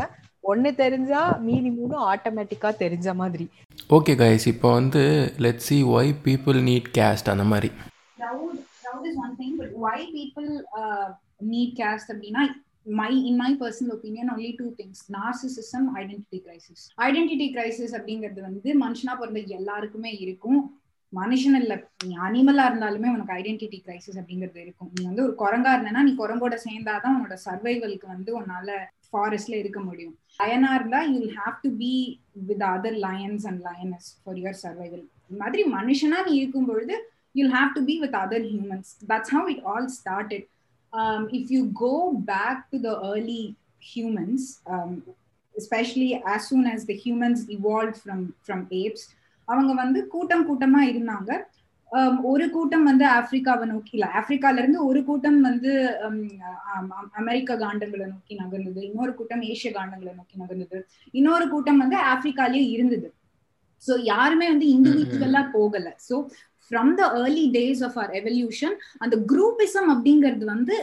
ஒண்ணு 0.47 0.69
தெரிஞ்சா 0.81 1.21
மீதி 1.45 1.69
மூணு 1.77 1.95
ஆட்டோமேட்டிக்கா 2.11 2.69
தெரிஞ்ச 2.81 3.15
மாதிரி 3.21 3.45
ஓகே 3.89 4.13
கைஸ் 4.21 4.45
இப்போ 4.51 4.69
வந்து 4.77 5.01
let 5.45 5.63
see 5.67 5.77
why 5.95 6.11
people 6.27 6.59
need 6.69 6.89
caste 6.99 7.31
அந்த 7.35 7.47
மாதிரி 7.53 7.71
Proud, 8.19 8.53
proud 8.83 9.03
is 9.05 9.15
one 9.17 9.33
thing, 9.35 9.51
but 9.59 9.69
why 9.77 9.97
people 10.13 10.47
uh, 10.79 11.07
need 11.51 11.69
caste 11.79 12.09
அப்படின்னா 12.13 12.43
my 12.99 13.09
in 13.29 13.35
my 13.37 13.49
personal 13.55 13.91
opinion 13.97 14.25
only 14.33 14.51
two 14.59 14.69
things 14.71 14.97
narcissism 15.15 15.83
identity 16.01 16.39
crisis 16.45 16.79
identity 17.07 17.47
crisis 17.55 17.91
அப்படிங்கிறது 17.97 18.41
வந்து 18.47 18.69
மனுஷனா 18.83 19.15
பிறந்த 19.21 19.41
எல்லாருக்குமே 19.59 20.11
இருக்கும் 20.25 20.59
மனுஷன் 21.13 21.57
இல்ல. 21.61 21.73
நீ 22.07 22.13
அனிமலா 22.27 22.63
இருந்தாலுமே 22.69 23.09
உனக்கு 23.15 23.33
ஐடென்டிட்டி 23.39 23.77
கிரைசிஸ் 23.85 24.19
அப்படிங்கிறது 24.21 24.59
இருக்கும். 24.65 24.89
நீ 24.95 25.01
வந்து 25.09 25.25
ஒரு 25.27 25.33
குரங்கா 25.43 25.73
இருந்தனா 25.75 26.01
நீ 26.07 26.13
குரங்கோட 26.21 26.55
சேர்ந்தாதான் 26.67 27.15
உன்னோட 27.17 27.37
சர்வைவலுக்கு 27.45 28.07
வந்து 28.15 28.31
உன்னால 28.39 28.69
ஃபாரஸ்ட்ல 29.09 29.57
இருக்க 29.61 29.79
முடியும். 29.89 30.15
லயனா 30.39 30.71
இருந்தா 30.79 30.99
you 31.11 31.19
have 31.39 31.55
to 31.65 31.69
be 31.83 31.93
with 32.49 32.65
other 32.73 32.97
lions 33.07 33.45
and 33.51 33.61
lioness 33.69 34.09
for 34.23 34.39
your 34.41 34.59
survival 34.63 35.05
இந்த 35.27 35.37
மாதிரி 35.43 35.63
மனுஷனா 35.77 36.19
நீ 36.27 36.33
இருக்கும் 36.41 36.69
பொழுது 36.71 36.95
you'll 37.35 37.53
have 37.57 37.71
to 37.77 37.81
be 37.89 37.95
with 38.03 38.17
other 38.23 38.45
humans 38.51 38.91
that's 39.11 39.33
how 39.35 39.43
it 39.53 39.63
all 39.71 39.89
started 39.99 40.45
if 41.37 41.51
you 41.55 41.61
go 41.83 41.93
back 42.31 42.61
to 42.73 42.79
the 42.87 42.91
early 43.11 43.43
humans 43.91 44.47
especially 45.55 46.09
um, 46.21 46.39
soon 46.47 46.65
um, 46.65 46.73
as 46.73 46.81
the 46.89 46.95
humans 47.03 47.43
evolve 47.57 47.95
from 48.01 48.25
from 48.45 48.65
apes 48.81 49.05
அவங்க 49.47 49.73
வந்து 49.73 49.99
கூட்டம் 50.07 50.47
கூட்டமா 50.49 50.81
இருந்தாங்க. 50.89 51.31
ஒரு 52.29 52.45
கூட்டம் 52.49 52.83
வந்து 52.83 53.05
ஆப்பிரிக்காவை 53.09 53.65
நோக்கி 53.65 53.93
இல்ல 53.93 54.07
ஆப்பிரிக்கால 54.15 54.59
இருந்து 54.59 54.79
ஒரு 54.85 54.99
கூட்டம் 55.05 55.39
வந்து 55.41 55.71
அமெரிக்க 57.19 57.55
காண்டங்களை 57.55 58.05
நோக்கி 58.05 58.33
நகர்ந்தது. 58.35 58.81
இன்னொரு 58.89 59.13
கூட்டம் 59.15 59.45
ஏசிய 59.51 59.71
காண்டங்களை 59.73 60.13
நோக்கி 60.15 60.35
நகர்ந்தது. 60.37 60.79
இன்னொரு 61.13 61.47
கூட்டம் 61.49 61.77
வந்து 61.77 61.97
ஆப்பிரிக்காலயே 62.11 62.65
இருந்தது. 62.75 63.07
சோ 63.81 63.95
யாருமே 64.05 64.47
வந்து 64.47 64.67
இண்டிவிஜுவலா 64.75 65.43
போகல. 65.51 65.87
So 66.07 66.15
from 66.71 66.91
the 66.95 67.03
early 67.19 67.45
days 67.53 67.81
of 67.83 67.97
our 67.97 68.13
evolution 68.19 68.75
அந்த 68.97 69.15
குரூப்பிசம் 69.29 69.89
அப்படிங்கிறது 69.93 70.45
வந்து 70.45 70.75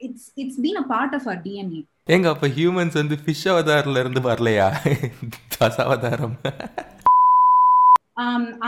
it's 0.00 0.28
it's 0.34 0.60
been 0.60 0.80
a 0.80 0.86
part 0.86 1.16
of 1.18 1.28
our 1.28 1.42
DNA 1.46 1.82
ஏங்க 2.08 2.28
அப்ப 2.28 2.48
ஹியூமன்ஸ் 2.56 2.98
வந்து 3.00 3.16
ஃபிஷ் 3.22 3.46
அவதாரில் 3.52 4.00
இருந்து 4.02 4.20
வரலையா? 4.28 4.66
தசாவதாரம் 5.54 6.36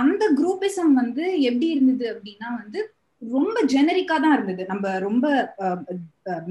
அந்த 0.01 0.25
குரூப்பிசம் 0.41 0.93
வந்து 1.03 1.25
எப்படி 1.49 1.69
இருந்தது 1.75 2.07
அப்படின்னா 2.15 2.49
வந்து 2.63 2.81
ரொம்ப 3.23 3.59
ஜெனரிக்கா 3.73 4.17
தான் 4.25 4.35
இருந்தது. 4.37 4.63
நம்ம 4.73 4.87
ரொம்ப 5.09 5.27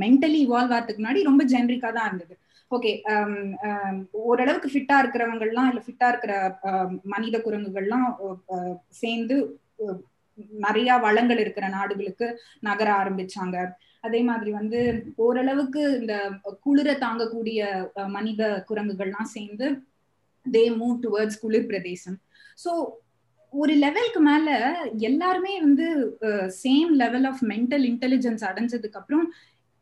மென்டலி 0.04 0.40
இவால்வ் 0.46 0.74
ஆகிறதுக்கு 0.76 1.02
முன்னாடி 1.02 1.22
ரொம்ப 1.30 1.44
ஜெனரிக்கா 1.54 1.90
தான் 1.98 2.08
இருந்தது. 2.10 2.36
ஓகே 2.72 2.92
ஓரளவுக்கு 4.30 4.70
ஃபிட்டா 4.74 4.98
இருக்கிறவங்கலாம் 5.02 5.70
இல்ல 5.72 5.82
ஃபிட்டா 5.88 6.08
இருக்கிற 6.12 6.34
மனித 7.14 7.38
குரங்குகள்லாம் 7.48 8.08
சேர்ந்து 9.02 9.38
நிறைய 10.66 10.90
வளங்கள் 11.06 11.42
இருக்கிற 11.44 11.66
நாடுகளுக்கு 11.78 12.28
நகர 12.68 12.90
ஆரம்பிச்சாங்க. 13.02 13.58
அதே 14.08 14.20
மாதிரி 14.30 14.52
வந்து 14.60 14.80
ஓரளவுக்கு 15.26 15.82
இந்த 16.00 16.16
குளிர 16.66 16.90
தாங்கக்கூடிய 17.06 17.62
மனித 18.16 18.42
குரங்குகள்லாம் 18.70 19.34
சேர்ந்து 19.36 19.68
தே 20.46 20.64
மூவ் 20.80 20.96
டுவர்ட்ஸ் 21.06 21.42
குளிர் 21.44 21.70
பிரதேசம். 21.72 22.18
ஸோ 22.58 22.72
ஒரு 23.54 23.74
லெவலுக்கு 23.76 24.20
மேல 24.22 24.50
எல்லாருமே 25.00 25.54
வந்து 25.60 25.88
same 26.64 26.92
level 27.04 27.26
of 27.26 27.42
mental 27.44 27.86
intelligence 27.92 28.44
அடைஞ்சதுக்கு 28.50 29.00
அப்புறம் 29.00 29.26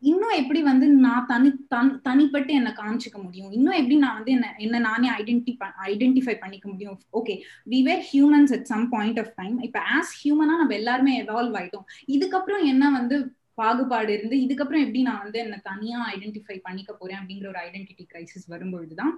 இன்னும் 0.04 0.36
எப்படி 0.42 0.60
வந்து 0.62 0.88
நான் 1.06 1.26
தனி 1.26 1.50
தன் 1.68 1.90
தனிப்பட்டு 2.02 2.52
என்னை 2.54 2.72
காமிச்சிக்க 2.72 3.18
முடியும்? 3.24 3.52
இன்னும் 3.52 3.78
எப்படி 3.80 3.96
நான் 3.96 4.18
வந்து 4.18 4.32
என்ன 4.32 4.54
என்ன 4.58 4.80
நானே 4.80 5.08
ஐடென்டி 5.10 5.54
ஐடென்டிஃபை 5.92 6.36
பண்ணிக்க 6.40 6.66
முடியும்? 6.70 7.00
Okay 7.14 7.34
we 7.68 7.80
were 7.84 8.04
humans 8.14 8.54
at 8.58 8.64
some 8.64 8.86
point 8.90 9.20
of 9.20 9.34
time 9.36 9.58
இப்போ 9.60 9.80
ஆஸ் 9.98 10.14
ஹியூமனா 10.22 10.56
நம்ம 10.62 10.76
எல்லாருமே 10.76 11.14
எவால்வ் 11.24 11.58
ஆயிட்டோம். 11.62 11.86
இதுக்கப்புறம் 12.08 12.64
என்ன 12.66 12.92
வந்து 12.92 13.18
பாகுபாடு 13.60 14.12
இருந்து 14.14 14.36
இதுக்கப்புறம் 14.38 14.84
எப்படி 14.86 15.02
நான் 15.02 15.24
வந்து 15.24 15.40
என்ன 15.40 15.60
தனியா 15.64 16.00
ஐடென்டிஃபை 16.12 16.58
பண்ணிக்க 16.64 16.92
போறேன் 16.94 17.20
அப்படிங்கிற 17.20 17.48
ஒரு 17.48 17.62
identity 17.64 18.06
crisis 18.06 18.48
வரும்பொழுதுதான் 18.50 19.14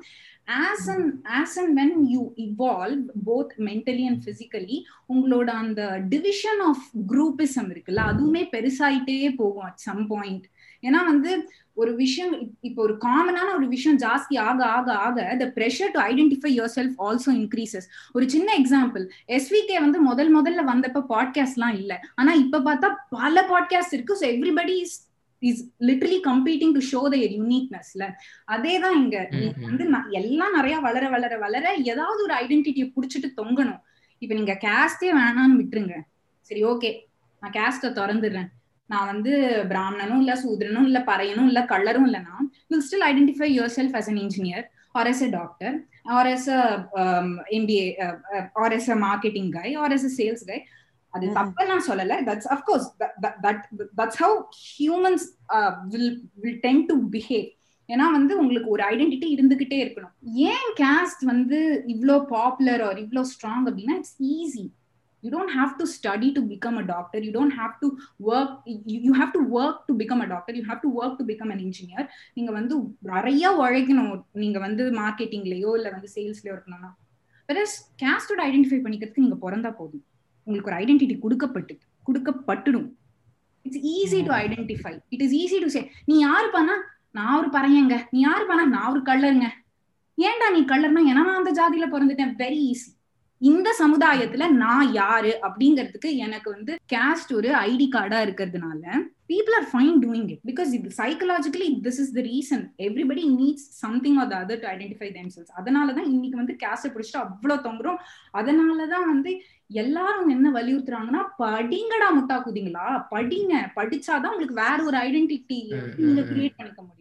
as 0.62 0.88
and 0.90 1.10
as 1.40 1.58
and 1.60 1.74
when 1.80 1.96
you 2.12 2.24
evolve 2.46 3.04
both 3.26 3.54
mentally 3.64 4.06
and 4.06 4.24
physically 4.28 4.78
உங்களோட 5.10 5.50
அந்த 5.62 5.84
டிவிஷன் 6.10 6.64
ஆஃப் 6.70 6.86
குரூப்பிசம் 7.12 7.72
இருக்குல்ல 7.72 8.04
அதுவுமே 8.12 8.44
பெருசாயிட்டே 8.56 9.20
போகும் 9.36 9.68
அட் 9.68 9.84
சம் 9.84 10.04
பாயிண்ட் 10.08 10.48
ஏன்னா 10.84 11.00
வந்து 11.06 11.32
ஒரு 11.82 11.96
விஷயம் 11.96 12.34
இப்- 12.36 12.56
இப்போ 12.62 12.82
ஒரு 12.82 12.98
காமனான 13.02 13.56
ஒரு 13.56 13.68
விஷயம் 13.68 14.00
ஜாஸ்தி 14.00 14.36
ஆக 14.40 14.66
ஆக 14.70 14.94
ஆக 15.00 15.36
the 15.40 15.48
pressure 15.56 15.94
to 15.94 16.00
identify 16.02 16.52
yourself 16.76 16.98
also 17.00 17.32
increases 17.36 17.88
ஒரு 18.12 18.30
சின்ன 18.30 18.50
எக்ஸாம்பிள் 18.60 19.06
எஸ்விகே 19.30 19.78
வந்து 19.80 20.02
முதல் 20.02 20.32
முதல்ல 20.36 20.64
வந்தப்ப 20.66 21.06
பாட்காஸ்ட்லாம் 21.10 21.74
இல்ல. 21.74 21.94
ஆனா 22.16 22.34
இப்ப 22.34 22.60
பார்த்தா 22.60 22.90
பல 23.10 23.46
பாட்காஸ்ட் 23.50 23.94
இருக்கு. 23.94 24.18
So 24.20 24.26
everybody 24.34 24.76
is 24.80 24.98
is 25.42 25.62
literally 25.80 26.20
competing 26.24 26.74
to 26.74 26.82
show 26.92 27.02
their 27.10 27.36
யூனிக்னஸ்ல 27.38 28.04
அதே 28.46 28.80
தான் 28.80 28.96
இங்க. 28.96 29.18
வந்து 29.62 29.86
எல்லாம் 30.12 30.56
நிறைய 30.56 30.80
வளர 30.80 31.10
வளர 31.10 31.38
வளர 31.38 31.66
ஏதாவது 31.84 32.24
ஒரு 32.24 32.34
ஐடென்டிட்டியை 32.34 32.90
புடிச்சிட்டு 32.96 33.30
தொங்கணும். 33.38 33.82
இப்ப 34.22 34.34
நீங்க 34.34 34.58
கேஸ்டே 34.62 35.10
வேணாம்னு 35.14 35.60
விட்டுருங்க. 35.60 35.96
சரி 36.50 36.64
ஓகே 36.66 36.92
நான் 37.44 37.52
கேஸ்ட 37.52 37.88
திறந்துடுறேன். 38.00 38.50
நான் 38.92 39.10
வந்து 39.12 39.34
பிராமணனும் 39.70 40.22
இல்ல 40.24 40.34
சூத்ரனும் 40.44 40.88
இல்ல 40.90 41.00
பறையனும் 41.10 41.50
இல்ல 41.50 41.62
கள்ளரும் 41.72 42.08
இல்லைன்னா 42.10 42.36
will 42.72 42.86
still 42.88 43.08
identify 43.10 43.50
yourself 43.78 43.98
as 44.00 44.10
an 44.14 44.20
engineer 44.26 44.62
or 44.96 45.04
as 45.12 45.22
a 45.22 45.30
doctor 45.30 45.72
or 46.16 46.24
as 46.36 46.46
a 46.50 46.62
um, 47.02 47.28
MBA 47.60 47.86
uh, 48.06 48.16
or 48.56 48.70
as 48.78 48.88
a 48.90 48.98
marketing 49.06 49.48
guy 49.58 49.70
or 49.82 49.90
as 49.98 50.06
a 50.10 50.14
sales 50.20 50.44
guy. 50.50 50.60
அது. 51.14 51.26
தப்பு 51.38 51.64
நான் 51.70 51.88
சொல்லல. 51.88 52.18
That's 52.28 52.50
of course 52.56 52.86
that 53.46 53.64
that's 54.00 54.20
how 54.22 54.36
humans 54.76 55.26
will 55.94 56.14
will 56.44 56.60
tend 56.60 56.84
to 56.90 56.96
behave 57.16 57.48
ஏன்னா 57.90 58.06
வந்து 58.12 58.34
உங்களுக்கு 58.42 58.70
ஒரு 58.76 58.84
identity 58.92 59.28
இருந்துகிட்டே 59.36 59.78
இருக்கணும். 59.84 60.14
ஏன் 60.52 60.70
கேஸ்ட் 60.82 61.24
வந்து 61.32 61.58
இவ்ளோ 61.96 62.16
பாப்புலர் 62.36 62.84
ஆர் 62.90 63.00
இவ்ளோ 63.06 63.24
ஸ்ட்ராங் 63.32 63.66
அப்படின்னா 63.70 63.96
it's 64.02 64.18
easy 64.36 64.66
you 65.24 65.30
don't 65.36 65.54
have 65.58 65.72
to 65.80 65.86
study 65.96 66.30
to 66.38 66.42
become 66.52 66.78
a 66.82 66.84
doctor 66.94 67.24
you 67.26 67.32
don't 67.38 67.56
have 67.60 67.74
to 67.82 67.88
work 68.34 68.54
you 69.08 69.12
have 69.20 69.32
to 69.38 69.42
work 69.58 69.82
to 69.90 69.96
become 70.02 70.24
a 70.26 70.28
doctor 70.34 70.56
you 70.60 70.64
have 70.70 70.82
to 70.86 70.92
work 71.00 71.18
to 71.20 71.26
become 71.32 71.52
an 71.56 71.64
engineer 71.68 72.08
நீங்க 72.38 72.52
வந்து 72.60 72.76
நிறைய 73.14 73.52
உழைக்கணும். 73.64 74.14
நீங்க 74.44 74.60
வந்து 74.68 74.86
மார்க்கெட்டிங்லயோ 75.02 75.72
இல்ல 75.80 75.90
வந்து 75.96 76.10
சேல்ஸ்லயோ 76.16 76.54
இருக்கணும்னா. 76.56 76.92
Plus 77.50 77.76
கேஸ்டோட 78.04 78.42
identify 78.50 78.80
பண்ணிக்கிறதுக்கு 78.86 79.26
நீங்க 79.26 79.38
பிறந்தா 79.46 79.72
போதும். 79.82 80.04
உங்களுக்கு 80.48 80.72
ஒரு 80.72 80.80
ஐடென்டிட்டி 80.84 81.16
கொடுக்கப்பட்டு 81.26 81.74
கொடுக்கப்பட்டுடும். 82.08 82.88
It's 83.66 83.84
easy 83.96 84.20
to 84.28 84.34
identify 84.44 84.94
it 85.16 85.24
is 85.26 85.36
easy 85.42 85.58
to 85.64 85.68
say 85.76 85.82
நீ 86.10 86.16
யாரு 86.28 86.48
பண்ணா 86.56 86.76
நான் 87.18 87.36
ஒரு 87.40 87.50
பறையங்க 87.58 87.96
நீ 88.14 88.20
யாரு 88.20 88.46
பண்ணா 88.50 88.64
நான் 88.76 88.90
ஒரு 88.94 89.02
கள்ளருங்க. 89.10 89.48
ஏன்டா 90.28 90.48
நீ 90.56 90.62
கள்ளர்னா? 90.72 91.02
ஏன்னா 91.12 91.22
நான் 91.28 91.40
அந்த 91.42 91.54
ஜாதியில 91.60 91.86
பிறந்துட்டேன். 91.94 92.34
வெரி 92.42 92.60
ஈஸி 92.72 92.90
இந்த 93.42 93.70
சமுதாயத்துல 93.80 94.50
நான் 94.50 94.94
யாரு 94.94 95.40
அப்படிங்கிறதுக்கு 95.42 96.16
எனக்கு 96.16 96.52
வந்து 96.52 96.76
கேஸ்ட் 96.94 97.34
ஒரு 97.34 97.50
ஐடி 97.50 97.88
கார்டா 97.92 98.20
இருக்கிறதுனால 98.26 99.10
people 99.32 99.56
are 99.60 99.66
fine 99.66 100.00
doing 100.06 100.30
it 100.30 100.40
because 100.46 100.72
it, 100.74 101.02
psychologically 101.02 101.84
this 101.84 101.98
is 102.02 102.16
the 102.16 102.22
reason. 102.22 102.74
Everybody 102.78 103.24
needs 103.40 103.62
something 103.86 104.16
or 104.22 104.30
the 104.32 104.38
other 104.44 104.60
to 104.60 104.68
identify 104.78 105.10
themselves. 105.14 105.52
அதனாலதான் 105.58 106.12
இன்னைக்கு 106.14 106.38
வந்து 106.38 106.56
கேஸ்ட 106.64 106.92
பிடிச்சிட்டு 106.94 107.18
அவ்வளவு 107.18 107.70
தொங்குறோம். 107.70 107.98
அதனாலதான் 108.34 109.06
வந்து 109.06 109.42
எல்லாரும் 109.68 110.28
என்ன 110.28 110.52
வலியுறுத்துறாங்கன்னா 110.52 111.24
படிங்கடா 111.40 112.10
முட்டா 112.18 112.42
குதிங்களா 112.48 113.06
படிங்க. 113.12 113.54
படிச்சாதான் 113.76 114.32
உங்களுக்கு 114.34 114.54
வேற 114.54 114.84
ஒரு 114.84 114.98
ஐடென்டிட்டி 114.98 115.62
நீங்க 115.98 116.22
கிரியேட் 116.22 116.58
பண்ணிக்க 116.58 116.82
முடியும். 116.82 117.01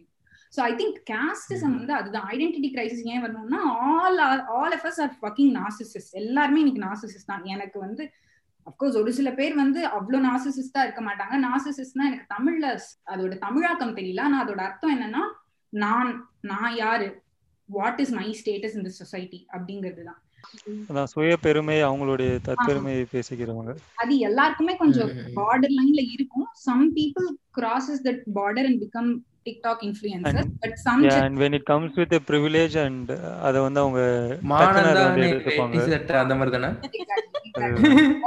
ஸோ 0.53 0.59
ஐ 0.69 0.71
திங்க் 0.79 0.97
காஸ்டிசம் 1.11 1.75
வந்து 1.77 1.93
அதுதான். 1.97 2.25
ஐடென்டிட்டி 2.35 2.69
கிரைசிஸ் 2.75 3.05
ஏன் 3.13 3.23
வரணும்னா 3.25 3.59
all 3.91 4.19
all 4.57 4.75
of 4.77 4.87
us 4.89 5.01
are 5.05 5.13
fucking 5.19 5.53
narcissist 5.59 6.09
எல்லாருமே 6.21 6.61
இன்னைக்கு 6.63 6.83
நாசிசிஸ் 6.87 7.29
தான். 7.31 7.45
எனக்கு 7.55 7.79
வந்து 7.85 8.05
அப்கோர்ஸ் 8.67 8.97
ஒரு 9.01 9.11
சில 9.19 9.29
பேர் 9.37 9.53
வந்து 9.61 9.81
அவ்வளவு 9.97 10.25
நாசிசிஸ்டா 10.27 10.81
இருக்க 10.85 11.01
மாட்டாங்க. 11.07 11.35
நாசிசிஸ்னா 11.47 12.03
எனக்கு 12.09 12.27
தமிழ்ல 12.35 12.65
அதோட 13.13 13.37
தமிழாக்கம் 13.45 13.95
தெரியல. 13.99 14.25
ஆனா 14.27 14.39
அதோட 14.43 14.61
அர்த்தம் 14.67 14.93
என்னன்னா 14.95 15.23
நான் 15.73 16.11
நான் 16.51 16.75
யாரு? 16.83 17.07
What 17.69 18.01
is 18.03 18.13
my 18.19 18.27
status 18.41 18.75
in 18.77 18.85
the 18.87 18.93
society 19.01 19.39
அப்படிங்கிறது 19.55 20.03
தான். 20.09 20.19
சுய 21.13 21.33
பெருமை 21.45 21.75
அவங்களுடைய 21.87 22.29
தற்பெருமையை 22.47 23.03
பேசிக்கிறவங்க. 23.11 23.73
அது 24.03 24.13
எல்லாருக்குமே 24.27 24.73
கொஞ்சம். 24.83 25.11
பார்டர் 25.39 25.75
லைன்ல 25.79 26.01
இருக்கும். 26.15 26.47
Some 26.67 26.87
people 26.97 27.27
crosses 27.57 28.05
that 28.07 28.23
border 28.37 28.67
and 28.69 28.81
become 28.85 29.11
TikTok 29.47 29.83
influencer 29.87 30.49
but 30.63 30.77
some 30.85 31.03
Yeah, 31.07 31.19
and 31.27 31.37
when 31.43 31.53
it 31.57 31.63
comes 31.71 31.91
with 32.01 32.13
a 32.19 32.23
privilege 32.31 32.75
and 32.85 33.07
அதை 33.47 33.57
வந்து 33.67 33.81
அவங்க 33.83 34.01
மானந்தானே 34.51 35.29
சட்டை 35.89 36.17
அந்த 36.23 36.35
மாதிரி 36.39 36.53
தானே 36.57 36.71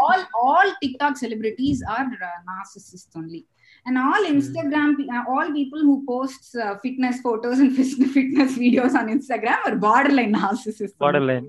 all 0.04 0.22
all 0.44 0.68
TikTok 0.82 1.16
celebrities 1.24 1.80
are 1.96 2.08
uh, 2.20 2.38
narcissists 2.52 3.14
only. 3.22 3.42
And 3.86 3.98
all 3.98 4.22
Instagram, 4.34 4.90
uh, 5.14 5.22
all 5.32 5.46
people 5.52 5.80
who 5.88 5.94
posts 6.06 6.50
uh, 6.56 6.76
fitness 6.84 7.16
photos 7.20 7.58
and 7.64 7.72
fitness 8.16 8.52
videos 8.56 8.94
on 8.94 9.08
Instagram 9.16 9.60
are 9.70 9.76
borderline 9.86 10.32
narcissists. 10.40 10.96
Border 11.04 11.26
line 11.30 11.46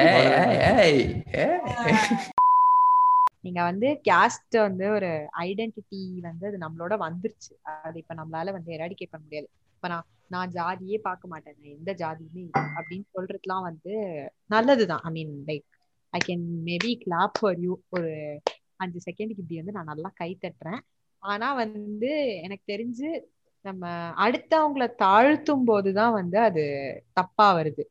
ஏய் 0.00 0.30
ஏய் 0.36 1.02
ஏய் 1.44 1.60
ஏய் 1.86 2.32
நீங்க 3.44 3.62
வந்து 3.62 3.88
கேஸ்ட் 4.08 4.56
வந்து 4.58 4.90
ஒரு 4.90 5.10
ஐடென்டிட்டி 5.40 6.00
வந்து 6.20 6.44
அது 6.46 6.58
நம்மளோட 6.58 6.94
வந்துருச்சு. 7.00 7.52
அது 7.82 7.98
இப்ப 7.98 8.14
நம்மளால 8.14 8.52
வந்து 8.52 8.70
எராடிகேட் 8.76 9.10
பண்ண 9.10 9.24
முடியாது. 9.24 9.48
இப்ப 9.76 9.88
நான் 9.88 10.06
நான் 10.28 10.52
ஜாதியே 10.52 10.98
பார்க்க 11.00 11.28
மாட்டேன். 11.28 11.56
நான் 11.58 11.76
எந்த 11.78 11.90
ஜாதியுமே 11.94 12.44
அப்படின்னு 12.76 13.06
சொல்றதுலாம் 13.14 13.62
வந்து 13.62 13.94
நல்லதுதான். 14.46 15.02
I 15.02 15.10
mean 15.12 15.34
like 15.46 15.66
I 16.12 16.20
can 16.26 16.44
maybe 16.64 16.92
clap 17.04 17.36
for 17.40 17.60
you 17.60 17.72
ஒரு 17.90 18.10
அஞ்சு 18.76 18.98
செகண்டுக்கு 19.06 19.42
இப்படி 19.42 19.60
வந்து 19.60 19.72
நான் 19.72 19.90
நல்லா 19.92 20.10
கை 20.14 20.30
தட்டுறேன். 20.40 20.82
ஆனா 21.22 21.48
வந்து 21.54 22.10
எனக்கு 22.42 22.64
தெரிஞ்சு 22.72 23.10
நம்ம 23.64 23.84
அடுத்தவங்கள 24.24 24.84
தாழ்த்தும் 24.98 25.64
போதுதான் 25.64 26.12
வந்து 26.12 26.38
அது 26.38 26.64
தப்பா 27.12 27.46
வருது. 27.56 27.84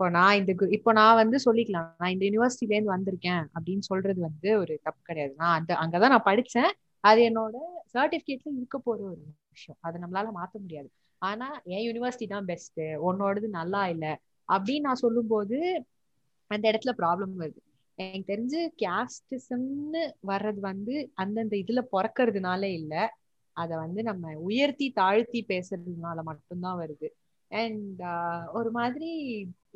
இப்போ 0.00 0.12
நான் 0.12 0.36
இந்த 0.36 0.52
கு- 0.52 0.72
இப்போ 0.72 0.92
நான் 0.92 1.14
வந்து 1.14 1.38
சொல்லிக்கலாம். 1.44 1.94
நான் 1.98 2.10
இந்த 2.10 2.24
யூனிவர்சிட்டில 2.26 2.72
இருந்து 2.74 2.96
வந்திருக்கேன் 2.96 3.46
அப்படின்னு 3.60 3.78
சொல்றது 3.78 4.20
வந்து 4.20 4.58
ஒரு 4.58 4.80
தப்பு 4.82 5.00
கிடையாது. 5.02 5.34
நான் 5.36 5.66
அந்த 5.66 5.74
அங்கதான் 5.74 6.08
நான் 6.08 6.22
படிச்சேன். 6.22 6.70
அது 7.00 7.22
என்னோட 7.22 7.54
சர்டிபிகேட்ல 7.94 8.50
இருக்க 8.56 8.78
போற 8.78 9.02
ஒரு 9.02 9.18
விஷயம். 9.50 9.80
அதை 9.80 10.00
நம்மளால 10.02 10.24
மாத்த 10.34 10.52
முடியாது. 10.52 10.90
ஆனா 11.18 11.60
என் 11.64 11.92
யூனிவர்சிட்டி 11.92 12.28
தான் 12.28 12.44
பெஸ்ட் 12.44 12.80
உன்னோடது 12.80 13.48
நல்லா 13.48 13.88
இல்ல 13.88 14.20
அப்படின்னு 14.52 14.80
நான் 14.80 14.94
சொல்லும்போது 14.94 15.84
அந்த 16.46 16.70
இடத்துல 16.70 16.98
ப்ராப்ளம் 16.98 17.38
வருது. 17.38 17.58
எனக்கு 17.94 18.32
தெரிஞ்சு 18.32 18.86
கேஸ்டிசம்னு 18.86 20.10
வர்றது 20.26 20.60
வந்து 20.60 21.10
அந்தந்த 21.14 21.56
இதுல 21.56 21.84
பிறக்கிறதுனால 21.92 22.62
இல்ல. 22.62 23.16
அதை 23.52 23.76
வந்து 23.76 24.02
நம்ம 24.02 24.32
உயர்த்தி 24.38 24.90
தாழ்த்தி 24.90 25.44
பேசுறதுனால 25.48 26.22
மட்டும்தான் 26.22 26.78
வருது. 26.78 27.06
அண்ட் 27.50 28.00
uh, 28.08 28.48
ஒரு 28.52 28.70
மாதிரி 28.70 29.08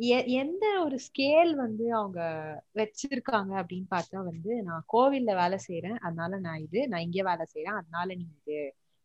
எ- 0.09 0.27
எந்த 0.35 0.65
ஒரு 0.85 0.97
ஸ்கேல் 1.07 1.55
வந்து 1.55 1.95
அவங்க 1.95 2.21
வச்சிருக்காங்க 2.75 3.53
அப்படின்னு 3.63 3.89
பார்த்தா 3.91 4.19
வந்து 4.25 4.63
நான் 4.63 4.85
கோவில்ல 4.93 5.35
வேலை 5.35 5.59
செய்யறேன் 5.69 5.99
அதனால 6.01 6.39
நான் 6.39 6.61
இது 6.61 6.89
நான் 6.89 7.01
இங்கே 7.01 7.23
வேலை 7.23 7.47
செய்யறேன் 7.55 7.79
அதனால 7.81 8.09
நீ 8.15 8.27
இது 8.41 8.59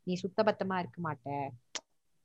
நீ 0.08 0.20
சுத்தபத்தமா 0.24 0.78
இருக்க 0.80 1.00
மாட்ட. 1.02 1.28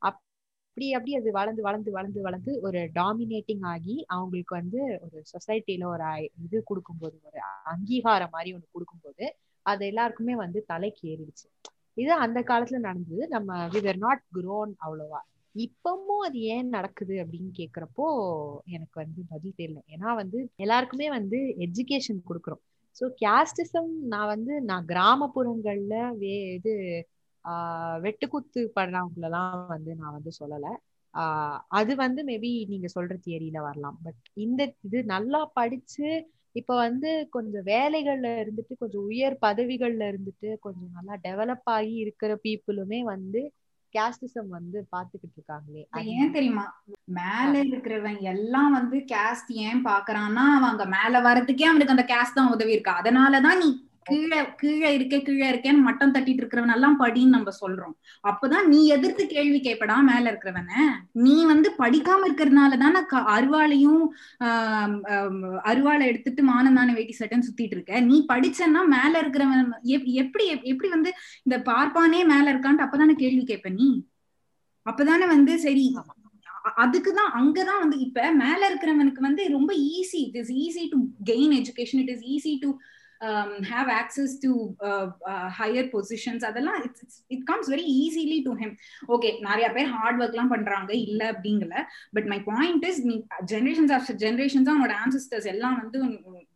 அப்படி 0.03 0.93
அப்படி 0.93 1.15
அது 1.17 1.33
வளர்ந்து 1.33 1.63
வளர்ந்து 1.63 1.91
வளர்ந்து 1.91 2.21
வளர்ந்து 2.23 2.61
ஒரு 2.61 2.81
டாமினேட்டிங் 2.95 3.65
ஆகி 3.65 4.05
அவங்களுக்கு 4.09 4.55
வந்து 4.55 4.81
ஒரு 5.01 5.19
சொசைட்டில 5.33 5.85
ஒரு 5.87 6.07
இது 6.45 6.63
கொடுக்கும்போது 6.65 7.17
ஒரு 7.25 7.41
அங்கீகாரம் 7.65 8.33
மாதிரி 8.33 8.55
ஒண்ணு 8.57 8.67
கொடுக்கும்போது 8.73 9.27
அது 9.67 9.87
எல்லாருக்குமே 9.87 10.35
வந்து 10.37 10.65
தலைக்கு 10.65 11.03
ஏறிடுச்சு. 11.09 11.47
இது 11.97 12.13
அந்த 12.17 12.41
காலத்துல 12.43 12.79
நடந்தது. 12.81 13.29
நம்ம 13.29 13.69
வி 13.69 13.89
ஆர் 13.89 13.97
நாட் 13.99 14.23
குரோன் 14.35 14.73
அவ்வளவா. 14.87 15.21
இப்பமும் 15.55 16.23
அது 16.27 16.39
ஏன் 16.49 16.69
நடக்குது 16.69 17.15
அப்படின்னு 17.23 17.51
கேக்குறப்போ 17.59 18.07
எனக்கு 18.69 18.97
வந்து 19.01 19.21
பதில் 19.31 19.59
தெரியல. 19.59 19.81
ஏன்னா 19.89 20.15
வந்து 20.15 20.39
எல்லாருக்குமே 20.57 21.09
வந்து 21.11 21.39
எஜுகேஷன் 21.67 22.21
கொடுக்குறோம். 22.29 22.63
ஸோ 22.97 23.05
கேஸ்டிசம் 23.21 23.91
நான் 24.05 24.27
வந்து 24.27 24.55
நான் 24.63 24.85
கிராமப்புறங்கள்ல 24.89 25.95
வே 26.19 26.35
இது 26.57 26.75
ஆஹ் 27.45 27.99
வெட்டுக்குத்து 28.03 28.61
படுறவங்களெல்லாம் 28.77 29.67
வந்து 29.69 29.91
நான் 29.95 30.13
வந்து 30.13 30.33
சொல்லல. 30.41 30.67
ஆஹ் 31.15 31.59
அது 31.71 31.93
வந்து 31.97 32.21
மேபி 32.25 32.51
நீங்க 32.69 32.89
சொல்ற 32.95 33.15
தியரியில 33.27 33.59
வரலாம். 33.61 33.99
பட் 34.05 34.21
இந்த 34.37 34.61
இது 34.83 34.99
நல்லா 35.07 35.41
படிச்சு 35.55 36.09
இப்ப 36.57 36.73
வந்து 36.77 37.11
கொஞ்சம் 37.31 37.67
வேலைகள்ல 37.67 38.29
இருந்துட்டு 38.43 38.75
கொஞ்சம் 38.79 39.05
உயர் 39.05 39.37
பதவிகள்ல 39.41 40.03
இருந்துட்டு 40.13 40.49
கொஞ்சம் 40.61 40.93
நல்லா 40.93 41.15
டெவலப் 41.25 41.71
ஆகி 41.73 41.95
இருக்கிற 41.97 42.33
பீப்புளுமே 42.45 43.01
வந்து 43.05 43.41
கேஸ்டிசம் 43.95 44.49
வந்து 44.49 44.79
பாத்துக்கிட்டு 44.93 45.37
இருக்காங்களே 45.39 45.83
ஏன் 46.15 46.33
தெரியுமா? 46.33 46.65
மேல 47.15 47.53
இருக்கிறவன் 47.63 48.19
எல்லாம் 48.33 48.73
வந்து 48.73 48.99
கேஸ்ட் 49.13 49.51
ஏன் 49.65 49.83
பாக்குறான்னா 49.85 50.45
அவன் 50.57 50.71
அங்க 50.71 50.87
மேல 50.95 51.21
வரதுக்கே 51.21 51.67
அவனுக்கு 51.67 51.97
அந்த 51.97 52.07
கேஸ்ட் 52.09 52.35
தான் 52.35 52.53
உதவி 52.53 52.73
இருக்கா? 52.73 52.95
அதனாலதான் 52.95 53.61
நீ 53.61 53.71
கீழே 54.07 54.39
கீழே 54.55 54.89
இருக்கே 54.99 55.19
கீழே 55.23 55.47
இருக்கேன்னு 55.51 55.87
மட்டம் 55.87 56.13
தட்டிட்டு 56.15 56.41
இருக்கிறவன் 56.43 56.73
எல்லாம் 56.73 56.97
படின்னு 57.01 57.35
நம்ம 57.37 57.51
சொல்றோம். 57.61 57.95
அப்பதான் 58.25 58.67
நீ 58.67 58.87
எதிர்த்து 58.87 59.27
கேள்வி 59.27 59.61
கேட்படா 59.61 59.97
மேல 60.03 60.25
இருக்கிறவன. 60.33 60.71
நீ 61.25 61.37
வந்து 61.45 61.71
படிக்காம 61.79 62.27
இருக்கிறதுனால 62.29 62.79
தானே 62.79 63.01
அருவாளையும் 63.37 64.03
ஆஹ் 64.45 64.97
அருவாளை 65.65 66.07
எடுத்துட்டு 66.07 66.45
மானந்தான 66.45 66.95
வேட்டி 66.95 67.17
சட்டைன்னு 67.19 67.49
சுத்திட்டு 67.49 67.77
இருக்க. 67.77 68.01
நீ 68.01 68.19
படிச்சன்னா 68.33 68.83
மேல 68.97 69.13
இருக்கிறவன் 69.23 69.71
எப்படி 70.21 70.47
எப்படி 70.65 70.89
வந்து 70.89 71.13
இந்த 71.43 71.59
பார்ப்பானே 71.71 72.23
மேல 72.25 72.47
இருக்கான்ட்டு 72.55 72.87
அப்பதானே 72.87 73.15
கேள்வி 73.15 73.45
கேட்ப 73.45 73.69
நீ? 73.73 73.89
அப்பதானே 74.87 75.27
வந்து 75.27 75.55
சரி 75.59 75.87
அதுக்குதான் 76.83 77.33
அங்கதான் 77.39 77.81
வந்து 77.81 77.97
இப்ப 77.99 78.31
மேல 78.35 78.61
இருக்கிறவனுக்கு 78.71 79.21
வந்து 79.21 79.43
ரொம்ப 79.49 79.71
easy 79.91 80.21
it 80.27 80.39
is 80.41 80.53
easy 80.63 80.85
to 80.91 80.99
gain 81.25 81.53
education 81.59 82.01
it 82.01 82.13
is 82.15 82.25
easy 82.35 82.53
to 82.61 82.69
have 83.71 83.89
access 83.93 84.35
to 84.43 84.51
higher 85.59 85.89
positions 85.93 86.45
அதெல்லாம் 86.45 86.79
it's 86.85 87.19
it 87.29 87.45
comes 87.45 87.71
very 87.71 87.87
easily 88.01 88.39
to 88.43 88.55
him 88.55 88.75
okay 89.09 89.31
நிறைய 89.41 89.73
பேர் 89.73 89.89
ஹார்ட் 89.89 90.21
ஒர்க் 90.21 90.31
எல்லாம் 90.31 90.49
பண்றாங்க 90.49 90.93
இல்ல 90.95 91.33
அப்படிங்கல. 91.33 91.75
பட் 92.13 92.27
மை 92.27 92.41
பாயிண்ட் 92.43 92.87
இஸ் 92.87 93.01
நீ 93.05 93.17
ஜென்ரேஷன்ஸ் 93.47 93.93
ஆஃப்டர் 93.93 94.17
ஜென்ரேஷன்ஸ் 94.17 94.71
அவனோட 94.71 94.95
ancestors 95.05 95.47
எல்லாம் 95.47 95.77
வந்து 95.79 96.01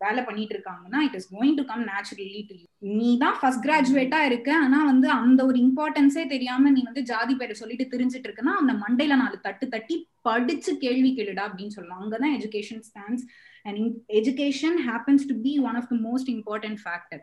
வேலை 0.01 0.23
பண்ணிட்டு 0.25 0.55
இருக்காங்கன்னா 0.55 0.99
it 1.05 1.15
is 1.15 1.29
going 1.35 1.57
to 1.57 1.65
come 1.65 1.85
naturally 1.89 2.43
to 2.51 2.57
நீ 2.99 3.17
தான் 3.19 3.39
ஃபர்ஸ்ட் 3.41 3.65
கிராஜுவேட்டா 3.67 4.19
இருக்க 4.25 4.51
ஆனா 4.57 4.85
வந்து 4.85 5.09
அந்த 5.19 5.45
ஒரு 5.45 5.59
இம்பார்ட்டன்ஸே 5.59 6.27
தெரியாம 6.27 6.71
நீ 6.71 6.83
வந்து 6.85 7.03
ஜாதி 7.03 7.35
பேரை 7.35 7.55
சொல்லிட்டு 7.55 7.87
தெரிஞ்சிட்டு 7.97 8.29
இருக்கனா 8.29 8.55
அந்த 8.55 8.73
மண்டையில 8.73 9.17
நாலு 9.17 9.39
தட்டு 9.41 9.69
தட்டி 9.69 9.97
படிச்சு 10.23 10.77
கேள்வி 10.77 11.11
கேளுடா 11.13 11.45
அப்படின்னு 11.49 11.69
சொல்லலாம் 11.69 12.03
அங்கதான் 12.03 12.37
education 12.39 12.85
stands 12.89 13.25
and 13.65 13.79
education 14.13 14.79
happens 14.87 15.23
to 15.27 15.37
be 15.41 15.53
one 15.61 15.77
of 15.77 15.89
the 15.89 15.97
most 16.05 16.31
important 16.35 16.81
factor 16.83 17.23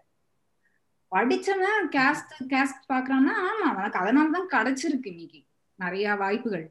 படிச்சவன் 1.11 1.83
கேஸ்ட் 1.93 2.31
கேஸ்ட் 2.49 2.85
பாக்குறான்னா 2.89 3.33
ஆமா 3.43 3.67
அவனுக்கு 3.71 3.99
அதனால 3.99 4.27
தான் 4.31 4.49
கிடைச்சிருக்கு 4.55 5.11
இன்னைக்கு. 5.11 5.41
நிறைய 5.79 6.15
வாய்ப்புகள். 6.15 6.65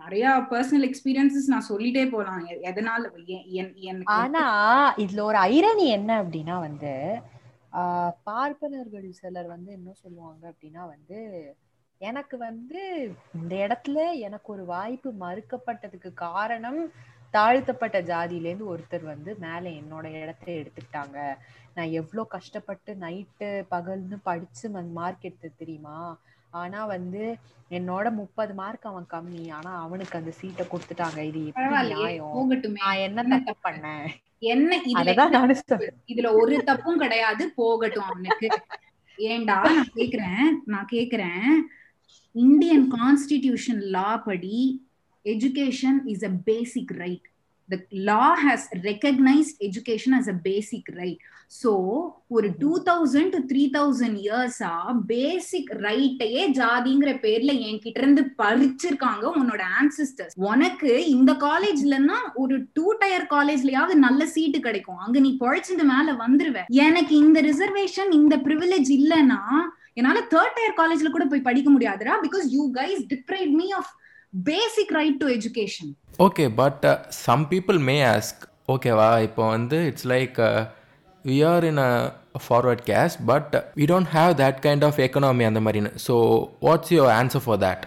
நிறைய 0.00 0.24
பர்சனல் 0.50 0.86
எக்ஸ்பீரியன்சஸ் 0.88 1.48
நான் 1.48 1.68
சொல்லிட்டே 1.68 2.04
போலாம் 2.10 2.42
எதனால 2.66 3.08
என்- 3.86 4.04
ஆனா 4.16 4.42
இதுல 4.96 5.20
ஒரு 5.22 5.38
ஐரணி 5.50 5.86
என்ன 5.92 6.10
அப்படின்னா 6.22 6.56
வந்து 6.60 6.92
ஆஹ் 7.72 8.12
பார்ப்பனர்கள் 8.24 9.08
சிலர் 9.12 9.46
வந்து 9.46 9.70
என்ன 9.72 9.90
சொல்லுவாங்க 9.94 10.44
அப்படின்னா 10.52 10.82
வந்து 10.88 11.18
எனக்கு 12.00 12.36
வந்து 12.38 12.80
இந்த 13.34 13.52
இடத்துல 13.64 13.98
எனக்கு 14.20 14.48
ஒரு 14.52 14.64
வாய்ப்பு 14.66 15.10
மறுக்கப்பட்டதுக்கு 15.20 16.10
காரணம் 16.24 16.80
தாழ்த்தப்பட்ட 17.36 17.98
ஜாதியில 18.10 18.48
இருந்து 18.50 18.70
ஒருத்தர் 18.74 19.04
வந்து 19.12 19.30
மேல 19.44 19.64
என்னோட 19.80 20.06
இடத்த 20.22 20.46
எடுத்துக்கிட்டாங்க. 20.60 21.18
நான் 21.76 21.94
எவ்வளோ 22.00 22.22
கஷ்டப்பட்டு 22.34 22.90
நைட்டு 23.04 23.48
பகல்னு 23.74 24.18
படிச்சு 24.28 24.68
மார்க் 24.98 25.26
எடுத்து 25.28 25.50
தெரியுமா? 25.62 25.98
ஆனா 26.60 26.80
வந்து 26.92 27.22
என்னோட 27.76 28.06
முப்பது 28.18 28.52
மார்க் 28.60 28.86
அவன் 28.90 29.06
கம்மி. 29.14 29.42
ஆனா 29.56 29.70
அவனுக்கு 29.84 30.14
அந்த 30.18 30.32
சீட்டை 30.40 30.64
கொடுத்துட்டாங்க. 30.66 31.18
இது 31.30 31.40
நியாயம்? 31.88 32.52
நான் 32.80 33.02
என்ன 33.06 33.24
தப்பு 33.32 33.54
பண்ணேன்? 33.66 34.06
என்ன 34.54 34.78
இதுல 36.10 36.30
ஒரு 36.40 36.56
தப்பும் 36.70 37.02
கிடையாது. 37.04 37.44
போகட்டும் 37.60 38.08
அவனுக்கு. 38.10 38.48
ஏன்டா 39.18 39.56
நான் 39.76 39.92
கேக்குறேன் 39.98 40.48
நான் 40.72 40.88
கேக்குறேன். 40.92 41.46
இந்தியன் 42.36 42.86
கான்ஸ்டிடியூஷன் 42.96 43.82
லா 43.94 44.10
படி 44.28 44.58
education 45.34 46.00
is 46.14 46.26
a 46.30 46.34
basic 46.50 46.94
right 47.04 47.26
the 47.68 47.78
law 48.08 48.28
has 48.36 48.60
recognized 48.84 49.54
education 49.68 50.10
as 50.18 50.26
a 50.28 50.34
basic 50.44 50.84
right. 50.98 51.22
So 51.56 51.70
ஒரு 52.36 52.48
two 52.58 52.72
thousand 52.88 53.32
to 53.34 53.40
three 53.50 53.62
thousand 53.76 54.18
இயர்ஸா 54.24 54.70
பேசிக் 55.06 55.70
ரைட்டையே 55.86 56.42
ஜாதிங்கிற 56.58 57.12
பேர்ல 57.24 57.52
என்கிட்ட 57.68 58.00
இருந்து 58.02 58.22
பறிச்சிருக்காங்க 58.42 59.24
உன்னோட 59.40 59.64
ஆன்சிஸ்டர்ஸ் 59.80 60.36
உனக்கு 60.50 60.92
இந்த 61.16 61.34
காலேஜ்லன்னா 61.46 62.18
ஒரு 62.44 62.58
டூ 62.72 62.86
டயர் 63.02 63.26
காலேஜ்லயாவது 63.34 63.96
நல்ல 64.06 64.26
சீட்டு 64.26 64.60
கிடைக்கும். 64.60 65.02
அங்க 65.06 65.18
நீ 65.26 65.36
பொழைச்சிட்டு 65.44 65.86
மேல 65.94 66.16
வந்துருவ. 66.24 66.64
எனக்கு 66.86 67.16
இந்த 67.16 67.40
ரிசர்வேஷன் 67.50 68.12
இந்த 68.20 68.36
ப்ரிவிலேஜ் 68.36 68.92
இல்லைன்னா 69.00 69.42
என்னால 70.00 70.18
தேர்ட் 70.34 70.56
டயர் 70.56 70.80
காலேஜ்ல 70.80 71.10
கூட 71.10 71.26
போய் 71.26 71.46
படிக்க 71.50 71.70
முடியாதுடா 71.70 72.16
because 72.26 72.48
you 72.56 72.64
guys 72.80 73.04
deprived 73.14 73.54
me 73.60 73.68
of 73.80 73.92
basic 74.32 74.92
right 74.96 75.18
to 75.20 75.28
education 75.36 75.90
okay 76.18 76.44
but 76.54 76.84
some 77.18 77.44
people 77.52 77.78
may 77.86 77.96
ask 78.08 78.42
ஓகேவா 78.74 79.10
இப்போ 79.26 79.42
வந்து 79.48 79.78
it's 79.90 80.08
like 80.12 80.38
we 81.24 81.36
are 81.50 81.64
in 81.64 81.82
a 81.84 81.92
forward 82.46 82.82
caste 82.90 83.20
but 83.26 83.54
we 83.78 83.86
don't 83.86 84.10
have 84.12 84.32
that 84.42 84.60
kind 84.66 84.84
of 84.84 84.98
economy 85.06 85.46
அந்த 85.50 85.62
மாதிரின்னு 85.66 85.92
so 86.06 86.16
what's 86.62 86.92
your 86.96 87.14
answer 87.16 87.44
for 87.46 87.60
that 87.66 87.84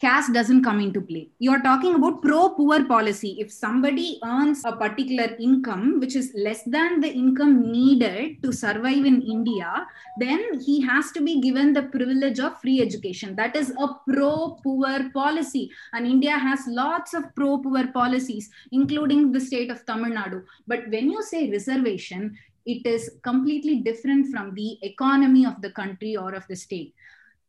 caste 0.00 0.32
doesn't 0.34 0.62
come 0.62 0.78
into 0.78 1.00
play. 1.00 1.30
You're 1.38 1.62
talking 1.62 1.94
about 1.94 2.20
pro 2.22 2.50
poor 2.50 2.84
policy. 2.84 3.36
If 3.38 3.50
somebody 3.50 4.20
earns 4.22 4.62
a 4.64 4.76
particular 4.76 5.34
income 5.40 6.00
which 6.00 6.14
is 6.14 6.32
less 6.36 6.62
than 6.64 7.00
the 7.00 7.10
income 7.10 7.72
needed 7.72 8.42
to 8.42 8.52
survive 8.52 9.06
in 9.06 9.22
India, 9.22 9.86
then 10.18 10.60
he 10.60 10.82
has 10.82 11.12
to 11.12 11.22
be 11.22 11.40
given 11.40 11.72
the 11.72 11.84
privilege 11.84 12.40
of 12.40 12.60
free 12.60 12.82
education. 12.82 13.34
That 13.36 13.56
is 13.56 13.70
a 13.78 13.88
pro 14.06 14.58
poor 14.62 15.10
policy. 15.14 15.70
And 15.94 16.06
India 16.06 16.32
has 16.32 16.60
lots 16.68 17.14
of 17.14 17.34
pro 17.34 17.56
poor 17.58 17.86
policies, 17.86 18.50
including 18.72 19.32
the 19.32 19.40
state 19.40 19.70
of 19.70 19.86
Tamil 19.86 20.12
Nadu. 20.12 20.42
But 20.66 20.90
when 20.90 21.10
you 21.10 21.22
say 21.22 21.50
reservation, 21.50 22.36
it 22.66 22.84
is 22.86 23.10
completely 23.22 23.76
different 23.76 24.30
from 24.30 24.54
the 24.54 24.78
economy 24.82 25.46
of 25.46 25.62
the 25.62 25.70
country 25.70 26.16
or 26.16 26.34
of 26.34 26.46
the 26.48 26.56
state. 26.56 26.92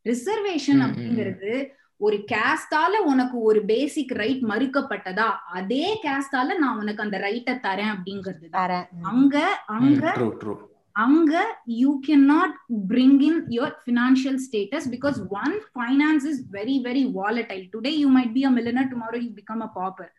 Reservation 0.06 0.78
ம், 0.78 0.82
ம். 0.82 0.86
அப்படிங்கிறது 0.88 1.54
ஒரு 2.03 2.17
கேஸ்டால 2.33 2.95
உனக்கு 3.11 3.37
ஒரு 3.43 3.61
பேசிக் 3.65 4.13
right 4.21 4.43
மறுக்கப்பட்டதா? 4.45 5.29
அதே 5.59 5.87
கேஸ்டால 6.05 6.57
நான் 6.59 6.79
உனக்கு 6.79 7.03
அந்த 7.03 7.19
ரைட்டை 7.19 7.55
தரேன் 7.67 7.93
அப்படிங்கிறது. 7.95 8.47
அங்க 9.13 9.37
அங்க 9.77 10.05
அங்க 10.97 11.33
you 11.77 11.91
can 12.07 12.25
not 12.27 12.55
bring 12.89 13.21
in 13.29 13.39
your 13.51 13.77
financial 13.85 14.41
status 14.47 14.89
because 14.95 15.19
one 15.43 15.55
finance 15.71 16.27
is 16.31 16.41
very 16.51 16.77
very 16.85 17.05
volatile 17.15 17.65
today 17.75 17.93
you 18.01 18.09
might 18.17 18.35
be 18.35 18.45
a 18.45 18.53
millionaire 18.59 18.91
tomorrow 18.93 19.21
you 19.25 19.31
become 19.39 19.65
a 19.65 19.71
pauper 19.75 20.13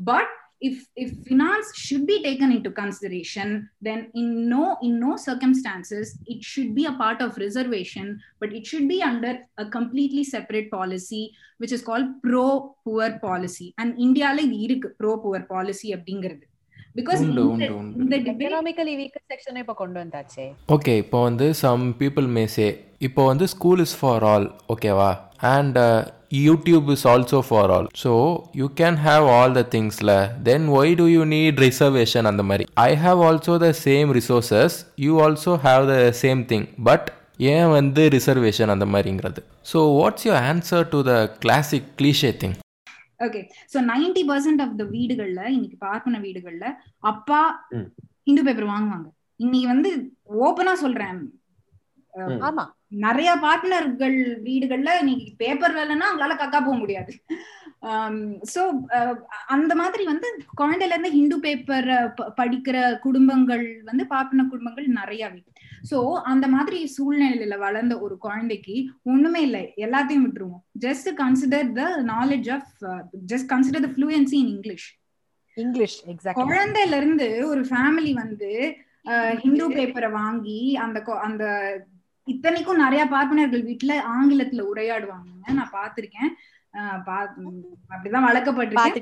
but 0.00 0.30
if 0.63 0.75
if 0.95 1.09
finance 1.25 1.67
should 1.77 2.05
be 2.05 2.17
taken 2.21 2.49
into 2.51 2.69
consideration 2.71 3.49
then 3.81 3.99
in 4.13 4.25
no 4.49 4.63
in 4.81 4.93
no 4.99 5.11
circumstances 5.19 6.05
it 6.25 6.41
should 6.43 6.71
be 6.75 6.85
a 6.85 6.95
part 7.01 7.21
of 7.21 7.37
reservation 7.37 8.07
but 8.41 8.49
it 8.51 8.65
should 8.65 8.87
be 8.87 8.99
under 9.03 9.31
a 9.57 9.67
completely 9.69 10.23
separate 10.25 10.69
policy 10.71 11.23
which 11.59 11.71
is 11.71 11.81
called 11.81 12.09
pro 12.23 12.45
poor 12.85 13.07
policy 13.21 13.67
and 13.77 13.99
india 13.99 14.29
la 14.33 14.43
இது 14.47 14.59
இருக்கு 14.67 14.89
pro 14.99 15.13
poor 15.25 15.41
policy 15.53 15.89
அப்படிங்கிறது 15.97 16.45
because 16.95 17.19
உண்டு, 17.21 17.41
இந்த- 17.45 17.49
உண்டு, 17.49 17.67
உண்டு. 17.79 17.99
இந்த 18.03 18.15
debate 18.27 18.45
economically 18.45 18.93
weaker 19.01 19.25
செக்ஷனை 19.31 19.59
இப்ப 19.65 19.73
கொண்டு 19.81 19.97
வந்தாச்சே 20.03 20.45
ஓகே 20.75 20.93
இப்போ 21.03 21.17
வந்து 21.23 21.47
சம் 21.63 21.83
பீப்புள் 22.01 22.27
மே 22.37 22.45
சே 22.55 22.67
இப்போ 23.07 23.21
வந்து 23.31 23.47
ஸ்கூல் 23.47 23.81
இஸ் 23.85 23.97
ஃபார் 23.99 24.23
ஆல் 24.31 24.47
ஓகேவா 24.75 25.11
and 25.50 25.78
YouTube 26.40 26.86
is 26.92 27.06
also 27.06 27.40
for 27.46 27.70
all 27.70 27.88
so 28.00 28.12
you 28.54 28.66
can 28.76 28.98
have 29.02 29.26
all 29.32 29.54
the 29.54 29.64
திங்ஸில் 29.72 30.14
then 30.42 30.66
why 30.78 30.94
do 30.96 31.06
you 31.08 31.24
need 31.32 31.60
reservation 31.64 32.28
அந்த 32.30 32.44
மாதிரி 32.44 32.66
I 32.84 32.90
have 33.02 33.20
also 33.26 33.56
the 33.58 33.70
same 33.82 34.10
resources 34.18 34.76
you 35.04 35.14
also 35.22 35.54
have 35.64 35.84
the 35.90 35.98
same 36.22 36.42
thing 36.50 36.66
but 36.84 37.08
ஏன் 37.48 37.70
வந்து 37.70 38.02
reservation 38.14 38.72
அந்த 38.74 38.86
மாதிரிங்கிறது 38.90 39.40
so 39.66 39.78
what's 39.96 40.26
your 40.26 40.40
answer 40.44 40.84
to 40.90 41.00
the 41.04 41.14
classic 41.40 41.88
cliche 41.98 42.32
thing 42.40 42.56
okay 43.20 43.40
so 43.72 43.78
ninety 43.88 44.22
percent 44.28 44.62
of 44.62 44.76
the 44.76 44.84
வீடுகள்ல 44.92 45.40
இன்னைக்கு 45.50 45.78
பார்க்கணும் 45.82 46.24
வீடுகள்ல 46.24 46.66
அப்பா 47.04 47.40
ம். 47.72 47.88
ஹிந்து 48.26 48.42
பேப்பர் 48.42 48.68
வாங்குவாங்க. 48.68 49.08
இன்னைக்கு 49.40 49.68
வந்து 49.68 49.90
சொல்றேன் 50.76 51.10
அஹ், 51.10 51.22
ம். 51.22 51.30
ஆமா. 52.48 52.64
நிறைய 53.04 53.30
பார்ட்னர்கள் 53.44 54.16
வீடுகள்ல 54.46 54.90
இன்னைக்கு 55.02 55.26
பேப்பர் 55.38 55.76
வேலைன்னா 55.78 56.06
அவங்களால 56.08 56.34
கக்கா 56.36 56.58
போக 56.60 56.76
முடியாது. 56.76 57.12
சோ 58.52 58.62
அந்த 59.54 59.72
மாதிரி 59.80 60.04
வந்து 60.10 60.28
குழந்தையில 60.60 60.94
இருந்து 60.94 61.10
ஹிந்து 61.16 61.36
பேப்பர் 61.46 61.88
படிக்கிற 62.38 62.76
குடும்பங்கள் 62.98 63.64
வந்து 63.84 64.04
பார்ப்பன 64.12 64.46
குடும்பங்கள் 64.52 64.86
நிறையவே. 65.00 65.40
சோ 65.90 65.98
அந்த 66.32 66.46
மாதிரி 66.48 66.78
சூழ்நிலையில 66.96 67.58
வளர்ந்த 67.58 67.94
ஒரு 68.00 68.14
குழந்தைக்கு 68.18 68.76
ஒண்ணுமே 69.12 69.42
இல்லை. 69.48 69.64
எல்லாத்தையும் 69.86 70.24
விட்டுருவோம். 70.26 70.64
Just 70.86 71.10
consider 71.22 71.72
the 71.80 71.84
knowledge 72.14 72.50
of 72.56 72.70
just 73.32 73.50
consider 73.52 73.86
the 73.86 73.92
fluency 73.96 74.38
in 74.42 74.52
English 74.56 74.88
English 75.56 75.98
குழந்தையில 76.42 76.96
இருந்து 77.02 77.28
ஒரு 77.52 77.64
ஃபேமிலி 77.70 78.14
வந்து 78.22 78.52
ஹிந்து 79.42 79.66
பேப்பரை 79.74 80.08
வாங்கி 80.12 80.60
அந்த 80.84 80.98
அந்த 81.26 81.44
இத்தனைக்கும் 82.24 82.76
நிறைய 82.76 83.06
பார்ப்பனர்கள் 83.06 83.64
வீட்டுல 83.64 84.00
ஆங்கிலத்துல 84.18 84.64
உரையாடுவாங்க. 84.74 85.52
நான் 85.52 85.70
பார்த்திருக்கேன். 85.72 86.28
அஹ், 86.72 87.08
பா- 87.08 87.34
உம், 87.34 87.62
அப்படிதான் 87.90 88.26
வளர்க்கப்பட்டிருக்கேன் 88.28 88.98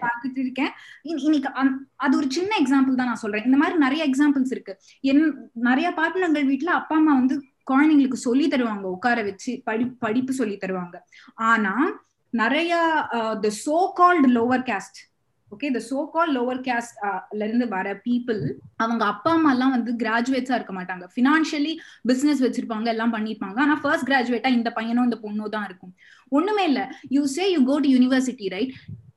பாத்துட்டு 0.00 0.38
இருக்கேன். 0.38 0.70
இன்னைக்கு 1.02 1.50
அது 1.96 2.16
ஒரு 2.16 2.30
சின்ன 2.30 2.56
எக்ஸாம்பிள் 2.56 2.94
தான் 2.94 3.06
நான் 3.06 3.14
சொல்றேன். 3.14 3.44
இந்த 3.44 3.56
மாதிரி 3.56 3.78
நிறைய 3.78 4.08
எக்ஸாம்பிள்ஸ் 4.08 4.50
இருக்கு. 4.50 4.78
என் 5.00 5.50
நிறைய 5.52 5.92
பார்ட்னர்கள் 5.96 6.44
வீட்ல 6.44 6.72
அப்பா 6.72 6.96
அம்மா 6.96 7.12
வந்து 7.12 7.44
குழந்தைங்களுக்கு 7.70 8.12
சொல்லி 8.12 8.48
தருவாங்க. 8.48 8.80
உட்கார 8.80 9.22
வச்சு 9.22 9.60
படி 9.64 9.86
படிப்பு 9.86 10.32
சொல்லி 10.32 10.56
தருவாங்க. 10.56 10.94
ஆனா 11.34 12.02
நிறைய 12.30 12.76
the 13.10 13.50
so 13.66 13.92
called 13.94 14.28
lower 14.28 14.58
caste 14.58 15.13
okay 15.52 15.68
the 15.70 15.80
so 15.88 15.98
call 16.14 16.32
lower 16.36 16.60
கேஸ்ட்ல 16.66 17.42
இருந்து 17.46 17.66
வர 17.74 17.88
பீப்புள் 18.06 18.40
அவங்க 18.76 19.02
அப்பா 19.04 19.30
அம்மா 19.36 19.50
எல்லாம் 19.52 19.74
வந்து 19.76 19.92
கிராஜுவேட்ஸா 20.02 20.56
இருக்க 20.58 20.74
மாட்டாங்க 20.78 21.06
பினான்சியலி 21.16 21.72
பிசினஸ் 22.10 22.42
வச்சிருப்பாங்க 22.44 22.88
எல்லாம் 22.94 23.14
பண்ணிருப்பாங்க 23.16 23.58
ஆனா 23.64 23.76
ஃபர்ஸ்ட் 23.82 24.08
கிராஜுவேட்டா 24.10 24.50
இந்த 24.58 24.70
பையனும் 24.78 25.06
இந்த 25.08 25.18
பொண்ணும் 25.24 25.54
தான் 25.56 25.66
இருக்கும் 25.70 25.92
ஒண்ணுமே 26.38 26.64
இல்ல 26.70 26.82
you 27.16 27.24
say 27.36 27.46
you 27.54 27.62
go 27.72 27.78
to 27.86 27.94
university 27.96 28.48
right 28.58 28.74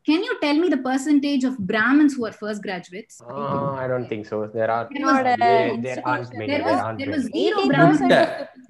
Can 0.07 0.21
you 0.23 0.33
tell 0.41 0.57
me 0.57 0.67
the 0.69 0.79
percentage 0.81 1.43
of 1.43 1.55
Brahmins 1.69 2.13
who 2.17 2.25
are 2.27 2.35
first 2.41 2.61
graduates? 2.65 3.15
Uh, 3.23 3.71
I 3.81 3.87
don't 3.91 4.07
think 4.11 4.23
so. 4.29 4.37
There 4.53 4.69
are 4.75 4.83
There 4.89 5.05
was- 5.07 5.25
there, 5.41 5.65
there 5.85 5.97
aren't 6.11 6.31
many. 6.33 6.47
There 6.51 6.53
There 6.53 6.67
was, 6.67 6.77
aren't 6.83 6.99
there 7.01 7.11
was 7.15 7.25
many. 7.25 7.33
zero 7.37 7.57
80% 7.61 7.73
Brahmins. 7.73 8.03
முட்டை. 8.03 8.21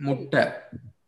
முட்டை 0.08 0.44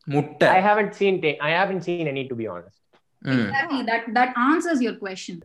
முட்டை 0.08 0.50
I 0.50 0.62
haven't 0.68 0.94
seen 1.00 1.16
ta- 1.24 1.40
I 1.48 1.54
haven't 1.60 1.84
seen 1.88 2.06
any 2.14 2.24
to 2.32 2.38
be 2.42 2.48
honest. 2.54 2.78
ம் 3.22 3.40
Exactly. 3.40 3.82
That 3.90 4.04
that 4.18 4.32
answers 4.50 4.82
your 4.88 4.96
question. 5.06 5.40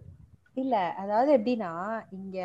இல்ல 0.57 0.75
அதாவது 0.97 1.31
எப்படின்னா 1.37 1.71
இங்க 2.13 2.39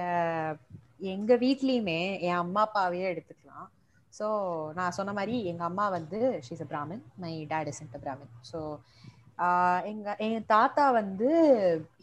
எங்க 1.12 1.34
வீட்லயுமே 1.38 2.00
என் 2.22 2.40
அம்மா 2.40 2.62
அப்பாவையே 2.68 3.06
எடுத்துக்கலாம். 3.12 3.68
ஸோ 4.14 4.28
நான் 4.76 4.92
சொன்ன 4.92 5.12
மாதிரி 5.14 5.36
எங்க 5.52 5.64
அம்மா 5.64 5.86
வந்து 5.90 6.18
she's 6.46 6.64
a 6.66 6.70
Brahmin 6.72 7.04
my 7.18 7.34
dad 7.52 7.70
is 7.72 7.82
a 7.90 8.02
Brahmin 8.04 8.34
so 8.44 8.60
எங்க 9.90 10.08
என் 10.26 10.48
தாத்தா 10.48 10.86
வந்து 10.94 11.30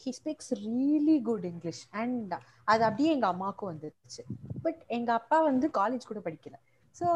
he 0.03 0.11
speaks 0.19 0.53
really 0.63 1.17
good 1.23 1.45
English 1.45 1.83
and 1.95 2.33
அது 2.69 2.83
அப்படியே 2.85 3.11
எங்க 3.13 3.27
அம்மாவுக்கும் 3.27 3.71
வந்துருச்சு. 3.73 4.23
பட் 4.65 4.81
எங்க 4.97 5.11
அப்பா 5.19 5.39
வந்து 5.43 5.67
காலேஜ் 5.75 6.05
கூட 6.07 6.21
படிக்கல. 6.21 6.57
ஸோ 6.97 7.09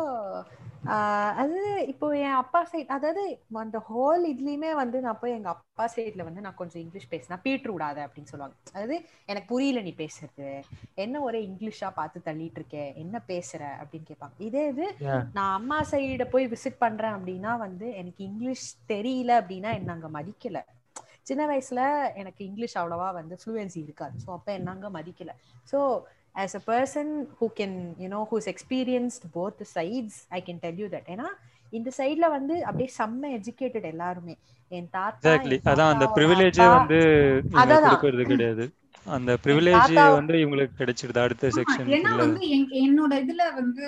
அது 1.37 1.59
இப்போ 1.91 2.07
என் 2.21 2.39
அப்பா 2.41 2.61
சைட் 2.65 2.89
அதாவது 2.89 3.23
அந்த 3.61 3.79
ஹோல் 3.89 4.23
இதுலயுமே 4.31 4.71
வந்து 4.75 4.99
நான் 5.01 5.19
போய் 5.19 5.37
எங்க 5.37 5.49
அப்பா 5.49 5.85
சைட்ல 5.95 6.23
வந்து 6.25 6.45
நான் 6.47 6.55
கொஞ்சம் 6.55 6.83
இங்கிலீஷ் 6.85 7.11
பேசினா 7.11 7.37
பீட்ரு 7.45 7.75
விடாத 7.75 7.99
அப்படின்னு 8.07 8.31
சொல்லுவாங்க. 8.33 8.57
அதாவது 8.73 8.97
எனக்கு 9.29 9.49
புரியல 9.49 9.81
நீ 9.81 9.93
பேசுறது. 9.95 10.49
என்ன 10.97 11.21
ஒரே 11.21 11.41
இங்கிலீஷா 11.49 11.91
பார்த்து 11.91 12.25
தள்ளிட்டு 12.25 12.61
இருக்க 12.61 12.79
என்ன 13.03 13.23
பேசுற? 13.29 13.63
அப்படின்னு 13.81 14.09
கேட்பாங்க. 14.11 14.37
இதே 14.41 14.65
இது. 14.69 14.87
நான் 15.33 15.55
அம்மா 15.55 15.79
சைட 15.93 16.25
போய் 16.31 16.47
விசிட் 16.47 16.79
பண்றேன் 16.79 17.17
அப்படின்னா 17.19 17.55
வந்து 17.59 17.89
எனக்கு 17.95 18.23
இங்கிலீஷ் 18.25 18.67
தெரியல 18.89 19.33
அப்படின்னா 19.43 19.73
என்ன 19.81 19.93
அங்க 19.93 20.11
மதிக்கல. 20.19 20.61
சின்ன 21.25 21.43
வயசுல 21.47 21.81
எனக்கு 22.15 22.43
இங்கிலீஷ் 22.45 22.79
அவ்வளவா 22.79 23.09
வந்து 23.13 23.35
ஃப்ளூயன்சி 23.43 23.79
இருக்காது. 23.83 24.15
ஸோ 24.25 24.31
அப்ப 24.33 24.49
என்ன 24.53 24.71
அங்க 24.71 24.89
மதிக்கல. 24.91 25.33
So 25.73 25.79
as 26.35 26.55
a 26.57 26.61
person 26.61 27.07
who 27.39 27.49
can 27.51 27.73
you 27.99 28.09
know 28.09 28.25
who's 28.31 28.47
experienced 28.47 29.23
both 29.35 29.55
the 29.59 29.69
sides 29.77 30.27
i 30.31 30.41
can 30.41 30.59
tell 30.61 30.75
you 30.75 30.89
that. 30.91 31.07
ஏன்னா 31.07 31.29
இந்த 31.71 31.91
சைடுல 31.99 32.31
வந்து 32.31 32.65
அப்படியே 32.65 32.91
செம்ம 32.99 33.39
எஜுகேட்டட் 33.39 33.83
எல்லாருமே. 33.83 34.35
என் 34.69 34.89
தாத்தா 34.91 35.31
அதான் 35.73 35.93
அந்த 35.93 36.07
ப்ரிவிலேஜே 36.17 36.67
வந்து. 36.77 36.99
கொடுக்கறது 37.85 38.27
கிடையாது. 38.27 38.65
அந்த 39.07 39.39
ப்ரிவிலேஜ் 39.45 39.77
வந்து 40.13 40.35
இவங்களுக்கு 40.35 40.79
கிடைச்சிடுது 40.79 41.19
அடுத்த 41.19 41.49
செக்ஷன் 41.49 41.89
ஏன்னா 41.97 42.17
வந்து 42.17 42.41
என்- 42.57 42.73
என்னோட 42.81 43.13
இதுல 43.25 43.55
வந்து 43.55 43.85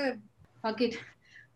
ஓகே 0.65 0.87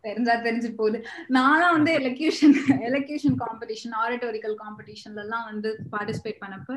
தெரிஞ்சா 0.00 0.34
தெரிஞ்சு 0.34 0.74
போகுது. 0.74 0.98
நானும் 1.28 1.72
வந்து 1.72 1.92
எலக்யூஷன் 1.98 2.54
எலக்யூஷன் 2.88 3.36
காம்படிஷன் 3.42 3.94
ஆரிட்டோரிக்கல் 4.02 4.56
காம்படிஷன்ல 4.62 5.20
எல்லாம் 5.20 5.44
வந்து 5.44 5.82
பார்ட்டிசிபேட் 5.92 6.42
பண்ணப்ப 6.44 6.70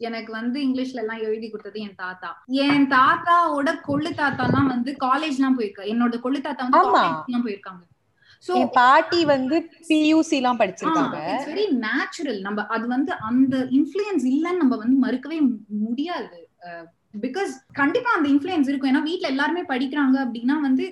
எனக்கு 0.00 0.32
வந்து 0.32 0.60
இங்கிலீஷ்ல 0.66 0.94
எல்லாம் 0.94 1.18
எழுதி 1.18 1.50
கொடுத்தது 1.50 1.80
என் 1.80 1.94
தாத்தா. 1.94 2.30
என் 2.48 2.86
தாத்தாவோட 2.86 3.80
கொள்ளு 3.80 4.14
தாத்தா 4.14 4.44
எல்லாம் 4.44 4.66
வந்து 4.66 4.96
காலேஜ் 5.06 5.38
எல்லாம் 5.40 5.58
போயிருக்கா 5.58 5.84
என்னோட 5.94 6.20
கொள்ளு 6.20 6.40
தாத்தா 6.40 6.64
வந்து. 6.64 6.78
காலேஜ் 6.78 7.26
எல்லாம் 7.28 7.46
போயிருக்காங்க. 7.46 7.82
சோ 8.48 8.52
பாட்டி 8.72 9.24
வந்து 9.24 9.56
பியூசி 9.88 10.30
எல்லாம் 10.30 10.60
படிச்சிருக்காங்க. 10.60 11.18
வெரி 11.48 11.66
நேச்சுரல் 11.72 12.40
நம்ம 12.40 12.66
அது 12.66 12.86
வந்து 12.86 13.12
அந்த 13.12 13.56
இன்ஃப்ளூயன்ஸ் 13.58 14.24
இல்லைன்னு 14.32 14.62
நம்ம 14.62 14.76
வந்து 14.76 14.96
மறுக்கவே 15.06 15.38
முடியாது. 15.68 16.40
பிகாஸ் 17.14 17.50
கண்டிப்பா 17.78 18.10
அந்த 18.16 18.26
இன்ஃபுளுயன்ஸ் 18.28 18.68
இருக்கும் 18.68 18.90
ஏன்னா 18.90 19.02
வீட்டுல 19.04 19.30
எல்லாருமே 19.32 19.62
படிக்கிறாங்க 19.70 20.16
அப்படின்னா 20.24 20.54
வந்து 20.60 20.84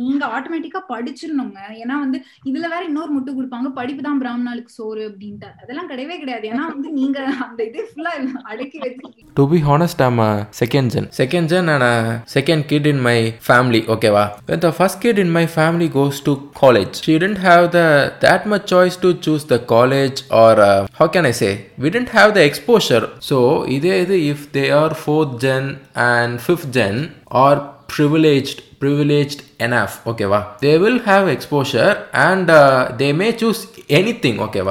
நீங்க 0.00 0.22
ஆட்டோமேட்டிக்கா 0.36 0.80
படிச்சிடணுங்க 0.90 1.60
ஏன்னா 1.80 1.96
வந்து 1.98 2.18
இதுல 2.50 2.68
வேற 2.68 2.82
இன்னொரு 2.88 3.12
முட்டு 3.14 3.36
கொடுப்பாங்க 3.36 3.70
படிப்பு 3.76 4.02
தான் 4.02 4.20
பிராமணாளுக்கு 4.22 4.76
சோறு 4.76 5.02
அப்படின்ட்டு 5.08 5.50
அதெல்லாம் 5.62 5.90
கிடையவே 5.92 6.16
கிடையாது 6.18 6.46
ஏன்னா 6.50 6.64
வந்து 6.72 6.90
நீங்க 6.98 7.18
அந்த 7.46 7.60
இது 7.64 7.84
ஃபுல்லா 7.90 8.12
அடக்கி 8.52 8.80
வச்சு 8.84 9.26
to 9.36 9.46
be 9.50 9.60
honest 9.68 10.02
am 10.06 10.22
second 10.60 10.92
gen 10.94 11.08
second 11.20 11.50
gen 11.52 11.70
and 11.74 11.88
second 12.36 12.66
kid 12.72 12.88
in 12.92 13.02
my 13.06 13.16
family 13.46 13.82
ஓகேவா 13.96 14.24
the 14.60 14.72
first 14.78 15.00
kid 15.04 15.22
in 15.24 15.32
my 15.32 15.44
family 15.54 15.88
goes 15.96 16.20
to 16.24 16.34
college 16.60 17.00
she 17.04 17.16
tend 17.18 17.42
have 17.46 17.64
the 17.72 17.82
that 18.24 18.48
much 18.48 18.68
choice 18.74 19.00
to 19.00 19.12
choose 19.26 19.46
the 19.48 19.58
college 19.72 20.20
or 20.40 20.62
how 20.98 21.10
can 21.14 21.30
I 21.30 21.34
say 21.40 21.52
we 21.80 21.90
tend 21.90 22.12
have 22.16 22.32
the 22.32 22.42
exposure 22.50 23.06
so 23.28 23.38
இதே 23.72 23.94
இது 24.02 24.18
if 24.28 24.46
they 24.52 24.66
are 24.80 24.96
fourth 25.00 25.34
gen 25.40 25.59
gen 25.60 25.80
and 25.94 26.40
fifth 26.40 26.72
gen 26.72 27.14
are 27.30 27.58
privileged 27.86 28.78
privileged 28.78 29.40
enough 29.58 30.06
okay 30.06 30.28
they 30.60 30.78
will 30.78 30.98
have 31.00 31.28
exposure 31.28 31.90
and 32.12 32.50
uh, 32.50 32.92
they 32.96 33.12
may 33.12 33.32
choose 33.32 33.66
anything 33.88 34.40
okay 34.40 34.62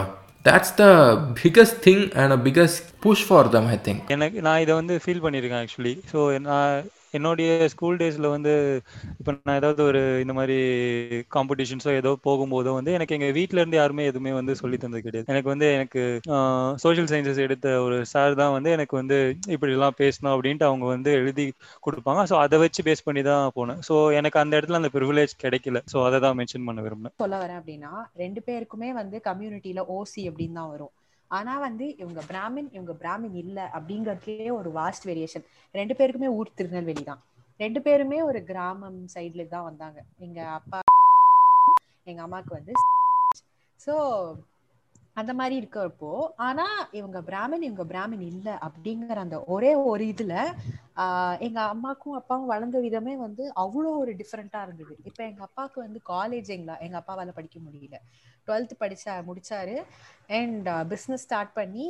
that's 0.43 0.71
the 0.71 1.33
biggest 1.43 1.75
thing 1.77 2.11
and 2.15 2.33
a 2.33 2.37
biggest 2.37 2.99
push 3.01 3.23
for 3.23 3.43
them 3.55 3.67
i 3.67 3.77
think 3.87 3.99
எனக்கு 4.09 4.41
நான் 4.41 4.61
இதை 4.61 4.73
வந்து 4.75 4.95
feel 5.03 5.21
பண்ணியிருக்கேன் 5.25 5.61
actually 5.63 5.95
so 6.13 6.39
நான் 6.39 6.73
என்னுடைய 7.17 7.49
school 7.73 7.99
டேஸில் 8.01 8.27
வந்து 8.33 8.51
இப்போ 9.19 9.31
நான் 9.47 9.59
ஏதாவது 9.59 9.81
ஒரு 9.89 10.01
இந்த 10.23 10.33
மாதிரி 10.39 10.57
காம்படிஷன்ஸோ 11.35 11.91
ஏதோ 12.01 12.11
போகும்போதோ 12.27 12.73
வந்து 12.77 12.91
எனக்கு 12.97 13.15
எங்கள் 13.17 13.35
வீட்டிலேருந்து 13.37 13.79
யாருமே 13.79 14.03
எதுவுமே 14.11 14.33
வந்து 14.39 14.53
சொல்லி 14.61 14.77
தந்தது 14.83 15.03
கிடையாது. 15.07 15.27
எனக்கு 15.33 15.49
வந்து 15.53 15.67
எனக்கு 15.77 16.01
சோஷியல் 16.83 17.09
சயின்சஸ் 17.13 17.41
எடுத்த 17.47 17.67
ஒரு 17.85 17.97
சார் 18.13 18.39
தான் 18.41 18.53
வந்து 18.57 18.71
எனக்கு 18.77 18.95
வந்து 19.01 19.17
இப்படிலாம் 19.55 19.99
பேசணும் 20.01 20.33
அப்படின்ட்டு 20.35 20.69
அவங்க 20.69 20.87
வந்து 20.95 21.11
எழுதி 21.21 21.47
கொடுப்பாங்க. 21.87 22.23
ஸோ 22.31 22.37
அதை 22.45 22.59
வச்சு 22.65 22.87
பேஸ் 22.89 23.05
பண்ணி 23.09 23.23
தான் 23.31 23.55
போனேன். 23.57 23.81
ஸோ 23.89 23.95
எனக்கு 24.19 24.41
அந்த 24.43 24.53
இடத்துல 24.59 24.81
அந்த 24.81 24.91
ப்ரிவிலேஜ் 24.97 25.35
கிடைக்கல. 25.45 25.81
ஸோ 25.93 25.99
அதை 26.09 26.19
தான் 26.27 26.39
மென்ஷன் 26.41 26.67
பண்ண 26.69 26.79
விரும்பினேன். 26.87 27.15
சொல்ல 27.25 27.37
வரேன் 27.43 27.59
அப்படின்னா 27.61 27.93
ரெண்டு 28.23 28.41
பேருக்குமே 28.47 28.91
வந்து 29.01 29.19
கம்யூனிட்டியில் 29.29 29.87
ஓசி 29.97 30.23
அப்படின்னு 30.31 30.59
தான் 30.61 30.71
வரும். 30.75 30.93
ஆனா 31.31 31.59
வந்து 31.59 31.85
இவங்க 31.97 32.21
பிராமின் 32.31 32.69
இவங்க 32.71 32.93
பிராமின் 33.01 33.35
இல்ல 33.35 33.59
அப்படிங்கறதுலயே 33.77 34.51
ஒரு 34.51 34.71
வாஸ்ட் 34.71 35.07
வேரியேஷன் 35.07 35.45
ரெண்டு 35.75 35.95
பேருக்குமே 35.95 36.29
ஊர் 36.37 36.55
திருநெல்வேலி 36.55 37.03
தான். 37.03 37.21
ரெண்டு 37.59 37.79
பேருமே 37.81 38.19
ஒரு 38.21 38.39
கிராமம் 38.43 38.99
சைட்ல 39.15 39.47
தான் 39.47 39.67
வந்தாங்க. 39.69 39.99
எங்க 40.17 40.39
அப்பா 40.51 40.79
எங்க 42.05 42.21
அம்மாக்கு 42.21 42.53
வந்து 42.53 42.73
சோ 43.79 43.95
அந்த 45.19 45.33
மாதிரி 45.33 45.55
இருக்கிறப்போ 45.61 46.11
ஆனா 46.47 46.65
இவங்க 46.91 47.19
பிராமின் 47.21 47.61
இவங்க 47.61 47.85
பிராமின் 47.85 48.25
இல்ல 48.29 48.49
அப்படிங்கிற 48.67 49.19
அந்த 49.19 49.37
ஒரே 49.47 49.71
ஒரு 49.85 50.05
இதுல 50.05 50.35
ஆஹ் 50.95 51.37
எங்க 51.39 51.59
அம்மாக்கும் 51.73 52.17
அப்பாவும் 52.17 52.45
வளர்ந்த 52.45 52.77
விதமே 52.79 53.13
வந்து 53.17 53.43
அவ்வளோ 53.55 53.91
ஒரு 53.97 54.13
டிஃப்ரெண்டா 54.13 54.61
இருந்தது. 54.61 54.93
இப்ப 55.03 55.19
எங்க 55.23 55.41
அப்பாவுக்கு 55.43 55.79
வந்து 55.81 55.99
காலேஜ் 56.09 56.49
எங்களா 56.49 56.75
எங்க 56.79 56.97
அப்பாவால 56.99 57.31
படிக்க 57.31 57.57
முடியல. 57.59 57.97
டுவெல்த் 58.47 58.73
படிச்சா 58.79 59.13
முடிச்சாரு. 59.27 59.75
அண்ட் 60.29 60.69
பிஸ்னஸ் 60.91 61.25
ஸ்டார்ட் 61.25 61.53
பண்ணி 61.53 61.87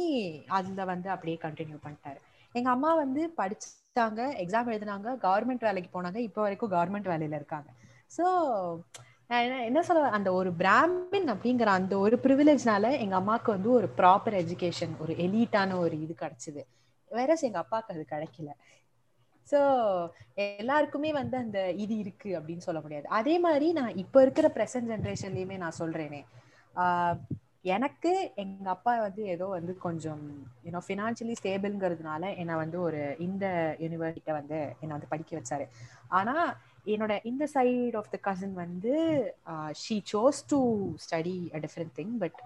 அதுல 0.49 0.85
வந்து 0.85 1.09
அப்படியே 1.09 1.37
கண்டினியூ 1.41 1.79
பண்ணிட்டாரு. 1.85 2.19
எங்க 2.55 2.69
அம்மா 2.69 2.93
வந்து 2.93 3.21
படிச்சாங்க 3.37 4.21
எக்ஸாம் 4.43 4.71
எழுதினாங்க 4.71 5.09
கவர்மெண்ட் 5.21 5.59
வேலைக்கு 5.59 5.89
போனாங்க 5.93 6.19
இப்போ 6.19 6.41
வரைக்கும் 6.41 6.71
கவர்மெண்ட் 6.71 7.11
வேலையில 7.13 7.39
இருக்காங்க. 7.41 7.69
ஸோ 8.11 8.25
என்ன 9.29 9.81
சொல்ல 9.81 10.09
அந்த 10.09 10.29
ஒரு 10.33 10.49
பிராமின் 10.51 11.27
அப்படிங்கிற 11.33 11.69
அந்த 11.79 11.95
ஒரு 11.97 12.15
ப்ரிவிலேஜ்னால 12.23 12.85
எங்க 12.99 13.15
அம்மாவுக்கு 13.15 13.49
வந்து 13.51 13.69
ஒரு 13.71 13.87
ப்ராப்பர் 13.97 14.37
எஜுகேஷன் 14.41 14.93
ஒரு 14.99 15.13
எலீட்டான 15.25 15.77
ஒரு 15.77 15.95
இது 16.01 16.13
கிடைச்சது. 16.13 16.61
வேற 17.11 17.35
எங்க 17.41 17.59
அப்பாவுக்கு 17.59 17.93
அது 17.93 18.03
கிடைக்கல. 18.13 18.49
ஸோ 19.47 19.59
எல்லாருக்குமே 20.59 21.11
வந்து 21.11 21.37
அந்த 21.37 21.59
இது 21.83 21.97
இருக்கு 21.97 22.29
அப்படின்னு 22.39 22.65
சொல்ல 22.67 22.79
முடியாது. 22.81 23.07
அதே 23.09 23.35
மாதிரி 23.39 23.67
நான் 23.73 23.95
இப்போ 23.95 24.19
இருக்கிற 24.21 24.47
ப்ரெசன்ட் 24.57 24.91
ஜென்ரேஷன்லயுமே 24.93 25.57
நான் 25.57 25.79
சொல்றேனே. 25.79 26.21
எனக்கு 27.65 28.11
எங்க 28.35 28.67
அப்பா 28.69 28.91
வந்து 28.99 29.21
ஏதோ 29.25 29.45
வந்து 29.47 29.77
கொஞ்சம் 29.77 30.21
யூனோ 30.65 30.81
ஃபினான்ஷியலி 30.87 31.35
ஸ்டேபிள்ங்கிறதுனால 31.41 32.23
என்னை 32.35 32.55
வந்து 32.55 32.77
ஒரு 32.81 33.01
இந்த 33.19 33.45
யூனிவர்சிட்டியை 33.79 34.35
வந்து 34.37 34.59
என்னை 34.79 34.93
வந்து 34.97 35.11
படிக்க 35.13 35.31
வச்சாரு. 35.39 35.65
ஆனா 36.09 36.35
என்னோட 36.85 37.19
இந்த 37.23 37.47
சைட் 37.47 37.95
ஆஃப் 37.95 38.11
த 38.11 38.17
கசின் 38.21 38.53
வந்து 38.53 38.93
she 39.83 39.97
chose 40.13 40.41
to 40.47 40.59
study 41.05 41.37
a 41.55 41.59
different 41.59 41.95
thing 41.99 42.17
but 42.19 42.39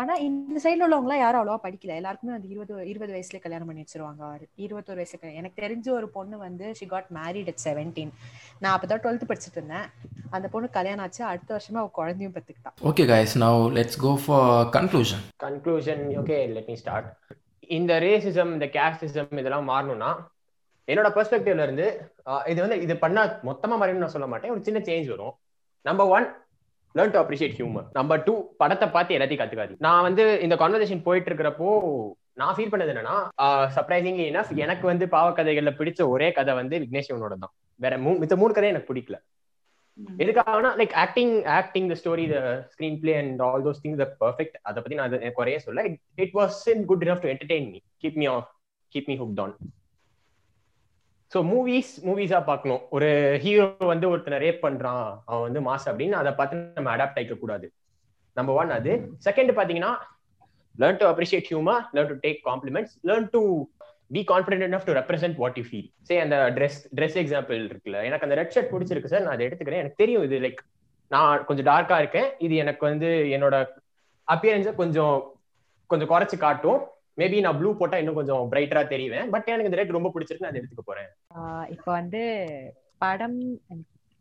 ஆனா 0.00 0.14
இந்த 0.14 0.60
சைட்ல 0.64 0.84
உள்ளவங்களாம் 0.86 1.22
யாரும் 1.22 1.40
அவ்வளவா 1.40 1.58
படிக்கல. 1.62 1.94
எல்லாருக்குமே 2.00 2.32
வந்து 2.32 2.48
இருபது 2.48 2.88
இருபது 2.88 3.12
வயசுல 3.14 3.38
கல்யாணம் 3.38 3.66
பண்ணி 3.66 3.84
வச்சிருவாங்க. 3.84 4.22
இருபத்தொரு 4.56 4.98
வயசுல 5.00 5.32
எனக்கு 5.34 5.62
தெரிஞ்ச 5.64 5.90
ஒரு 5.90 6.08
பொண்ணு 6.08 6.38
வந்து 6.38 6.74
she 6.74 6.86
got 6.86 7.08
married 7.14 7.50
at 7.52 7.62
seventeen 7.64 8.12
நான் 8.58 8.78
அப்பதான் 8.78 9.02
டுவெல்த் 9.04 9.28
படிச்சுட்டு 9.28 9.58
இருந்தேன். 9.60 9.88
அந்த 10.30 10.48
பொண்ணு 10.48 10.70
கல்யாணம் 10.70 11.04
ஆச்சு. 11.04 11.24
அடுத்த 11.24 11.50
வருஷமா 11.56 11.76
அவ 11.76 11.90
குழந்தையும் 11.92 12.34
பெத்துக்கிட்டான் 12.34 12.76
okay 12.90 13.06
guys. 13.12 13.32
Now 13.44 13.54
let's 13.78 13.96
go 14.06 14.16
for 14.26 14.42
conclusion. 14.78 15.20
Conclusion 15.46 16.04
okay 16.22 16.52
let 16.54 16.68
me 16.68 16.74
start 16.74 17.08
இந்த 17.60 18.00
ரேசிசம் 18.00 18.52
இந்த 18.52 18.66
கேஸ்டிசம் 18.66 19.38
இதெல்லாம் 19.38 19.68
மாறணும்னா 19.68 20.10
என்னோட 20.88 21.08
பெர்ஸ்பெக்டிவ்ல 21.16 21.64
இருந்து 21.66 21.86
இது 22.52 22.58
வந்து 22.64 22.76
இது 22.84 22.94
பண்ணா 23.04 23.22
மொத்தமா 23.48 23.76
மாறினு 23.80 24.04
நான் 24.04 24.14
சொல்ல 24.16 24.28
மாட்டேன். 24.32 24.52
ஒரு 24.54 24.62
சின்ன 24.68 24.78
சேஞ்ச் 24.88 25.08
வரும். 25.14 25.34
Number 25.84 26.10
one 26.16 26.26
learn 26.94 27.12
to 27.14 27.18
appreciate 27.22 27.56
humour 27.58 27.86
number 27.98 28.22
two 28.26 28.34
படத்தை 28.60 28.86
பார்த்து 28.94 29.16
எல்லாத்தையும் 29.16 29.42
கத்துக்காது 29.42 29.74
நான் 29.86 30.06
வந்து 30.08 30.24
இந்த 30.46 30.54
கான்வர்சேஷன் 30.62 31.04
போயிட்டு 31.08 31.30
இருக்கிறப்போ 31.30 31.68
நான் 32.40 32.54
ஃபீல் 32.56 32.72
பண்ணது 32.72 32.92
என்னன்னா 32.92 33.16
சர்ப்ரைசிங்லி 33.76 34.24
எனஃப் 34.32 34.52
எனக்கு 34.64 34.84
வந்து 34.90 35.06
பாவக்கதைகள்ல 35.14 35.70
பிடிச்ச 35.80 36.08
ஒரே 36.14 36.28
கதை 36.38 36.52
வந்து 36.60 36.76
விக்னேஷ் 36.84 37.08
சிவனோட 37.08 37.36
தான். 37.44 37.52
வேற 37.80 37.94
மூ 38.04 38.12
மித்த 38.22 38.36
மூணு 38.42 38.52
கதை 38.56 38.70
எனக்கு 38.72 38.90
பிடிக்கல. 38.90 39.18
எதுக்காகனா 40.22 40.70
like 40.80 40.94
acting 41.04 41.32
acting 41.58 41.88
the 41.92 41.94
story 42.00 42.24
the 42.32 42.38
screen 42.72 42.98
play 43.02 43.14
and 43.22 43.40
all 43.46 43.64
those 43.66 43.80
things 43.84 44.02
perfect 44.24 44.56
அதை 44.68 44.78
பத்தி 44.82 44.98
நான் 45.00 45.34
குறைய 45.38 45.58
சொல்ல 45.64 45.84
it 46.24 46.34
was 46.40 46.60
in 46.74 46.84
good 46.90 47.04
enough 47.06 47.24
to 47.24 47.30
entertain 47.34 47.66
me 47.72 47.80
keep 48.04 48.18
me 48.22 48.28
keep 48.92 49.10
me 49.12 49.16
hook 49.22 49.40
on 49.44 49.54
so 51.32 51.38
movies 51.52 51.92
மூவிஸா 52.08 52.38
பார்க்கணும். 52.50 52.82
ஒரு 52.96 53.08
ஹீரோ 53.42 53.64
வந்து 53.92 54.06
ஒருத்தனை 54.12 54.36
ரேப் 54.44 54.62
பண்றான் 54.66 55.06
அவன் 55.30 55.44
வந்து 55.46 55.60
மாஸ் 55.68 55.88
அப்படின்னு 55.90 56.16
அதை 56.20 56.30
பார்த்து 56.38 56.60
நம்ம 56.78 56.92
அடாப்ட் 56.94 57.18
ஆகிக்க 57.20 57.36
கூடாது 57.42 57.66
நம்பர் 58.36 58.58
ஒன் 58.60 58.70
அது 58.78 58.92
செகண்ட் 59.26 59.52
பாத்தீங்கன்னா 59.58 59.92
learn 60.82 61.00
to 61.02 61.06
appreciate 61.12 61.48
humour 61.50 61.82
learn 61.96 62.10
to 62.12 62.16
take 62.24 62.40
compliments 62.50 62.94
learn 63.10 63.28
to 63.36 63.42
be 64.16 64.20
confident 64.32 64.66
enough 64.68 64.84
to 64.88 64.92
represent 64.98 65.38
what 65.40 65.56
you 65.60 65.64
feel 65.70 65.88
say 66.08 66.14
அந்த 66.24 66.36
ட்ரெஸ் 66.58 66.78
ட்ரெஸ் 66.98 67.16
எக்ஸாம்பிள் 67.22 67.58
இருக்குல்ல. 67.70 67.98
எனக்கு 68.08 68.26
அந்த 68.26 68.36
ரெட் 68.40 68.54
ஷர்ட் 68.54 68.70
பிடிச்சிருக்கு 68.74 69.10
சார் 69.12 69.24
நான் 69.24 69.34
அதை 69.36 69.44
எடுத்துக்கிறேன். 69.48 69.82
எனக்கு 69.82 70.02
தெரியும் 70.02 70.24
இது 70.28 70.36
லைக் 70.44 70.60
நான் 71.14 71.44
கொஞ்சம் 71.48 71.68
டார்க்கா 71.70 71.96
இருக்கேன். 72.02 72.28
இது 72.46 72.54
எனக்கு 72.62 72.82
வந்து 72.90 73.10
என்னோட 73.36 73.56
அப்பியரன்ஸை 74.28 74.72
கொஞ்சம் 74.80 75.16
கொஞ்சம் 75.90 76.10
குறைச்சு 76.12 76.38
காட்டும். 76.46 76.80
மேபி 77.18 77.38
நான் 77.44 77.58
ப்ளூ 77.60 77.70
போட்டா 77.80 77.96
இன்னும் 78.02 78.18
கொஞ்சம் 78.18 78.50
பிரைட்டரா 78.52 78.82
தெரிவேன். 78.92 79.28
பட் 79.34 79.48
எனக்கு 79.52 79.70
இந்த 79.70 79.80
ரெட் 79.80 79.96
ரொம்ப 79.96 80.10
பிடிச்சிருக்கு 80.14 80.46
நான் 80.46 80.60
எடுத்துக்க 80.60 80.84
போறேன். 80.84 81.10
இப்போ 81.76 81.90
வந்து 81.98 82.22
படம் 83.04 83.38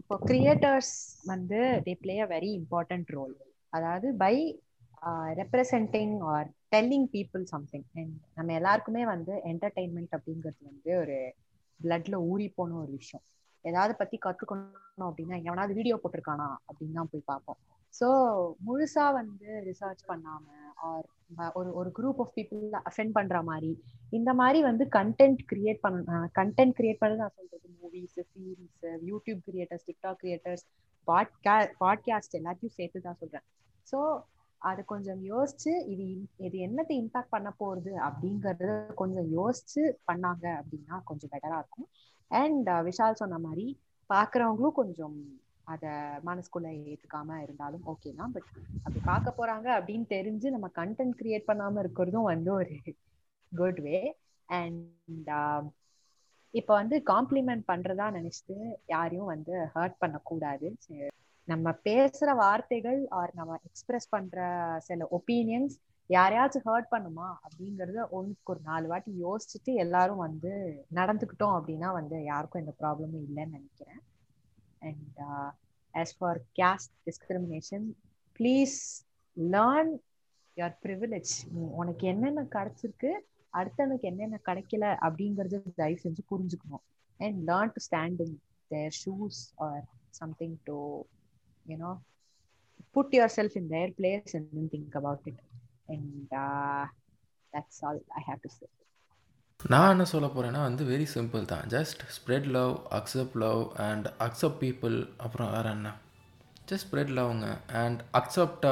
இப்போ 0.01 0.15
கிரியேட்டர்ஸ் 0.29 0.93
வந்து 1.31 1.59
they 1.85 1.93
play 2.01 2.15
a 2.25 2.27
very 2.33 2.49
important 2.59 3.09
role 3.17 3.33
அதாவது 3.73 4.07
by 4.23 4.35
representing 5.39 6.15
or 6.31 6.47
telling 6.73 7.07
people 7.15 7.43
something 7.51 7.85
நம்ம 8.37 8.49
எல்லாருக்குமே 8.59 9.03
வந்து 9.13 9.33
என்டர்டைன்மெண்ட் 9.51 10.15
அப்படிங்கிறது 10.17 10.61
வந்து 10.69 10.91
ஒரு 11.03 11.17
பிளட்ல 11.79 12.15
ஊறி 12.29 12.47
போன 12.57 12.77
ஒரு 12.83 12.91
விஷயம். 12.99 13.25
ஏதாவது 13.65 13.93
பத்தி 14.01 14.17
கத்துக்கணும் 14.25 14.75
அப்படின்னா 15.09 15.37
எவனாவது 15.47 15.73
வீடியோ 15.79 15.95
போட்டிருக்கானா 16.01 16.47
அப்படின்னு 16.67 16.97
தான் 16.99 17.11
போய் 17.11 17.29
பார்ப்போம். 17.31 17.59
ஸோ 17.99 18.07
முழுசா 18.67 19.05
வந்து 19.19 19.49
ரிசர்ச் 19.69 20.03
பண்ணாம 20.07 20.45
ஆர் 20.87 21.05
ஒரு 21.53 21.69
ஒரு 21.73 21.89
குரூப் 21.97 22.19
ஆஃப் 22.19 22.33
பீப்புள் 22.37 22.63
அஃபெண்ட் 22.89 23.15
பண்ற 23.17 23.37
மாதிரி 23.43 23.71
இந்த 24.11 24.31
மாதிரி 24.33 24.59
வந்து 24.61 24.83
கண்டென்ட் 24.97 25.41
கிரியேட் 25.51 25.83
பண்ண 25.85 26.19
கண்டென்ட் 26.39 26.75
கிரியேட் 26.79 27.01
பண்ணது 27.01 27.21
நான் 27.23 27.37
சொல்றது 27.39 27.67
movies 27.81 28.19
series 28.31 28.81
YouTube 29.11 29.41
creators 29.47 29.87
TikTok 29.89 30.19
creators 30.23 30.65
பாட்கா 31.07 31.55
podcast 31.83 32.37
எல்லாத்தையும் 32.39 32.75
சேர்த்து 32.77 32.99
தான் 33.01 33.19
சொல்றேன். 33.21 33.45
ஸோ 33.87 33.99
அது 34.61 34.81
கொஞ்சம் 34.85 35.19
யோசிச்சு 35.31 35.71
இது 35.93 36.05
இது 36.47 36.57
என்னத்தை 36.67 36.95
இம்பாக்ட் 37.01 37.33
பண்ண 37.35 37.49
போறது 37.59 37.91
அப்படிங்கறத 38.07 38.69
கொஞ்சம் 39.01 39.27
யோசிச்சு 39.39 39.81
பண்ணாங்க 40.09 40.45
அப்படின்னா 40.59 40.95
கொஞ்சம் 41.03 41.31
பெட்டரா 41.33 41.57
இருக்கும். 41.61 41.87
அண்ட் 42.31 42.69
விஷால் 42.87 43.19
சொன்ன 43.21 43.37
மாதிரி 43.37 43.65
பாக்குறவங்களும் 44.09 44.77
கொஞ்சம் 44.81 45.17
அத 45.67 45.85
மனசுக்குள்ள 46.25 46.69
ஏத்துக்காம 46.85 47.39
இருந்தாலும் 47.45 47.87
ஓகே 47.93 48.11
தான். 48.15 48.33
பட் 48.35 48.49
அப்படி 48.85 49.01
பார்க்க 49.05 49.37
போறாங்க 49.39 49.67
அப்படின்னு 49.77 50.07
தெரிஞ்சு 50.15 50.47
நம்ம 50.55 50.67
கண்டென்ட் 50.75 51.19
கிரியேட் 51.21 51.49
பண்ணாம 51.49 51.81
இருக்கிறதும் 51.83 52.29
வந்து 52.31 52.51
ஒரு 52.53 52.75
குட் 53.51 53.81
வே 53.85 53.97
அண்ட் 54.49 55.31
இப்ப 56.53 56.71
வந்து 56.73 56.95
காம்ப்ளிமெண்ட் 57.09 57.63
பண்றதா 57.67 58.05
நினைச்சிட்டு 58.11 58.55
யாரையும் 58.87 59.31
வந்து 59.33 59.53
ஹர்ட் 59.75 59.97
பண்ணக்கூடாது. 59.99 60.67
நம்ம 61.47 61.67
பேசுற 61.85 62.29
வார்த்தைகள் 62.35 62.99
ஆர் 63.17 63.31
நம்ம 63.33 63.57
எக்ஸ்பிரஸ் 63.63 64.09
பண்ற 64.09 64.37
சில 64.87 65.07
ஒப்பீனியன்ஸ் 65.17 65.75
யாரையாச்சும் 66.09 66.65
ஹர்ட் 66.65 66.91
பண்ணுமா 66.91 67.27
அப்படிங்கறத 67.45 68.01
ஒன்றுக்கு 68.09 68.51
ஒரு 68.53 68.61
நாலு 68.63 68.87
வாட்டி 68.87 69.11
யோசிச்சுட்டு 69.23 69.71
எல்லாரும் 69.83 70.23
வந்து 70.25 70.51
நடந்துக்கிட்டோம் 70.99 71.55
அப்படின்னா 71.57 71.89
வந்து 71.99 72.17
யாருக்கும் 72.23 72.61
எந்த 72.63 72.73
ப்ராப்ளமும் 72.81 73.25
இல்லைன்னு 73.27 73.57
நினைக்கிறேன். 73.57 74.01
And 74.79 75.19
as 75.93 76.13
far 76.17 76.39
caste 76.55 76.93
discrimination 77.05 77.85
please 78.39 78.77
learn 79.37 79.91
your 80.57 80.75
privilege 80.83 81.31
உனக்கு 81.53 82.07
என்னென்ன 82.07 82.41
கிடைச்சிருக்கு 82.41 83.11
அடுத்தவனுக்கு 83.53 84.01
என்னென்ன 84.01 84.39
கிடைக்கல 84.45 84.85
அப்படிங்கறது 85.07 85.73
தயவு 85.75 85.99
செஞ்சு 86.03 86.23
புரிஞ்சுக்கணும். 86.31 86.83
And 87.19 87.49
learn 87.49 87.73
to 87.73 87.81
stand 87.87 88.21
in 88.21 88.41
their 88.67 88.93
shoes 89.05 89.39
or 89.55 89.83
something 90.09 90.57
to 90.63 91.01
you know 91.67 91.97
put 92.91 93.13
your 93.13 93.35
self 93.35 93.57
in 93.57 93.67
their 93.67 93.93
place 93.97 94.35
and 94.35 94.71
think 94.71 94.95
about 94.95 95.19
it 95.23 95.41
and 95.87 96.33
that's 97.53 97.81
all 97.81 98.03
I 98.07 98.23
have 98.27 98.41
to 98.41 98.49
நான் 99.59 99.91
என்ன 99.93 100.05
சொல்ல 100.11 100.27
போகிறேன்னா 100.27 100.59
வந்து 100.67 100.83
வெரி 100.89 101.05
சிம்பிள் 101.13 101.47
தான். 101.51 101.63
Just 101.73 102.01
spread 102.15 102.47
love 102.57 102.73
accept 102.97 103.37
love 103.43 103.61
and 103.85 104.07
accept 104.25 104.59
people 104.63 104.95
அப்புறம் 105.25 105.49
வேறு 105.55 105.69
என்ன? 105.77 105.89
Just 106.69 106.85
spread 106.87 107.13
லவ்ங்க 107.19 107.47
அண்ட் 107.83 108.01
அக்செப்ட் 108.21 108.67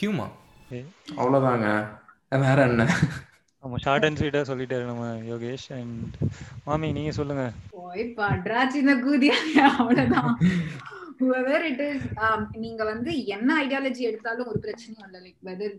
ஹியூமன் 0.00 0.34
Okay. 0.70 0.80
அவ்வளோதாங்க 1.20 1.66
வேறு 2.46 2.62
என்ன? 2.70 2.84
நம்ம 3.62 3.78
ஷார்ட் 3.84 4.06
அண்ட் 4.06 4.18
ஸ்வீட்டாக 4.20 4.46
சொல்லிட்டாரு 4.50 4.84
நம்ம 4.90 5.04
யோகேஷ் 5.30 5.66
அண்ட் 5.76 6.16
மாமி 6.66 6.88
நீங்கள் 6.98 7.16
சொல்லுங்கள் 7.18 7.54
போய் 7.76 8.04
பட்றா 8.18 8.62
சின்ன 8.74 8.94
கூதியா? 9.06 9.36
அவ்வளவுதான். 9.78 10.34
whoever 11.20 11.60
it 11.70 11.80
is 11.86 12.02
um, 12.26 12.40
நீங்க 12.64 12.82
வந்து 12.92 13.12
என்ன 13.36 13.48
ஐடியாலஜி 13.64 14.02
எடுத்தாலும் 14.10 14.50
ஒரு 14.52 14.60
பிரச்சனையும் 14.66 15.06
இல்லை. 15.08 15.20
Like 15.26 15.40
whether 15.50 15.76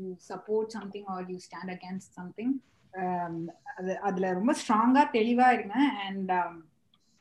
you 0.00 0.10
support 0.30 0.76
something 0.78 1.08
or 1.14 1.24
you 1.32 1.38
stand 1.46 1.72
against 1.76 2.12
something 2.20 2.52
அது 3.76 3.98
அதுல 4.00 4.32
ரொம்ப 4.32 4.54
ஸ்ட்ராங்கா 4.62 5.04
தெளிவா 5.18 5.48
இருங்க 5.50 5.74
and 6.06 6.32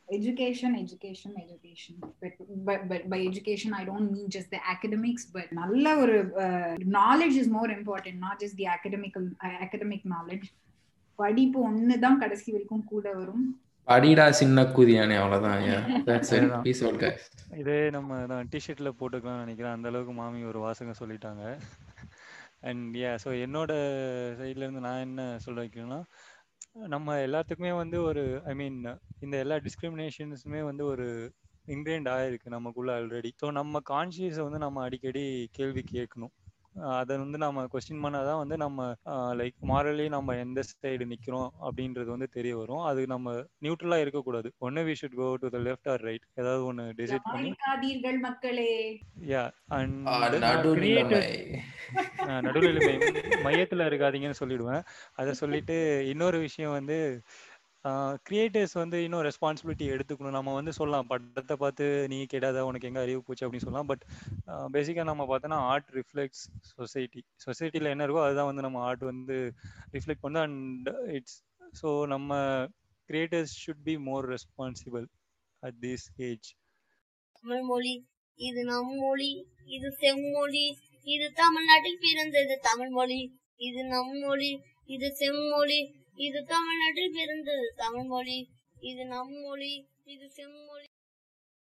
education 0.07 0.71
education 0.83 1.31
education 1.45 1.95
but, 2.21 2.33
but, 2.67 2.79
but 2.89 3.01
by 3.09 3.19
education 3.31 3.71
i 3.73 3.85
don't 3.85 4.09
mean 4.11 4.27
just 4.37 4.49
the 4.55 4.61
academics 4.75 5.23
but 5.33 5.47
நல்ல 5.51 5.97
ஒரு 5.97 6.15
uh, 6.45 6.73
knowledge 6.95 7.35
is 7.41 7.47
more 7.57 7.69
important 7.79 8.15
not 8.25 8.37
just 8.43 8.55
the 8.57 8.67
academic 8.77 9.15
uh, 9.17 9.57
academic 9.67 10.01
knowledge 10.13 10.47
படிப்பு 11.15 11.59
ஒண்ணுதான் 11.69 12.17
கடைசி 12.17 12.51
வரைக்கும் 12.51 12.83
கூட 12.83 13.13
வரும் 13.13 13.45
படிடா 13.87 14.29
சின்ன 14.29 14.63
கூதியானே 14.63 15.15
கைஸ் 16.63 17.23
இதே 17.61 17.89
நம்ம 17.89 18.19
தான் 18.25 18.49
டிஷர்ட்டில் 18.51 18.97
போட்டுக்கலாம்னு 18.99 19.43
நினைக்கிறேன் 19.45 19.75
அந்த 19.77 19.87
அளவுக்கு 19.87 20.13
மாமி 20.13 20.43
ஒரு 20.43 20.59
வாசகம் 20.59 20.99
சொல்லிட்டாங்க 20.99 21.43
அண்ட் 22.63 22.95
யா 22.97 23.11
ஸோ 23.23 23.29
என்னோட 23.45 23.71
சைட்லேருந்து 24.39 24.85
நான் 24.87 24.99
என்ன 24.99 25.21
சொல்ல 25.39 25.59
வைக்கிறேன்னா 25.63 25.99
நம்ம 26.87 27.15
எல்லாத்துக்குமே 27.27 27.71
வந்து 27.77 27.97
ஒரு 28.01 28.23
ஐ 28.45 28.53
மீன் 28.53 28.79
இந்த 29.19 29.35
எல்லா 29.37 29.55
டிஸ்கிரிமினேஷன்ஸுமே 29.67 30.61
வந்து 30.63 30.83
ஒரு 30.85 31.07
இன்க்ரைண்ட் 31.67 32.09
ஆயிருக்கு 32.09 32.55
நமக்குள்ள 32.57 32.91
ஆல்ரெடி 32.99 33.31
ஸோ 33.41 33.47
நம்ம 33.51 33.81
கான்சியஸை 33.89 34.43
வந்து 34.43 34.57
நம்ம 34.57 34.83
அடிக்கடி 34.83 35.23
கேள்வி 35.51 35.83
கேட்கணும். 35.91 36.33
அதை 36.99 37.13
வந்து 37.17 37.37
நம்ம 37.37 37.63
கொஸ்டின் 37.73 38.03
பண்ணாதான் 38.03 38.37
வந்து 38.37 38.57
நம்ம 38.57 38.87
லைக் 39.39 39.57
மாரலி 39.71 40.05
நம்ம 40.15 40.35
எந்த 40.35 40.63
சைடு 40.69 41.05
நிக்கிறோம் 41.13 41.49
அப்படின்றது 41.67 42.09
வந்து 42.15 42.27
தெரிய 42.37 42.53
வரும். 42.57 42.83
அது 42.89 43.01
நம்ம 43.07 43.33
நியூட்ரலா 43.65 43.97
இருக்கக்கூடாது. 43.99 44.51
ஒன்னு 44.57 44.83
we 44.87 44.95
should 45.01 45.17
go 45.21 45.27
to 45.35 45.49
the 45.49 45.59
left 45.67 45.89
or 45.93 46.03
right 46.09 46.25
ஏதாவது 46.35 46.63
ஒன்று 46.65 46.85
டிசைட் 46.97 47.25
பண்ணி 47.31 47.51
மக்களே? 48.27 48.71
யா 49.33 49.43
அண்ட் 49.77 50.07
நடுநிலைமை 52.45 52.95
மையத்துல 53.45 53.87
இருக்காதீங்கன்னு 53.89 54.41
சொல்லிடுவேன். 54.43 54.83
அதை 55.13 55.33
சொல்லிட்டு 55.33 55.77
இன்னொரு 56.09 56.39
விஷயம் 56.39 56.71
வந்து 56.71 56.97
கிரியேட்டர்ஸ் 58.27 58.73
வந்து 58.81 58.97
இன்னும் 59.05 59.23
ரெஸ்பான்சிபிலிட்டி 59.27 59.85
எடுத்துக்கணும். 59.93 60.37
நம்ம 60.37 60.53
வந்து 60.57 60.71
சொல்லலாம் 60.77 61.09
படத்தை 61.11 61.55
பார்த்து 61.63 61.85
நீ 62.11 62.17
கேடாத 62.33 62.63
உனக்கு 62.69 62.87
எங்கே 62.89 63.03
அறிவு 63.03 63.21
போச்சு 63.27 63.45
அப்படின்னு 63.45 63.65
சொல்லலாம். 63.65 63.89
பட் 63.91 64.03
பேசிக்காக 64.75 65.07
நம்ம 65.11 65.25
பார்த்தோன்னா 65.31 65.59
ஆர்ட் 65.71 65.91
ரிஃப்ளெக்ட்ஸ் 65.99 66.43
சொசைட்டி 66.71 67.21
சொசைட்டியில் 67.45 67.91
என்ன 67.93 68.05
இருக்கோ 68.07 68.23
அதுதான் 68.25 68.49
வந்து 68.51 68.65
நம்ம 68.67 68.81
ஆர்ட் 68.89 69.05
வந்து 69.11 69.37
ரிஃப்ளெக்ட் 69.95 70.23
பண்ணுது. 70.25 70.43
அண்ட் 70.47 70.89
இட்ஸ் 71.17 71.37
ஸோ 71.81 71.89
நம்ம 72.13 72.31
creators 73.09 73.53
should 73.63 73.85
be 73.89 73.95
more 74.09 74.27
responsible 74.35 75.05
at 75.63 75.79
this 75.85 76.07
age 76.29 76.49
Tamil 77.37 77.65
மொழி 77.71 77.95
இது 78.39 78.61
நம் 78.71 78.93
மொழி 79.03 79.31
இது 79.75 79.89
செம்மொழி 80.01 80.65
இது 81.07 81.27
தமிழ்நாட்டில் 81.41 82.01
பிறந்தது 82.03 82.55
தமிழ் 82.67 82.91
மொழி 82.97 83.21
இது 83.67 83.81
நம் 83.93 84.13
மொழி 84.25 84.51
இது 84.95 85.07
செம்மொழி 85.21 85.79
இது 86.19 86.39
தமிழ்நாட்டில் 86.45 87.13
பிறந்தது 87.13 87.67
தமிழ் 87.75 88.03
மொழி 88.03 88.39
இது 88.81 89.03
நம் 89.05 89.35
மொழி 89.41 89.73
இது 90.05 90.25
செம்மொழி. 90.29 90.88